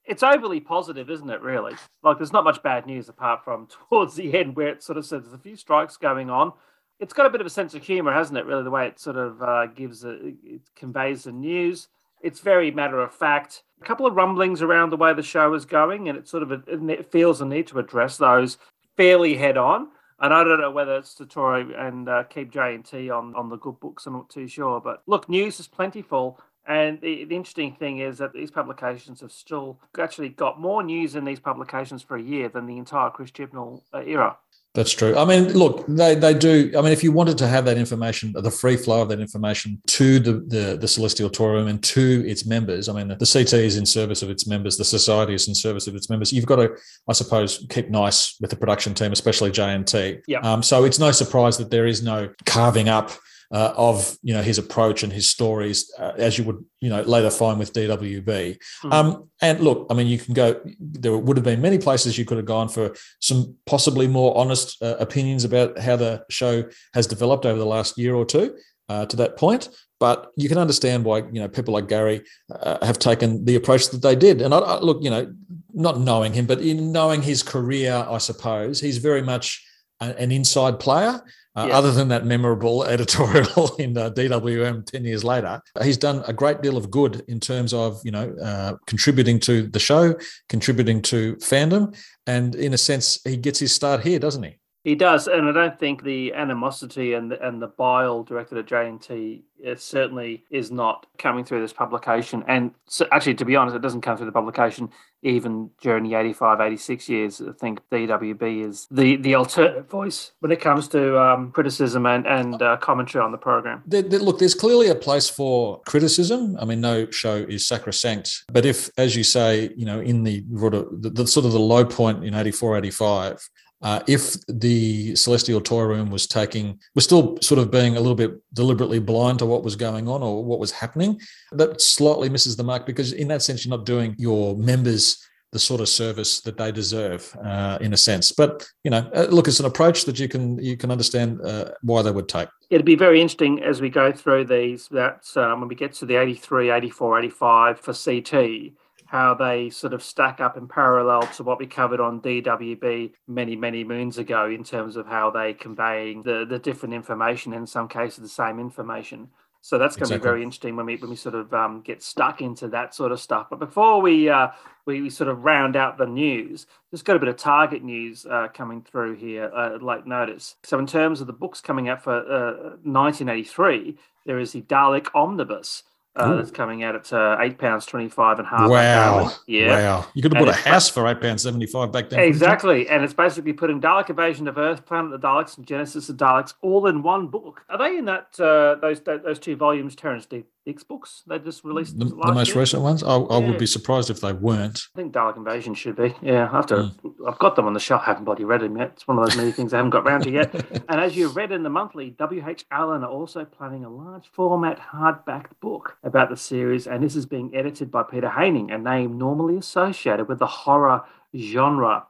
it's 0.06 0.22
overly 0.24 0.60
positive, 0.60 1.10
isn't 1.10 1.30
it, 1.30 1.42
really? 1.42 1.74
Like, 2.04 2.18
there's 2.18 2.32
not 2.32 2.44
much 2.44 2.62
bad 2.62 2.86
news 2.86 3.10
apart 3.10 3.44
from 3.44 3.68
towards 3.90 4.16
the 4.16 4.38
end 4.38 4.56
where 4.56 4.68
it 4.70 4.84
sort 4.84 4.98
of 4.98 5.06
says 5.06 5.24
there's 5.24 5.34
a 5.34 5.38
few 5.40 5.56
strikes 5.56 5.98
going 5.98 6.30
on. 6.30 6.54
It's 7.00 7.14
got 7.14 7.26
a 7.26 7.30
bit 7.30 7.42
of 7.42 7.48
a 7.48 7.50
sense 7.50 7.74
of 7.74 7.84
humor, 7.84 8.14
hasn't 8.14 8.38
it, 8.38 8.46
really, 8.46 8.64
the 8.64 8.70
way 8.70 8.88
it 8.88 9.00
sort 9.00 9.18
of 9.18 9.42
uh, 9.42 9.66
gives, 9.68 10.06
a, 10.06 10.12
it 10.44 10.62
conveys 10.76 11.24
the 11.24 11.32
news. 11.32 11.88
It's 12.22 12.40
very 12.40 12.72
matter 12.72 13.02
of 13.02 13.14
fact. 13.14 13.64
A 13.84 13.86
couple 13.86 14.06
of 14.06 14.16
rumblings 14.16 14.62
around 14.62 14.92
the 14.92 14.98
way 14.98 15.14
the 15.14 15.22
show 15.22 15.54
is 15.54 15.66
going, 15.66 16.08
and 16.08 16.18
it 16.18 16.26
sort 16.26 16.42
of 16.42 16.52
it 16.70 17.12
feels 17.12 17.42
a 17.42 17.46
need 17.46 17.68
to 17.68 17.80
address 17.80 18.16
those 18.16 18.58
fairly 18.96 19.36
head 19.36 19.58
on. 19.58 19.90
And 20.22 20.34
I 20.34 20.46
don't 20.46 20.62
know 20.62 20.72
whether 20.72 20.96
it's 20.96 21.14
to 21.16 21.26
Tory 21.26 21.74
and 21.76 22.08
uh, 22.08 22.24
keep 22.24 22.50
JNT 22.50 23.14
on 23.14 23.36
on 23.36 23.50
the 23.50 23.58
good 23.58 23.82
books. 23.82 24.06
I'm 24.06 24.14
not 24.14 24.30
too 24.30 24.48
sure, 24.48 24.80
but 24.80 25.04
look, 25.06 25.28
news 25.28 25.60
is 25.60 25.68
plentiful. 25.68 26.40
And 26.66 27.02
the, 27.02 27.26
the 27.26 27.36
interesting 27.36 27.76
thing 27.76 27.98
is 27.98 28.20
that 28.20 28.32
these 28.32 28.52
publications 28.52 29.20
have 29.20 29.34
still 29.34 29.82
actually 30.00 30.30
got 30.30 30.62
more 30.62 30.82
news 30.82 31.16
in 31.16 31.26
these 31.26 31.42
publications 31.42 32.02
for 32.02 32.16
a 32.16 32.22
year 32.22 32.48
than 32.48 32.68
the 32.68 32.78
entire 32.78 33.10
Chris 33.10 33.32
Chibnall 33.32 33.82
uh, 33.94 34.00
era. 34.00 34.38
That's 34.74 34.92
true. 34.92 35.16
I 35.16 35.24
mean, 35.24 35.54
look, 35.54 35.86
they, 35.88 36.16
they 36.16 36.34
do. 36.34 36.72
I 36.76 36.82
mean, 36.82 36.94
if 36.94 37.04
you 37.04 37.12
wanted 37.12 37.38
to 37.38 37.48
have 37.48 37.64
that 37.66 37.78
information, 37.78 38.34
the 38.36 38.50
free 38.50 38.76
flow 38.76 39.04
of 39.04 39.10
that 39.10 39.20
information 39.20 39.80
to 39.88 40.18
the, 40.18 40.34
the, 40.48 40.78
the 40.82 40.88
Celestial 40.88 41.30
Toy 41.30 41.50
Room 41.50 41.68
and 41.68 41.84
to 41.84 42.28
its 42.28 42.48
members, 42.48 42.90
I 42.90 42.94
mean, 42.94 43.10
the 43.10 43.32
CT 43.32 43.54
is 43.54 43.78
in 43.78 43.86
service 43.86 44.24
of 44.24 44.32
its 44.32 44.48
members, 44.48 44.78
the 44.78 44.84
Society 44.84 45.36
is 45.36 45.48
in 45.48 45.54
service 45.54 45.86
of 45.86 45.96
its 45.96 46.10
members. 46.10 46.34
You've 46.34 46.48
got 46.48 46.56
to, 46.56 46.76
I 47.08 47.14
suppose, 47.14 47.64
keep 47.70 47.92
nice 47.92 48.36
with 48.42 48.50
the 48.50 48.56
production 48.56 48.96
team, 48.96 49.12
especially 49.12 49.52
JNT. 49.52 50.24
Yeah. 50.28 50.40
Um, 50.40 50.64
so 50.64 50.86
it's 50.86 50.98
no 50.98 51.12
surprise 51.12 51.60
that 51.60 51.70
there 51.70 51.86
is 51.86 52.02
no 52.02 52.30
carving 52.48 52.90
up 52.90 53.12
uh, 53.52 53.74
of 53.76 54.18
you 54.24 54.34
know 54.34 54.42
his 54.42 54.58
approach 54.58 55.04
and 55.04 55.12
his 55.12 55.28
stories, 55.28 55.92
uh, 55.98 56.14
as 56.18 56.38
you 56.38 56.44
would 56.44 56.64
you 56.82 56.90
know 56.90 57.02
later 57.02 57.30
find 57.30 57.60
with 57.60 57.74
DWB. 57.74 58.58
Mhm. 58.84 58.94
Um, 58.94 59.30
and 59.42 59.60
look, 59.60 59.88
I 59.90 59.94
mean, 59.94 60.08
you 60.08 60.18
can 60.18 60.34
go. 60.34 60.60
There 60.80 61.18
would 61.18 61.38
have 61.38 61.44
been 61.44 61.62
many 61.62 61.78
places 61.78 62.18
you 62.18 62.26
could 62.26 62.38
have 62.38 62.46
gone 62.46 62.70
for 62.70 62.96
some 63.20 63.56
possibly 63.66 64.08
more 64.08 64.36
honest 64.38 64.82
uh, 64.82 64.96
opinions 65.00 65.44
about 65.44 65.80
how 65.80 65.96
the 65.96 66.24
show 66.30 66.64
has 66.94 67.08
developed 67.08 67.46
over 67.46 67.60
the 67.60 67.66
last 67.66 67.98
year 67.98 68.16
or 68.16 68.26
two 68.26 68.56
uh, 68.90 69.06
to 69.08 69.18
that 69.18 69.38
point. 69.38 69.70
But 70.00 70.32
you 70.36 70.50
can 70.50 70.58
understand 70.58 71.06
why 71.06 71.20
you 71.20 71.40
know 71.42 71.48
people 71.48 71.74
like 71.74 71.88
Gary 71.88 72.24
uh, 72.52 72.84
have 72.86 73.00
taken 73.00 73.46
the 73.46 73.56
approach 73.56 73.90
that 73.90 74.02
they 74.02 74.16
did. 74.16 74.42
And 74.42 74.54
I, 74.54 74.60
I, 74.60 74.80
look, 74.80 75.04
you 75.04 75.10
know, 75.10 75.34
not 75.74 76.00
knowing 76.00 76.34
him, 76.34 76.46
but 76.46 76.60
in 76.60 76.92
knowing 76.92 77.22
his 77.22 77.42
career, 77.44 78.06
I 78.10 78.18
suppose 78.18 78.80
he's 78.80 78.98
very 78.98 79.22
much 79.22 79.64
an 80.02 80.32
inside 80.32 80.80
player. 80.80 81.22
Uh, 81.56 81.68
Yeah. 81.68 81.78
Other 81.78 81.92
than 81.92 82.08
that 82.08 82.26
memorable 82.26 82.84
editorial 82.96 83.76
in 83.78 83.98
uh, 83.98 84.10
DWM 84.10 84.86
ten 84.86 85.06
years 85.06 85.24
later, 85.24 85.62
he's 85.84 85.98
done 85.98 86.24
a 86.28 86.34
great 86.34 86.62
deal 86.62 86.78
of 86.78 86.90
good 86.90 87.24
in 87.28 87.40
terms 87.40 87.74
of 87.74 88.02
you 88.04 88.12
know 88.12 88.34
uh, 88.44 88.74
contributing 88.88 89.40
to 89.42 89.68
the 89.68 89.80
show, 89.80 90.16
contributing 90.50 91.02
to 91.04 91.36
fandom, 91.38 91.96
and 92.26 92.56
in 92.56 92.74
a 92.74 92.78
sense, 92.78 93.20
he 93.24 93.38
gets 93.38 93.60
his 93.60 93.74
start 93.74 94.02
here, 94.02 94.20
doesn't 94.20 94.44
he? 94.44 94.58
He 94.84 94.96
does, 94.96 95.28
and 95.28 95.48
I 95.48 95.52
don't 95.54 95.80
think 95.80 96.04
the 96.04 96.34
animosity 96.34 97.14
and 97.14 97.32
the, 97.32 97.46
and 97.46 97.62
the 97.62 97.68
bile 97.68 98.24
directed 98.24 98.58
at 98.58 98.66
JNT 98.66 99.44
it 99.64 99.82
certainly 99.82 100.44
is 100.52 100.72
not 100.72 101.08
coming 101.18 101.46
through 101.46 101.62
this 101.62 101.74
publication. 101.74 102.44
And 102.48 102.72
so, 102.86 103.08
actually, 103.12 103.36
to 103.36 103.46
be 103.46 103.56
honest, 103.56 103.76
it 103.76 103.82
doesn't 103.82 104.02
come 104.02 104.18
through 104.18 104.26
the 104.26 104.34
publication 104.34 104.90
even 105.26 105.70
during 105.80 106.04
the 106.04 106.16
85, 106.16 106.60
86 106.60 107.08
years. 107.08 107.42
I 107.42 107.54
think 107.54 107.80
DWB 107.90 108.68
is 108.68 108.88
the 108.92 109.16
the 109.16 109.36
alternative 109.36 109.90
voice 109.90 110.34
when 110.42 110.52
it 110.52 110.60
comes 110.60 110.90
to 110.90 111.18
um, 111.18 111.52
criticism 111.52 112.06
and 112.06 112.28
and 112.28 112.62
uh, 112.62 112.76
commentary 112.78 113.24
on 113.24 113.32
the 113.32 113.38
program. 113.38 113.84
Look, 113.88 114.40
there's 114.40 114.56
clearly 114.56 114.90
a 114.90 114.96
place 114.96 115.30
for 115.30 115.82
criticism. 115.88 116.58
I 116.60 116.66
mean, 116.66 116.82
no 116.82 117.10
show 117.10 117.36
is 117.36 117.66
sacrosanct. 117.66 118.44
But 118.52 118.66
if, 118.66 118.90
as 118.98 119.16
you 119.16 119.24
say, 119.24 119.72
you 119.78 119.86
know, 119.86 120.02
in 120.02 120.24
the, 120.24 120.42
the, 120.50 121.10
the 121.10 121.28
sort 121.28 121.46
of 121.46 121.54
the 121.54 121.60
low 121.60 121.86
point 121.86 122.26
in 122.26 122.34
84, 122.34 122.80
85, 122.80 123.50
uh, 123.84 124.00
if 124.08 124.36
the 124.48 125.16
Celestial 125.16 125.62
Toy 125.62 125.84
Room 125.84 126.10
was 126.10 126.26
taking, 126.26 126.80
was 126.96 127.04
still 127.04 127.38
sort 127.42 127.60
of 127.60 127.70
being 127.70 127.98
a 127.98 128.00
little 128.00 128.16
bit 128.16 128.32
deliberately 128.54 129.00
blind 129.00 129.40
to 129.40 129.46
what 129.46 129.64
was 129.64 129.76
going 129.76 130.08
on 130.08 130.24
or 130.24 130.44
what 130.44 130.58
was 130.58 130.72
happening, 130.72 131.20
that 131.52 131.82
slightly 131.82 132.30
misses 132.30 132.56
the 132.56 132.64
mark 132.64 132.86
because 132.86 133.12
in 133.12 133.28
that 133.28 133.42
sense, 133.42 133.66
you're 133.66 133.78
not 133.78 133.86
doing 133.86 134.16
your 134.18 134.56
members 134.56 135.28
the 135.54 135.60
sort 135.60 135.80
of 135.80 135.88
service 135.88 136.42
that 136.42 136.58
they 136.58 136.72
deserve, 136.72 137.36
uh, 137.46 137.78
in 137.80 137.94
a 137.94 137.98
sense. 137.98 138.32
But 138.32 138.68
you 138.84 138.90
know, 138.90 139.10
uh, 139.16 139.28
look, 139.30 139.48
it's 139.48 139.60
an 139.60 139.68
approach 139.68 140.06
that 140.06 140.20
you 140.20 140.28
can 140.28 140.58
you 140.58 140.76
can 140.76 140.92
understand 140.92 141.40
uh, 141.42 141.72
why 141.82 142.02
they 142.02 142.12
would 142.12 142.28
take. 142.28 142.50
It'd 142.70 142.86
be 142.86 142.96
very 142.96 143.22
interesting 143.22 143.64
as 143.64 143.80
we 143.80 143.90
go 143.90 144.12
through 144.12 144.46
these, 144.46 144.88
That 144.88 145.26
um, 145.36 145.60
when 145.60 145.70
we 145.70 145.76
get 145.76 145.94
to 145.96 146.06
the 146.06 146.16
83, 146.16 146.72
84, 146.72 147.20
85 147.20 147.80
for 147.80 147.94
CT, 147.94 148.74
how 149.14 149.36
they 149.36 149.70
sort 149.70 149.94
of 149.94 150.02
stack 150.02 150.42
up 150.42 150.58
in 150.58 150.68
parallel 150.68 151.22
to 151.22 151.44
what 151.44 151.60
we 151.60 151.68
covered 151.68 152.00
on 152.00 152.20
DWB 152.20 153.12
many, 153.28 153.56
many 153.56 153.84
moons 153.84 154.18
ago 154.18 154.50
in 154.50 154.64
terms 154.64 154.96
of 154.96 155.06
how 155.06 155.30
they 155.30 155.54
conveying 155.54 156.24
the, 156.24 156.48
the 156.50 156.58
different 156.58 156.96
information, 156.96 157.54
in 157.54 157.68
some 157.68 157.88
cases 157.88 158.18
the 158.18 158.28
same 158.28 158.60
information. 158.60 159.30
So 159.62 159.78
that's 159.78 159.96
going 159.96 160.10
to 160.10 160.18
be 160.18 160.24
very 160.24 160.42
interesting 160.42 160.76
when 160.76 160.88
we 160.88 160.96
when 160.96 161.12
we 161.12 161.16
sort 161.16 161.36
of 161.36 161.54
um, 161.54 161.82
get 161.82 162.02
stuck 162.02 162.42
into 162.42 162.68
that 162.70 162.96
sort 162.96 163.12
of 163.12 163.20
stuff. 163.22 163.52
But 163.52 163.60
before 163.60 164.02
we 164.02 164.30
uh, 164.30 164.48
we, 164.88 165.04
we 165.04 165.12
sort 165.12 165.30
of 165.30 165.44
round 165.44 165.76
out 165.76 166.00
the 166.00 166.08
news, 166.08 166.66
just 166.90 167.06
got 167.06 167.16
a 167.16 167.20
bit 167.20 167.30
of 167.30 167.38
target 167.38 167.84
news 167.84 168.26
uh, 168.26 168.48
coming 168.52 168.82
through 168.82 169.18
here 169.18 169.52
uh, 169.56 169.76
at 169.76 169.84
late 169.84 170.08
notice. 170.08 170.56
So 170.64 170.80
in 170.80 170.88
terms 170.88 171.22
of 171.22 171.28
the 171.28 171.34
books 171.34 171.62
coming 171.62 171.88
out 171.88 172.04
for 172.04 172.16
uh, 172.16 172.78
1983, 172.82 173.96
there 174.26 174.40
is 174.40 174.54
the 174.54 174.64
Dalek 174.64 175.14
Omnibus. 175.14 175.84
Uh, 176.16 176.36
that's 176.36 176.52
coming 176.52 176.84
out 176.84 176.94
at 176.94 177.12
uh, 177.12 177.38
eight 177.40 177.58
pounds 177.58 177.88
twenty-five 177.88 178.38
and 178.38 178.48
half. 178.48 178.70
Wow! 178.70 179.32
yeah, 179.48 179.68
Wow! 179.68 180.06
You 180.14 180.22
could 180.22 180.32
have 180.36 180.46
bought 180.46 180.54
a 180.54 180.58
house 180.58 180.88
for 180.88 181.08
eight 181.08 181.20
pounds 181.20 181.42
seventy-five 181.42 181.92
back 181.92 182.10
then. 182.10 182.20
Exactly, 182.20 182.88
and 182.88 183.04
it's 183.04 183.16
basically 183.16 183.54
putting 183.54 183.82
Dalek 183.82 184.12
Invasion 184.12 184.48
of 184.48 184.60
Earth, 184.60 184.86
Planet 184.86 185.12
of 185.12 185.22
the 185.22 185.28
Daleks, 185.28 185.58
and 185.58 185.66
Genesis 185.66 186.10
of 186.10 186.18
Daleks 186.18 186.54
all 186.62 186.86
in 186.86 187.02
one 187.02 187.30
book. 187.30 187.66
Are 187.68 187.80
they 187.80 187.98
in 187.98 188.06
that 188.06 188.40
uh, 188.40 188.76
those 188.80 189.02
those 189.02 189.40
two 189.40 189.56
volumes, 189.56 189.96
Terence? 189.96 190.28
D- 190.28 190.44
Books? 190.88 191.24
They 191.28 191.40
just 191.40 191.64
released 191.66 192.00
The, 192.00 192.06
the 192.06 192.16
most 192.16 192.48
year? 192.50 192.60
recent 192.60 192.82
ones. 192.84 193.04
I, 193.04 193.16
I 193.18 193.40
Yeah. 193.40 193.48
would 193.50 193.58
be 193.60 193.66
surprised 193.66 194.10
if 194.10 194.22
they 194.22 194.32
weren't. 194.32 194.88
I 194.96 195.00
think 195.00 195.14
Dalek 195.14 195.36
Invasion 195.36 195.74
should 195.74 195.98
be. 195.98 196.16
Yeah, 196.22 196.50
have. 196.50 196.70
Hmm. 196.70 196.88
I've 197.28 197.38
got 197.40 197.56
them 197.58 197.66
on 197.66 197.74
the 197.74 197.80
shelf. 197.82 198.02
I 198.04 198.06
haven't 198.06 198.24
bloody 198.24 198.46
read 198.46 198.62
them 198.62 198.78
yet. 198.78 198.92
It's 198.94 199.08
one 199.08 199.20
of 199.20 199.26
those 199.26 199.36
many 199.36 199.52
things 199.52 199.74
I 199.74 199.78
haven't 199.78 199.90
got 199.92 200.06
round 200.06 200.24
to 200.24 200.32
yet. 200.32 200.54
and 200.90 201.02
as 201.02 201.18
you 201.18 201.28
read 201.28 201.52
in 201.52 201.64
the 201.64 201.70
monthly, 201.70 202.12
W.H. 202.12 202.66
Allen 202.72 203.04
are 203.04 203.10
also 203.10 203.44
planning 203.44 203.84
a 203.84 203.90
large 203.90 204.28
format 204.32 204.80
hardback 204.80 205.48
book 205.62 205.98
about 206.04 206.30
the 206.30 206.38
series, 206.38 206.88
and 206.88 207.04
this 207.04 207.16
is 207.18 207.26
being 207.26 207.54
edited 207.54 207.92
by 207.92 208.04
Peter 208.04 208.30
Haining, 208.30 208.72
a 208.72 208.78
name 208.78 209.18
normally 209.18 209.58
associated 209.58 210.30
with 210.30 210.40
the 210.40 210.46
horror 210.48 211.04
genre. 211.38 212.06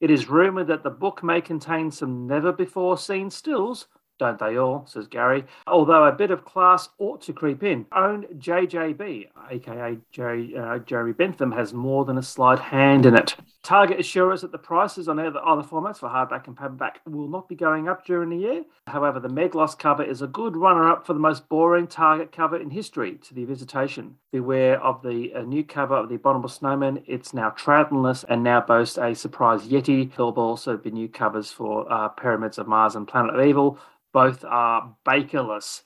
It 0.00 0.10
is 0.10 0.28
rumored 0.28 0.68
that 0.68 0.82
the 0.84 0.90
book 0.90 1.22
may 1.24 1.40
contain 1.40 1.90
some 1.90 2.26
never 2.28 2.52
before 2.52 2.98
seen 2.98 3.30
stills. 3.30 3.86
Don't 4.18 4.38
they 4.38 4.56
all, 4.56 4.86
says 4.86 5.06
Gary. 5.06 5.44
Although 5.66 6.04
a 6.04 6.12
bit 6.12 6.30
of 6.30 6.44
class 6.44 6.88
ought 6.98 7.20
to 7.22 7.34
creep 7.34 7.62
in. 7.62 7.84
Own 7.94 8.24
JJB, 8.38 9.26
aka 9.50 9.98
Jerry, 10.10 10.56
uh, 10.56 10.78
Jerry 10.78 11.12
Bentham, 11.12 11.52
has 11.52 11.74
more 11.74 12.04
than 12.06 12.16
a 12.16 12.22
slight 12.22 12.58
hand 12.58 13.04
in 13.04 13.14
it. 13.14 13.36
Target 13.62 14.00
assure 14.00 14.32
us 14.32 14.40
that 14.40 14.52
the 14.52 14.58
prices 14.58 15.08
on 15.08 15.18
other, 15.18 15.44
other 15.44 15.62
formats 15.62 15.98
for 15.98 16.08
hardback 16.08 16.46
and 16.46 16.56
paperback 16.56 17.00
will 17.04 17.28
not 17.28 17.48
be 17.48 17.54
going 17.54 17.88
up 17.88 18.06
during 18.06 18.30
the 18.30 18.36
year. 18.36 18.64
However, 18.86 19.20
the 19.20 19.28
Meglos 19.28 19.78
cover 19.78 20.02
is 20.04 20.22
a 20.22 20.26
good 20.26 20.56
runner 20.56 20.88
up 20.88 21.04
for 21.04 21.12
the 21.12 21.20
most 21.20 21.48
boring 21.48 21.86
Target 21.86 22.32
cover 22.32 22.56
in 22.56 22.70
history 22.70 23.16
to 23.16 23.34
the 23.34 23.44
Visitation. 23.44 24.14
Beware 24.32 24.80
of 24.82 25.02
the 25.02 25.32
uh, 25.34 25.42
new 25.42 25.64
cover 25.64 25.96
of 25.96 26.08
the 26.08 26.14
Abominable 26.14 26.48
Snowman. 26.48 27.02
It's 27.06 27.34
now 27.34 27.50
Troughtonless 27.50 28.24
and 28.28 28.42
now 28.42 28.60
boasts 28.60 28.98
a 28.98 29.14
surprise 29.14 29.66
Yeti. 29.66 30.14
There'll 30.14 30.32
also 30.32 30.76
be 30.76 30.90
new 30.90 31.08
covers 31.08 31.50
for 31.50 31.90
uh, 31.92 32.08
Pyramids 32.08 32.58
of 32.58 32.68
Mars 32.68 32.94
and 32.94 33.06
Planet 33.06 33.34
of 33.34 33.44
Evil. 33.44 33.78
Both 34.16 34.46
are 34.46 34.96
bakerless. 35.04 35.82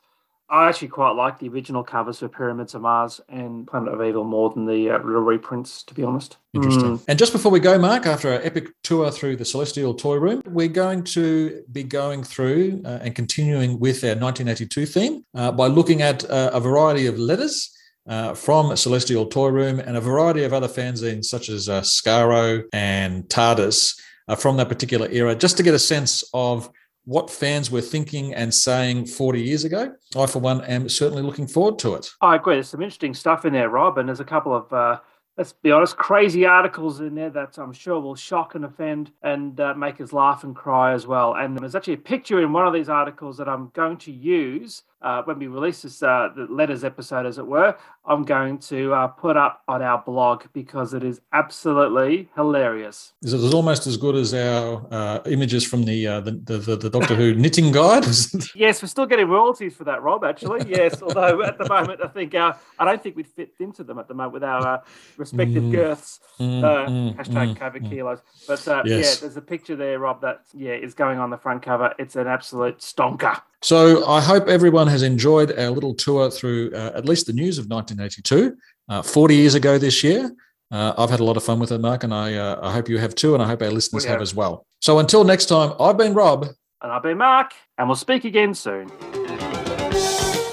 I 0.49 0.69
actually 0.69 0.87
quite 0.87 1.17
like 1.17 1.41
the 1.41 1.49
original 1.49 1.83
covers 1.83 2.21
for 2.21 2.29
Pyramids 2.29 2.77
of 2.77 2.83
Mars 2.83 3.21
and 3.29 3.67
Planet 3.67 3.93
of 3.93 4.01
Evil 4.01 4.23
more 4.23 4.51
than 4.51 4.67
the, 4.67 4.89
uh, 4.89 4.99
the 4.99 5.05
reprints, 5.05 5.83
to 5.83 5.95
be 5.95 6.05
honest. 6.05 6.37
Interesting. 6.55 6.99
Mm. 6.99 7.05
And 7.09 7.19
just 7.19 7.33
before 7.33 7.51
we 7.51 7.59
go, 7.59 7.77
Mark, 7.77 8.07
after 8.07 8.33
our 8.33 8.41
epic 8.43 8.69
tour 8.85 9.11
through 9.11 9.35
the 9.35 9.45
Celestial 9.45 9.95
Toy 9.95 10.15
Room, 10.15 10.43
we're 10.47 10.69
going 10.69 11.03
to 11.07 11.65
be 11.73 11.83
going 11.83 12.23
through 12.23 12.83
uh, 12.85 13.01
and 13.03 13.17
continuing 13.17 13.81
with 13.81 14.05
our 14.05 14.11
1982 14.11 14.87
theme 14.87 15.25
uh, 15.35 15.51
by 15.51 15.67
looking 15.67 16.01
at 16.01 16.23
uh, 16.31 16.51
a 16.53 16.61
variety 16.61 17.07
of 17.07 17.19
letters. 17.19 17.77
Uh, 18.09 18.35
from 18.35 18.75
Celestial 18.77 19.27
Toy 19.27 19.49
Room 19.49 19.79
and 19.79 19.97
a 19.97 20.01
variety 20.01 20.43
of 20.43 20.53
other 20.53 20.67
fanzines 20.67 21.27
such 21.27 21.49
as 21.49 21.69
uh, 21.69 21.81
Skaro 21.83 22.65
and 22.73 23.25
TARDIS 23.25 24.01
uh, 24.27 24.35
from 24.35 24.57
that 24.57 24.69
particular 24.69 25.07
era, 25.11 25.35
just 25.35 25.57
to 25.59 25.63
get 25.63 25.75
a 25.75 25.79
sense 25.79 26.25
of 26.33 26.71
what 27.11 27.29
fans 27.29 27.73
were 27.73 27.81
thinking 27.81 28.33
and 28.35 28.55
saying 28.55 29.05
40 29.05 29.43
years 29.43 29.65
ago. 29.65 29.93
I, 30.17 30.27
for 30.27 30.39
one, 30.39 30.61
am 30.61 30.89
certainly 30.89 31.25
looking 31.25 31.49
forward 31.49 31.77
to 31.81 31.97
it. 31.97 32.09
I 32.21 32.37
agree. 32.37 32.55
There's 32.55 32.69
some 32.69 32.83
interesting 32.83 33.15
stuff 33.15 33.45
in 33.45 33.53
there, 33.53 33.69
Rob, 33.69 33.99
and 33.99 34.09
there's 34.09 34.21
a 34.21 34.25
couple 34.25 34.55
of, 34.55 34.73
uh, 34.73 35.01
let's 35.37 35.53
be 35.53 35.73
honest, 35.73 35.97
crazy 35.97 36.47
articles 36.47 37.01
in 37.01 37.17
there 37.17 37.31
that 37.31 37.59
I'm 37.59 37.73
sure 37.73 37.99
will 37.99 38.15
shock 38.15 38.55
and 38.55 38.65
offend 38.65 39.11
and 39.25 39.59
uh, 39.59 39.75
make 39.75 40.01
us 40.01 40.13
laugh 40.13 40.45
and 40.45 40.55
cry 40.55 40.93
as 40.93 41.05
well. 41.09 41.35
And 41.35 41.59
there's 41.59 41.75
actually 41.75 41.95
a 41.95 41.99
picture 41.99 42.43
in 42.43 42.53
one 42.53 42.69
of 42.69 42.73
these 42.73 42.89
articles 42.89 43.37
that 43.39 43.49
I'm 43.49 43.73
going 43.75 43.97
to 43.99 44.13
use 44.13 44.85
uh, 45.03 45.23
when 45.25 45.41
we 45.41 45.49
release 45.49 45.83
this 45.83 46.05
uh, 46.05 46.29
the 46.37 46.47
letters 46.49 46.85
episode, 46.85 47.27
as 47.27 47.39
it 47.39 47.47
were. 47.47 47.77
I'm 48.11 48.25
going 48.25 48.59
to 48.59 48.93
uh, 48.93 49.07
put 49.07 49.37
up 49.37 49.63
on 49.69 49.83
our 49.83 50.03
blog 50.03 50.43
because 50.53 50.95
it 50.95 51.05
is 51.05 51.21
absolutely 51.33 52.29
hilarious. 52.35 53.13
Is 53.23 53.33
it 53.33 53.55
almost 53.55 53.87
as 53.87 53.97
good 53.97 54.17
as 54.17 54.35
our 54.35 54.85
uh, 54.91 55.21
images 55.27 55.65
from 55.65 55.85
the, 55.85 56.09
uh, 56.09 56.21
the, 56.21 56.33
the 56.33 56.77
the 56.77 56.91
Doctor 56.91 57.15
Who 57.15 57.35
knitting 57.37 57.71
guide? 57.71 58.05
Yes, 58.57 58.83
we're 58.83 58.89
still 58.89 59.07
getting 59.07 59.29
royalties 59.29 59.77
for 59.77 59.85
that, 59.85 60.03
Rob. 60.03 60.25
Actually, 60.25 60.69
yes. 60.69 61.01
Although 61.01 61.43
at 61.43 61.57
the 61.57 61.69
moment, 61.69 62.01
I 62.03 62.09
think 62.09 62.35
I 62.35 62.55
don't 62.81 63.01
think 63.01 63.15
we'd 63.15 63.29
fit 63.29 63.53
into 63.61 63.85
them 63.85 63.99
at 64.01 64.09
the 64.09 64.15
moment 64.15 64.33
with 64.35 64.45
our 64.45 64.67
uh, 64.67 64.81
respective 65.17 65.63
Mm. 65.63 65.73
girths. 65.73 66.21
Mm, 66.41 66.65
uh, 66.65 66.89
mm, 66.89 67.17
hashtag 67.17 67.55
mm, 67.55 67.59
COVID 67.59 67.83
mm. 67.83 67.91
kilos. 67.91 68.19
But 68.49 68.67
uh, 68.67 68.83
Yes. 68.85 68.99
yeah, 69.17 69.21
there's 69.21 69.37
a 69.37 69.43
picture 69.43 69.77
there, 69.77 69.99
Rob. 70.01 70.21
That 70.23 70.41
yeah 70.53 70.73
is 70.73 70.95
going 70.95 71.19
on 71.21 71.31
the 71.31 71.39
front 71.39 71.63
cover. 71.63 71.95
It's 71.99 72.17
an 72.17 72.27
absolute 72.27 72.79
stonker. 72.79 73.41
So 73.63 74.07
I 74.09 74.23
hope 74.23 74.49
everyone 74.49 74.87
has 74.87 75.03
enjoyed 75.03 75.57
our 75.59 75.69
little 75.71 75.95
tour 75.95 76.31
through 76.31 76.73
uh, 76.75 76.93
at 76.95 77.05
least 77.05 77.27
the 77.27 77.35
news 77.35 77.59
of 77.59 77.69
1982, 78.01 78.57
uh, 78.89 79.03
40 79.03 79.37
years 79.37 79.55
ago 79.55 79.79
this 79.79 80.03
year. 80.03 80.31
Uh, 80.73 80.95
I've 80.97 81.11
had 81.11 81.21
a 81.21 81.25
lot 81.25 81.37
of 81.37 81.43
fun 81.43 81.59
with 81.59 81.73
it, 81.73 81.81
Mark, 81.81 82.05
and 82.05 82.15
I, 82.15 82.35
uh, 82.35 82.61
I 82.63 82.73
hope 82.73 82.89
you 82.89 82.99
have 82.99 83.15
too, 83.15 83.35
and 83.35 83.43
I 83.43 83.47
hope 83.47 83.61
our 83.63 83.71
listeners 83.71 84.05
have 84.05 84.15
have. 84.15 84.23
as 84.23 84.35
well. 84.35 84.67
So 84.81 84.99
until 84.99 85.25
next 85.25 85.47
time, 85.47 85.73
I've 85.81 85.99
been 85.99 86.15
Rob. 86.15 86.47
And 86.83 86.93
I've 86.93 87.03
been 87.03 87.19
Mark, 87.19 87.53
and 87.77 87.89
we'll 87.89 87.97
speak 87.97 88.25
again 88.25 88.55
soon. 88.55 88.91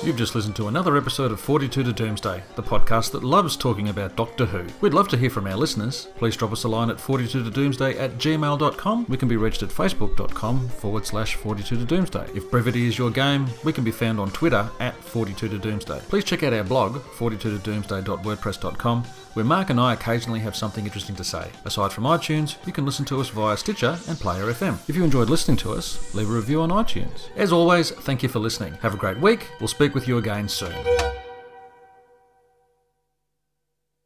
You've 0.08 0.16
just 0.16 0.36
listened 0.36 0.56
to 0.56 0.70
another 0.70 0.96
episode 0.96 1.34
of 1.34 1.40
42 1.42 1.84
to 1.84 1.92
Doomsday, 1.92 2.42
the 2.56 2.64
podcast 2.64 3.12
that 3.12 3.26
loves 3.26 3.58
talking 3.58 3.90
about 3.90 4.16
Doctor 4.16 4.46
Who. 4.46 4.66
We'd 4.80 4.94
love 4.94 5.10
to 5.10 5.18
hear 5.18 5.30
from 5.30 5.48
our 5.48 5.58
listeners. 5.58 6.08
Please 6.16 6.38
drop 6.38 6.54
us 6.54 6.64
a 6.64 6.70
line 6.70 6.90
at 6.90 6.98
42 6.98 7.44
to 7.44 7.50
Doomsday 7.50 8.00
at 8.00 8.12
gmail.com. 8.12 9.06
We 9.10 9.18
can 9.18 9.28
be 9.28 9.36
reached 9.36 9.64
at 9.64 9.70
facebook.com 9.70 10.70
forward 10.70 11.06
slash 11.06 11.36
42 11.36 11.76
to 11.76 11.84
Doomsday. 11.84 12.30
If 12.34 12.50
brevity 12.50 12.88
is 12.88 12.98
your 12.98 13.12
game, 13.12 13.48
we 13.66 13.74
can 13.74 13.84
be 13.84 13.92
found 13.92 14.18
on 14.18 14.32
Twitter 14.32 14.70
at 14.80 14.96
42 14.96 15.50
to 15.50 15.58
Doomsday. 15.58 16.00
Please 16.08 16.24
check 16.24 16.42
out 16.42 16.54
our 16.54 16.64
blog, 16.64 17.02
42 17.02 17.58
to 17.58 17.70
doomsday.wordpress.com, 17.70 19.04
where 19.38 19.46
Mark 19.46 19.70
and 19.70 19.80
I 19.80 19.94
occasionally 19.94 20.40
have 20.40 20.56
something 20.56 20.84
interesting 20.84 21.16
to 21.16 21.24
say. 21.24 21.52
Aside 21.64 21.94
from 21.94 22.06
iTunes, 22.06 22.58
you 22.66 22.74
can 22.74 22.88
listen 22.88 23.06
to 23.06 23.22
us 23.22 23.30
via 23.30 23.56
Stitcher 23.56 23.96
and 24.08 24.20
Player 24.20 24.46
FM. 24.46 24.80
If 24.90 24.96
you 24.96 25.04
enjoyed 25.04 25.30
listening 25.30 25.58
to 25.58 25.74
us, 25.74 26.16
leave 26.16 26.28
a 26.28 26.34
review 26.34 26.60
on 26.62 26.72
iTunes. 26.72 27.30
As 27.36 27.54
always, 27.54 27.92
thank 27.92 28.24
you 28.24 28.30
for 28.30 28.40
listening. 28.40 28.74
Have 28.82 28.96
a 28.96 28.98
great 28.98 29.20
week. 29.20 29.52
We'll 29.60 29.68
speak 29.68 29.94
with 29.94 30.08
you 30.08 30.18
again 30.18 30.50
soon. 30.50 30.74